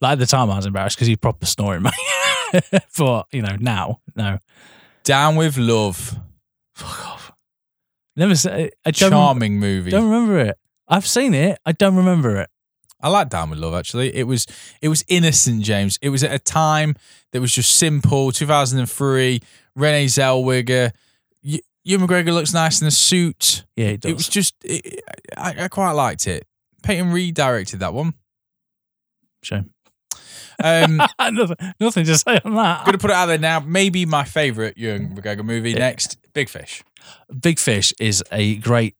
Like 0.00 0.12
at 0.12 0.18
the 0.18 0.26
time, 0.26 0.50
I 0.50 0.56
was 0.56 0.66
embarrassed 0.66 0.96
because 0.96 1.08
he 1.08 1.16
proper 1.16 1.46
snoring 1.46 1.82
but 1.82 3.26
you 3.32 3.42
know, 3.42 3.56
now, 3.58 4.00
no, 4.16 4.38
Down 5.04 5.36
with 5.36 5.56
Love. 5.56 6.16
fuck 6.74 7.06
off. 7.06 7.32
Never 8.16 8.34
say. 8.34 8.70
I 8.84 8.90
don't, 8.90 9.10
Charming 9.10 9.58
movie. 9.58 9.90
don't 9.90 10.08
remember 10.08 10.38
it. 10.38 10.56
I've 10.86 11.06
seen 11.06 11.34
it. 11.34 11.58
I 11.64 11.72
don't 11.72 11.96
remember 11.96 12.36
it. 12.36 12.48
I 13.00 13.08
like 13.08 13.28
Down 13.28 13.50
with 13.50 13.58
Love 13.58 13.74
actually. 13.74 14.14
It 14.14 14.26
was 14.26 14.46
it 14.80 14.88
was 14.88 15.04
innocent, 15.08 15.62
James. 15.62 15.98
It 16.00 16.10
was 16.10 16.22
at 16.22 16.32
a 16.32 16.38
time 16.38 16.94
that 17.32 17.40
was 17.40 17.52
just 17.52 17.76
simple. 17.76 18.30
2003. 18.32 19.40
Renee 19.76 20.06
Zellweger. 20.06 20.92
Ewan 21.84 22.06
McGregor 22.08 22.32
looks 22.32 22.54
nice 22.54 22.80
in 22.80 22.86
the 22.86 22.90
suit. 22.90 23.64
Yeah, 23.76 23.88
it 23.88 24.00
does. 24.00 24.10
It 24.10 24.14
was 24.16 24.28
just 24.28 24.54
it, 24.64 25.02
I, 25.36 25.64
I 25.64 25.68
quite 25.68 25.92
liked 25.92 26.26
it. 26.26 26.46
Peyton 26.82 27.12
Reed 27.12 27.34
directed 27.34 27.80
that 27.80 27.92
one. 27.94 28.14
Shame. 29.42 29.70
Um, 30.62 30.96
nothing, 31.32 31.56
nothing 31.80 32.04
to 32.06 32.16
say 32.16 32.38
on 32.44 32.54
that. 32.54 32.80
I'm 32.80 32.86
gonna 32.86 32.98
put 32.98 33.10
it 33.10 33.16
out 33.16 33.26
there 33.26 33.38
now. 33.38 33.60
Maybe 33.60 34.06
my 34.06 34.24
favorite 34.24 34.78
Ewan 34.78 35.14
McGregor 35.16 35.44
movie 35.44 35.72
Yeah. 35.72 35.78
next. 35.80 36.16
Big 36.32 36.48
Fish. 36.48 36.82
Big 37.40 37.58
Fish 37.58 37.92
is 38.00 38.22
a 38.32 38.56
great 38.56 38.96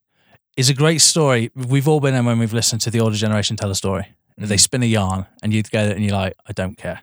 is 0.57 0.68
a 0.68 0.74
great 0.74 1.01
story. 1.01 1.51
We've 1.55 1.89
all 1.89 2.01
been 2.01 2.14
there 2.14 2.22
when 2.22 2.39
we've 2.39 2.53
listened 2.53 2.80
to 2.82 2.91
the 2.91 3.01
older 3.01 3.16
generation 3.16 3.57
tell 3.57 3.70
a 3.70 3.74
story. 3.74 4.07
They 4.37 4.57
spin 4.57 4.82
a 4.82 4.87
yarn 4.87 5.26
and 5.43 5.53
you 5.53 5.62
get 5.62 5.89
it 5.91 5.97
and 5.97 6.05
you're 6.05 6.14
like, 6.14 6.35
I 6.47 6.53
don't 6.53 6.76
care. 6.76 7.03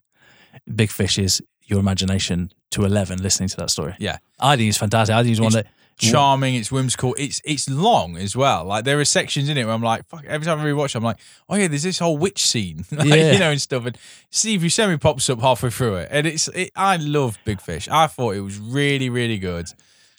Big 0.73 0.89
Fish 0.91 1.17
is 1.17 1.41
your 1.71 1.79
imagination 1.79 2.51
to 2.71 2.85
eleven 2.85 3.21
listening 3.23 3.49
to 3.49 3.57
that 3.57 3.71
story. 3.71 3.95
Yeah. 3.97 4.17
I 4.39 4.55
think 4.57 4.69
it's 4.69 4.77
fantastic. 4.77 5.15
I 5.15 5.23
think 5.23 5.31
it's 5.31 5.41
one 5.41 5.53
that 5.53 5.67
Charming. 5.97 6.55
It's 6.55 6.71
whimsical. 6.71 7.13
It's 7.19 7.41
it's 7.45 7.69
long 7.69 8.17
as 8.17 8.35
well. 8.35 8.65
Like 8.65 8.85
there 8.85 8.99
are 8.99 9.05
sections 9.05 9.49
in 9.49 9.57
it 9.57 9.65
where 9.65 9.73
I'm 9.75 9.83
like, 9.83 10.07
fuck. 10.07 10.25
Every 10.25 10.45
time 10.45 10.59
I 10.59 10.63
rewatch, 10.65 10.87
it, 10.87 10.95
I'm 10.95 11.03
like, 11.03 11.17
oh 11.47 11.55
yeah, 11.55 11.67
there's 11.67 11.83
this 11.83 11.99
whole 11.99 12.17
witch 12.17 12.43
scene, 12.43 12.85
like, 12.91 13.07
Yeah. 13.07 13.31
you 13.33 13.39
know, 13.39 13.51
and 13.51 13.61
stuff. 13.61 13.85
And 13.85 13.95
Steve 14.31 14.61
Buscemi 14.61 14.99
pops 14.99 15.29
up 15.29 15.39
halfway 15.41 15.69
through 15.69 15.97
it, 15.97 16.07
and 16.11 16.25
it's. 16.25 16.47
It, 16.47 16.71
I 16.75 16.95
love 16.97 17.37
Big 17.45 17.61
Fish. 17.61 17.87
I 17.87 18.07
thought 18.07 18.35
it 18.35 18.41
was 18.41 18.57
really, 18.57 19.09
really 19.09 19.37
good. 19.37 19.67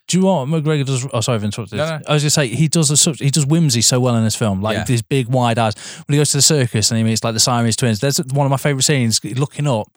Do 0.07 0.19
you 0.19 0.23
know 0.25 0.47
McGregor 0.47 0.87
does? 0.87 1.05
Oh, 1.13 1.21
sorry, 1.21 1.37
I've 1.37 1.45
interrupted. 1.45 1.79
No, 1.79 1.87
no. 1.97 2.01
I 2.07 2.13
was 2.15 2.23
to 2.23 2.31
say 2.31 2.47
he 2.47 2.69
does 2.69 2.89
a, 2.93 2.97
such 2.97 3.19
he 3.19 3.31
does 3.31 3.47
whimsy 3.47 3.83
so 3.83 3.99
well 3.99 4.15
in 4.15 4.23
this 4.23 4.37
film, 4.37 4.61
like 4.61 4.77
Yeah. 4.77 4.85
these 4.85 5.03
big 5.03 5.27
wide 5.29 5.59
eyes. 5.59 5.75
When 6.07 6.15
he 6.15 6.19
goes 6.21 6.31
to 6.31 6.37
the 6.39 6.43
circus 6.43 6.93
and 6.93 6.99
he 6.99 7.03
meets 7.03 7.25
like 7.25 7.35
the 7.35 7.41
Siamese 7.41 7.75
twins, 7.75 7.99
there's 7.99 8.19
one 8.19 8.47
of 8.47 8.51
my 8.51 8.57
favorite 8.57 8.83
scenes. 8.85 9.25
Looking 9.25 9.67
up, 9.67 9.89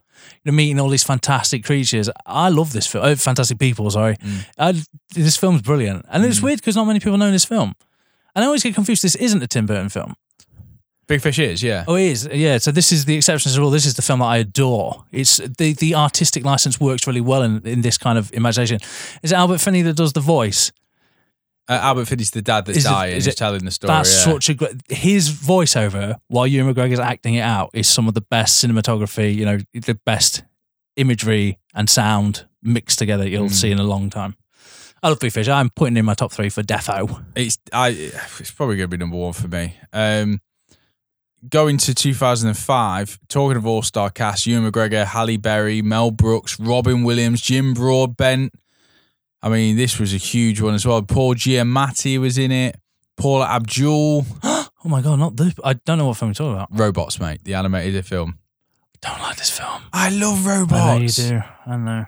you 0.43 0.51
know, 0.51 0.55
meeting 0.55 0.79
all 0.79 0.89
these 0.89 1.03
fantastic 1.03 1.63
creatures. 1.63 2.09
I 2.25 2.49
love 2.49 2.73
this 2.73 2.87
film. 2.87 3.05
Oh, 3.05 3.15
fantastic 3.15 3.59
people. 3.59 3.89
Sorry, 3.91 4.15
Mm. 4.15 4.45
I, 4.57 4.73
this 5.13 5.37
film's 5.37 5.61
brilliant, 5.61 6.05
and 6.09 6.23
it's 6.25 6.41
weird 6.41 6.59
because 6.59 6.75
not 6.75 6.85
many 6.85 6.99
people 6.99 7.17
know 7.17 7.31
this 7.31 7.45
film. 7.45 7.73
And 8.35 8.43
I 8.43 8.47
always 8.47 8.63
get 8.63 8.75
confused. 8.75 9.01
This 9.03 9.15
isn't 9.15 9.41
a 9.41 9.47
Tim 9.47 9.65
Burton 9.65 9.89
film. 9.89 10.15
Big 11.07 11.21
Fish 11.21 11.37
is, 11.37 11.61
yeah. 11.61 11.85
Oh, 11.87 11.95
it 11.95 12.05
is. 12.05 12.27
Yeah. 12.33 12.57
So 12.57 12.71
this 12.71 12.91
is 12.91 13.05
the 13.05 13.15
exception 13.15 13.51
to 13.51 13.55
the 13.55 13.61
rule. 13.61 13.69
This 13.69 13.85
is 13.85 13.93
the 13.93 14.01
film 14.01 14.19
that 14.19 14.25
I 14.25 14.37
adore. 14.37 15.05
It's 15.11 15.37
the 15.37 15.73
the 15.73 15.93
artistic 15.95 16.43
license 16.43 16.79
works 16.79 17.05
really 17.05 17.21
well 17.21 17.43
in, 17.43 17.61
in 17.65 17.81
this 17.81 17.97
kind 17.97 18.17
of 18.17 18.33
imagination. 18.33 18.79
Is 19.21 19.31
it 19.31 19.35
Albert 19.35 19.59
Finney 19.59 19.83
that 19.83 19.95
does 19.95 20.13
the 20.13 20.19
voice? 20.19 20.71
Uh, 21.67 21.79
Albert 21.81 22.05
Finney's 22.05 22.29
the 22.31 22.41
dad 22.43 22.65
that's 22.65 22.77
Is 22.77 22.85
it- 22.85 22.89
dying. 22.89 23.15
is 23.17 23.25
Is 23.27 23.33
it- 23.33 23.37
telling 23.37 23.65
the 23.65 23.71
story. 23.71 23.87
That's 23.93 24.13
yeah. 24.25 24.33
such 24.33 24.49
a 24.49 24.53
great. 24.53 24.73
His 24.89 25.31
voiceover 25.31 26.17
while 26.27 26.45
Ewan 26.45 26.73
McGregor's 26.73 26.99
acting 26.99 27.35
it 27.35 27.41
out 27.41 27.71
is 27.73 27.87
some 27.87 28.07
of 28.07 28.13
the 28.13 28.21
best 28.21 28.63
cinematography. 28.63 29.33
You 29.35 29.45
know, 29.45 29.57
the 29.73 29.99
best 30.05 30.43
imagery 30.95 31.57
and 31.73 31.89
sound 31.89 32.45
mixed 32.61 32.99
together 32.99 33.27
you'll 33.27 33.47
Mm. 33.47 33.51
see 33.51 33.71
in 33.71 33.79
a 33.79 33.83
long 33.83 34.09
time. 34.09 34.35
I 35.03 35.09
love 35.09 35.19
Big 35.19 35.31
Fish. 35.31 35.47
I'm 35.47 35.69
putting 35.69 35.97
in 35.97 36.05
my 36.05 36.13
top 36.13 36.31
three 36.31 36.49
for 36.49 36.63
Defo. 36.63 37.23
It's 37.35 37.57
I. 37.73 37.89
It's 38.39 38.51
probably 38.51 38.77
going 38.77 38.89
to 38.89 38.97
be 38.97 39.01
number 39.01 39.17
one 39.17 39.33
for 39.33 39.47
me. 39.47 39.75
Um, 39.93 40.39
going 41.47 41.77
to 41.77 41.93
2005, 41.93 43.19
talking 43.27 43.57
of 43.57 43.65
all 43.65 43.81
star 43.81 44.09
cast: 44.09 44.45
Ewan 44.47 44.71
McGregor, 44.71 45.05
Halle 45.05 45.37
Berry, 45.37 45.81
Mel 45.81 46.11
Brooks, 46.11 46.59
Robin 46.59 47.03
Williams, 47.03 47.41
Jim 47.41 47.73
Broadbent. 47.73 48.53
I 49.45 49.49
mean, 49.49 49.77
this 49.77 49.99
was 49.99 50.11
a 50.11 50.17
huge 50.17 50.59
one 50.59 50.73
as 50.73 50.87
well. 50.87 51.03
Paul 51.03 51.35
Giamatti 51.35 52.17
was 52.19 52.39
in 52.39 52.51
it. 52.51 52.77
Paula 53.15 53.45
Abdul. 53.47 54.25
Oh 54.83 54.87
my 54.87 55.01
god, 55.01 55.17
not 55.17 55.35
this! 55.35 55.55
I 55.63 55.73
don't 55.73 55.97
know 55.97 56.05
what 56.05 56.15
film 56.17 56.29
you're 56.29 56.35
talking 56.35 56.53
about. 56.53 56.67
Robots, 56.69 57.19
mate. 57.19 57.43
The 57.43 57.55
animated 57.55 58.05
film. 58.05 58.37
I 59.03 59.09
don't 59.09 59.19
like 59.19 59.35
this 59.35 59.49
film. 59.49 59.81
I 59.91 60.11
love 60.11 60.45
robots. 60.45 60.73
I 60.79 60.95
know 60.95 61.01
you 61.01 61.09
do. 61.09 61.43
I 61.65 61.77
know. 61.77 62.05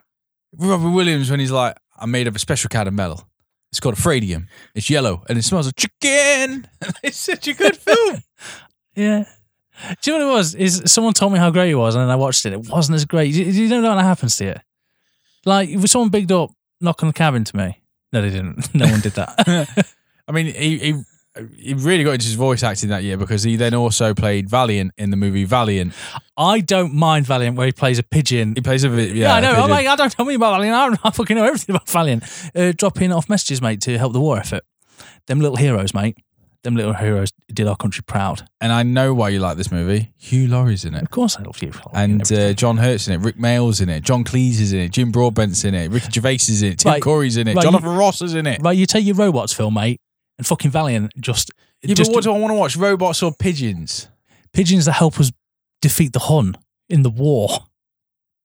Robert 0.56 0.92
Williams 0.92 1.32
when 1.32 1.40
he's 1.40 1.50
like, 1.50 1.76
"I'm 1.98 2.12
made 2.12 2.28
of 2.28 2.36
a 2.36 2.40
special 2.40 2.70
kind 2.70 2.88
of 2.88 2.94
metal. 2.94 3.28
It's 3.72 3.80
called 3.80 3.96
fradium. 3.96 4.46
It's 4.76 4.92
yellow 4.92 5.24
and 5.28 5.40
it 5.40 5.42
smells 5.44 5.66
like 5.66 5.76
chicken." 5.76 6.68
it's 7.04 7.18
such 7.18 7.48
a 7.48 7.54
good 7.54 7.76
film. 7.78 8.22
Yeah. 8.96 9.26
Do 10.02 10.12
you 10.12 10.20
know 10.20 10.28
what 10.28 10.34
it 10.34 10.38
was? 10.38 10.56
Is 10.56 10.84
someone 10.86 11.14
told 11.14 11.34
me 11.34 11.40
how 11.40 11.50
great 11.50 11.72
it 11.72 11.76
was, 11.76 11.96
and 11.96 12.04
then 12.04 12.10
I 12.12 12.16
watched 12.16 12.46
it. 12.46 12.54
It 12.54 12.68
wasn't 12.70 12.96
as 12.96 13.06
great. 13.06 13.34
You, 13.34 13.46
you 13.46 13.70
don't 13.70 13.82
know 13.82 13.96
what 13.96 14.04
happens 14.04 14.36
to 14.38 14.46
you. 14.46 14.56
Like, 15.46 15.70
if 15.70 15.88
someone 15.90 16.10
bigged 16.10 16.32
up, 16.32 16.52
knock 16.82 17.03
on 17.03 17.07
the 17.07 17.13
cabin 17.13 17.43
to 17.43 17.57
me. 17.57 17.82
No, 18.13 18.21
they 18.21 18.30
didn't. 18.30 18.69
No 18.73 18.86
one 18.86 19.01
did 19.01 19.13
that. 19.13 19.67
I 20.28 20.32
mean, 20.32 20.47
he, 20.47 20.78
he 20.78 21.03
he 21.55 21.73
really 21.75 22.03
got 22.03 22.13
into 22.13 22.25
his 22.25 22.34
voice 22.36 22.63
acting 22.63 22.89
that 22.89 23.03
year 23.03 23.17
because 23.17 23.43
he 23.43 23.55
then 23.55 23.73
also 23.73 24.13
played 24.13 24.49
Valiant 24.49 24.91
in 24.97 25.11
the 25.11 25.17
movie 25.17 25.43
Valiant. 25.43 25.93
I 26.36 26.61
don't 26.61 26.93
mind 26.93 27.25
Valiant 27.25 27.57
where 27.57 27.67
he 27.67 27.71
plays 27.71 27.99
a 27.99 28.03
pigeon. 28.03 28.53
He 28.55 28.61
plays 28.61 28.84
a 28.84 28.89
Yeah, 28.89 29.13
yeah. 29.13 29.34
I 29.34 29.39
know. 29.41 29.51
I'm 29.51 29.69
like, 29.69 29.88
I 29.88 29.95
don't 29.95 30.11
tell 30.11 30.25
me 30.25 30.34
about 30.36 30.53
Valiant. 30.53 30.75
I, 30.75 30.88
don't, 30.88 30.99
I 31.05 31.09
fucking 31.11 31.36
know 31.38 31.45
everything 31.45 31.75
about 31.75 31.89
Valiant. 31.89 32.23
Uh, 32.55 32.73
dropping 32.75 33.11
off 33.11 33.30
messages, 33.30 33.61
mate, 33.61 33.82
to 33.82 33.97
help 33.97 34.13
the 34.13 34.19
war 34.19 34.38
effort. 34.39 34.63
Them 35.28 35.39
little 35.39 35.57
heroes, 35.57 35.93
mate. 35.93 36.17
Them 36.68 36.76
little 36.76 36.91
heroes 36.93 37.30
did 37.53 37.65
our 37.65 37.78
country 37.78 38.03
proud. 38.05 38.45
and 38.59 38.74
I 38.74 38.84
know 38.84 39.13
why 39.13 39.30
you 39.30 39.39
like 39.39 39.55
this 39.55 39.72
movie. 39.72 40.11
Hugh 40.18 40.49
Laurie's 40.49 40.84
in 40.84 40.95
it. 40.95 41.01
Of 41.01 41.11
course, 41.11 41.38
I 41.38 41.43
love 41.43 41.63
you. 41.63 41.72
And 41.93 42.30
uh. 42.30 42.51
John 42.51 42.76
Hurt's 42.76 43.07
in 43.07 43.13
it, 43.13 43.24
Rik 43.24 43.38
Mayall's 43.39 43.80
in 43.80 43.88
it, 43.88 44.01
John 44.03 44.26
Cleese 44.26 44.59
is 44.59 44.74
in 44.74 44.80
it, 44.82 44.89
Jim 44.91 45.09
Broadbent's 45.13 45.63
in 45.63 45.74
it, 45.74 45.89
Ricky 45.89 46.11
Gervais 46.11 46.34
is 46.36 46.61
in 46.61 46.74
it, 46.74 46.80
Tim 46.80 46.91
Right. 46.91 47.01
Curry's 47.01 47.38
in 47.38 47.47
it, 47.47 47.55
Right, 47.55 47.63
Jonathan 47.63 47.95
Ross 47.95 48.22
is 48.22 48.34
in 48.34 48.45
it. 48.47 48.61
right, 48.61 48.76
you 48.76 48.86
take 48.86 49.05
your 49.05 49.15
robots 49.15 49.53
film, 49.53 49.76
mate, 49.76 50.01
and 50.38 50.45
fucking 50.45 50.70
Valiant 50.72 51.13
just 51.18 51.51
Yeah, 51.82 51.93
just 51.93 52.11
but 52.11 52.15
what 52.15 52.24
do 52.26 52.34
I 52.34 52.38
want 52.38 52.51
to 52.51 52.55
watch? 52.55 52.76
Robots 52.76 53.24
or 53.24 53.32
pigeons? 53.32 54.09
pigeons 54.51 54.84
that 54.88 54.91
help 54.93 55.18
us 55.22 55.32
defeat 55.82 56.11
the 56.11 56.20
Hun 56.20 56.57
in 56.89 57.03
the 57.03 57.09
war. 57.09 57.49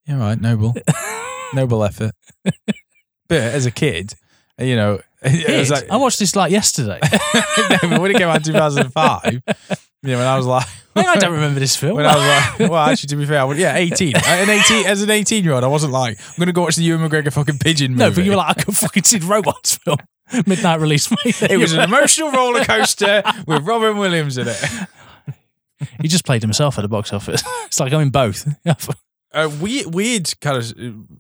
Yeah, 0.07 0.19
right. 0.19 0.41
Noble, 0.41 0.77
noble 1.55 1.83
effort. 1.83 2.13
But 2.45 3.41
as 3.41 3.67
a 3.67 3.71
kid, 3.73 4.15
you 4.59 4.77
know, 4.77 5.01
like, 5.23 5.91
I 5.91 5.97
watched 5.97 6.19
this 6.19 6.35
like 6.37 6.53
yesterday. 6.53 6.99
but 7.83 8.01
when 8.01 8.11
it 8.11 8.17
came 8.17 8.29
out 8.29 8.37
in 8.37 8.43
2005, 8.43 9.43
yeah, 10.03 10.17
when 10.17 10.19
I 10.27 10.37
was 10.37 10.47
like, 10.47 10.67
I 10.95 11.17
don't 11.17 11.33
remember 11.33 11.61
this 11.61 11.77
film. 11.77 11.97
when 11.97 12.07
I 12.07 12.15
was 12.15 12.61
like, 12.61 12.71
well, 12.71 12.81
actually, 12.81 13.09
to 13.09 13.17
be 13.17 13.27
fair, 13.27 13.41
I 13.41 13.45
was, 13.45 13.59
yeah, 13.59 13.77
18. 13.77 14.17
Uh, 14.17 14.21
an 14.25 14.51
18 14.51 14.87
as 14.87 15.03
an 15.03 15.11
18 15.11 15.45
year 15.45 15.55
old, 15.55 15.65
I 15.65 15.69
wasn't 15.69 15.93
like, 15.93 16.19
I'm 16.19 16.35
gonna 16.39 16.53
go 16.53 16.63
watch 16.63 16.77
the 16.77 16.83
Ewan 16.83 17.09
McGregor 17.09 17.33
fucking 17.33 17.59
pigeon 17.59 17.93
movie. 17.93 18.05
no, 18.05 18.15
but 18.15 18.25
you 18.25 18.31
were 18.33 18.37
like, 18.37 18.59
I 18.59 18.63
could 18.63 18.77
fucking 18.77 19.05
see 19.05 19.19
the 19.19 19.27
robots 19.27 19.77
film. 19.79 19.99
Midnight 20.47 20.81
release, 20.81 21.11
it 21.43 21.59
was 21.59 21.73
an 21.73 21.81
emotional 21.81 22.31
roller 22.33 22.65
coaster 22.65 23.23
with 23.47 23.67
Robin 23.67 23.99
Williams 23.99 24.39
in 24.39 24.49
it. 24.49 24.89
He 26.01 26.09
just 26.09 26.25
played 26.25 26.43
himself 26.43 26.79
at 26.79 26.83
the 26.83 26.89
box 26.89 27.13
office. 27.13 27.43
It's 27.67 27.81
like 27.81 27.93
I'm 27.93 28.01
in 28.01 28.11
both. 28.11 28.49
A 29.35 29.49
weird, 29.49 29.95
weird 29.95 30.41
kind 30.41 30.57
of 30.59 30.75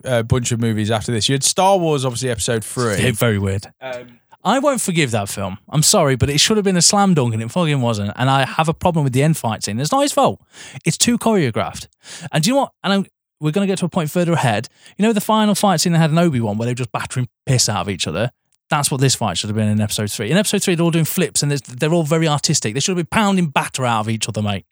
uh, 0.04 0.22
bunch 0.22 0.52
of 0.52 0.60
movies 0.60 0.90
after 0.90 1.12
this. 1.12 1.28
You 1.28 1.34
had 1.34 1.42
Star 1.44 1.78
Wars, 1.78 2.04
obviously, 2.04 2.30
Episode 2.30 2.64
Yeah, 2.64 2.94
Three. 2.96 3.10
very 3.12 3.38
weird. 3.38 3.72
Um, 3.80 4.20
I 4.44 4.58
won't 4.58 4.80
forgive 4.80 5.12
that 5.12 5.28
film. 5.28 5.58
I'm 5.68 5.82
sorry, 5.84 6.16
but 6.16 6.28
it 6.28 6.38
should 6.40 6.56
have 6.56 6.64
been 6.64 6.76
a 6.76 6.82
slam 6.82 7.14
dunk 7.14 7.32
and 7.32 7.42
it 7.42 7.50
fucking 7.50 7.80
wasn't. 7.80 8.12
And 8.16 8.28
I 8.28 8.44
have 8.44 8.68
a 8.68 8.74
problem 8.74 9.04
with 9.04 9.12
the 9.12 9.22
end 9.22 9.36
fight 9.36 9.62
scene. 9.62 9.78
It's 9.78 9.92
not 9.92 10.02
his 10.02 10.12
fault. 10.12 10.40
It's 10.84 10.98
too 10.98 11.16
choreographed. 11.16 11.86
And 12.32 12.42
do 12.42 12.50
you 12.50 12.54
know 12.54 12.62
what? 12.62 12.72
And 12.82 12.92
I'm, 12.92 13.06
we're 13.40 13.52
going 13.52 13.66
to 13.66 13.70
get 13.70 13.78
to 13.78 13.84
a 13.84 13.88
point 13.88 14.10
further 14.10 14.32
ahead. 14.32 14.68
You 14.98 15.04
know, 15.06 15.12
the 15.12 15.20
final 15.20 15.54
fight 15.54 15.80
scene 15.80 15.92
they 15.92 15.98
had 15.98 16.10
in 16.10 16.18
Obi 16.18 16.40
Wan 16.40 16.58
where 16.58 16.66
they 16.66 16.72
were 16.72 16.76
just 16.76 16.92
battering 16.92 17.28
piss 17.46 17.68
out 17.68 17.82
of 17.82 17.88
each 17.88 18.06
other. 18.08 18.30
That's 18.68 18.90
what 18.90 19.00
this 19.00 19.14
fight 19.14 19.38
should 19.38 19.48
have 19.48 19.56
been 19.56 19.68
in 19.68 19.80
episode 19.80 20.10
three. 20.10 20.30
In 20.30 20.36
episode 20.36 20.62
three, 20.62 20.74
they're 20.74 20.84
all 20.84 20.90
doing 20.90 21.04
flips 21.04 21.42
and 21.42 21.52
they're 21.52 21.92
all 21.92 22.04
very 22.04 22.26
artistic. 22.26 22.74
They 22.74 22.80
should 22.80 22.96
have 22.96 23.04
been 23.08 23.16
pounding 23.16 23.46
batter 23.48 23.84
out 23.84 24.00
of 24.00 24.08
each 24.08 24.28
other, 24.28 24.42
mate. 24.42 24.66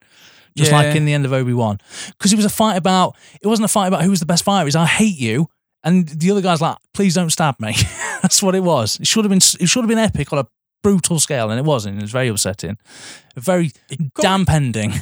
Just 0.56 0.70
Yeah. 0.70 0.78
like 0.78 0.96
in 0.96 1.04
the 1.04 1.12
end 1.14 1.24
of 1.24 1.32
Obi 1.32 1.52
Wan, 1.54 1.78
because 2.08 2.32
it 2.32 2.36
was 2.36 2.44
a 2.44 2.50
fight 2.50 2.76
about. 2.76 3.16
It 3.40 3.46
wasn't 3.46 3.64
a 3.64 3.68
fight 3.72 3.86
about 3.88 4.02
who 4.02 4.10
was 4.10 4.20
the 4.20 4.26
best 4.26 4.44
fighter. 4.44 4.62
It 4.62 4.66
was 4.66 4.76
I 4.76 4.86
hate 4.86 5.18
you, 5.18 5.48
and 5.84 6.08
the 6.08 6.30
other 6.30 6.40
guy's 6.42 6.60
like, 6.60 6.76
please 6.94 7.14
don't 7.14 7.30
stab 7.30 7.58
me. 7.60 7.74
That's 8.22 8.42
what 8.42 8.54
it 8.54 8.62
was. 8.62 8.98
It 9.00 9.06
should 9.06 9.24
have 9.24 9.30
been. 9.30 9.38
It 9.60 9.68
should 9.68 9.80
have 9.82 9.88
been 9.88 9.98
epic 9.98 10.32
on 10.32 10.38
a 10.40 10.46
brutal 10.82 11.20
scale, 11.20 11.50
and 11.50 11.58
it 11.58 11.64
wasn't. 11.64 11.98
It 11.98 12.02
was 12.02 12.10
very 12.10 12.28
upsetting, 12.28 12.76
a 13.36 13.40
very 13.40 13.72
got- 14.14 14.22
damp 14.22 14.50
ending. 14.50 14.92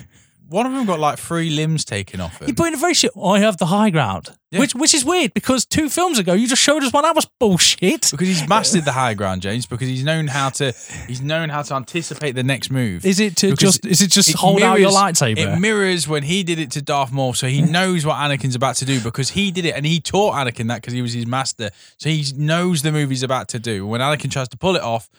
One 0.49 0.65
of 0.67 0.73
them 0.73 0.87
got 0.87 0.99
like 0.99 1.19
three 1.19 1.51
limbs 1.51 1.85
taken 1.85 2.21
off 2.21 2.41
him. 2.41 2.49
You 2.49 2.55
put 2.55 2.69
in 2.69 2.75
a 2.75 2.79
very 2.79 2.95
shit. 2.95 3.11
I 3.23 3.41
have 3.41 3.59
the 3.59 3.67
high 3.67 3.91
ground, 3.91 4.31
Yeah. 4.51 4.61
which 4.61 4.75
which 4.75 4.95
is 4.95 5.05
weird 5.05 5.35
because 5.35 5.67
two 5.67 5.91
films 5.91 6.19
ago 6.19 6.33
you 6.33 6.49
just 6.49 6.63
showed 6.63 6.83
us 6.83 6.91
one 6.93 7.03
that 7.03 7.15
was 7.15 7.27
bullshit. 7.39 8.09
because 8.11 8.27
he's 8.29 8.49
mastered 8.49 8.85
the 8.85 8.93
high 8.93 9.15
ground, 9.15 9.43
James. 9.43 9.67
Because 9.67 9.89
he's 9.89 10.05
known 10.05 10.27
how 10.27 10.49
to 10.51 10.73
he's 11.07 11.21
known 11.21 11.51
how 11.51 11.61
to 11.63 11.75
anticipate 11.75 12.33
the 12.33 12.43
next 12.43 12.71
move. 12.71 13.05
Is 13.05 13.21
it 13.21 13.37
to 13.39 13.51
Because 13.51 13.75
just 13.79 13.87
is 13.87 14.01
it 14.01 14.11
just 14.11 14.33
hold 14.35 14.63
out 14.63 14.81
your 14.81 14.91
mirrors- 14.91 14.95
lightsaber? 15.21 15.39
It 15.57 15.59
mirrors 15.61 16.09
when 16.09 16.23
he 16.23 16.43
did 16.43 16.59
it 16.59 16.71
to 16.73 16.83
Darth 16.83 17.13
Maul, 17.13 17.35
so 17.35 17.47
he 17.47 17.61
knows 17.61 18.07
what 18.07 18.17
Anakin's 18.17 18.55
about 18.55 18.77
to 18.77 18.85
do 18.87 19.01
because 19.01 19.31
he 19.31 19.51
did 19.51 19.65
it 19.67 19.75
and 19.75 19.85
he 19.85 20.01
taught 20.01 20.35
Anakin 20.35 20.69
that 20.69 20.81
because 20.81 20.95
he 20.95 21.03
was 21.03 21.13
his 21.13 21.27
master. 21.27 21.71
So 21.99 22.09
he 22.09 22.25
knows 22.37 22.83
the 22.83 22.93
move 22.93 23.11
he's 23.11 23.23
about 23.23 23.49
to 23.49 23.59
do. 23.59 23.87
When 23.87 24.01
Anakin 24.01 24.31
tries 24.31 24.49
to 24.49 24.57
pull 24.57 24.77
it 24.77 24.83
off 24.83 25.11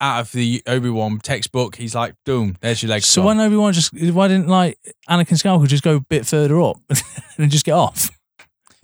out 0.00 0.20
of 0.20 0.32
the 0.32 0.62
Obi 0.66 0.90
Wan 0.90 1.18
textbook, 1.20 1.76
he's 1.76 1.94
like, 1.94 2.14
"Boom, 2.24 2.56
there's 2.60 2.82
your 2.82 2.90
leg." 2.90 3.02
so 3.02 3.22
gone." 3.22 3.38
when 3.38 3.46
Obi 3.46 3.56
Wan 3.56 3.72
just 3.72 3.92
why 3.92 4.28
didn't 4.28 4.48
like 4.48 4.78
Anakin 5.08 5.40
Skywalker 5.40 5.68
just 5.68 5.84
go 5.84 5.96
a 5.96 6.00
bit 6.00 6.26
further 6.26 6.60
up 6.60 6.76
and 7.38 7.50
just 7.50 7.64
get 7.64 7.72
off? 7.72 8.10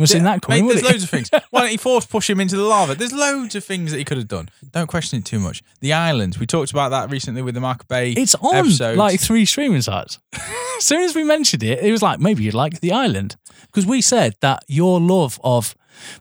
We've 0.00 0.08
seen 0.08 0.22
that 0.22 0.40
coming. 0.40 0.66
Mate, 0.66 0.72
there's 0.72 0.84
loads 0.84 1.02
of 1.04 1.10
things. 1.10 1.28
Why 1.50 1.60
don't 1.60 1.72
you 1.72 1.76
force 1.76 2.06
push 2.06 2.30
him 2.30 2.40
into 2.40 2.56
the 2.56 2.62
lava? 2.62 2.94
There's 2.94 3.12
loads 3.12 3.54
of 3.54 3.62
things 3.62 3.90
that 3.90 3.98
he 3.98 4.04
could 4.04 4.16
have 4.16 4.28
done. 4.28 4.48
Don't 4.70 4.86
question 4.86 5.18
it 5.18 5.26
too 5.26 5.38
much. 5.38 5.62
The 5.80 5.92
island. 5.92 6.38
We 6.38 6.46
talked 6.46 6.70
about 6.70 6.88
that 6.88 7.10
recently 7.10 7.42
with 7.42 7.54
the 7.54 7.60
Michael 7.60 7.84
Bay. 7.86 8.12
It's 8.12 8.34
on 8.36 8.54
episodes. 8.54 8.96
like 8.96 9.20
three 9.20 9.44
streaming 9.44 9.82
sites. 9.82 10.18
as 10.32 10.84
soon 10.86 11.02
as 11.02 11.14
we 11.14 11.22
mentioned 11.22 11.62
it, 11.62 11.80
it 11.80 11.92
was 11.92 12.00
like 12.00 12.18
maybe 12.18 12.44
you'd 12.44 12.54
like 12.54 12.80
the 12.80 12.92
island 12.92 13.36
because 13.66 13.84
we 13.84 14.00
said 14.00 14.36
that 14.40 14.64
your 14.68 14.98
love 14.98 15.38
of 15.44 15.74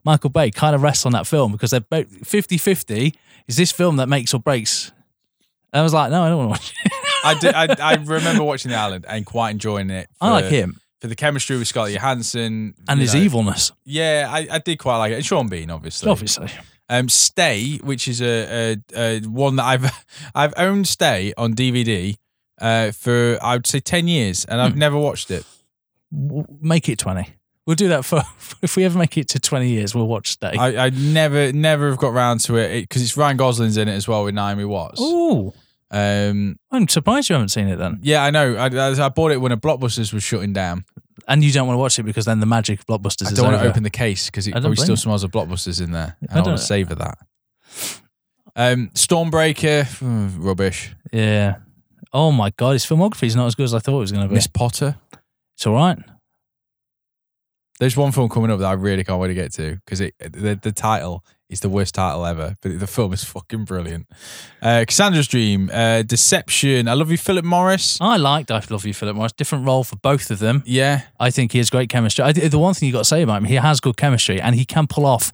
Michael 0.03 0.29
Bay 0.29 0.51
kind 0.51 0.75
of 0.75 0.83
rests 0.83 1.05
on 1.05 1.13
that 1.13 1.25
film 1.25 1.53
because 1.53 1.71
they're 1.71 1.79
both 1.79 2.09
50-50. 2.25 3.15
Is 3.49 3.57
this 3.57 3.71
film 3.73 3.97
that 3.97 4.07
makes 4.07 4.33
or 4.33 4.39
breaks? 4.39 4.91
And 5.73 5.81
I 5.81 5.83
was 5.83 5.93
like, 5.93 6.09
no, 6.11 6.23
I 6.23 6.29
don't 6.29 6.37
want 6.37 6.47
to 6.47 6.51
watch 6.51 6.73
it. 6.85 6.91
I, 7.25 7.33
did, 7.37 7.53
I, 7.53 7.91
I 7.91 7.95
remember 7.95 8.43
watching 8.43 8.71
the 8.71 8.77
island 8.77 9.05
and 9.07 9.25
quite 9.25 9.49
enjoying 9.49 9.89
it. 9.89 10.07
I 10.21 10.31
like 10.31 10.45
him 10.45 10.79
for 11.01 11.07
the 11.07 11.15
chemistry 11.15 11.57
with 11.57 11.67
Scarlett 11.67 11.93
Johansson 11.93 12.75
and 12.87 12.99
his 13.01 13.13
know. 13.13 13.19
evilness, 13.21 13.71
Yeah, 13.83 14.29
I, 14.31 14.47
I 14.49 14.59
did 14.59 14.77
quite 14.79 14.97
like 14.97 15.11
it. 15.11 15.15
And 15.15 15.25
Sean 15.25 15.47
Bean, 15.49 15.69
obviously. 15.69 16.09
obviously. 16.09 16.49
Um, 16.89 17.07
Stay, 17.09 17.77
which 17.83 18.07
is 18.07 18.21
a, 18.21 18.77
a, 18.95 18.95
a 18.95 19.19
one 19.27 19.57
that 19.57 19.65
I've 19.65 20.05
I've 20.35 20.53
owned 20.57 20.87
Stay 20.87 21.33
on 21.37 21.53
DVD 21.53 22.15
uh, 22.59 22.91
for 22.91 23.37
I 23.43 23.55
would 23.55 23.67
say 23.67 23.79
ten 23.79 24.07
years, 24.07 24.43
and 24.45 24.59
Hmm. 24.59 24.65
I've 24.65 24.75
never 24.77 24.97
watched 24.97 25.29
it. 25.29 25.45
W- 26.11 26.45
Make 26.61 26.89
it 26.89 26.97
20. 26.97 27.27
We'll 27.69 27.75
do 27.75 27.89
that 27.89 28.03
for, 28.03 28.23
if 28.63 28.75
we 28.75 28.83
ever 28.83 28.97
make 28.97 29.15
it 29.15 29.27
to 29.27 29.39
20 29.39 29.69
years, 29.69 29.93
we'll 29.93 30.07
watch 30.07 30.29
Stay. 30.29 30.53
I, 30.57 30.87
I 30.87 30.89
never 30.89 31.51
never 31.53 31.89
have 31.89 31.99
got 31.99 32.13
round 32.13 32.39
to 32.45 32.55
it 32.55 32.81
because 32.81 33.03
it's 33.03 33.15
Ryan 33.15 33.37
Gosling's 33.37 33.77
in 33.77 33.87
it 33.87 33.93
as 33.93 34.07
well 34.07 34.23
with 34.23 34.33
Naomi 34.33 34.65
Watts. 34.65 34.97
Oh, 34.99 35.53
Um, 35.91 36.57
I'm 36.71 36.87
surprised 36.87 37.29
you 37.29 37.35
haven't 37.35 37.49
seen 37.49 37.67
it 37.67 37.75
then. 37.75 37.99
yeah, 38.01 38.23
I 38.23 38.31
know. 38.31 38.55
I, 38.55 39.05
I 39.05 39.09
bought 39.09 39.29
it 39.33 39.37
when 39.37 39.51
a 39.51 39.57
Blockbusters 39.57 40.11
was 40.11 40.23
shutting 40.23 40.51
down. 40.51 40.83
And 41.27 41.43
you 41.43 41.51
don't 41.51 41.67
want 41.67 41.75
to 41.75 41.79
watch 41.79 41.99
it 41.99 42.03
because 42.03 42.25
then 42.25 42.39
the 42.39 42.47
magic 42.47 42.79
of 42.79 42.87
blockbusters 42.87 43.27
I 43.27 43.29
is 43.29 43.33
don't 43.35 43.45
want 43.45 43.57
over. 43.57 43.65
to 43.65 43.69
open 43.69 43.83
the 43.83 43.91
case 43.91 44.31
because 44.31 44.47
it 44.47 44.53
probably 44.53 44.75
still 44.75 44.97
smells 44.97 45.23
of 45.23 45.29
Blockbusters 45.29 45.79
in 45.79 45.91
there. 45.91 46.17
And 46.21 46.31
I 46.31 46.39
I, 46.39 46.41
want 46.41 46.57
to 46.57 46.65
savour 46.65 46.95
that. 46.95 47.19
Um, 48.55 48.89
Stormbreaker, 48.95 49.83
mm, 49.99 50.31
rubbish. 50.39 50.95
Yeah. 51.13 51.57
Oh 52.11 52.31
my 52.31 52.49
god, 52.57 52.71
his 52.71 52.85
filmography 52.85 53.27
is 53.27 53.35
not 53.35 53.45
as 53.45 53.53
good 53.53 53.65
as 53.65 53.75
I 53.75 53.79
thought 53.79 53.97
it 53.97 53.99
was 53.99 54.11
going 54.11 54.23
to 54.23 54.29
be. 54.29 54.33
Miss 54.33 54.47
Potter. 54.47 54.95
It's 55.55 55.67
all 55.67 55.75
right. 55.75 55.99
There's 57.79 57.95
one 57.95 58.11
film 58.11 58.29
coming 58.29 58.51
up 58.51 58.59
that 58.59 58.67
I 58.67 58.73
really 58.73 59.03
can't 59.03 59.19
wait 59.19 59.29
to 59.29 59.33
get 59.33 59.53
to 59.53 59.75
because 59.75 60.01
it 60.01 60.13
the, 60.19 60.59
the 60.61 60.71
title 60.71 61.23
is 61.49 61.61
the 61.61 61.69
worst 61.69 61.95
title 61.95 62.25
ever, 62.25 62.55
but 62.61 62.79
the 62.79 62.87
film 62.87 63.11
is 63.11 63.23
fucking 63.23 63.65
brilliant. 63.65 64.07
Uh, 64.61 64.85
Cassandra's 64.87 65.27
Dream, 65.27 65.71
uh, 65.73 66.03
Deception. 66.03 66.87
I 66.87 66.93
love 66.93 67.09
you, 67.09 67.17
Philip 67.17 67.43
Morris. 67.43 67.97
I 67.99 68.17
liked 68.17 68.51
I 68.51 68.61
Love 68.69 68.85
You, 68.85 68.93
Philip 68.93 69.15
Morris. 69.15 69.31
Different 69.31 69.65
role 69.65 69.83
for 69.83 69.95
both 69.95 70.29
of 70.29 70.39
them. 70.39 70.61
Yeah, 70.65 71.03
I 71.19 71.31
think 71.31 71.53
he 71.53 71.57
has 71.57 71.69
great 71.69 71.89
chemistry. 71.89 72.23
I, 72.23 72.33
the 72.33 72.59
one 72.59 72.73
thing 72.75 72.87
you 72.87 72.93
got 72.93 72.99
to 72.99 73.05
say 73.05 73.23
about 73.23 73.37
him, 73.37 73.45
he 73.45 73.55
has 73.55 73.79
good 73.79 73.97
chemistry 73.97 74.39
and 74.39 74.55
he 74.55 74.65
can 74.65 74.85
pull 74.85 75.05
off 75.05 75.31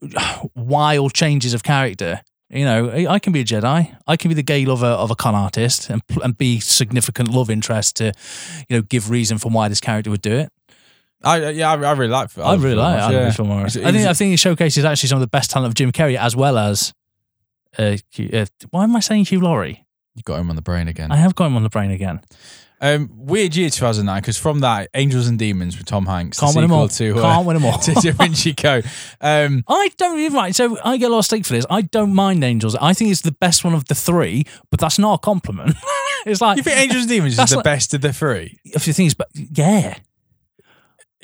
wild 0.54 1.12
changes 1.12 1.52
of 1.52 1.62
character. 1.62 2.22
You 2.48 2.64
know, 2.64 2.90
I 3.08 3.18
can 3.18 3.32
be 3.32 3.40
a 3.40 3.44
Jedi. 3.44 3.96
I 4.06 4.16
can 4.16 4.28
be 4.28 4.34
the 4.34 4.42
gay 4.42 4.64
lover 4.64 4.86
of 4.86 5.10
a 5.10 5.16
con 5.16 5.34
artist 5.34 5.90
and, 5.90 6.00
and 6.22 6.38
be 6.38 6.60
significant 6.60 7.28
love 7.28 7.50
interest 7.50 7.96
to, 7.96 8.12
you 8.68 8.76
know, 8.76 8.82
give 8.82 9.10
reason 9.10 9.38
for 9.38 9.50
why 9.50 9.68
this 9.68 9.80
character 9.80 10.10
would 10.10 10.22
do 10.22 10.32
it. 10.32 10.52
I 11.24 11.50
yeah 11.50 11.70
I, 11.72 11.74
I 11.74 11.92
really 11.92 12.10
like. 12.10 12.36
I 12.38 12.54
really 12.56 12.74
like 12.76 12.98
Philip 12.98 13.12
Andy 13.14 13.18
Morris, 13.18 13.38
Morris. 13.38 13.74
He's- 13.74 13.86
I 13.86 13.92
think 13.92 14.06
I 14.08 14.12
think 14.14 14.34
it 14.34 14.38
showcases 14.38 14.84
actually 14.84 15.08
some 15.08 15.16
of 15.16 15.20
the 15.20 15.26
best 15.28 15.50
talent 15.50 15.68
of 15.68 15.74
Jim 15.74 15.92
Carrey 15.92 16.16
as 16.16 16.36
well 16.36 16.58
as. 16.58 16.92
Uh, 17.78 17.96
Hugh- 18.10 18.30
uh, 18.32 18.46
why 18.70 18.84
am 18.84 18.96
I 18.96 19.00
saying 19.00 19.26
Hugh 19.26 19.40
Laurie? 19.40 19.86
you 20.14 20.22
got 20.22 20.38
him 20.40 20.48
on 20.48 20.56
the 20.56 20.62
brain 20.62 20.88
again. 20.88 21.12
I 21.12 21.16
have 21.16 21.34
got 21.34 21.46
him 21.46 21.56
on 21.56 21.62
the 21.62 21.68
brain 21.68 21.90
again. 21.90 22.20
Um, 22.80 23.10
weird 23.14 23.54
year 23.56 23.68
2009 23.70 24.20
because 24.20 24.36
from 24.38 24.60
that, 24.60 24.88
Angels 24.94 25.28
and 25.28 25.38
Demons 25.38 25.76
with 25.76 25.86
Tom 25.86 26.06
Hanks, 26.06 26.38
Can't 26.40 26.54
win 26.54 26.62
them 26.62 26.72
all. 26.72 26.88
sequel 26.88 27.16
to 27.16 27.20
Can't 27.26 27.38
uh, 27.40 27.48
win 27.48 27.56
them 27.56 27.64
all. 27.70 27.78
to 27.78 27.92
Da 27.92 28.12
Vinci 28.12 28.54
Code. 28.54 28.84
Um, 29.20 29.62
I 29.68 29.90
don't 29.98 30.18
even 30.18 30.34
right. 30.36 30.54
So 30.54 30.78
I 30.84 30.96
get 30.96 31.10
a 31.10 31.12
lot 31.12 31.18
of 31.20 31.24
stick 31.26 31.44
for 31.44 31.52
this. 31.54 31.66
I 31.68 31.82
don't 31.82 32.14
mind 32.14 32.42
Angels. 32.44 32.74
I 32.76 32.92
think 32.94 33.10
it's 33.10 33.20
the 33.22 33.32
best 33.32 33.62
one 33.64 33.74
of 33.74 33.86
the 33.86 33.94
three, 33.94 34.44
but 34.70 34.80
that's 34.80 34.98
not 34.98 35.14
a 35.14 35.18
compliment. 35.18 35.74
it's 36.26 36.40
like 36.40 36.56
you 36.58 36.62
think 36.62 36.78
Angels 36.78 37.02
and 37.02 37.08
Demons 37.10 37.38
is 37.38 37.50
the 37.50 37.56
like- 37.56 37.64
best 37.64 37.92
of 37.94 38.00
the 38.02 38.12
three? 38.12 38.58
if 38.64 38.86
you 38.86 38.92
think 38.94 39.06
it's, 39.08 39.14
but 39.14 39.28
yeah, 39.34 39.96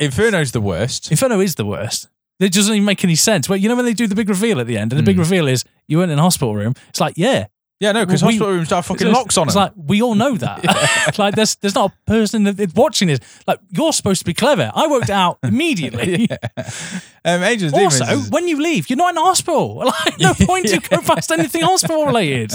Inferno's 0.04 0.52
the 0.52 0.60
worst. 0.60 1.10
Inferno 1.10 1.40
is 1.40 1.54
the 1.54 1.64
worst. 1.66 2.08
It 2.40 2.52
doesn't 2.52 2.74
even 2.74 2.84
make 2.84 3.04
any 3.04 3.14
sense. 3.14 3.46
But 3.48 3.60
you 3.60 3.68
know 3.68 3.76
when 3.76 3.84
they 3.84 3.94
do 3.94 4.06
the 4.06 4.14
big 4.16 4.28
reveal 4.28 4.58
at 4.60 4.66
the 4.66 4.76
end, 4.78 4.92
and 4.92 4.98
the 4.98 5.04
big 5.04 5.18
reveal 5.18 5.46
is 5.46 5.64
you 5.88 5.98
weren't 5.98 6.10
in 6.12 6.18
a 6.18 6.22
hospital 6.22 6.54
room. 6.54 6.74
It's 6.88 7.00
like 7.00 7.14
yeah, 7.16 7.46
Yeah, 7.80 7.92
no, 7.92 8.04
because 8.06 8.22
We- 8.22 8.34
hospital 8.34 8.52
rooms 8.54 8.70
have 8.70 8.86
fucking 8.86 9.06
It's- 9.08 9.16
locks 9.16 9.36
on 9.38 9.46
it. 9.46 9.48
It's 9.48 9.54
them. 9.54 9.62
like 9.62 9.72
we 9.76 10.02
all 10.02 10.14
know 10.14 10.36
that. 10.36 10.64
like 11.18 11.34
there's 11.36 11.54
there's 11.56 11.74
not 11.74 11.90
a 11.92 12.10
person 12.10 12.44
that 12.44 12.58
is 12.58 12.74
watching 12.74 13.08
this. 13.08 13.20
Like 13.46 13.60
you're 13.70 13.92
supposed 13.92 14.20
to 14.20 14.24
be 14.24 14.34
clever. 14.34 14.70
I 14.74 14.86
worked 14.88 15.04
it 15.10 15.18
out 15.24 15.38
immediately. 15.44 16.28
um, 17.24 17.42
Angels 17.42 17.72
and 17.72 17.82
Also, 17.84 18.04
Demons. 18.04 18.24
is- 18.26 18.30
when 18.30 18.48
you 18.48 18.60
leave, 18.60 18.88
you're 18.90 18.96
not 18.96 19.10
in 19.12 19.18
a 19.18 19.22
hospital. 19.22 19.76
Like 19.86 20.18
no 20.20 20.34
point 20.34 20.66
you 20.72 20.80
go 20.80 20.98
past 21.02 21.30
anything 21.32 21.62
hospital 21.62 22.06
related. 22.06 22.50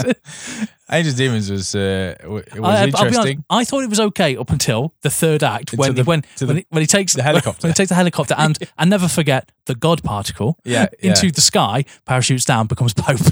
Angels 0.90 1.14
and 1.14 1.18
Demons 1.18 1.52
was 1.52 1.76
uh, 1.76 2.16
was 2.26 2.44
I, 2.54 2.58
I'll 2.58 2.66
honest, 2.66 2.98
interesting. 3.04 3.44
I 3.50 3.66
thought 3.66 3.84
it 3.84 3.90
was 3.90 4.00
okay 4.00 4.38
up 4.38 4.50
until 4.52 4.94
the 5.02 5.10
third 5.10 5.44
act 5.44 5.74
when 5.74 5.96
the- 5.96 6.04
when 6.06 6.24
when, 6.40 6.48
the- 6.48 6.54
he, 6.62 6.66
when 6.70 6.82
he 6.82 6.88
takes 6.88 7.14
the 7.14 7.24
helicopter. 7.24 7.68
when 7.68 7.72
he 7.72 7.76
takes 7.76 7.90
the 7.90 7.96
helicopter 7.96 8.36
and 8.38 8.58
and 8.78 8.90
never 8.90 9.08
forget 9.10 9.52
the 9.66 9.76
God 9.76 10.02
particle 10.04 10.58
Yeah, 10.64 10.88
into 11.00 11.26
yeah. 11.28 11.32
the 11.36 11.42
sky 11.42 11.84
parachutes 12.06 12.46
down 12.46 12.68
becomes 12.68 12.94
Pope. 12.94 13.20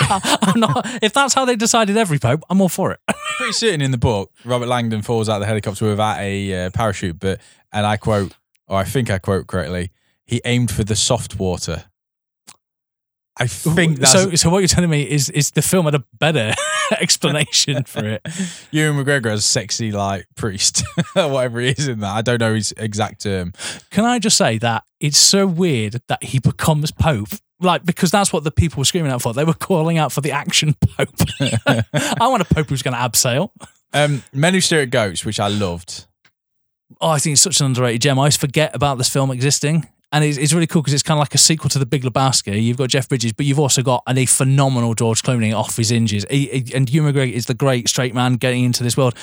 I'm 0.00 0.58
not, 0.58 0.84
if 1.02 1.12
that's 1.12 1.34
how 1.34 1.44
they 1.44 1.54
decided 1.56 1.96
every 1.96 2.18
Pope, 2.18 2.42
I'm 2.50 2.60
all 2.60 2.68
for 2.68 2.90
it. 2.92 3.00
Pretty 3.36 3.52
certain 3.52 3.80
in 3.80 3.90
the 3.92 3.98
book, 3.98 4.32
Robert 4.44 4.66
Langdon 4.66 5.02
falls 5.02 5.28
out 5.28 5.36
of 5.36 5.40
the 5.42 5.46
helicopter 5.46 5.86
without 5.88 6.18
a 6.18 6.66
uh, 6.66 6.70
parachute, 6.70 7.18
but 7.20 7.40
and 7.72 7.86
I 7.86 7.96
quote, 7.96 8.34
or 8.66 8.78
I 8.78 8.84
think 8.84 9.10
I 9.10 9.18
quote 9.18 9.46
correctly, 9.46 9.90
he 10.24 10.40
aimed 10.44 10.70
for 10.72 10.82
the 10.84 10.96
soft 10.96 11.38
water. 11.38 11.84
I 13.36 13.46
think 13.48 13.98
that's 13.98 14.12
so. 14.12 14.34
So 14.34 14.50
what 14.50 14.60
you're 14.60 14.68
telling 14.68 14.90
me 14.90 15.02
is 15.02 15.28
is 15.28 15.50
the 15.50 15.62
film 15.62 15.86
had 15.86 15.96
a 15.96 16.04
better 16.18 16.54
explanation 17.00 17.82
for 17.84 18.04
it. 18.04 18.22
Ewan 18.70 19.04
McGregor 19.04 19.32
as 19.32 19.44
sexy 19.44 19.90
like 19.90 20.26
priest, 20.36 20.84
whatever 21.14 21.60
he 21.60 21.70
is 21.70 21.88
in 21.88 22.00
that. 22.00 22.14
I 22.14 22.22
don't 22.22 22.40
know 22.40 22.54
his 22.54 22.72
exact 22.76 23.22
term. 23.22 23.52
Can 23.90 24.04
I 24.04 24.18
just 24.20 24.36
say 24.36 24.58
that 24.58 24.84
it's 25.00 25.18
so 25.18 25.46
weird 25.46 26.00
that 26.06 26.22
he 26.22 26.38
becomes 26.38 26.92
Pope? 26.92 27.30
Like, 27.60 27.84
because 27.84 28.10
that's 28.10 28.32
what 28.32 28.44
the 28.44 28.50
people 28.50 28.80
were 28.80 28.84
screaming 28.84 29.10
out 29.10 29.22
for. 29.22 29.32
They 29.32 29.44
were 29.44 29.54
calling 29.54 29.96
out 29.96 30.12
for 30.12 30.20
the 30.20 30.32
action 30.32 30.74
Pope. 30.74 31.08
I 31.40 32.28
want 32.28 32.42
a 32.42 32.54
Pope 32.54 32.68
who's 32.68 32.82
going 32.82 32.94
to 32.94 33.00
abseil. 33.00 33.50
Um, 33.92 34.22
Men 34.32 34.54
Who 34.54 34.60
Stare 34.60 34.82
at 34.82 34.90
Goats, 34.90 35.24
which 35.24 35.40
I 35.40 35.48
loved. 35.48 36.06
Oh, 37.00 37.10
I 37.10 37.18
think 37.18 37.34
it's 37.34 37.42
such 37.42 37.60
an 37.60 37.66
underrated 37.66 38.02
gem. 38.02 38.18
I 38.18 38.22
always 38.22 38.36
forget 38.36 38.74
about 38.74 38.98
this 38.98 39.08
film 39.08 39.30
existing. 39.30 39.88
And 40.14 40.22
it's, 40.24 40.38
it's 40.38 40.52
really 40.52 40.68
cool 40.68 40.80
because 40.80 40.94
it's 40.94 41.02
kind 41.02 41.18
of 41.18 41.22
like 41.22 41.34
a 41.34 41.38
sequel 41.38 41.68
to 41.70 41.78
The 41.80 41.86
Big 41.86 42.02
Lebowski. 42.04 42.62
You've 42.62 42.76
got 42.76 42.88
Jeff 42.88 43.08
Bridges, 43.08 43.32
but 43.32 43.46
you've 43.46 43.58
also 43.58 43.82
got 43.82 44.04
a 44.08 44.26
phenomenal 44.26 44.94
George 44.94 45.22
Clooney 45.22 45.52
off 45.52 45.76
his 45.76 45.88
hinges. 45.88 46.24
He, 46.30 46.46
he- 46.46 46.72
and 46.72 46.88
Hugh 46.88 47.02
McGregor 47.02 47.32
is 47.32 47.46
the 47.46 47.54
great 47.54 47.88
straight 47.88 48.14
man 48.14 48.34
getting 48.34 48.62
into 48.62 48.84
this 48.84 48.96
world. 48.96 49.14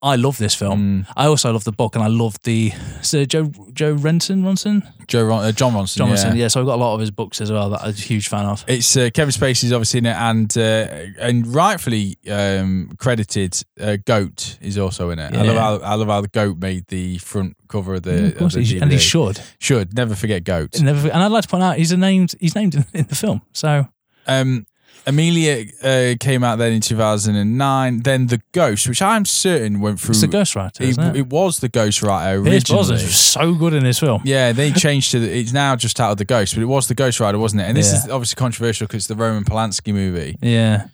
I 0.00 0.16
love 0.16 0.38
this 0.38 0.54
film. 0.54 1.06
I 1.16 1.26
also 1.26 1.52
love 1.52 1.64
the 1.64 1.72
book, 1.72 1.94
and 1.96 2.02
I 2.02 2.08
love 2.08 2.36
the 2.44 2.72
is 3.02 3.12
it 3.12 3.28
Joe 3.28 3.52
Joe 3.74 3.92
Renton 3.92 4.42
Ronson 4.42 4.90
Joe 5.06 5.24
Ron- 5.24 5.44
uh, 5.44 5.52
Jon 5.52 5.72
Ronson. 5.74 5.96
John 5.96 6.08
yeah. 6.08 6.14
Ronson. 6.16 6.36
Yeah, 6.36 6.48
so 6.48 6.60
I've 6.60 6.66
got 6.66 6.76
a 6.76 6.82
lot 6.82 6.94
of 6.94 7.00
his 7.00 7.10
books 7.10 7.40
as 7.42 7.52
well 7.52 7.68
that 7.70 7.82
I'm 7.82 7.90
a 7.90 7.92
huge 7.92 8.28
fan 8.28 8.46
of. 8.46 8.64
It's 8.66 8.96
uh, 8.96 9.10
Kevin 9.12 9.32
Spacey's 9.32 9.72
obviously 9.72 9.98
in 9.98 10.06
it, 10.06 10.16
and 10.16 10.56
uh, 10.56 10.88
and 11.20 11.46
rightfully 11.46 12.16
um, 12.30 12.90
credited. 12.98 13.60
Uh, 13.78 13.96
Goat 14.04 14.56
is 14.62 14.78
also 14.78 15.10
in 15.10 15.18
it. 15.18 15.34
I 15.36 15.42
love 15.42 15.56
how 15.56 15.86
I 15.86 15.94
love 15.94 16.08
how 16.08 16.20
the 16.22 16.28
goat 16.28 16.56
made 16.58 16.86
the 16.88 17.18
front 17.18 17.56
cover 17.68 17.94
of 17.94 18.02
the, 18.02 18.12
Yeah, 18.12 18.26
of 18.28 18.36
course 18.38 18.54
the 18.54 18.62
he 18.62 18.78
and 18.80 18.90
he 18.90 18.98
should. 18.98 19.40
Should 19.58 19.94
never 19.94 20.14
forget 20.14 20.44
goats. 20.44 20.80
Never, 20.80 21.08
and 21.08 21.22
I'd 21.22 21.30
like 21.32 21.42
to 21.42 21.48
point 21.48 21.62
out 21.62 21.76
he's 21.76 21.92
a 21.92 21.96
named 21.96 22.34
he's 22.40 22.54
named 22.54 22.74
in, 22.74 22.84
in 22.94 23.06
the 23.06 23.14
film. 23.14 23.42
So 23.52 23.86
Um, 24.26 24.66
Amelia 25.06 25.64
uh, 25.82 26.14
came 26.20 26.44
out 26.44 26.56
then 26.58 26.72
in 26.72 26.80
2009. 26.82 28.02
Then 28.02 28.26
The 28.26 28.42
Ghost, 28.52 28.86
which 28.88 29.00
I'm 29.00 29.24
certain 29.24 29.80
went 29.80 30.00
through. 30.00 30.10
it's 30.10 30.20
the 30.20 30.28
Ghostwriter, 30.28 30.80
it, 30.82 30.98
it? 30.98 31.16
it 31.16 31.26
was 31.28 31.60
The 31.60 31.68
Ghostwriter 31.70 32.34
originally. 32.44 32.60
Brosnan 32.60 32.96
was 32.96 33.16
so 33.16 33.54
good 33.54 33.72
in 33.72 33.84
this 33.84 34.00
film. 34.00 34.20
Yeah, 34.24 34.52
they 34.52 34.70
changed 34.70 35.12
to 35.12 35.20
the, 35.20 35.30
it's 35.38 35.52
now 35.52 35.76
just 35.76 35.98
out 36.00 36.10
of 36.10 36.18
The 36.18 36.26
Ghost, 36.26 36.54
but 36.54 36.62
it 36.62 36.66
was 36.66 36.88
The 36.88 36.94
Ghost 36.94 37.20
Rider, 37.20 37.38
wasn't 37.38 37.62
it? 37.62 37.66
And 37.66 37.76
this 37.76 37.90
Yeah. 37.92 38.04
is 38.04 38.10
obviously 38.10 38.36
controversial 38.36 38.86
because 38.86 38.98
it's 38.98 39.06
the 39.06 39.14
Roman 39.16 39.44
Polanski 39.44 39.94
movie. 39.94 40.36
Yeah. 40.42 40.88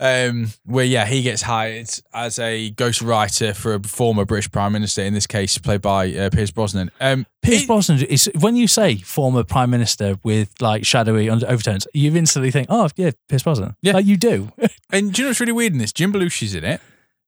Um, 0.00 0.52
where 0.64 0.84
yeah 0.84 1.06
he 1.06 1.22
gets 1.22 1.42
hired 1.42 1.88
as 2.14 2.38
a 2.38 2.70
ghost 2.70 3.02
writer 3.02 3.52
for 3.52 3.74
a 3.74 3.82
former 3.82 4.24
British 4.24 4.48
Prime 4.52 4.72
Minister, 4.72 5.02
in 5.02 5.12
this 5.12 5.26
case 5.26 5.58
played 5.58 5.82
by 5.82 6.12
uh, 6.14 6.30
Pierce 6.30 6.52
Brosnan. 6.52 6.92
Um, 7.00 7.26
Pierce 7.42 7.62
it- 7.62 7.66
Brosnan 7.66 8.02
is 8.04 8.30
when 8.38 8.54
you 8.54 8.68
say 8.68 8.98
former 8.98 9.42
prime 9.42 9.70
minister 9.70 10.16
with 10.22 10.54
like 10.60 10.86
shadowy 10.86 11.28
overtones, 11.28 11.88
you 11.92 12.14
instantly 12.14 12.52
think, 12.52 12.68
oh 12.70 12.88
yeah, 12.94 13.10
Pierce 13.28 13.42
Brosnan. 13.42 13.74
Yeah. 13.82 13.94
like 13.94 14.06
you 14.06 14.16
do. 14.16 14.52
and 14.92 15.12
do 15.12 15.22
you 15.22 15.24
know 15.26 15.30
what's 15.30 15.40
really 15.40 15.50
weird 15.52 15.72
in 15.72 15.78
this? 15.78 15.92
Jim 15.92 16.12
Belushi's 16.12 16.54
in 16.54 16.62
it. 16.64 16.80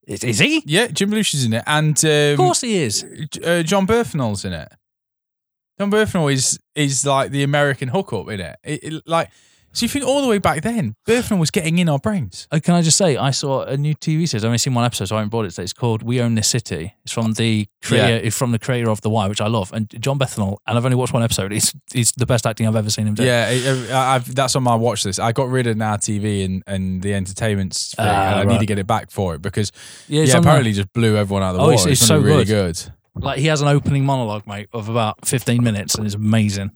is, 0.06 0.22
is 0.22 0.38
he? 0.38 0.62
Yeah, 0.64 0.86
Jim 0.86 1.10
Belushi's 1.10 1.44
in 1.44 1.52
it, 1.54 1.64
and 1.66 1.98
um, 2.04 2.10
Of 2.10 2.36
course 2.36 2.60
he 2.60 2.76
is. 2.82 3.02
uh, 3.44 3.64
Jon 3.64 3.84
Bernthal's 3.84 4.44
in 4.44 4.52
it. 4.52 4.72
Jon 5.78 5.90
Bernthal 5.90 6.32
is 6.32 6.60
is 6.76 7.04
like 7.04 7.32
the 7.32 7.42
American 7.42 7.88
hookup 7.88 8.28
in 8.28 8.38
it. 8.40 8.56
It- 8.62 8.84
it- 8.84 9.02
Like, 9.06 9.30
so 9.72 9.84
you 9.84 9.88
think 9.88 10.04
all 10.04 10.20
the 10.22 10.28
way 10.28 10.38
back 10.38 10.62
then, 10.62 10.94
Bernthal 11.06 11.38
was 11.38 11.50
getting 11.50 11.78
in 11.78 11.88
our 11.88 11.98
brains. 11.98 12.48
Uh, 12.50 12.58
can 12.62 12.74
I 12.74 12.82
just 12.82 12.96
say, 12.98 13.16
I 13.16 13.30
saw 13.30 13.62
a 13.62 13.76
new 13.76 13.94
TV 13.94 14.28
series. 14.28 14.44
I've 14.44 14.48
only 14.48 14.58
seen 14.58 14.74
one 14.74 14.84
episode, 14.84 15.04
so 15.06 15.16
I 15.16 15.20
haven't 15.20 15.30
bought 15.30 15.44
it. 15.44 15.50
today. 15.50 15.62
It's 15.64 15.72
called 15.72 16.02
We 16.02 16.20
Own 16.20 16.34
This 16.34 16.48
City. 16.48 16.94
It's 17.04 17.12
from 17.12 17.32
the 17.34 17.66
creator, 17.82 18.16
it's 18.26 18.36
from 18.36 18.52
the 18.52 18.58
creator 18.58 18.90
of 18.90 19.00
The 19.02 19.10
Wire, 19.10 19.28
which 19.28 19.40
I 19.40 19.46
love, 19.46 19.72
and 19.72 19.88
Jon 20.02 20.18
Bernthal. 20.18 20.56
And 20.66 20.76
I've 20.76 20.84
only 20.84 20.96
watched 20.96 21.12
one 21.12 21.22
episode. 21.22 21.52
He's 21.52 21.74
he's 21.92 22.12
the 22.12 22.26
best 22.26 22.46
acting 22.46 22.66
I've 22.66 22.76
ever 22.76 22.90
seen 22.90 23.06
him 23.06 23.14
do. 23.14 23.24
Yeah, 23.24 23.48
it, 23.50 23.90
I- 23.90 24.16
I've, 24.16 24.34
that's 24.34 24.56
on 24.56 24.62
my 24.62 24.74
watch 24.74 25.04
list. 25.04 25.20
I 25.20 25.32
got 25.32 25.48
rid 25.48 25.66
of 25.68 25.76
Now 25.76 25.96
TV 25.96 26.44
and, 26.44 26.62
and 26.66 27.00
the 27.02 27.14
entertainment 27.14 27.74
thing, 27.74 28.06
Ah, 28.06 28.30
and 28.30 28.40
I 28.40 28.42
need 28.44 28.48
right. 28.52 28.60
to 28.60 28.66
get 28.66 28.78
it 28.78 28.86
back 28.86 29.10
for 29.10 29.34
it 29.36 29.42
because 29.42 29.70
yeah. 30.08 30.22
it's 30.22 30.30
yeah, 30.32 30.36
on 30.38 30.42
there. 30.42 30.50
apparently 30.50 30.72
just 30.72 30.92
blew 30.92 31.16
everyone 31.16 31.42
out 31.42 31.50
of 31.50 31.56
the 31.56 31.62
Oh, 31.62 31.66
water. 31.70 31.74
it's- 31.88 31.98
It's, 32.00 32.06
so 32.06 32.18
really 32.18 32.44
good. 32.44 32.74
good. 33.14 33.22
like 33.24 33.38
he 33.38 33.46
has 33.46 33.60
an 33.62 33.68
opening 33.68 34.04
monologue, 34.04 34.46
mate, 34.46 34.68
of 34.72 34.88
about 34.88 35.24
fifteen 35.26 35.62
minutes, 35.62 35.94
and 35.94 36.06
it's 36.06 36.14
amazing. 36.16 36.72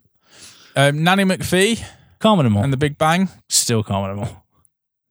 Um, 0.76 1.04
Nanny 1.04 1.24
McPhee 1.24 1.84
All. 2.56 2.64
and 2.64 2.72
The 2.72 2.76
Big 2.76 2.98
Bang. 2.98 3.28
Still 3.48 3.84
all. 3.88 4.44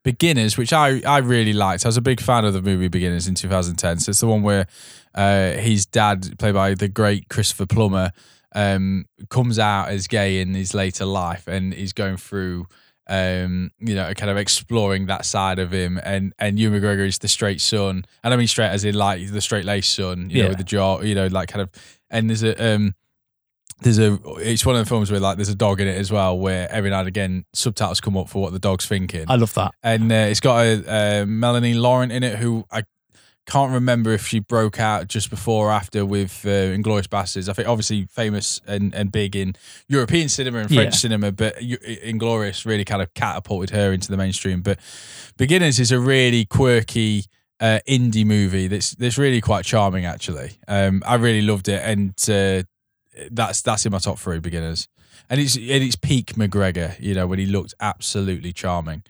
Beginners, 0.03 0.57
which 0.57 0.73
I, 0.73 1.01
I 1.05 1.19
really 1.19 1.53
liked. 1.53 1.85
I 1.85 1.87
was 1.87 1.95
a 1.95 2.01
big 2.01 2.19
fan 2.19 2.43
of 2.43 2.53
the 2.53 2.61
movie 2.61 2.89
Beginners 2.89 3.27
in 3.27 3.35
2010. 3.35 3.99
So 3.99 4.09
it's 4.09 4.19
the 4.19 4.27
one 4.27 4.43
where 4.43 4.67
uh, 5.15 5.51
his 5.51 5.85
dad, 5.85 6.37
played 6.39 6.53
by 6.55 6.73
the 6.73 6.89
great 6.89 7.29
Christopher 7.29 7.65
Plummer, 7.65 8.11
um, 8.53 9.05
comes 9.29 9.57
out 9.59 9.89
as 9.89 10.07
gay 10.07 10.41
in 10.41 10.53
his 10.55 10.73
later 10.73 11.05
life 11.05 11.47
and 11.47 11.73
he's 11.73 11.93
going 11.93 12.17
through, 12.17 12.67
um, 13.07 13.71
you 13.79 13.95
know, 13.95 14.13
kind 14.13 14.29
of 14.29 14.35
exploring 14.35 15.05
that 15.05 15.25
side 15.25 15.57
of 15.57 15.71
him. 15.71 15.97
And 16.03 16.33
and 16.37 16.59
Ewan 16.59 16.81
McGregor 16.81 17.07
is 17.07 17.19
the 17.19 17.27
straight 17.29 17.61
son, 17.61 18.03
and 18.23 18.33
I 18.33 18.37
mean 18.37 18.47
straight 18.47 18.69
as 18.69 18.83
in 18.83 18.95
like 18.95 19.31
the 19.31 19.41
straight 19.41 19.63
laced 19.65 19.95
son, 19.95 20.29
you 20.29 20.37
Yeah. 20.37 20.43
know, 20.43 20.49
with 20.49 20.57
the 20.57 20.63
jaw, 20.65 21.01
you 21.01 21.15
know, 21.15 21.27
like 21.27 21.47
kind 21.49 21.61
of. 21.61 21.69
And 22.09 22.29
there's 22.29 22.43
a 22.43 22.75
um, 22.75 22.93
there's 23.81 23.99
a 23.99 24.17
it's 24.37 24.65
one 24.65 24.75
of 24.75 24.83
the 24.85 24.89
films 24.89 25.11
where 25.11 25.19
like 25.19 25.37
there's 25.37 25.49
a 25.49 25.55
dog 25.55 25.81
in 25.81 25.87
it 25.87 25.97
as 25.97 26.11
well, 26.11 26.37
where 26.37 26.71
every 26.71 26.89
now 26.89 26.99
and 26.99 27.07
again 27.07 27.45
subtitles 27.53 27.99
come 28.01 28.15
up 28.17 28.29
for 28.29 28.41
what 28.41 28.53
the 28.53 28.59
dog's 28.59 28.85
thinking 28.85 29.25
I 29.27 29.35
love 29.35 29.53
that. 29.55 29.73
and 29.83 30.11
uh, 30.11 30.15
it's 30.15 30.39
got 30.39 30.65
a, 30.65 31.21
uh, 31.21 31.25
Melanie 31.25 31.73
Laurent 31.73 32.11
in 32.11 32.23
it, 32.23 32.39
who 32.39 32.65
I 32.71 32.83
can't 33.45 33.73
remember 33.73 34.13
if 34.13 34.25
she 34.25 34.39
broke 34.39 34.79
out 34.79 35.09
just 35.09 35.29
before 35.29 35.67
or 35.67 35.71
after 35.71 36.05
with 36.05 36.45
uh, 36.45 36.49
Inglourious 36.49 37.07
Basterds. 37.09 37.49
I 37.49 37.53
think 37.53 37.67
obviously 37.67 38.05
famous 38.05 38.61
and, 38.65 38.95
and 38.95 39.11
big 39.11 39.35
in 39.35 39.55
European 39.89 40.29
cinema 40.29 40.59
and 40.59 40.69
French 40.69 40.93
Yeah. 40.93 40.97
cinema, 40.97 41.31
but 41.33 41.57
Inglourious 41.59 42.65
really 42.65 42.85
kind 42.85 43.01
of 43.01 43.13
catapulted 43.13 43.71
her 43.71 43.91
into 43.91 44.09
the 44.09 44.17
mainstream. 44.17 44.61
But 44.61 44.79
Beginners 45.37 45.79
is 45.79 45.91
a 45.91 45.99
really 45.99 46.45
quirky. 46.45 47.25
Uh, 47.59 47.79
indie 47.87 48.25
movie 48.25 48.67
that's 48.67 48.91
that's 48.95 49.17
really 49.17 49.39
quite 49.39 49.63
charming 49.63 50.03
actually. 50.05 50.57
Um, 50.67 51.01
I 51.05 51.15
really 51.15 51.41
loved 51.43 51.69
it, 51.69 51.81
and 51.85 52.09
uh, 52.27 52.63
that's 53.31 53.61
that's 53.61 53.85
in 53.85 53.91
my 53.91 53.99
top 53.99 54.19
three 54.19 54.39
beginners. 54.39 54.87
And 55.29 55.39
it's 55.39 55.55
and 55.55 55.65
it's 55.65 55.95
peak 55.95 56.33
McGregor, 56.33 56.99
you 56.99 57.13
know, 57.13 57.27
when 57.27 57.39
he 57.39 57.45
looked 57.45 57.73
absolutely 57.79 58.53
charming. 58.53 59.03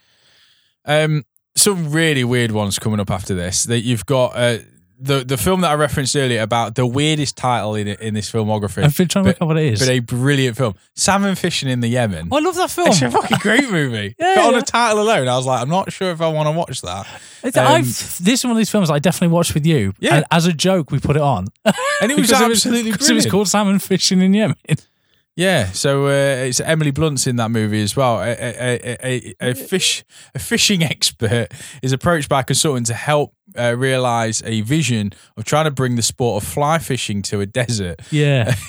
Um, 0.85 1.23
some 1.55 1.91
really 1.91 2.23
weird 2.23 2.51
ones 2.51 2.79
coming 2.79 2.99
up 2.99 3.11
after 3.11 3.33
this. 3.33 3.63
That 3.63 3.81
you've 3.81 4.05
got 4.05 4.35
uh, 4.35 4.59
the 5.03 5.23
the 5.23 5.37
film 5.37 5.61
that 5.61 5.71
I 5.71 5.75
referenced 5.75 6.15
earlier 6.15 6.41
about 6.41 6.75
the 6.75 6.85
weirdest 6.85 7.35
title 7.37 7.75
in 7.75 7.87
in 7.87 8.13
this 8.13 8.31
filmography, 8.31 8.83
I've 8.83 8.95
been 8.95 9.07
trying 9.07 9.25
to 9.25 9.29
work 9.29 9.41
out 9.41 9.47
what 9.47 9.57
it 9.57 9.73
is. 9.73 9.79
but 9.79 9.89
a 9.89 9.99
brilliant 9.99 10.57
film, 10.57 10.75
Salmon 10.95 11.35
Fishing 11.35 11.69
in 11.69 11.81
the 11.81 11.87
Yemen. 11.87 12.29
Oh, 12.31 12.37
I 12.37 12.39
love 12.39 12.55
that 12.55 12.71
film. 12.71 12.87
It's 12.87 13.01
a 13.01 13.11
fucking 13.11 13.37
great 13.41 13.69
movie. 13.69 14.15
Yeah, 14.23 14.35
but 14.35 14.45
on 14.45 14.53
yeah. 14.53 14.59
the 14.59 14.65
title 14.65 15.01
alone, 15.01 15.27
I 15.27 15.35
was 15.35 15.45
like, 15.45 15.61
I'm 15.61 15.69
not 15.69 15.91
sure 15.91 16.11
if 16.11 16.21
I 16.21 16.29
want 16.29 16.47
to 16.47 16.51
watch 16.51 16.81
that. 16.81 17.07
Um, 17.55 17.81
this 17.81 18.19
is 18.19 18.43
one 18.45 18.51
of 18.51 18.57
these 18.57 18.69
films 18.69 18.89
I 18.89 18.99
definitely 18.99 19.33
watched 19.33 19.53
with 19.53 19.65
you. 19.65 19.93
Yeah. 19.99 20.15
And 20.15 20.25
as 20.31 20.45
a 20.45 20.53
joke, 20.53 20.91
we 20.91 20.99
put 20.99 21.15
it 21.15 21.21
on. 21.21 21.47
And 22.01 22.11
it 22.11 22.17
was 22.17 22.31
absolutely 22.31 22.91
because 22.91 23.09
it 23.09 23.13
was 23.13 23.23
brilliant. 23.25 23.31
called 23.31 23.47
Salmon 23.49 23.79
Fishing 23.79 24.21
in 24.21 24.33
Yemen. 24.33 24.55
Yeah, 25.35 25.65
so 25.71 26.05
uh, 26.05 26.45
it's 26.45 26.59
Emily 26.59 26.91
Blunt's 26.91 27.25
in 27.25 27.37
that 27.37 27.49
movie 27.49 27.81
as 27.81 27.95
well. 27.95 28.19
A, 28.21 28.29
a, 28.31 28.79
a, 29.03 29.35
a, 29.41 29.49
a 29.51 29.53
fish, 29.55 30.03
a 30.35 30.39
fishing 30.39 30.83
expert 30.93 31.47
is 31.81 31.91
approached 31.91 32.29
by 32.29 32.41
a 32.41 32.43
consultant 32.43 32.87
to 32.87 32.93
help 32.93 33.33
uh, 33.57 33.75
realize 33.75 34.43
a 34.45 34.61
vision 34.61 35.11
of 35.35 35.45
trying 35.45 35.65
to 35.65 35.71
bring 35.71 35.95
the 35.95 36.01
sport 36.03 36.43
of 36.43 36.47
fly 36.47 36.77
fishing 36.77 37.21
to 37.23 37.41
a 37.41 37.45
desert. 37.45 38.01
Yeah. 38.11 38.53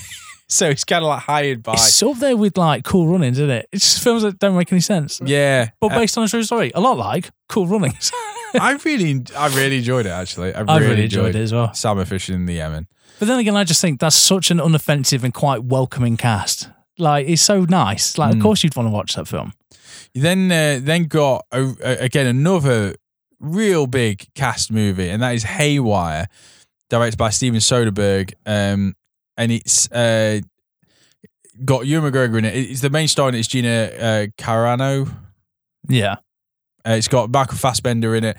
So 0.46 0.68
it's 0.68 0.84
kind 0.84 1.02
of 1.02 1.08
like 1.08 1.22
hired 1.22 1.62
by. 1.62 1.72
it's 1.72 2.02
up 2.02 2.18
there 2.18 2.36
with 2.36 2.58
like 2.58 2.84
Cool 2.84 3.08
Runnings, 3.08 3.38
isn't 3.38 3.50
it? 3.50 3.66
It's 3.72 3.82
just 3.94 4.04
films 4.04 4.22
that 4.22 4.38
don't 4.38 4.54
make 4.54 4.70
any 4.70 4.82
sense. 4.82 5.20
Yeah, 5.24 5.70
But 5.80 5.92
Uh, 5.92 5.98
based 6.00 6.18
on 6.18 6.24
a 6.24 6.28
true 6.28 6.42
story. 6.42 6.70
A 6.74 6.80
lot 6.80 6.98
like 6.98 7.30
Cool 7.48 7.66
Runnings. 7.66 8.12
I 8.54 8.78
really, 8.84 9.22
I 9.36 9.48
really 9.56 9.78
enjoyed 9.78 10.04
it. 10.04 10.10
Actually, 10.10 10.54
I 10.54 10.60
really, 10.60 10.72
I 10.72 10.78
really 10.78 11.04
enjoyed 11.04 11.34
it 11.34 11.40
as 11.40 11.52
well. 11.52 11.72
Salmon 11.72 12.04
fishing 12.04 12.34
in 12.34 12.44
the 12.46 12.54
Yemen. 12.54 12.86
But 13.18 13.28
then 13.28 13.38
again, 13.38 13.57
I 13.57 13.64
just 13.64 13.80
think 13.80 14.00
that's 14.00 14.16
such 14.16 14.50
an 14.50 14.59
unoffensive 14.59 15.22
and 15.22 15.32
quite 15.32 15.64
welcoming 15.64 16.16
cast. 16.16 16.68
Like, 16.98 17.28
it's 17.28 17.42
so 17.42 17.64
nice. 17.64 18.18
Like, 18.18 18.32
of 18.32 18.38
Mm. 18.38 18.42
course 18.42 18.62
you'd 18.64 18.76
want 18.76 18.86
to 18.86 18.90
watch 18.90 19.14
that 19.14 19.26
film. 19.28 19.52
You 20.12 20.22
then 20.22 20.50
uh, 20.52 20.80
then 20.82 21.05
got 21.05 21.44
a, 21.52 21.74
a- 21.82 22.05
again 22.05 22.26
another 22.26 22.94
real 23.40 23.86
big 23.86 24.26
cast 24.34 24.70
movie, 24.72 25.09
and 25.09 25.22
that 25.22 25.34
is 25.34 25.42
Haywire, 25.44 26.26
directed 26.90 27.16
by 27.18 27.30
Steven 27.30 27.61
Soderbergh. 27.61 28.32
Um, 28.46 28.94
and 29.36 29.50
it's 29.52 29.90
uh, 29.90 30.40
got 31.64 31.86
Ewan 31.86 32.12
McGregor 32.12 32.38
in 32.38 32.44
it. 32.44 32.55
It's 32.57 32.80
the 32.80 32.90
main 32.90 33.09
star 33.09 33.28
in 33.28 33.34
it 33.34 33.40
is 33.40 33.48
Gina 33.48 33.68
uh, 33.98 34.26
Carano. 34.38 35.12
Yeah. 35.88 36.16
Uh, 36.86 36.90
it's 36.92 37.09
got 37.09 37.30
Michael 37.30 37.57
Fassbender 37.57 38.14
in 38.14 38.24
it. 38.24 38.36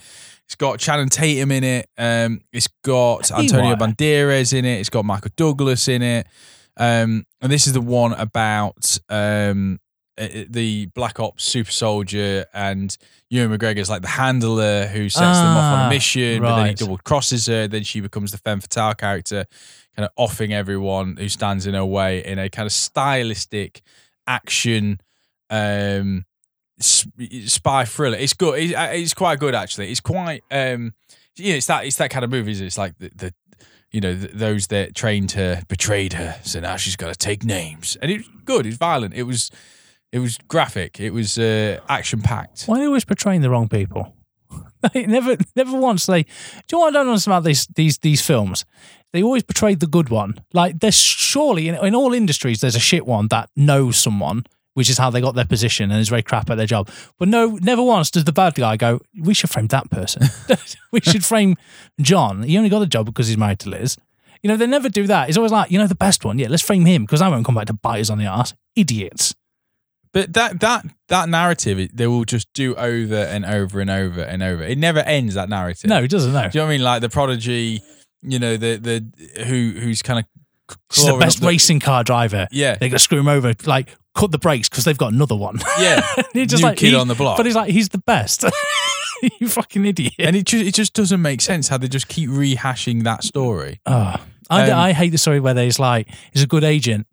It's 0.47 0.55
got 0.55 0.79
Channing 0.79 1.09
Tatum 1.09 1.51
in 1.51 1.63
it. 1.63 1.89
Um, 1.97 2.41
it's 2.53 2.67
got 2.83 3.31
Antonio 3.31 3.75
Haywire. 3.75 3.77
Banderas 3.77 4.53
in 4.53 4.63
it. 4.65 4.79
It's 4.79 4.89
got 4.89 5.03
Michael 5.05 5.31
Douglas 5.35 5.87
in 5.87 6.01
it. 6.01 6.27
Um, 6.77 7.25
and 7.41 7.51
this 7.51 7.67
is 7.67 7.73
the 7.73 7.81
one 7.81 8.13
about 8.13 8.97
um, 9.09 9.79
uh, 10.19 10.27
the 10.49 10.85
Black 10.87 11.19
Ops 11.19 11.43
super 11.43 11.71
soldier 11.71 12.45
and 12.53 12.95
Ewan 13.29 13.57
McGregor's 13.57 13.89
like 13.89 14.01
the 14.03 14.07
handler 14.07 14.85
who 14.87 15.09
sets 15.09 15.37
them 15.39 15.57
off 15.57 15.73
on 15.73 15.79
Ah, 15.79 15.87
a 15.87 15.89
mission, 15.89 16.41
but 16.41 16.57
then 16.57 16.67
he 16.67 16.73
double 16.75 16.97
crosses 16.99 17.47
her. 17.47 17.67
Then 17.67 17.83
she 17.83 17.99
becomes 18.01 18.31
the 18.31 18.37
femme 18.37 18.59
fatale 18.61 18.93
character, 18.93 19.45
kind 19.95 20.05
of 20.05 20.11
offing 20.15 20.53
everyone 20.53 21.17
who 21.17 21.27
stands 21.27 21.65
in 21.65 21.73
her 21.73 21.85
way 21.85 22.23
in 22.23 22.37
a 22.39 22.49
kind 22.49 22.65
of 22.67 22.71
stylistic 22.71 23.81
action 24.27 24.99
um 25.49 26.25
spy 26.79 27.85
thriller. 27.85 28.17
It's 28.17 28.33
good. 28.33 28.59
It's, 28.59 28.73
uh, 28.73 28.89
it's 28.91 29.13
quite 29.13 29.39
good 29.39 29.55
actually. 29.55 29.91
It's 29.91 30.01
quite 30.01 30.43
um 30.51 30.93
you 31.37 31.51
know, 31.51 31.57
it's 31.57 31.67
that 31.67 31.85
it's 31.85 31.97
that 31.97 32.09
kind 32.09 32.23
of 32.23 32.31
movie. 32.31 32.51
Is 32.51 32.61
it? 32.61 32.65
It's 32.65 32.77
like 32.77 32.97
the, 32.97 33.11
the 33.15 33.33
you 33.91 34.01
know 34.01 34.15
th- 34.15 34.31
those 34.33 34.67
that 34.67 34.95
trained 34.95 35.31
her 35.31 35.61
betrayed 35.67 36.13
her, 36.13 36.39
so 36.43 36.59
now 36.59 36.75
she's 36.75 36.95
got 36.95 37.09
to 37.09 37.15
take 37.15 37.43
names. 37.43 37.97
And 38.01 38.11
it's 38.11 38.27
good. 38.45 38.65
It's 38.65 38.77
violent. 38.77 39.13
It 39.13 39.23
was 39.23 39.51
it 40.11 40.19
was 40.19 40.37
graphic. 40.47 40.99
It 40.99 41.11
was 41.11 41.37
uh, 41.37 41.79
action 41.89 42.21
packed. 42.21 42.63
Why 42.65 42.77
are 42.77 42.79
they 42.79 42.85
always 42.87 43.05
portraying 43.05 43.41
the 43.41 43.49
wrong 43.49 43.67
people? 43.67 44.13
Never, 44.93 45.35
never 45.55 45.79
once 45.79 46.05
they. 46.05 46.23
Do 46.23 46.29
you 46.71 46.77
know 46.77 46.85
I 46.85 46.91
don't 46.91 47.07
understand 47.07 47.33
about 47.33 47.43
these 47.43 47.65
these 47.75 47.97
these 47.97 48.21
films? 48.21 48.65
They 49.13 49.23
always 49.23 49.41
portray 49.41 49.73
the 49.73 49.87
good 49.87 50.09
one. 50.09 50.35
Like 50.53 50.79
there's 50.79 50.95
surely 50.95 51.67
in, 51.67 51.75
in 51.75 51.95
all 51.95 52.13
industries 52.13 52.61
there's 52.61 52.75
a 52.75 52.79
shit 52.79 53.05
one 53.05 53.27
that 53.29 53.49
knows 53.55 53.97
someone, 53.97 54.45
which 54.75 54.89
is 54.89 54.97
how 54.97 55.09
they 55.09 55.19
got 55.19 55.33
their 55.35 55.45
position 55.45 55.89
and 55.89 55.99
is 55.99 56.07
very 56.09 56.21
crap 56.21 56.49
at 56.49 56.55
their 56.55 56.65
job. 56.67 56.89
But 57.17 57.27
no, 57.27 57.57
never 57.61 57.81
once 57.81 58.11
does 58.11 58.23
the 58.25 58.31
bad 58.31 58.53
guy 58.55 58.77
go. 58.77 58.99
We 59.19 59.33
should 59.33 59.49
frame 59.49 59.67
that 59.67 59.89
person. 59.89 60.23
we 60.91 60.99
should 61.01 61.25
frame 61.25 61.55
John. 61.99 62.43
He 62.43 62.57
only 62.57 62.69
got 62.69 62.79
the 62.79 62.85
job 62.85 63.07
because 63.07 63.27
he's 63.27 63.37
married 63.37 63.59
to 63.59 63.69
Liz. 63.69 63.97
You 64.43 64.49
know 64.49 64.57
they 64.57 64.67
never 64.67 64.89
do 64.89 65.07
that. 65.07 65.27
It's 65.27 65.37
always 65.37 65.51
like 65.51 65.71
you 65.71 65.79
know 65.79 65.87
the 65.87 65.95
best 65.95 66.23
one. 66.23 66.37
Yeah, 66.37 66.47
let's 66.49 66.61
frame 66.61 66.85
him 66.85 67.03
because 67.03 67.19
I 67.21 67.29
won't 67.29 67.45
come 67.45 67.55
back 67.55 67.65
to 67.65 67.73
bite 67.73 68.01
us 68.01 68.11
on 68.11 68.19
the 68.19 68.25
ass. 68.25 68.53
Idiots. 68.75 69.33
But 70.13 70.33
that 70.33 70.59
that 70.59 70.85
that 71.07 71.29
narrative 71.29 71.89
they 71.93 72.05
will 72.07 72.25
just 72.25 72.53
do 72.53 72.75
over 72.75 73.15
and 73.15 73.43
over 73.43 73.79
and 73.81 73.89
over 73.89 74.21
and 74.21 74.43
over. 74.43 74.61
It 74.63 74.77
never 74.77 74.99
ends. 74.99 75.33
That 75.33 75.49
narrative. 75.49 75.89
No, 75.89 76.03
it 76.03 76.09
doesn't 76.11 76.31
know. 76.31 76.47
Do 76.49 76.57
you 76.57 76.61
know 76.61 76.65
what 76.65 76.69
I 76.73 76.75
mean? 76.75 76.83
Like 76.83 77.01
the 77.01 77.09
prodigy, 77.09 77.81
you 78.21 78.39
know, 78.39 78.55
the 78.55 78.75
the 78.77 79.43
who 79.45 79.71
who's 79.79 80.01
kind 80.01 80.19
of 80.19 80.25
She's 80.91 81.05
the 81.05 81.17
best 81.17 81.41
the- 81.41 81.47
racing 81.47 81.79
car 81.79 82.03
driver. 82.03 82.47
Yeah, 82.51 82.75
They're 82.75 82.89
gonna 82.89 82.99
screw 82.99 83.19
him 83.19 83.27
over, 83.27 83.53
like 83.65 83.95
cut 84.15 84.31
the 84.31 84.39
brakes 84.39 84.69
because 84.69 84.85
they've 84.85 84.97
got 84.97 85.13
another 85.13 85.35
one. 85.35 85.59
yeah. 85.79 86.01
He's 86.33 86.47
just 86.47 86.63
New 86.63 86.69
like 86.69 86.77
kid 86.77 86.89
he- 86.89 86.95
on 86.95 87.07
the 87.07 87.15
block. 87.15 87.37
But 87.37 87.45
he's 87.45 87.55
like, 87.55 87.69
he's 87.69 87.89
the 87.89 87.97
best. 87.99 88.45
you 89.39 89.47
fucking 89.47 89.85
idiot. 89.85 90.13
and 90.19 90.35
it 90.35 90.45
just 90.45 90.65
it 90.65 90.73
just 90.73 90.93
doesn't 90.93 91.21
make 91.21 91.41
sense 91.41 91.67
how 91.67 91.77
they 91.77 91.87
just 91.87 92.07
keep 92.07 92.29
rehashing 92.29 93.03
that 93.03 93.23
story. 93.23 93.79
Oh, 93.85 94.15
I, 94.49 94.69
Um, 94.71 94.79
I 94.79 94.93
hate 94.93 95.09
the 95.09 95.17
story 95.17 95.39
where 95.39 95.53
there's 95.53 95.79
like 95.79 96.07
he's 96.33 96.43
a 96.43 96.47
good 96.47 96.63
agent 96.63 97.07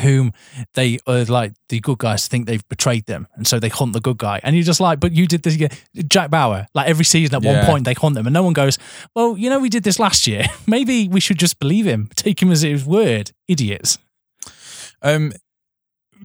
whom 0.00 0.32
they 0.74 0.98
uh, 1.06 1.24
like 1.28 1.52
the 1.68 1.78
good 1.80 1.98
guys 1.98 2.26
think 2.26 2.46
they've 2.46 2.66
betrayed 2.68 3.04
them 3.06 3.26
and 3.34 3.46
so 3.46 3.58
they 3.60 3.68
hunt 3.68 3.92
the 3.92 4.00
good 4.00 4.16
guy 4.16 4.40
and 4.42 4.56
you're 4.56 4.64
just 4.64 4.80
like 4.80 4.98
but 4.98 5.12
you 5.12 5.26
did 5.26 5.42
this 5.42 5.54
again 5.56 5.68
Jack 6.08 6.30
Bauer 6.30 6.66
like 6.74 6.88
every 6.88 7.04
season 7.04 7.34
at 7.34 7.42
one 7.42 7.64
point 7.66 7.84
they 7.84 7.92
hunt 7.92 8.14
them 8.14 8.26
and 8.26 8.32
no 8.32 8.42
one 8.42 8.54
goes 8.54 8.78
well 9.14 9.36
you 9.36 9.50
know 9.50 9.58
we 9.60 9.68
did 9.68 9.82
this 9.84 9.98
last 9.98 10.26
year 10.26 10.44
maybe 10.66 11.06
we 11.08 11.20
should 11.20 11.38
just 11.38 11.58
believe 11.58 11.84
him 11.86 12.08
take 12.16 12.40
him 12.40 12.50
as 12.50 12.62
his 12.62 12.84
word 12.86 13.32
idiots 13.46 13.98
Um, 15.02 15.32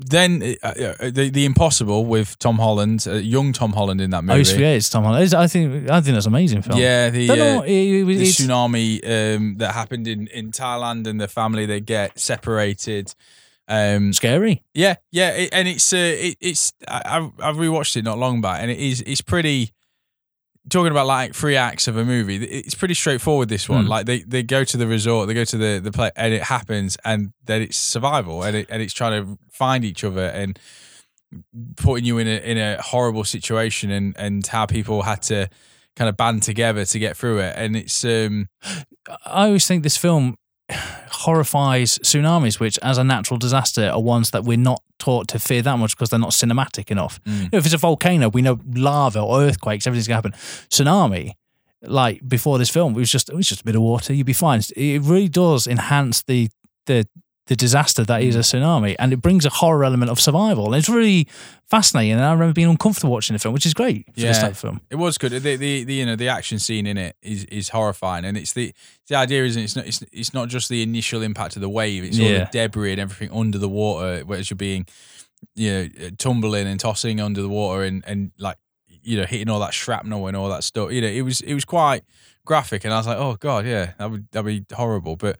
then 0.01 0.55
uh, 0.63 0.67
uh, 0.67 1.09
the 1.11 1.29
the 1.29 1.43
impossible 1.45 2.05
with 2.05 2.39
Tom 2.39 2.57
Holland, 2.57 3.05
uh, 3.07 3.13
young 3.15 3.51
Tom 3.53 3.73
Holland 3.73 3.99
in 4.01 4.11
that 4.11 4.23
movie. 4.23 4.39
oh 4.41 4.51
movie. 4.53 4.61
yeah 4.63 4.69
it's 4.71 4.89
Tom 4.89 5.03
Holland 5.03 5.33
I 5.33 5.47
think 5.47 5.89
I 5.89 5.99
think 6.01 6.13
that's 6.15 6.25
an 6.25 6.31
amazing 6.33 6.61
film 6.61 6.79
Yeah, 6.79 7.09
the, 7.09 7.27
know 7.27 7.59
uh, 7.59 7.63
it- 7.63 7.69
it- 7.71 8.05
the 8.05 8.23
tsunami 8.23 9.35
um, 9.35 9.57
that 9.57 9.73
happened 9.73 10.07
in, 10.07 10.27
in 10.27 10.51
Thailand 10.51 11.05
and 11.07 11.19
the 11.19 11.27
family 11.27 11.65
they 11.65 11.81
get 11.81 12.17
separated. 12.17 13.13
Um, 13.67 14.13
scary 14.13 14.63
yeah, 14.73 14.95
yeah, 15.11 15.29
it, 15.31 15.49
and 15.53 15.67
it's 15.67 15.93
uh, 15.93 15.97
it, 15.97 16.37
it's 16.41 16.73
I 16.87 17.29
I 17.39 17.51
rewatched 17.51 17.97
it 17.97 18.03
not 18.03 18.17
long 18.17 18.41
back, 18.41 18.61
and 18.61 18.71
it 18.71 18.79
is 18.79 19.01
it's 19.01 19.21
pretty. 19.21 19.73
Talking 20.69 20.91
about 20.91 21.07
like 21.07 21.33
three 21.33 21.55
acts 21.55 21.87
of 21.87 21.97
a 21.97 22.03
movie, 22.05 22.35
it's 22.35 22.75
pretty 22.75 22.93
straightforward. 22.93 23.49
This 23.49 23.67
one, 23.69 23.85
Hmm. 23.85 23.89
like 23.89 24.05
they, 24.05 24.19
they 24.23 24.43
go 24.43 24.63
to 24.63 24.77
the 24.77 24.85
resort, 24.87 25.27
they 25.27 25.33
go 25.33 25.45
to 25.45 25.57
the 25.57 25.79
the 25.81 25.91
play, 25.91 26.11
and 26.15 26.33
it 26.33 26.43
happens, 26.43 26.97
and 27.05 27.31
then 27.45 27.61
it's 27.63 27.77
survival, 27.77 28.43
and 28.43 28.55
it 28.55 28.67
and 28.69 28.81
it's 28.81 28.93
trying 28.93 29.23
to 29.23 29.37
find 29.51 29.83
each 29.85 30.03
other 30.03 30.25
and 30.27 30.59
putting 31.77 32.05
you 32.05 32.17
in 32.17 32.27
a 32.27 32.37
in 32.41 32.57
a 32.57 32.81
horrible 32.81 33.23
situation, 33.23 33.89
and 33.89 34.15
and 34.17 34.45
how 34.47 34.65
people 34.65 35.03
had 35.03 35.21
to 35.23 35.47
kind 35.95 36.09
of 36.09 36.17
band 36.17 36.43
together 36.43 36.85
to 36.85 36.99
get 36.99 37.17
through 37.17 37.39
it, 37.39 37.53
and 37.57 37.75
it's 37.75 38.03
um 38.03 38.47
I 39.25 39.47
always 39.47 39.65
think 39.65 39.83
this 39.83 39.97
film 39.97 40.35
horrifies 40.71 41.99
tsunamis, 41.99 42.59
which, 42.59 42.79
as 42.79 42.97
a 42.97 43.03
natural 43.03 43.37
disaster, 43.37 43.89
are 43.89 44.01
ones 44.01 44.31
that 44.31 44.43
we're 44.43 44.57
not 44.57 44.81
taught 44.99 45.27
to 45.29 45.39
fear 45.39 45.61
that 45.61 45.77
much 45.77 45.95
because 45.95 46.09
they're 46.09 46.19
not 46.19 46.31
cinematic 46.31 46.91
enough. 46.91 47.23
Mm. 47.23 47.43
You 47.43 47.49
know, 47.51 47.57
if 47.57 47.65
it's 47.65 47.73
a 47.73 47.77
volcano, 47.77 48.29
we 48.29 48.41
know 48.41 48.59
lava 48.73 49.21
or 49.21 49.41
earthquakes, 49.41 49.87
everything's 49.87 50.07
gonna 50.07 50.17
happen. 50.17 50.33
Tsunami, 50.69 51.33
like 51.81 52.27
before 52.27 52.57
this 52.57 52.69
film, 52.69 52.93
it 52.95 52.99
was 52.99 53.11
just 53.11 53.29
it 53.29 53.35
was 53.35 53.47
just 53.47 53.61
a 53.61 53.63
bit 53.63 53.75
of 53.75 53.81
water, 53.81 54.13
you'd 54.13 54.25
be 54.25 54.33
fine. 54.33 54.61
It 54.75 55.01
really 55.01 55.29
does 55.29 55.67
enhance 55.67 56.23
the 56.23 56.49
the 56.85 57.07
the 57.49 57.55
disaster 57.55 58.03
that 58.05 58.21
is 58.21 58.35
a 58.35 58.39
tsunami, 58.39 58.95
and 58.99 59.11
it 59.11 59.17
brings 59.21 59.43
a 59.45 59.49
horror 59.49 59.83
element 59.83 60.09
of 60.11 60.19
survival. 60.19 60.67
And 60.67 60.75
it's 60.75 60.87
really 60.87 61.27
fascinating. 61.69 62.13
And 62.13 62.21
I 62.23 62.31
remember 62.31 62.53
being 62.53 62.69
uncomfortable 62.69 63.11
watching 63.11 63.33
the 63.33 63.39
film, 63.39 63.53
which 63.53 63.65
is 63.65 63.73
great 63.73 64.05
for 64.05 64.11
this 64.21 64.37
Yeah. 64.37 64.41
type 64.43 64.51
of 64.51 64.57
film. 64.59 64.81
It 64.91 64.95
was 64.95 65.17
good. 65.17 65.31
The, 65.31 65.39
the, 65.57 65.83
the 65.83 65.93
you 65.93 66.05
know 66.05 66.15
the 66.15 66.29
action 66.29 66.59
scene 66.59 66.85
in 66.87 66.97
it 66.97 67.15
is 67.21 67.43
is 67.45 67.69
horrifying, 67.69 68.23
and 68.23 68.37
it's 68.37 68.53
the 68.53 68.71
the 69.07 69.15
idea 69.15 69.43
isn't 69.43 69.61
it's 69.63 69.75
not 69.75 69.85
it's, 69.87 70.01
it's 70.11 70.33
not 70.33 70.47
just 70.47 70.69
the 70.69 70.81
initial 70.83 71.21
impact 71.21 71.55
of 71.55 71.61
the 71.61 71.69
wave. 71.69 72.03
It's 72.03 72.19
all 72.19 72.25
Yeah. 72.25 72.45
the 72.45 72.49
debris 72.67 72.91
and 72.93 73.01
everything 73.01 73.35
under 73.35 73.57
the 73.57 73.69
water, 73.69 74.23
whereas 74.25 74.49
you're 74.49 74.55
being 74.69 74.85
you 75.55 75.71
know 75.73 75.89
uh, 76.05 76.09
tumbling 76.17 76.67
and 76.67 76.79
tossing 76.79 77.19
under 77.19 77.41
the 77.41 77.49
water 77.49 77.83
and 77.83 78.03
and 78.05 78.31
like 78.37 78.57
you 79.01 79.17
know 79.17 79.25
hitting 79.25 79.49
all 79.49 79.59
that 79.61 79.73
shrapnel 79.73 80.27
and 80.27 80.37
all 80.37 80.49
that 80.49 80.63
stuff. 80.63 80.91
You 80.91 81.01
know 81.01 81.07
it 81.07 81.23
was 81.23 81.41
it 81.41 81.53
was 81.55 81.65
quite 81.65 82.03
graphic, 82.45 82.85
and 82.85 82.93
I 82.93 82.97
was 82.97 83.07
like, 83.07 83.17
oh 83.17 83.37
god, 83.39 83.65
yeah, 83.65 83.93
that 83.97 84.11
would 84.11 84.27
that'd 84.31 84.45
be 84.45 84.75
horrible, 84.75 85.15
but. 85.15 85.39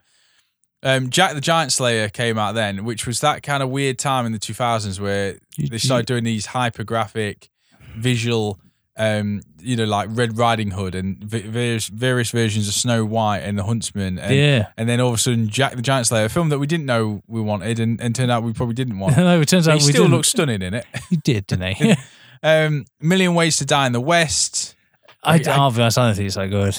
Um, 0.81 1.09
Jack 1.09 1.33
the 1.33 1.41
Giant 1.41 1.71
Slayer 1.73 2.07
came 2.09 2.37
out 2.37 2.55
then, 2.55 2.85
which 2.85 3.05
was 3.05 3.19
that 3.19 3.43
kind 3.43 3.61
of 3.61 3.69
weird 3.69 3.99
time 3.99 4.25
in 4.25 4.31
the 4.31 4.39
2000s 4.39 4.99
where 4.99 5.37
they 5.57 5.77
started 5.77 6.05
doing 6.05 6.23
these 6.23 6.47
hypergraphic 6.47 7.49
visual 7.97 8.59
um 8.97 9.41
you 9.59 9.75
know 9.77 9.85
like 9.85 10.09
red 10.11 10.37
riding 10.37 10.71
hood 10.71 10.93
and 10.93 11.23
various 11.23 11.87
various 11.87 12.31
versions 12.31 12.67
of 12.67 12.73
snow 12.73 13.05
white 13.05 13.39
and 13.39 13.57
the 13.57 13.63
huntsman 13.63 14.19
and, 14.19 14.35
Yeah. 14.35 14.67
and 14.77 14.89
then 14.89 14.99
all 14.99 15.07
of 15.09 15.15
a 15.15 15.17
sudden 15.17 15.47
jack 15.47 15.75
the 15.75 15.81
giant 15.81 16.07
slayer 16.07 16.25
a 16.25 16.29
film 16.29 16.49
that 16.49 16.59
we 16.59 16.67
didn't 16.67 16.85
know 16.85 17.21
we 17.25 17.39
wanted 17.39 17.79
and, 17.79 17.99
and 18.01 18.13
turned 18.13 18.29
out 18.29 18.43
we 18.43 18.51
probably 18.51 18.75
didn't 18.75 18.99
want 18.99 19.15
no, 19.17 19.39
it 19.39 19.47
turns 19.47 19.67
out 19.69 19.79
he 19.79 19.85
we 19.85 19.91
still 19.91 20.03
didn't. 20.03 20.15
looks 20.15 20.27
stunning 20.29 20.61
in 20.61 20.73
it 20.73 20.85
He 21.09 21.15
did, 21.15 21.47
didn't 21.47 21.75
he? 21.75 21.95
um 22.43 22.85
million 22.99 23.35
ways 23.35 23.55
to 23.57 23.65
die 23.65 23.85
in 23.87 23.93
the 23.93 24.01
west 24.01 24.75
I, 25.23 25.35
I- 25.35 25.57
honest, 25.57 25.97
I 25.97 26.05
don't 26.07 26.15
think 26.15 26.27
it's 26.27 26.35
that 26.35 26.47
good. 26.49 26.77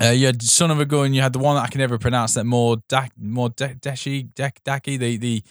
Uh, 0.00 0.06
you 0.10 0.26
had 0.26 0.42
son 0.42 0.70
of 0.70 0.80
a 0.80 0.84
gun 0.84 1.12
you 1.14 1.20
had 1.22 1.32
the 1.32 1.38
one 1.38 1.54
that 1.56 1.62
i 1.62 1.68
can 1.68 1.78
never 1.78 1.96
pronounce 1.98 2.34
that 2.34 2.44
more 2.44 2.78
da- 2.88 3.06
more 3.18 3.50
de- 3.50 3.74
deshi 3.76 4.32
Dek 4.34 4.52
Daki 4.64 4.96
the 4.96 5.16
the 5.18 5.42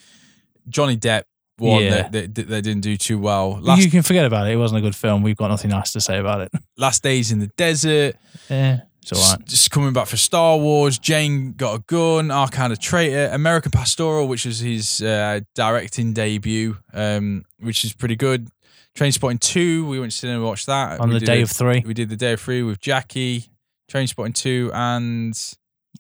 johnny 0.68 0.98
depp 0.98 1.24
one 1.58 1.84
Yeah. 1.84 1.90
that, 1.90 2.12
that, 2.12 2.36
that 2.36 2.48
they 2.50 2.62
didn't 2.62 2.82
do 2.82 2.98
too 2.98 3.20
well 3.20 3.60
last 3.62 3.84
you 3.84 3.92
can 3.92 4.02
forget 4.02 4.26
about 4.26 4.48
it. 4.48 4.54
It 4.54 4.56
wasn't 4.58 4.80
a 4.80 4.82
good 4.82 4.96
film. 4.96 5.22
We've 5.22 5.38
got 5.38 5.50
nothing 5.50 5.70
nice 5.70 5.92
to 5.94 6.02
say 6.02 6.18
about 6.18 6.42
it. 6.42 6.52
last 6.76 7.04
days 7.04 7.32
in 7.32 7.38
the 7.40 7.48
desert 7.56 8.16
Yeah, 8.50 8.80
it's 9.02 9.14
all 9.14 9.20
right. 9.38 9.46
Just 9.46 9.70
coming 9.70 9.94
back 9.94 10.08
for 10.08 10.18
Star 10.18 10.58
Wars, 10.58 10.98
Jane 10.98 11.54
got 11.54 11.76
a 11.76 11.84
gun, 11.86 12.32
our 12.32 12.48
kind 12.48 12.74
of 12.74 12.80
traitor, 12.80 13.30
American 13.32 13.70
Pastoral, 13.72 14.28
which 14.28 14.46
was 14.46 14.60
his 14.60 15.02
uh, 15.04 15.42
directing 15.54 16.14
debut, 16.14 16.78
um, 16.94 17.44
which 17.60 17.84
is 17.86 17.94
pretty 17.94 18.16
good. 18.16 18.48
Trainspotting 18.96 19.40
2, 19.40 19.86
we 19.88 20.00
went 20.00 20.12
to 20.14 20.18
cinema 20.18 20.40
and 20.40 20.48
watched 20.48 20.66
that. 20.66 21.00
On 21.00 21.10
We 21.10 21.20
the 21.20 21.26
day 21.26 21.40
a- 21.42 21.44
of 21.44 21.52
three. 21.52 21.84
We 21.86 21.94
did 21.94 22.10
the 22.10 22.16
day 22.18 22.34
of 22.34 22.42
three 22.42 22.62
with 22.64 22.80
Jackie, 22.80 23.51
Trainspotting 23.92 24.36
2, 24.36 24.72
and 24.74 25.34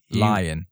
You 0.09 0.21
Lion. 0.21 0.67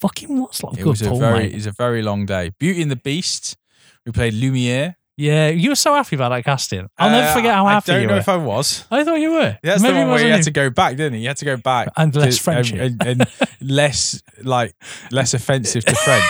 Fucking 0.00 0.40
what's 0.40 0.62
like 0.62 0.78
It 0.78 0.84
was 0.86 1.02
a 1.02 1.10
very, 1.14 1.38
mate. 1.44 1.52
it 1.52 1.56
was 1.56 1.66
a 1.66 1.72
very 1.72 2.02
long 2.02 2.26
day. 2.26 2.52
Beauty 2.58 2.82
and 2.82 2.90
the 2.90 2.96
Beast, 2.96 3.56
we 4.04 4.12
played 4.12 4.34
Lumiere. 4.34 4.96
Yeah, 5.16 5.48
you 5.48 5.68
were 5.68 5.76
so 5.76 5.94
happy 5.94 6.16
about 6.16 6.30
that 6.30 6.42
casting. 6.44 6.88
I'll 6.98 7.10
never 7.10 7.28
Uh, 7.28 7.34
forget 7.34 7.54
how 7.54 7.66
happy 7.66 7.92
I 7.92 7.94
don't 7.94 8.02
you 8.02 8.08
know 8.08 8.14
were. 8.14 8.20
if 8.20 8.28
I 8.28 8.36
was. 8.36 8.84
I 8.90 9.04
thought 9.04 9.20
you 9.20 9.32
were. 9.32 9.58
That's 9.62 9.82
Maybe 9.82 9.94
the 9.94 10.00
one 10.00 10.08
where 10.10 10.26
you 10.26 10.32
had 10.32 10.42
to 10.44 10.50
go 10.50 10.70
back, 10.70 10.96
didn't 10.96 11.14
he? 11.14 11.20
You 11.20 11.28
had 11.28 11.36
to 11.36 11.44
go 11.44 11.56
back 11.58 11.88
And 11.96 12.14
less 12.16 12.38
to- 12.38 12.42
Frenchy. 12.42 12.78
and, 12.78 13.00
and, 13.06 13.20
and 13.20 13.28
less 13.60 14.22
like 14.42 14.74
less 15.10 15.34
offensive 15.34 15.84
to 15.84 15.94
French. 15.94 16.24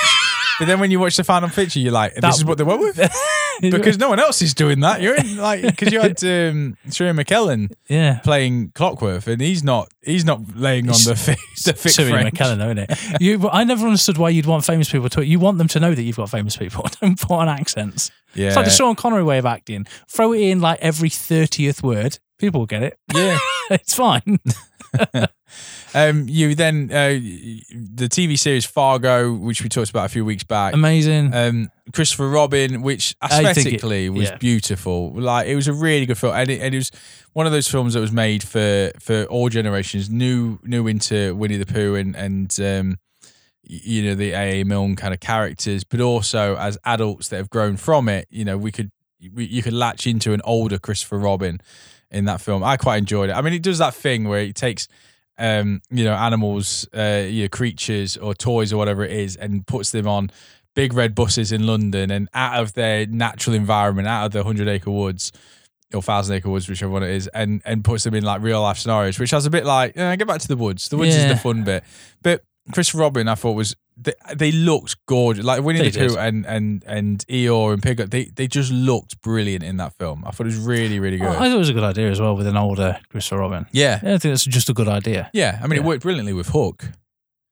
But 0.62 0.68
then 0.68 0.78
when 0.78 0.92
you 0.92 1.00
watch 1.00 1.16
the 1.16 1.24
final 1.24 1.48
picture, 1.48 1.80
you're 1.80 1.90
like, 1.90 2.14
"This 2.14 2.36
is 2.36 2.44
what 2.44 2.56
they 2.56 2.62
went 2.62 2.78
with," 2.78 2.96
because 3.60 3.98
no 3.98 4.08
one 4.08 4.20
else 4.20 4.42
is 4.42 4.54
doing 4.54 4.78
that. 4.78 5.02
You're 5.02 5.16
in 5.16 5.36
like 5.36 5.62
because 5.62 5.92
you 5.92 5.98
had 5.98 6.22
um, 6.22 6.76
Sir 6.88 7.06
Ian 7.06 7.16
McKellen 7.16 7.72
yeah. 7.88 8.20
playing 8.20 8.70
Clockwork, 8.76 9.26
and 9.26 9.40
he's 9.40 9.64
not 9.64 9.88
he's 10.02 10.24
not 10.24 10.54
laying 10.54 10.88
on 10.88 10.94
the 11.04 11.16
thick, 11.16 11.40
the 11.64 11.72
thick 11.72 11.90
Siri 11.90 12.10
French. 12.12 12.32
McKellen, 12.32 12.64
isn't 12.64 12.78
it? 12.78 13.20
You, 13.20 13.40
but 13.40 13.52
I 13.52 13.64
never 13.64 13.86
understood 13.86 14.18
why 14.18 14.28
you'd 14.28 14.46
want 14.46 14.64
famous 14.64 14.88
people 14.88 15.08
to. 15.08 15.26
You 15.26 15.40
want 15.40 15.58
them 15.58 15.66
to 15.66 15.80
know 15.80 15.96
that 15.96 16.02
you've 16.04 16.16
got 16.16 16.30
famous 16.30 16.56
people. 16.56 16.86
Don't 17.00 17.20
put 17.20 17.32
on 17.32 17.48
accents. 17.48 18.12
Yeah, 18.34 18.46
It's 18.46 18.56
like 18.56 18.66
the 18.66 18.70
Sean 18.70 18.94
Connery 18.94 19.24
way 19.24 19.38
of 19.38 19.46
acting. 19.46 19.84
Throw 20.08 20.32
it 20.32 20.42
in 20.42 20.60
like 20.60 20.78
every 20.80 21.10
thirtieth 21.10 21.82
word. 21.82 22.20
People 22.38 22.60
will 22.60 22.66
get 22.66 22.84
it. 22.84 22.98
yeah. 23.12 23.36
it's 23.70 23.94
fine. 23.94 24.38
Um, 25.94 26.26
you 26.28 26.54
then 26.54 26.90
uh, 26.90 27.18
the 27.70 28.08
TV 28.08 28.38
series 28.38 28.64
Fargo, 28.64 29.32
which 29.32 29.62
we 29.62 29.68
talked 29.68 29.90
about 29.90 30.06
a 30.06 30.08
few 30.08 30.24
weeks 30.24 30.44
back. 30.44 30.74
Amazing. 30.74 31.34
um, 31.34 31.70
Christopher 31.92 32.28
Robin, 32.28 32.82
which 32.82 33.14
think 33.28 33.44
it- 33.44 33.56
aesthetically 33.58 34.08
was 34.08 34.30
yeah. 34.30 34.36
beautiful. 34.36 35.12
Like 35.12 35.48
it 35.48 35.56
was 35.56 35.68
a 35.68 35.72
really 35.72 36.06
good 36.06 36.16
film, 36.18 36.34
and 36.34 36.50
it, 36.50 36.60
and 36.60 36.74
it 36.74 36.78
was 36.78 36.90
one 37.32 37.46
of 37.46 37.52
those 37.52 37.68
films 37.68 37.94
that 37.94 38.00
was 38.00 38.12
made 38.12 38.42
for 38.42 38.90
for 38.98 39.24
all 39.24 39.48
generations. 39.48 40.08
New 40.08 40.58
new 40.62 40.86
into 40.86 41.34
Winnie 41.34 41.58
the 41.58 41.66
Pooh 41.66 41.94
and 41.94 42.16
and 42.16 42.58
um, 42.60 42.98
you 43.62 44.02
know 44.02 44.14
the 44.14 44.32
A. 44.32 44.64
Milne 44.64 44.96
kind 44.96 45.12
of 45.12 45.20
characters, 45.20 45.84
but 45.84 46.00
also 46.00 46.56
as 46.56 46.78
adults 46.84 47.28
that 47.28 47.36
have 47.36 47.50
grown 47.50 47.76
from 47.76 48.08
it. 48.08 48.26
You 48.30 48.44
know, 48.44 48.56
we 48.56 48.72
could 48.72 48.90
you 49.18 49.62
could 49.62 49.74
latch 49.74 50.06
into 50.06 50.32
an 50.32 50.40
older 50.44 50.78
Christopher 50.78 51.18
Robin 51.18 51.60
in 52.12 52.26
that 52.26 52.40
film. 52.40 52.62
I 52.62 52.76
quite 52.76 52.98
enjoyed 52.98 53.30
it. 53.30 53.32
I 53.32 53.40
mean, 53.40 53.52
it 53.52 53.62
does 53.62 53.78
that 53.78 53.94
thing 53.94 54.28
where 54.28 54.40
it 54.40 54.54
takes 54.54 54.86
um, 55.38 55.80
you 55.90 56.04
know, 56.04 56.14
animals, 56.14 56.86
uh, 56.96 57.24
you 57.26 57.44
know, 57.44 57.48
creatures 57.48 58.16
or 58.16 58.34
toys 58.34 58.72
or 58.72 58.76
whatever 58.76 59.04
it 59.04 59.12
is, 59.12 59.36
and 59.36 59.66
puts 59.66 59.90
them 59.90 60.06
on 60.06 60.30
big 60.74 60.92
red 60.92 61.14
buses 61.14 61.52
in 61.52 61.66
London 61.66 62.10
and 62.10 62.28
out 62.34 62.60
of 62.60 62.74
their 62.74 63.06
natural 63.06 63.54
environment, 63.56 64.08
out 64.08 64.26
of 64.26 64.32
the 64.32 64.44
hundred 64.44 64.68
acre 64.68 64.90
woods 64.90 65.32
or 65.92 66.02
thousand 66.02 66.36
acre 66.36 66.48
woods, 66.48 66.68
whichever 66.68 66.92
one 66.92 67.02
it 67.02 67.10
is, 67.10 67.28
and 67.28 67.62
and 67.64 67.84
puts 67.84 68.04
them 68.04 68.14
in 68.14 68.24
like 68.24 68.40
real 68.42 68.60
life 68.62 68.78
scenarios, 68.78 69.18
which 69.18 69.32
I 69.32 69.36
was 69.36 69.46
a 69.46 69.50
bit 69.50 69.64
like, 69.64 69.96
eh, 69.96 70.16
get 70.16 70.28
back 70.28 70.40
to 70.40 70.48
the 70.48 70.56
woods. 70.56 70.88
The 70.88 70.96
woods 70.96 71.14
is 71.14 71.28
the 71.28 71.36
fun 71.36 71.64
bit. 71.64 71.82
But 72.22 72.44
Chris 72.70 72.94
Robin, 72.94 73.26
I 73.28 73.34
thought 73.34 73.52
was 73.52 73.74
they, 73.96 74.14
they 74.34 74.52
looked 74.52 74.96
gorgeous, 75.06 75.44
like 75.44 75.62
Winnie 75.62 75.80
They 75.80 75.90
the 75.90 76.08
Pooh 76.08 76.16
and 76.18 76.46
and 76.46 76.84
and 76.86 77.26
Eeyore 77.28 77.72
and 77.72 77.82
Piglet. 77.82 78.10
They 78.10 78.24
they 78.26 78.46
just 78.46 78.70
looked 78.70 79.20
brilliant 79.22 79.64
in 79.64 79.78
that 79.78 79.94
film. 79.98 80.24
I 80.26 80.30
thought 80.30 80.46
it 80.46 80.50
was 80.50 80.58
really 80.58 81.00
really 81.00 81.18
good. 81.18 81.28
I 81.28 81.34
thought 81.34 81.50
it 81.50 81.58
was 81.58 81.68
a 81.68 81.74
good 81.74 81.82
idea 81.82 82.10
as 82.10 82.20
well 82.20 82.36
with 82.36 82.46
an 82.46 82.56
older 82.56 83.00
Christopher 83.10 83.40
Robin. 83.40 83.66
yeah. 83.72 84.00
Yeah, 84.02 84.14
I 84.14 84.18
think 84.18 84.32
that's 84.32 84.44
just 84.44 84.68
a 84.68 84.74
good 84.74 84.88
idea. 84.88 85.30
Yeah, 85.32 85.58
I 85.62 85.66
mean, 85.66 85.78
it 85.78 85.84
worked 85.84 86.02
brilliantly 86.02 86.32
with 86.32 86.48
Hook. 86.48 86.84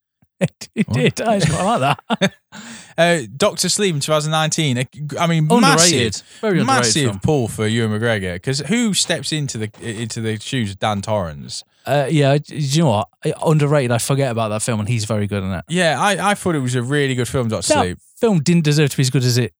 it 0.40 0.86
did. 0.92 1.20
I 1.20 1.38
just 1.38 1.52
quite 1.52 1.76
like 1.76 1.98
that. 2.08 2.32
Uh, 3.00 3.26
Doctor 3.36 3.68
Sleep 3.68 3.94
in 3.94 4.00
2019. 4.00 4.78
uh, 4.78 4.84
I 5.18 5.26
mean, 5.26 5.44
Underrated. 5.50 5.60
massive, 5.62 6.22
Very 6.40 6.60
underrated 6.60 6.66
massive 6.66 7.04
film. 7.04 7.20
pull 7.20 7.48
for 7.48 7.66
Ewan 7.66 7.98
McGregor 7.98 8.34
because 8.34 8.60
who 8.60 8.92
steps 8.94 9.32
into 9.32 9.58
the 9.58 9.70
into 9.82 10.20
the 10.20 10.38
shoes 10.38 10.72
of 10.72 10.78
Dan 10.78 11.00
Torrance? 11.02 11.64
Uh, 11.86 12.06
yeah, 12.10 12.36
do 12.36 12.54
you 12.56 12.82
know 12.82 12.90
what? 12.90 13.08
Underrated. 13.44 13.90
I 13.90 13.98
forget 13.98 14.30
about 14.30 14.48
that 14.50 14.60
film, 14.62 14.80
and 14.80 14.88
he's 14.88 15.06
very 15.06 15.26
good 15.26 15.42
in 15.42 15.50
it. 15.50 15.64
Yeah, 15.68 15.96
I, 15.98 16.32
I 16.32 16.34
thought 16.34 16.54
it 16.54 16.58
was 16.60 16.74
a 16.74 16.82
really 16.82 17.14
good 17.14 17.26
film. 17.28 17.48
Doctor 17.48 17.68
That 17.74 17.80
Sleep. 17.82 17.98
film 18.16 18.40
didn't 18.42 18.64
deserve 18.64 18.90
to 18.90 18.96
be 18.98 19.00
as 19.02 19.10
good 19.10 19.24
as 19.24 19.38
it 19.38 19.54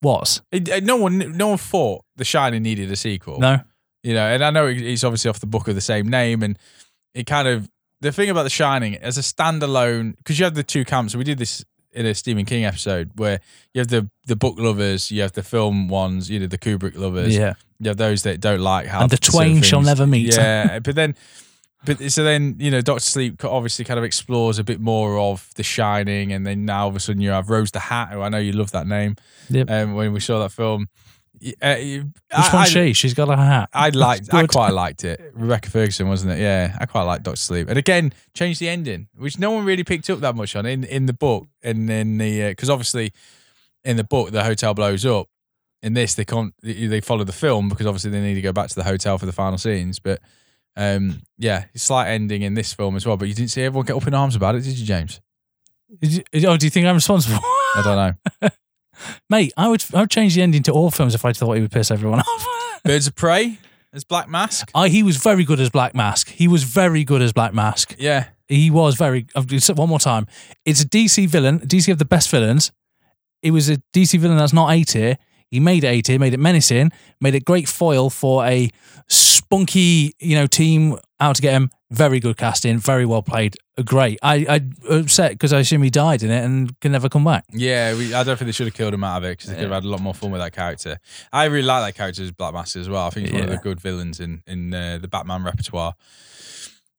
was. 0.00 0.40
It, 0.52 0.70
uh, 0.70 0.80
no 0.80 0.96
one, 0.96 1.36
no 1.36 1.48
one 1.48 1.58
thought 1.58 2.04
The 2.16 2.24
Shining 2.24 2.62
needed 2.62 2.90
a 2.92 2.96
sequel. 2.96 3.40
No, 3.40 3.58
you 4.04 4.14
know, 4.14 4.26
and 4.26 4.44
I 4.44 4.50
know 4.50 4.66
it- 4.68 4.80
it's 4.80 5.02
obviously 5.02 5.28
off 5.28 5.40
the 5.40 5.46
book 5.48 5.66
of 5.66 5.74
the 5.74 5.80
same 5.80 6.08
name, 6.08 6.42
and 6.44 6.56
it 7.14 7.26
kind 7.26 7.48
of 7.48 7.68
the 8.00 8.12
thing 8.12 8.30
about 8.30 8.44
The 8.44 8.50
Shining 8.50 8.94
as 8.96 9.18
a 9.18 9.22
standalone 9.22 10.16
because 10.18 10.38
you 10.38 10.44
have 10.44 10.54
the 10.54 10.62
two 10.62 10.84
camps. 10.84 11.16
We 11.16 11.24
did 11.24 11.38
this 11.38 11.64
in 11.96 12.06
a 12.06 12.14
Stephen 12.14 12.44
King 12.44 12.64
episode 12.64 13.10
where 13.16 13.40
you 13.74 13.80
have 13.80 13.88
the 13.88 14.08
the 14.26 14.36
book 14.36 14.56
lovers, 14.58 15.10
you 15.10 15.22
have 15.22 15.32
the 15.32 15.42
film 15.42 15.88
ones, 15.88 16.30
you 16.30 16.38
know, 16.38 16.46
the 16.46 16.58
Kubrick 16.58 16.96
lovers, 16.96 17.36
yeah, 17.36 17.54
you 17.80 17.88
have 17.88 17.96
those 17.96 18.22
that 18.22 18.40
don't 18.40 18.60
like 18.60 18.86
how 18.86 19.02
And 19.02 19.10
the 19.10 19.16
twain 19.16 19.62
shall 19.62 19.82
never 19.82 20.06
meet. 20.06 20.34
Yeah, 20.34 20.78
but 20.78 20.94
then. 20.94 21.16
But 21.84 22.10
so 22.10 22.24
then, 22.24 22.56
you 22.58 22.72
know, 22.72 22.80
Doctor 22.80 23.04
Sleep 23.04 23.44
obviously 23.44 23.84
kind 23.84 23.98
of 23.98 24.02
explores 24.02 24.58
a 24.58 24.64
bit 24.64 24.80
more 24.80 25.20
of 25.20 25.52
The 25.54 25.62
Shining, 25.62 26.32
and 26.32 26.44
then 26.44 26.64
now 26.64 26.84
all 26.84 26.88
of 26.88 26.96
a 26.96 27.00
sudden 27.00 27.20
you 27.20 27.30
have 27.30 27.48
Rose 27.48 27.70
the 27.70 27.78
Hat, 27.78 28.08
who 28.10 28.22
I 28.22 28.28
know 28.28 28.38
you 28.38 28.50
love 28.52 28.72
that 28.72 28.88
name. 28.88 29.14
Yep. 29.50 29.70
Um, 29.70 29.94
when 29.94 30.12
we 30.12 30.18
saw 30.18 30.40
that 30.40 30.50
film, 30.50 30.88
uh, 31.62 31.76
you- 31.78 32.02
which 32.02 32.12
I- 32.32 32.50
one's 32.54 32.68
she? 32.70 32.92
She's 32.92 33.14
got 33.14 33.28
a 33.28 33.36
hat. 33.36 33.68
I 33.72 33.90
liked. 33.90 34.32
I 34.32 34.46
quite 34.46 34.70
liked 34.70 35.04
it. 35.04 35.20
Rebecca 35.34 35.70
Ferguson, 35.70 36.08
wasn't 36.08 36.32
it? 36.32 36.38
Yeah, 36.40 36.76
I 36.80 36.86
quite 36.86 37.02
liked 37.02 37.24
Doctor 37.24 37.40
Sleep. 37.40 37.68
And 37.68 37.78
again, 37.78 38.12
changed 38.34 38.60
the 38.60 38.68
ending, 38.68 39.08
which 39.16 39.38
no 39.38 39.50
one 39.50 39.64
really 39.64 39.84
picked 39.84 40.08
up 40.10 40.20
that 40.20 40.34
much 40.34 40.56
on 40.56 40.66
in 40.66 40.84
in 40.84 41.06
the 41.06 41.12
book 41.12 41.46
and 41.62 41.88
in 41.90 42.18
the 42.18 42.48
because 42.50 42.70
obviously 42.70 43.12
in 43.84 43.96
the 43.96 44.04
book 44.04 44.30
the 44.32 44.44
hotel 44.44 44.74
blows 44.74 45.04
up. 45.06 45.28
In 45.82 45.92
this, 45.92 46.14
they 46.14 46.24
can't. 46.24 46.52
They 46.62 47.00
follow 47.00 47.22
the 47.22 47.32
film 47.32 47.68
because 47.68 47.86
obviously 47.86 48.10
they 48.10 48.20
need 48.20 48.34
to 48.34 48.40
go 48.40 48.52
back 48.52 48.68
to 48.70 48.74
the 48.74 48.82
hotel 48.82 49.18
for 49.18 49.26
the 49.26 49.32
final 49.32 49.58
scenes. 49.58 49.98
But 50.00 50.20
um, 50.74 51.22
yeah, 51.38 51.66
slight 51.76 52.08
ending 52.08 52.42
in 52.42 52.54
this 52.54 52.72
film 52.72 52.96
as 52.96 53.06
well. 53.06 53.16
But 53.16 53.28
you 53.28 53.34
didn't 53.34 53.50
see 53.50 53.62
everyone 53.62 53.86
get 53.86 53.94
up 53.94 54.06
in 54.06 54.14
arms 54.14 54.34
about 54.34 54.54
it, 54.56 54.62
did 54.64 54.76
you, 54.78 54.86
James? 54.86 55.20
Is 56.00 56.18
it- 56.18 56.44
Oh, 56.46 56.56
do 56.56 56.66
you 56.66 56.70
think 56.70 56.86
I'm 56.86 56.94
responsible? 56.96 57.38
I 57.42 57.82
don't 57.84 58.18
know. 58.42 58.48
Mate, 59.30 59.52
I 59.56 59.68
would 59.68 59.84
I 59.94 60.00
would 60.00 60.10
change 60.10 60.34
the 60.34 60.42
ending 60.42 60.62
to 60.64 60.72
all 60.72 60.90
films 60.90 61.14
if 61.14 61.24
I 61.24 61.32
thought 61.32 61.52
he 61.52 61.60
would 61.62 61.72
piss 61.72 61.90
everyone 61.90 62.20
off. 62.26 62.46
Birds 62.84 63.06
of 63.06 63.14
Prey 63.14 63.58
as 63.92 64.04
Black 64.04 64.28
Mask. 64.28 64.70
I, 64.74 64.88
he 64.88 65.02
was 65.02 65.16
very 65.16 65.44
good 65.44 65.60
as 65.60 65.70
Black 65.70 65.94
Mask. 65.94 66.28
He 66.28 66.48
was 66.48 66.62
very 66.64 67.02
good 67.04 67.22
as 67.22 67.32
Black 67.32 67.54
Mask. 67.54 67.94
Yeah, 67.98 68.26
He 68.48 68.70
was 68.70 68.94
very. 68.96 69.26
I've 69.34 69.46
just 69.46 69.66
said 69.66 69.78
One 69.78 69.88
more 69.88 69.98
time. 69.98 70.26
It's 70.64 70.82
a 70.82 70.88
DC 70.88 71.28
villain. 71.28 71.60
DC 71.60 71.86
have 71.86 71.98
the 71.98 72.04
best 72.04 72.30
villains. 72.30 72.72
It 73.42 73.50
was 73.52 73.68
a 73.68 73.78
DC 73.92 74.18
villain 74.18 74.38
that's 74.38 74.52
not 74.52 74.70
A 74.72 74.82
tier. 74.84 75.18
He 75.48 75.60
made 75.60 75.84
it 75.84 75.88
A 75.88 76.02
tier, 76.02 76.18
made 76.18 76.34
it 76.34 76.40
menacing, 76.40 76.90
made 77.20 77.34
it 77.34 77.44
great 77.44 77.68
foil 77.68 78.10
for 78.10 78.44
a 78.44 78.70
spunky, 79.46 80.14
you 80.18 80.36
know, 80.36 80.46
team 80.46 80.96
out 81.20 81.36
to 81.36 81.42
get 81.42 81.52
him. 81.52 81.70
Very 81.90 82.18
good 82.18 82.36
casting, 82.36 82.78
very 82.78 83.06
well 83.06 83.22
played. 83.22 83.56
Great. 83.84 84.18
I 84.20 84.46
I 84.48 84.92
upset 84.92 85.32
because 85.32 85.52
I 85.52 85.60
assume 85.60 85.82
he 85.82 85.90
died 85.90 86.24
in 86.24 86.30
it 86.30 86.44
and 86.44 86.78
can 86.80 86.90
never 86.90 87.08
come 87.08 87.24
back. 87.24 87.44
Yeah, 87.52 87.94
we, 87.94 88.12
I 88.12 88.24
don't 88.24 88.36
think 88.36 88.46
they 88.46 88.52
should 88.52 88.66
have 88.66 88.74
killed 88.74 88.92
him 88.92 89.04
out 89.04 89.18
of 89.18 89.24
it 89.24 89.38
because 89.38 89.50
they 89.50 89.54
could 89.54 89.70
have 89.70 89.72
had 89.72 89.84
a 89.84 89.88
lot 89.88 90.00
more 90.00 90.14
fun 90.14 90.32
with 90.32 90.40
that 90.40 90.52
character. 90.52 90.98
I 91.32 91.44
really 91.44 91.66
like 91.66 91.84
that 91.84 91.96
character 91.96 92.22
as 92.24 92.32
Black 92.32 92.54
Mask 92.54 92.76
as 92.76 92.88
well. 92.88 93.06
I 93.06 93.10
think 93.10 93.28
he's 93.28 93.34
one 93.34 93.44
of 93.44 93.50
the 93.50 93.58
good 93.58 93.80
villains 93.80 94.18
in 94.18 94.42
in 94.48 94.74
uh, 94.74 94.98
the 95.00 95.06
Batman 95.06 95.44
repertoire. 95.44 95.94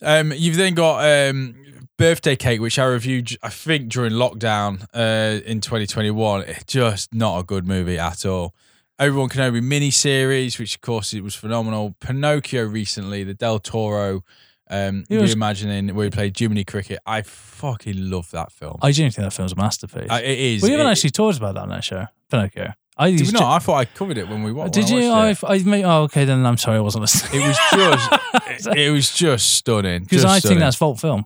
Um, 0.01 0.31
you've 0.31 0.55
then 0.55 0.73
got 0.73 1.03
um, 1.03 1.55
Birthday 1.97 2.35
Cake, 2.37 2.61
which 2.61 2.79
I 2.79 2.85
reviewed, 2.85 3.35
I 3.43 3.49
think, 3.49 3.89
during 3.89 4.13
lockdown 4.13 4.85
uh, 4.93 5.41
in 5.43 5.59
2021. 5.59 6.43
It's 6.43 6.63
just 6.65 7.13
not 7.13 7.39
a 7.39 7.43
good 7.43 7.67
movie 7.67 7.97
at 7.97 8.25
all. 8.25 8.53
Obi-Wan 8.99 9.29
Kenobi 9.29 9.61
mini 9.61 9.91
series, 9.91 10.57
which 10.57 10.75
of 10.75 10.81
course 10.81 11.13
it 11.13 11.21
was 11.23 11.35
phenomenal. 11.35 11.95
Pinocchio 11.99 12.65
recently, 12.65 13.23
the 13.23 13.33
Del 13.33 13.59
Toro 13.59 14.23
um, 14.69 15.05
It 15.09 15.21
was- 15.21 15.35
reimagining 15.35 15.91
where 15.93 16.05
he 16.05 16.09
played 16.09 16.37
Jiminy 16.37 16.63
Cricket. 16.63 16.99
I 17.05 17.21
fucking 17.21 18.09
love 18.09 18.29
that 18.31 18.51
film. 18.51 18.77
I 18.81 18.91
genuinely 18.91 19.13
think 19.15 19.25
that 19.27 19.33
film's 19.33 19.53
a 19.53 19.55
masterpiece. 19.55 20.07
Uh, 20.09 20.19
it 20.23 20.37
is. 20.39 20.63
we 20.63 20.71
haven't 20.71 20.87
It- 20.87 20.91
actually 20.91 21.11
talked 21.11 21.37
about 21.37 21.55
that 21.55 21.61
on 21.61 21.69
that 21.69 21.83
show. 21.83 22.05
Pinocchio. 22.29 22.73
I 22.99 23.11
Did 23.11 23.27
we 23.27 23.31
not? 23.33 23.43
I 23.43 23.59
thought 23.59 23.75
I 23.75 23.85
covered 23.85 24.17
it 24.17 24.27
when 24.27 24.41
we 24.41 24.51
watched. 24.51 24.73
Did 24.73 24.89
you? 24.89 25.11
I, 25.11 25.35
I 25.43 25.59
made, 25.59 25.83
oh, 25.85 26.01
okay. 26.05 26.25
Then 26.25 26.43
I'm 26.43 26.57
sorry, 26.57 26.77
I 26.77 26.79
wasn't 26.79 27.03
listening. 27.03 27.43
It 27.43 27.47
was 27.47 27.57
just. 27.71 28.67
it, 28.67 28.77
it 28.79 28.91
was 28.91 29.13
just 29.13 29.53
stunning. 29.53 30.01
because 30.03 30.25
I 30.25 30.31
think 30.33 30.41
stunning. 30.41 30.59
that's 30.61 30.75
fault 30.77 30.99
film. 30.99 31.25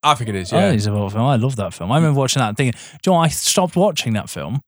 I 0.00 0.14
think 0.14 0.28
it 0.30 0.36
is. 0.36 0.52
I 0.52 0.56
Yeah. 0.58 0.62
think 0.68 0.76
it's 0.78 0.86
a 0.86 0.92
fault 0.92 1.12
film. 1.12 1.24
I 1.24 1.34
love 1.36 1.56
that 1.56 1.74
film. 1.74 1.90
I 1.90 1.96
remember 1.96 2.20
watching 2.20 2.38
that 2.38 2.48
and 2.50 2.56
thinking, 2.56 2.78
do 3.02 3.10
you 3.10 3.12
know, 3.12 3.18
what? 3.18 3.24
I 3.24 3.28
stopped 3.30 3.74
watching 3.74 4.12
that 4.12 4.30
film 4.30 4.62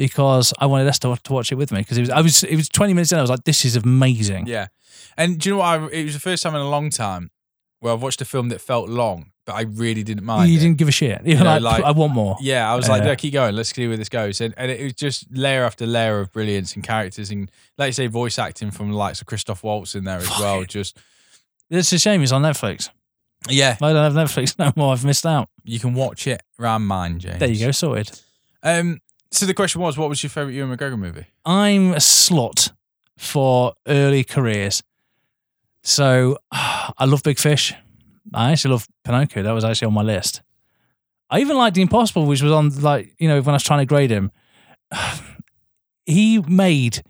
because 0.00 0.54
I 0.58 0.64
wanted 0.64 0.86
Esther 0.88 1.14
to 1.14 1.32
watch 1.32 1.52
it 1.52 1.56
with 1.56 1.70
me 1.72 1.80
because 1.80 1.98
it 1.98 2.00
was 2.00 2.10
I 2.10 2.22
was 2.22 2.42
it 2.42 2.56
was 2.56 2.68
20 2.70 2.94
minutes 2.94 3.12
in. 3.12 3.18
I 3.18 3.20
was 3.20 3.28
like, 3.30 3.44
this 3.44 3.66
is 3.66 3.76
amazing. 3.76 4.46
Yeah. 4.46 4.68
And 5.18 5.38
do 5.38 5.50
you 5.50 5.54
know 5.54 5.58
what? 5.58 5.66
I, 5.66 5.86
it 5.88 6.04
was 6.04 6.14
the 6.14 6.20
first 6.20 6.42
time 6.42 6.54
in 6.54 6.60
a 6.62 6.68
long 6.68 6.88
time 6.88 7.30
where 7.80 7.92
I've 7.92 8.00
watched 8.02 8.20
a 8.22 8.24
film 8.24 8.48
that 8.48 8.60
felt 8.62 8.88
long, 8.88 9.32
but 9.44 9.54
I 9.56 9.62
really 9.62 10.02
didn't 10.02 10.24
mind. 10.24 10.48
you 10.50 10.56
it. 10.56 10.60
didn't 10.60 10.78
give 10.78 10.88
a 10.88 10.92
shit. 10.92 11.20
You 11.26 11.36
were 11.36 11.44
know, 11.44 11.58
like, 11.58 11.62
like- 11.62 11.84
I 11.84 11.90
want 11.90 12.14
more. 12.14 12.36
Yeah, 12.40 12.70
I 12.72 12.76
was 12.76 12.88
like, 12.88 13.02
Yeah. 13.02 13.08
yeah, 13.08 13.14
keep 13.16 13.32
going. 13.34 13.54
Let's 13.54 13.74
see 13.74 13.86
where 13.88 13.96
this 13.98 14.08
goes. 14.08 14.40
And, 14.40 14.54
and 14.56 14.70
it 14.70 14.82
was 14.82 14.94
just 14.94 15.26
layer 15.30 15.64
after 15.64 15.86
layer 15.86 16.20
of 16.20 16.32
brilliance 16.32 16.74
and 16.74 16.82
characters 16.82 17.30
and, 17.30 17.50
like 17.76 17.88
you 17.88 17.92
say, 17.92 18.06
voice 18.06 18.38
acting 18.38 18.70
from 18.70 18.90
the 18.90 18.96
likes 18.96 19.20
of 19.20 19.26
Christoph 19.26 19.62
Waltz 19.62 19.94
in 19.94 20.04
there 20.04 20.18
as 20.18 20.28
well. 20.40 20.64
Just 20.64 20.96
It's 21.68 21.92
a 21.92 21.98
shame 21.98 22.22
it's 22.22 22.32
on 22.32 22.42
Netflix. 22.42 22.88
yeah, 23.48 23.76
I 23.82 23.92
don't 23.92 24.14
have 24.16 24.28
Netflix 24.28 24.58
no 24.58 24.72
more. 24.76 24.92
I've 24.94 25.04
missed 25.04 25.26
out. 25.26 25.48
you 25.64 25.78
can 25.78 25.92
watch 25.94 26.26
it 26.26 26.42
around 26.58 26.82
mine, 26.86 27.18
James. 27.18 27.38
There 27.38 27.48
you 27.50 27.66
go, 27.66 27.70
sorted. 27.72 28.10
Um, 28.62 29.00
so 29.32 29.46
the 29.46 29.54
question 29.54 29.80
was, 29.80 29.96
what 29.96 30.08
was 30.08 30.22
your 30.22 30.30
favorite 30.30 30.54
Ewan 30.54 30.76
McGregor 30.76 30.98
movie? 30.98 31.26
I'm 31.44 31.92
a 31.92 32.00
slot 32.00 32.72
for 33.16 33.74
early 33.86 34.24
careers. 34.24 34.82
So 35.82 36.38
I 36.52 37.04
love 37.04 37.22
Big 37.22 37.38
Fish. 37.38 37.74
I 38.34 38.52
actually 38.52 38.72
love 38.72 38.86
Pinocchio. 39.04 39.42
That 39.42 39.52
was 39.52 39.64
actually 39.64 39.86
on 39.86 39.94
my 39.94 40.02
list. 40.02 40.42
I 41.30 41.40
even 41.40 41.56
liked 41.56 41.76
The 41.76 41.82
Impossible, 41.82 42.26
which 42.26 42.42
was 42.42 42.52
on 42.52 42.70
like, 42.80 43.14
you 43.18 43.28
know, 43.28 43.40
when 43.40 43.50
I 43.50 43.56
was 43.56 43.62
trying 43.62 43.80
to 43.80 43.86
grade 43.86 44.10
him. 44.10 44.30
He 46.06 46.40
made 46.40 47.02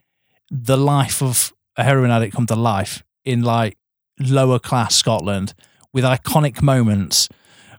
the 0.50 0.76
life 0.76 1.22
of 1.22 1.54
a 1.76 1.84
heroin 1.84 2.10
addict 2.10 2.34
come 2.34 2.44
to 2.48 2.56
life 2.56 3.02
in 3.24 3.40
like 3.40 3.78
lower 4.18 4.58
class 4.58 4.94
Scotland 4.94 5.54
with 5.94 6.04
iconic 6.04 6.60
moments 6.60 7.28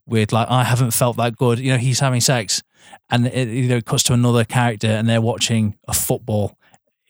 with 0.07 0.31
like 0.31 0.49
I 0.49 0.63
haven't 0.63 0.91
felt 0.91 1.18
that 1.18 1.35
good. 1.35 1.59
You 1.59 1.73
know, 1.73 1.77
he's 1.77 1.99
having 1.99 2.22
sex 2.22 2.63
and 3.09 3.27
it 3.27 3.47
you 3.47 3.67
know 3.69 3.77
it 3.77 3.85
cuts 3.85 4.03
to 4.03 4.13
another 4.13 4.43
character 4.45 4.87
and 4.87 5.07
they're 5.09 5.21
watching 5.21 5.75
a 5.87 5.93
football 5.93 6.57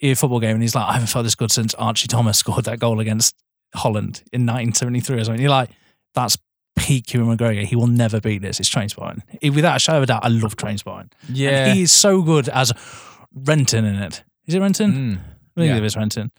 a 0.02 0.14
football 0.16 0.40
game 0.40 0.52
and 0.56 0.62
he's 0.62 0.74
like 0.76 0.86
I 0.88 0.94
haven't 0.94 1.08
felt 1.08 1.24
this 1.26 1.36
good 1.36 1.52
since 1.52 1.74
Archie 1.76 2.08
Thomas 2.08 2.38
scored 2.40 2.66
that 2.66 2.80
goal 2.80 3.00
against 3.00 3.36
Holland 3.76 4.24
in 4.34 4.42
1973 4.42 5.18
or 5.20 5.24
something. 5.24 5.42
You're 5.42 5.50
like 5.52 5.70
that's 6.16 6.38
peak 6.78 7.14
Ewan 7.14 7.38
McGregor. 7.38 7.64
He 7.66 7.76
will 7.76 7.88
never 7.88 8.20
beat 8.20 8.42
this. 8.42 8.60
It's 8.60 8.70
Trainspotting. 8.70 9.22
It- 9.42 9.52
Without 9.52 9.76
a 9.76 9.80
shadow 9.80 9.98
of 10.00 10.04
a 10.04 10.08
doubt, 10.08 10.26
I 10.26 10.30
love 10.30 10.56
Trainspotting. 10.56 11.12
Yeah. 11.30 11.66
And 11.68 11.76
he 11.78 11.84
is 11.84 11.92
so 11.92 12.22
good 12.22 12.50
as 12.50 12.74
Renton 13.34 13.86
in 13.86 13.96
it. 13.96 14.24
Is 14.48 14.56
it 14.56 14.60
Renton? 14.60 14.92
Mm. 14.92 15.14
I 15.18 15.62
think 15.62 15.70
Yeah. 15.70 15.78
it 15.78 15.84
is 15.84 15.96
Renton. 15.96 16.32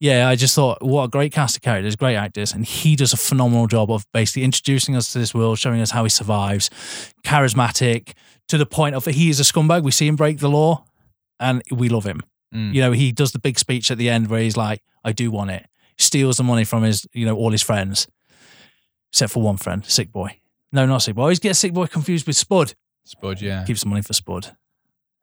Yeah, 0.00 0.28
I 0.28 0.36
just 0.36 0.54
thought, 0.54 0.82
what 0.82 1.04
a 1.04 1.08
great 1.08 1.32
cast 1.32 1.56
of 1.56 1.62
characters, 1.62 1.96
great 1.96 2.16
actors, 2.16 2.52
and 2.52 2.64
he 2.66 2.94
does 2.94 3.12
a 3.12 3.16
phenomenal 3.16 3.66
job 3.66 3.90
of 3.90 4.04
basically 4.12 4.42
introducing 4.44 4.96
us 4.96 5.12
to 5.12 5.18
this 5.18 5.32
world, 5.34 5.58
showing 5.58 5.80
us 5.80 5.92
how 5.92 6.02
he 6.02 6.10
survives, 6.10 6.68
charismatic 7.24 8.12
to 8.48 8.58
the 8.58 8.66
point 8.66 8.94
of 8.94 9.04
he 9.04 9.30
is 9.30 9.40
a 9.40 9.42
scumbag. 9.42 9.82
We 9.82 9.90
see 9.90 10.06
him 10.06 10.16
break 10.16 10.38
the 10.38 10.50
law, 10.50 10.84
and 11.40 11.62
we 11.70 11.88
love 11.88 12.04
him. 12.04 12.22
Mm. 12.54 12.74
You 12.74 12.80
know, 12.82 12.92
he 12.92 13.12
does 13.12 13.32
the 13.32 13.38
big 13.38 13.58
speech 13.58 13.90
at 13.90 13.98
the 13.98 14.08
end 14.10 14.28
where 14.28 14.40
he's 14.40 14.56
like, 14.56 14.82
"I 15.04 15.12
do 15.12 15.30
want 15.30 15.50
it." 15.50 15.66
Steals 15.98 16.36
the 16.36 16.44
money 16.44 16.64
from 16.64 16.82
his, 16.82 17.06
you 17.12 17.24
know, 17.24 17.36
all 17.36 17.52
his 17.52 17.62
friends, 17.62 18.08
except 19.12 19.32
for 19.32 19.42
one 19.42 19.56
friend, 19.56 19.84
Sick 19.84 20.10
Boy. 20.10 20.40
No, 20.72 20.86
not 20.86 20.98
Sick 20.98 21.14
Boy. 21.14 21.22
I 21.22 21.24
always 21.24 21.38
get 21.38 21.54
Sick 21.56 21.72
Boy 21.72 21.86
confused 21.86 22.26
with 22.26 22.36
Spud 22.36 22.74
Spud, 23.04 23.40
yeah. 23.40 23.64
keeps 23.64 23.82
the 23.82 23.88
money 23.88 24.02
for 24.02 24.12
Spud. 24.12 24.56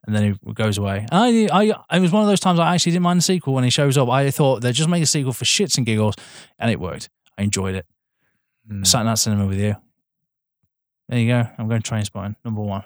And 0.05 0.15
then 0.15 0.23
he 0.23 0.53
goes 0.53 0.77
away. 0.77 1.05
I, 1.11 1.47
I, 1.51 1.95
it 1.95 1.99
was 1.99 2.11
one 2.11 2.23
of 2.23 2.27
those 2.27 2.39
times 2.39 2.59
I 2.59 2.73
actually 2.73 2.93
didn't 2.93 3.03
mind 3.03 3.19
the 3.19 3.23
sequel 3.23 3.53
when 3.53 3.63
he 3.63 3.69
shows 3.69 3.97
up. 3.97 4.09
I 4.09 4.31
thought 4.31 4.61
they'd 4.61 4.73
just 4.73 4.89
make 4.89 5.03
a 5.03 5.07
sequel 5.07 5.33
for 5.33 5.45
shits 5.45 5.77
and 5.77 5.85
giggles, 5.85 6.15
and 6.57 6.71
it 6.71 6.79
worked. 6.79 7.09
I 7.37 7.43
enjoyed 7.43 7.75
it. 7.75 7.85
Mm. 8.69 8.85
Sat 8.85 9.01
in 9.01 9.07
that 9.07 9.19
cinema 9.19 9.45
with 9.45 9.59
you. 9.59 9.75
There 11.07 11.19
you 11.19 11.27
go. 11.27 11.47
I'm 11.57 11.67
going 11.67 11.81
Trainspotting, 11.81 12.35
number 12.43 12.61
one. 12.61 12.83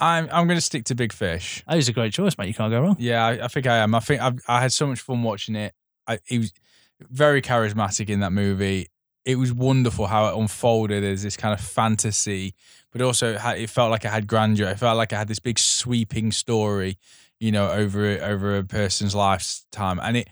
I'm 0.00 0.28
I'm 0.30 0.46
going 0.46 0.56
to 0.56 0.62
stick 0.62 0.84
to 0.86 0.94
Big 0.94 1.12
Fish. 1.12 1.62
That 1.66 1.78
is 1.78 1.88
a 1.88 1.92
great 1.92 2.12
choice, 2.12 2.36
mate. 2.38 2.48
You 2.48 2.54
can't 2.54 2.70
go 2.70 2.80
wrong. 2.80 2.96
Yeah, 2.98 3.24
I, 3.24 3.44
I 3.44 3.48
think 3.48 3.66
I 3.66 3.78
am. 3.78 3.94
I 3.94 4.00
think 4.00 4.20
I've, 4.20 4.40
I 4.48 4.60
had 4.60 4.72
so 4.72 4.86
much 4.86 5.00
fun 5.00 5.22
watching 5.22 5.56
it. 5.56 5.74
I, 6.06 6.18
he 6.24 6.38
was 6.38 6.52
very 7.00 7.42
charismatic 7.42 8.08
in 8.08 8.20
that 8.20 8.32
movie. 8.32 8.88
It 9.24 9.36
was 9.36 9.52
wonderful 9.52 10.06
how 10.06 10.28
it 10.28 10.40
unfolded 10.40 11.04
as 11.04 11.22
this 11.22 11.36
kind 11.36 11.52
of 11.52 11.60
fantasy, 11.60 12.54
but 12.92 13.02
also 13.02 13.32
it, 13.34 13.40
had, 13.40 13.58
it 13.58 13.68
felt 13.68 13.90
like 13.90 14.04
it 14.04 14.10
had 14.10 14.26
grandeur. 14.26 14.68
It 14.68 14.78
felt 14.78 14.96
like 14.96 15.12
it 15.12 15.16
had 15.16 15.28
this 15.28 15.38
big 15.38 15.58
sweeping 15.58 16.32
story, 16.32 16.98
you 17.38 17.52
know, 17.52 17.70
over 17.70 18.06
over 18.22 18.56
a 18.56 18.64
person's 18.64 19.14
lifetime, 19.14 20.00
and 20.02 20.16
it 20.16 20.28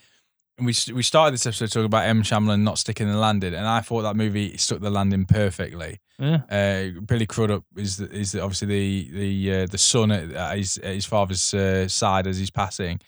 we 0.59 0.75
we 0.95 1.03
started 1.03 1.35
this 1.35 1.47
episode 1.47 1.71
talking 1.71 1.87
about 1.87 2.07
M. 2.07 2.23
Shyamalan 2.23 2.63
not 2.63 2.79
sticking 2.79 3.09
the 3.09 3.19
landing, 3.19 3.55
and 3.55 3.67
I 3.67 3.81
thought 3.81 4.03
that 4.03 4.17
movie 4.17 4.57
stuck 4.57 4.81
the 4.81 4.91
landing 4.91 5.27
perfectly. 5.27 6.01
Yeah. 6.19 6.41
Uh, 6.49 7.01
Billy 7.01 7.27
Crudup 7.27 7.65
is 7.77 7.99
the, 7.99 8.11
is 8.11 8.33
the, 8.33 8.41
obviously 8.41 8.69
the 8.69 9.11
the 9.11 9.55
uh, 9.55 9.67
the 9.67 9.79
son 9.79 10.11
at, 10.11 10.33
at 10.33 10.57
his 10.57 10.79
at 10.79 10.95
his 10.95 11.05
father's 11.05 11.53
uh, 11.53 11.89
side 11.89 12.27
as 12.27 12.39
he's 12.39 12.51
passing, 12.51 13.01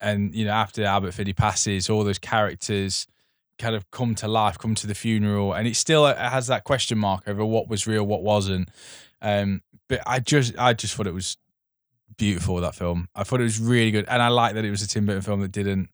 and 0.00 0.34
you 0.34 0.44
know 0.44 0.50
after 0.52 0.84
Albert 0.84 1.12
Finney 1.12 1.32
passes, 1.32 1.88
all 1.88 2.02
those 2.02 2.18
characters 2.18 3.06
kind 3.58 3.76
of 3.76 3.88
come 3.92 4.16
to 4.16 4.26
life, 4.26 4.58
come 4.58 4.74
to 4.74 4.88
the 4.88 4.94
funeral, 4.94 5.52
and 5.52 5.68
it 5.68 5.76
still 5.76 6.04
uh, 6.04 6.16
has 6.16 6.48
that 6.48 6.64
question 6.64 6.98
mark 6.98 7.22
over 7.28 7.44
what 7.44 7.68
was 7.68 7.86
real, 7.86 8.04
what 8.04 8.24
wasn't. 8.24 8.68
Um, 9.20 9.62
but 9.88 10.00
I 10.04 10.18
just 10.18 10.58
I 10.58 10.72
just 10.72 10.96
thought 10.96 11.06
it 11.06 11.14
was 11.14 11.36
beautiful 12.16 12.56
that 12.56 12.74
film. 12.74 13.08
I 13.14 13.22
thought 13.22 13.40
it 13.40 13.44
was 13.44 13.60
really 13.60 13.92
good, 13.92 14.06
and 14.08 14.20
I 14.20 14.28
like 14.28 14.54
that 14.54 14.64
it 14.64 14.70
was 14.70 14.82
a 14.82 14.88
Tim 14.88 15.06
Burton 15.06 15.22
film 15.22 15.40
that 15.42 15.52
didn't 15.52 15.90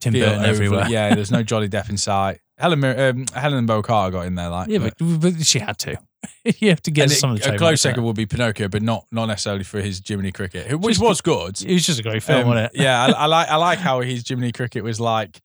Tim 0.00 0.12
Burton 0.12 0.44
everywhere. 0.44 0.86
Yeah, 0.88 1.14
there's 1.14 1.30
no 1.30 1.42
Johnny 1.42 1.68
Depp 1.68 1.88
in 1.90 1.96
sight. 1.96 2.40
Helen 2.58 2.84
um, 2.84 3.24
Helen 3.34 3.66
Bocart 3.66 4.12
got 4.12 4.26
in 4.26 4.34
there, 4.36 4.48
like 4.48 4.68
Yeah, 4.68 4.78
but, 4.78 4.94
but 4.98 5.44
she 5.44 5.58
had 5.58 5.76
to. 5.80 5.96
you 6.44 6.68
have 6.70 6.80
to 6.82 6.90
get 6.90 7.10
some 7.10 7.36
it- 7.36 7.42
the 7.42 7.54
a 7.54 7.58
close 7.58 7.80
second 7.80 8.04
would 8.04 8.16
be 8.16 8.26
Pinocchio, 8.26 8.68
but 8.68 8.80
not 8.82 9.06
not 9.10 9.26
necessarily 9.26 9.64
for 9.64 9.80
his 9.80 10.00
Jiminy 10.06 10.30
Cricket, 10.32 10.78
which 10.80 10.94
Just- 10.96 11.04
was 11.04 11.20
good. 11.20 11.60
It 11.62 11.72
was 11.72 11.84
just 11.86 11.98
a 12.00 12.02
great 12.02 12.22
film, 12.22 12.42
Um, 12.42 12.48
wasn't 12.48 12.72
it? 12.74 12.80
yeah, 12.80 13.04
I, 13.06 13.10
I 13.10 13.26
like 13.26 13.48
I 13.48 13.56
like 13.56 13.78
how 13.88 14.00
his 14.00 14.26
Jiminy 14.26 14.52
Cricket 14.52 14.84
was 14.84 15.00
like 15.00 15.40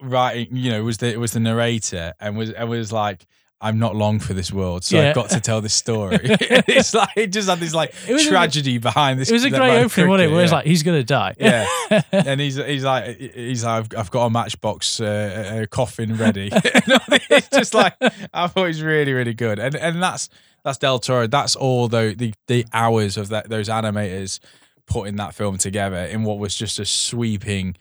writing. 0.00 0.48
You 0.56 0.72
know, 0.72 0.84
was 0.84 0.98
the 0.98 1.16
was 1.16 1.32
the 1.32 1.40
narrator 1.40 2.14
and 2.20 2.36
was 2.36 2.50
and 2.50 2.68
was 2.68 2.92
like. 2.92 3.24
I'm 3.62 3.78
not 3.78 3.94
long 3.94 4.18
for 4.18 4.34
this 4.34 4.52
world, 4.52 4.82
so 4.84 4.96
Yeah. 4.96 5.10
I've 5.10 5.14
got 5.14 5.30
to 5.30 5.40
tell 5.40 5.60
this 5.60 5.72
story. 5.72 6.18
it's 6.22 6.92
like 6.92 7.10
it 7.16 7.28
just 7.28 7.48
had 7.48 7.60
this 7.60 7.72
like 7.72 7.94
was 8.08 8.26
a- 8.26 8.28
tragedy 8.28 8.78
behind 8.78 9.20
this. 9.20 9.30
It 9.30 9.34
was 9.34 9.44
a 9.44 9.50
great 9.50 9.84
opening, 9.84 10.08
wasn't 10.08 10.24
it? 10.24 10.26
cricket, 10.26 10.32
Where 10.32 10.42
it's 10.42 10.52
like, 10.52 10.66
he's 10.66 10.82
to 10.82 11.04
die. 11.04 11.34
Yeah, 11.38 11.66
and 12.12 12.40
he's 12.40 12.56
he's 12.56 12.84
like 12.84 13.16
he's 13.18 13.64
like 13.64 13.92
I've, 13.94 13.98
I've 13.98 14.10
got 14.10 14.26
a 14.26 14.30
matchbox 14.30 15.00
uh, 15.00 15.62
uh, 15.62 15.66
coffin 15.66 16.16
ready. 16.16 16.50
it's 16.52 17.48
just 17.48 17.72
like 17.72 17.94
I 18.34 18.48
thought 18.48 18.66
he's 18.66 18.82
really 18.82 19.12
really 19.12 19.34
good, 19.34 19.58
and 19.58 19.74
and 19.76 20.02
that's 20.02 20.28
that's 20.64 20.78
Del 20.78 20.98
Toro. 20.98 21.26
That's 21.26 21.54
all 21.56 21.88
the 21.88 22.14
the, 22.16 22.34
the 22.48 22.66
hours 22.72 23.16
of 23.16 23.28
that 23.28 23.48
those 23.48 23.68
animators 23.68 24.40
putting 24.86 25.16
that 25.16 25.34
film 25.34 25.56
together 25.58 25.98
in 26.04 26.24
what 26.24 26.38
was 26.38 26.56
just 26.56 26.78
a 26.78 26.84
sweeping 26.84 27.76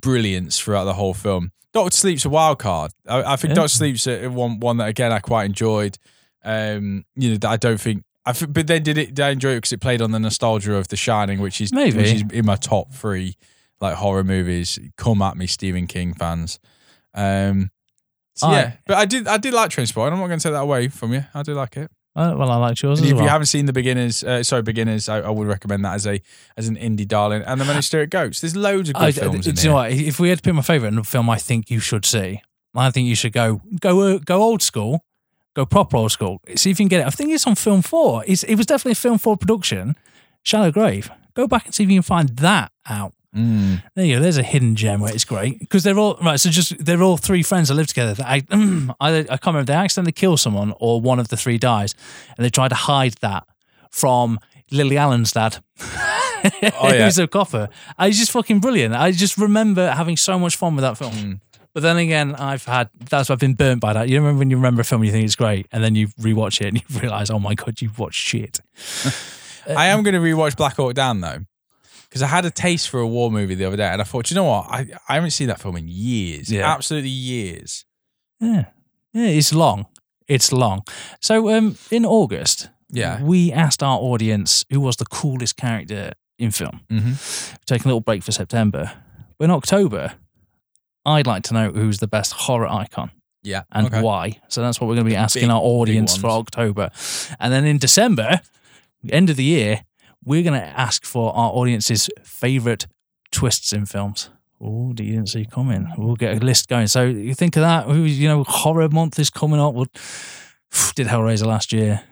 brilliance 0.00 0.58
throughout 0.58 0.84
the 0.84 0.94
whole 0.94 1.14
film. 1.14 1.52
Doctor 1.72 1.96
Sleep's 1.96 2.24
a 2.24 2.28
wild 2.28 2.58
card. 2.58 2.92
I, 3.08 3.22
I 3.32 3.36
think 3.36 3.50
Yeah. 3.50 3.54
Doctor 3.56 3.68
Sleep's 3.68 4.06
a, 4.06 4.28
one 4.28 4.60
one 4.60 4.76
that 4.78 4.88
again 4.88 5.10
I 5.12 5.20
quite 5.20 5.44
enjoyed. 5.44 5.96
Um, 6.44 7.04
you 7.14 7.30
know, 7.30 7.36
that 7.38 7.48
I 7.50 7.56
don't 7.56 7.80
think. 7.80 8.04
I 8.26 8.32
th- 8.32 8.52
but 8.52 8.66
then 8.66 8.82
did 8.82 8.98
it? 8.98 9.14
Did 9.14 9.20
I 9.24 9.30
enjoy 9.30 9.52
it 9.52 9.56
because 9.56 9.72
it 9.72 9.80
played 9.80 10.02
on 10.02 10.10
the 10.12 10.18
nostalgia 10.20 10.74
of 10.74 10.88
The 10.88 10.96
Shining, 10.96 11.40
which 11.40 11.60
is 11.60 11.72
Maybe. 11.72 11.96
which 11.96 12.12
is 12.12 12.24
in 12.32 12.44
my 12.46 12.56
top 12.56 12.92
three 12.92 13.36
like 13.80 13.94
horror 13.94 14.22
movies. 14.24 14.78
Come 14.96 15.22
at 15.22 15.36
me, 15.36 15.46
Stephen 15.46 15.86
King 15.86 16.14
fans. 16.14 16.60
Um, 17.14 17.70
so 18.34 18.48
I- 18.48 18.52
yeah, 18.52 18.72
but 18.86 18.96
I 18.98 19.04
did 19.06 19.26
I 19.26 19.38
did 19.38 19.54
like 19.54 19.70
Trainspotting. 19.70 20.12
I'm 20.12 20.18
not 20.18 20.26
going 20.28 20.38
to 20.38 20.42
take 20.42 20.52
that 20.52 20.60
away 20.62 20.88
from 20.88 21.12
you. 21.14 21.24
I 21.34 21.42
do 21.42 21.54
like 21.54 21.76
it. 21.76 21.90
Uh, 22.14 22.34
well, 22.36 22.50
I 22.50 22.56
like 22.56 22.80
yours 22.82 22.98
And 22.98 23.06
as 23.06 23.12
if 23.12 23.16
well. 23.16 23.24
you 23.24 23.30
haven't 23.30 23.46
seen 23.46 23.64
the 23.64 23.72
beginners, 23.72 24.22
uh, 24.22 24.42
sorry, 24.42 24.62
beginners, 24.62 25.08
I, 25.08 25.20
I 25.20 25.30
would 25.30 25.46
recommend 25.48 25.84
that 25.86 25.94
as 25.94 26.06
a 26.06 26.20
as 26.58 26.68
an 26.68 26.76
indie 26.76 27.08
darling. 27.08 27.42
And 27.42 27.58
the 27.60 27.80
Spirit 27.80 28.10
Goats. 28.10 28.42
There's 28.42 28.54
loads 28.54 28.90
of 28.90 28.96
good 28.96 29.02
I, 29.02 29.12
films 29.12 29.44
do 29.46 29.50
in 29.50 29.56
you 29.56 29.68
know 29.70 29.74
what? 29.76 29.92
If 29.92 30.20
we 30.20 30.28
had 30.28 30.38
to 30.38 30.42
pick 30.42 30.54
my 30.54 30.62
favourite 30.62 31.06
film, 31.06 31.30
I 31.30 31.38
think 31.38 31.70
you 31.70 31.80
should 31.80 32.04
see. 32.04 32.42
I 32.74 32.90
think 32.90 33.08
you 33.08 33.14
should 33.14 33.32
go 33.32 33.62
go 33.80 34.00
uh, 34.00 34.18
go 34.18 34.42
old 34.42 34.62
school, 34.62 35.04
go 35.54 35.64
proper 35.64 35.96
old 35.96 36.12
school. 36.12 36.40
See 36.54 36.70
if 36.70 36.78
you 36.78 36.84
can 36.84 36.88
get 36.88 37.00
it. 37.00 37.06
I 37.06 37.10
think 37.10 37.30
it's 37.30 37.46
on 37.46 37.54
film 37.54 37.82
four. 37.82 38.24
It's, 38.26 38.42
it 38.42 38.56
was 38.56 38.66
definitely 38.66 38.92
a 38.92 38.96
film 38.96 39.18
four 39.18 39.36
production. 39.36 39.96
Shallow 40.42 40.70
Grave. 40.70 41.10
Go 41.34 41.46
back 41.46 41.66
and 41.66 41.74
see 41.74 41.84
if 41.84 41.90
you 41.90 41.96
can 41.96 42.02
find 42.02 42.28
that 42.30 42.72
out. 42.88 43.14
Mm. 43.34 43.82
There 43.94 44.04
you 44.04 44.16
go. 44.16 44.22
There's 44.22 44.36
a 44.36 44.42
hidden 44.42 44.76
gem 44.76 45.00
where 45.00 45.12
it's 45.12 45.24
great 45.24 45.58
because 45.58 45.82
they're 45.84 45.98
all 45.98 46.18
right. 46.22 46.38
So 46.38 46.50
just 46.50 46.84
they're 46.84 47.02
all 47.02 47.16
three 47.16 47.42
friends 47.42 47.68
that 47.68 47.74
live 47.74 47.86
together. 47.86 48.14
That 48.14 48.26
I, 48.26 48.42
I 49.00 49.18
I 49.20 49.22
can't 49.24 49.46
remember. 49.46 49.72
They 49.72 49.78
accidentally 49.78 50.12
kill 50.12 50.36
someone 50.36 50.74
or 50.78 51.00
one 51.00 51.18
of 51.18 51.28
the 51.28 51.36
three 51.36 51.58
dies, 51.58 51.94
and 52.36 52.44
they 52.44 52.50
try 52.50 52.68
to 52.68 52.74
hide 52.74 53.14
that 53.22 53.46
from 53.90 54.38
Lily 54.70 54.96
Allen's 54.96 55.32
dad. 55.32 55.58
Oh, 55.80 56.50
yeah. 56.62 57.04
He's 57.04 57.18
a 57.18 57.26
copper. 57.26 57.68
I 57.96 58.08
was 58.08 58.18
just 58.18 58.32
fucking 58.32 58.60
brilliant. 58.60 58.94
I 58.94 59.12
just 59.12 59.38
remember 59.38 59.90
having 59.90 60.16
so 60.16 60.38
much 60.38 60.56
fun 60.56 60.76
with 60.76 60.82
that 60.82 60.98
film. 60.98 61.12
Mm. 61.12 61.40
But 61.74 61.82
then 61.82 61.96
again, 61.96 62.34
I've 62.34 62.64
had 62.64 62.90
that's 63.08 63.30
I've 63.30 63.38
been 63.38 63.54
burnt 63.54 63.80
by 63.80 63.92
that. 63.94 64.08
You 64.08 64.18
remember 64.18 64.40
when 64.40 64.50
you 64.50 64.56
remember 64.56 64.82
a 64.82 64.84
film 64.84 65.00
and 65.00 65.06
you 65.06 65.12
think 65.12 65.24
it's 65.24 65.36
great, 65.36 65.66
and 65.72 65.82
then 65.82 65.94
you 65.94 66.08
rewatch 66.20 66.60
it 66.60 66.66
and 66.66 66.76
you 66.76 66.82
realize, 67.00 67.30
oh 67.30 67.38
my 67.38 67.54
god, 67.54 67.80
you've 67.80 67.98
watched 67.98 68.20
shit. 68.20 68.60
I 69.68 69.86
am 69.86 70.02
going 70.02 70.14
to 70.14 70.20
rewatch 70.20 70.56
Black 70.56 70.76
Hawk 70.76 70.94
Down 70.94 71.20
though, 71.20 71.38
because 72.12 72.20
I 72.22 72.26
had 72.26 72.44
a 72.44 72.50
taste 72.50 72.90
for 72.90 73.00
a 73.00 73.06
war 73.06 73.30
movie 73.30 73.54
the 73.54 73.64
other 73.64 73.78
day, 73.78 73.88
and 73.88 74.02
I 74.02 74.04
thought, 74.04 74.30
you 74.30 74.34
know 74.34 74.44
what? 74.44 74.66
I, 74.68 74.86
I 75.08 75.14
haven't 75.14 75.30
seen 75.30 75.48
that 75.48 75.58
film 75.60 75.76
in 75.76 75.88
years. 75.88 76.50
Yeah. 76.52 76.70
absolutely 76.70 77.08
years. 77.08 77.86
Yeah, 78.38 78.66
yeah, 79.14 79.28
it's 79.28 79.54
long. 79.54 79.86
It's 80.28 80.52
long. 80.52 80.82
So, 81.20 81.48
um, 81.56 81.76
in 81.90 82.04
August, 82.04 82.68
Yeah. 82.90 83.22
we 83.22 83.50
asked 83.50 83.82
our 83.82 83.98
audience 83.98 84.64
who 84.70 84.80
was 84.80 84.96
the 84.96 85.06
coolest 85.06 85.56
character 85.56 86.12
in 86.38 86.50
film. 86.50 86.80
Mm-hmm. 86.90 87.54
Taking 87.66 87.84
a 87.86 87.88
little 87.88 88.00
break 88.00 88.22
for 88.22 88.32
September. 88.32 88.92
But 89.38 89.44
in 89.46 89.50
October, 89.50 90.12
I'd 91.06 91.26
like 91.26 91.44
to 91.44 91.54
know 91.54 91.70
who's 91.70 91.98
the 91.98 92.06
best 92.08 92.32
horror 92.32 92.66
icon. 92.68 93.10
Yeah, 93.42 93.62
and 93.72 93.86
okay. 93.86 94.02
why. 94.02 94.40
So 94.48 94.60
that's 94.60 94.80
what 94.80 94.86
we're 94.86 94.94
going 94.96 95.06
to 95.06 95.10
be 95.10 95.16
asking 95.16 95.42
Big- 95.44 95.50
our 95.50 95.60
audience 95.60 96.16
for 96.16 96.28
ones. 96.28 96.40
October. 96.46 96.90
And 97.40 97.52
then 97.52 97.64
in 97.64 97.78
December, 97.78 98.40
end 99.08 99.30
of 99.30 99.36
the 99.36 99.44
year, 99.44 99.84
we're 100.24 100.42
going 100.42 100.60
to 100.60 100.66
ask 100.66 101.04
for 101.04 101.34
our 101.34 101.50
audience's 101.52 102.08
favorite 102.22 102.86
twists 103.30 103.72
in 103.72 103.86
films. 103.86 104.30
Oh, 104.60 104.88
you 104.90 104.94
didn't 104.94 105.26
see 105.28 105.44
coming. 105.44 105.90
We'll 105.98 106.14
get 106.14 106.36
a 106.40 106.44
list 106.44 106.68
going. 106.68 106.86
So 106.86 107.04
you 107.04 107.34
think 107.34 107.56
of 107.56 107.62
that. 107.62 107.88
You 107.88 108.28
know, 108.28 108.44
horror 108.44 108.88
month 108.88 109.18
is 109.18 109.28
coming 109.30 109.58
up. 109.58 109.74
We'll, 109.74 109.86
did 110.94 111.08
Hellraiser 111.08 111.46
last 111.46 111.72
year. 111.72 112.02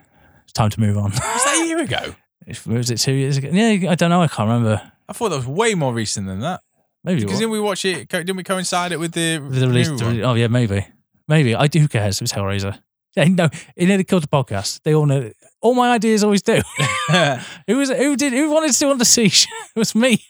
It's 0.43 0.53
time 0.53 0.69
to 0.71 0.79
move 0.79 0.97
on. 0.97 1.11
Was 1.11 1.19
that 1.19 1.61
a 1.63 1.67
year 1.67 1.79
ago? 1.79 2.15
Was 2.65 2.89
it 2.91 2.97
two 2.97 3.13
years 3.13 3.37
ago? 3.37 3.49
Yeah, 3.51 3.89
I 3.91 3.95
don't 3.95 4.09
know. 4.09 4.21
I 4.21 4.27
can't 4.27 4.49
remember. 4.49 4.91
I 5.07 5.13
thought 5.13 5.29
that 5.29 5.37
was 5.37 5.47
way 5.47 5.75
more 5.75 5.93
recent 5.93 6.27
than 6.27 6.39
that. 6.39 6.61
Maybe 7.03 7.21
Because 7.21 7.39
didn't 7.39 7.51
we 7.51 7.59
watch 7.59 7.85
it? 7.85 8.09
Didn't 8.09 8.35
we 8.35 8.43
coincide 8.43 8.91
it 8.91 8.99
with 8.99 9.13
the, 9.13 9.39
With 9.39 9.59
the 9.59 9.67
release. 9.67 9.89
new 9.89 9.97
the 9.97 10.05
one? 10.05 10.21
oh 10.23 10.33
yeah, 10.33 10.47
maybe, 10.47 10.85
maybe. 11.27 11.55
I 11.55 11.67
do. 11.67 11.79
Who 11.79 11.87
cares? 11.87 12.17
It 12.17 12.21
was 12.23 12.33
Hellraiser. 12.33 12.77
Yeah, 13.13 13.25
no, 13.25 13.49
it 13.75 13.87
nearly 13.87 14.05
killed 14.05 14.23
the 14.23 14.29
podcast. 14.29 14.83
They 14.83 14.95
all 14.95 15.05
know. 15.05 15.31
All 15.61 15.73
my 15.75 15.91
ideas 15.91 16.23
always 16.23 16.41
do. 16.41 16.61
who 17.67 17.77
was? 17.77 17.89
Who 17.89 18.15
did? 18.15 18.33
Who 18.33 18.49
wanted 18.49 18.73
to 18.73 18.79
do 18.79 18.89
Under 18.91 19.05
Siege? 19.05 19.47
it 19.75 19.79
was 19.79 19.93
me. 19.95 20.23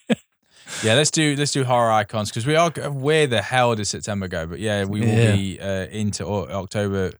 Yeah, 0.84 0.94
let's 0.96 1.12
do 1.12 1.36
let's 1.38 1.52
do 1.52 1.64
horror 1.64 1.92
icons 1.92 2.30
because 2.30 2.46
we 2.46 2.56
are 2.56 2.70
where 2.90 3.28
the 3.28 3.42
hell 3.42 3.76
does 3.76 3.90
September 3.90 4.28
go? 4.28 4.48
But 4.48 4.60
yeah, 4.60 4.86
we 4.86 5.02
will 5.02 5.08
Yeah. 5.08 5.36
be 5.36 5.60
uh, 5.60 5.86
into 5.88 6.26
October 6.26 7.12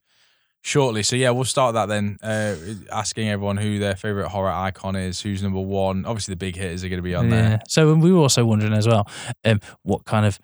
shortly. 0.62 1.04
So 1.04 1.16
yeah, 1.16 1.32
we'll 1.32 1.44
start 1.44 1.74
that 1.74 1.88
then. 1.88 2.18
Uh, 2.24 2.56
asking 2.92 3.30
everyone 3.30 3.58
who 3.58 3.80
their 3.80 3.96
favorite 3.96 4.30
horror 4.30 4.52
icon 4.52 4.96
is, 4.96 5.22
who's 5.22 5.44
number 5.44 5.60
one. 5.60 6.06
Obviously, 6.06 6.34
the 6.34 6.38
big 6.38 6.56
hitters 6.56 6.84
are 6.84 6.90
going 6.90 7.00
to 7.00 7.04
be 7.04 7.16
on 7.16 7.30
there. 7.30 7.60
So 7.68 7.94
we 7.94 8.12
were 8.12 8.20
also 8.22 8.46
wondering 8.46 8.74
as 8.74 8.88
well, 8.88 9.08
um, 9.46 9.60
what 9.84 10.06
kind 10.06 10.26
of. 10.26 10.40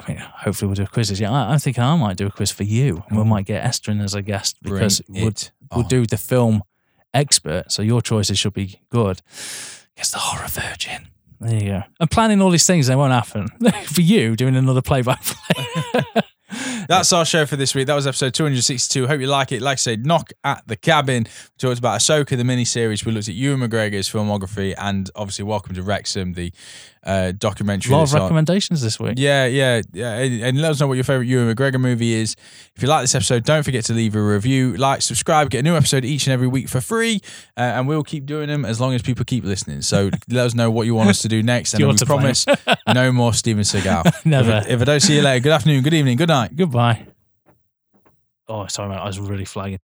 I 0.00 0.12
mean, 0.12 0.18
hopefully 0.18 0.68
we'll 0.68 0.76
do 0.76 0.86
quizzes. 0.86 1.18
Yeah, 1.18 1.32
I, 1.32 1.52
I'm 1.52 1.58
thinking 1.58 1.82
I 1.82 1.96
might 1.96 2.16
do 2.16 2.26
a 2.26 2.30
quiz 2.30 2.52
for 2.52 2.62
you. 2.62 3.02
We 3.10 3.24
might 3.24 3.46
get 3.46 3.64
Esther 3.64 3.90
in 3.90 4.00
as 4.00 4.14
a 4.14 4.22
guest 4.22 4.56
because 4.62 5.02
we'll, 5.08 5.32
we'll 5.74 5.88
do 5.88 6.06
the 6.06 6.16
film 6.16 6.62
expert. 7.14 7.70
So 7.72 7.82
your 7.82 8.02
choices 8.02 8.38
should 8.38 8.54
be 8.54 8.80
good. 8.90 9.22
Guess 9.96 10.10
the 10.12 10.18
horror 10.18 10.48
virgin. 10.48 11.08
There 11.40 11.54
you 11.54 11.68
go. 11.68 11.82
I'm 12.00 12.08
planning 12.08 12.40
all 12.42 12.50
these 12.50 12.66
things. 12.66 12.88
They 12.88 12.96
won't 12.96 13.12
happen 13.12 13.48
for 13.86 14.00
you 14.00 14.34
doing 14.34 14.56
another 14.56 14.82
play 14.82 15.02
by 15.02 15.16
play. 15.16 16.22
That's 16.88 17.12
our 17.12 17.26
show 17.26 17.44
for 17.44 17.56
this 17.56 17.74
week. 17.74 17.86
That 17.86 17.94
was 17.94 18.06
episode 18.06 18.32
262. 18.32 19.06
Hope 19.06 19.20
you 19.20 19.26
like 19.26 19.52
it. 19.52 19.60
Like 19.60 19.74
I 19.74 19.76
said, 19.76 20.06
knock 20.06 20.32
at 20.42 20.66
the 20.66 20.76
cabin. 20.76 21.24
We 21.24 21.58
talked 21.58 21.78
about 21.78 22.00
Ahsoka, 22.00 22.30
the 22.30 22.44
miniseries. 22.44 23.04
We 23.04 23.12
looked 23.12 23.28
at 23.28 23.34
Ewan 23.34 23.60
McGregor's 23.60 24.08
filmography, 24.10 24.74
and 24.78 25.10
obviously, 25.14 25.44
Welcome 25.44 25.74
to 25.74 25.82
Wrexham, 25.82 26.32
the 26.32 26.50
uh, 27.04 27.32
documentary. 27.32 27.92
A 27.92 27.96
lot 27.96 28.02
of 28.04 28.10
that's 28.10 28.20
on- 28.20 28.22
recommendations 28.26 28.82
this 28.82 28.98
week. 29.00 29.14
Yeah, 29.16 29.46
yeah, 29.46 29.82
yeah. 29.92 30.14
And, 30.18 30.42
and 30.42 30.60
let 30.60 30.72
us 30.72 30.80
know 30.80 30.86
what 30.86 30.94
your 30.94 31.04
favorite 31.04 31.26
Ewan 31.26 31.54
McGregor 31.54 31.80
movie 31.80 32.12
is. 32.14 32.36
If 32.76 32.82
you 32.82 32.88
like 32.88 33.02
this 33.02 33.14
episode, 33.14 33.44
don't 33.44 33.62
forget 33.62 33.84
to 33.86 33.92
leave 33.94 34.14
a 34.14 34.22
review, 34.22 34.76
like, 34.76 35.02
subscribe, 35.02 35.50
get 35.50 35.60
a 35.60 35.62
new 35.62 35.74
episode 35.76 36.04
each 36.04 36.26
and 36.26 36.32
every 36.32 36.46
week 36.48 36.68
for 36.68 36.80
free, 36.80 37.20
uh, 37.56 37.60
and 37.60 37.88
we'll 37.88 38.02
keep 38.04 38.26
doing 38.26 38.48
them 38.48 38.64
as 38.64 38.80
long 38.80 38.94
as 38.94 39.02
people 39.02 39.24
keep 39.24 39.44
listening. 39.44 39.82
So 39.82 40.10
let 40.28 40.46
us 40.46 40.54
know 40.54 40.70
what 40.70 40.86
you 40.86 40.94
want 40.94 41.10
us 41.10 41.22
to 41.22 41.28
do 41.28 41.42
next, 41.42 41.74
and 41.74 41.86
we 41.86 41.94
promise 41.96 42.46
no 42.94 43.12
more 43.12 43.32
Steven 43.32 43.62
Seagal. 43.62 44.12
Never. 44.24 44.58
If, 44.58 44.68
if 44.68 44.80
I 44.82 44.84
don't 44.84 45.00
see 45.00 45.16
you 45.16 45.22
later, 45.22 45.42
good 45.42 45.52
afternoon, 45.52 45.82
good 45.82 45.94
evening, 45.94 46.16
good 46.16 46.28
night. 46.28 46.54
Goodbye. 46.54 47.06
Oh, 48.48 48.66
sorry, 48.66 48.88
mate. 48.88 48.96
I 48.96 49.06
was 49.06 49.20
really 49.20 49.44
flagging. 49.44 49.78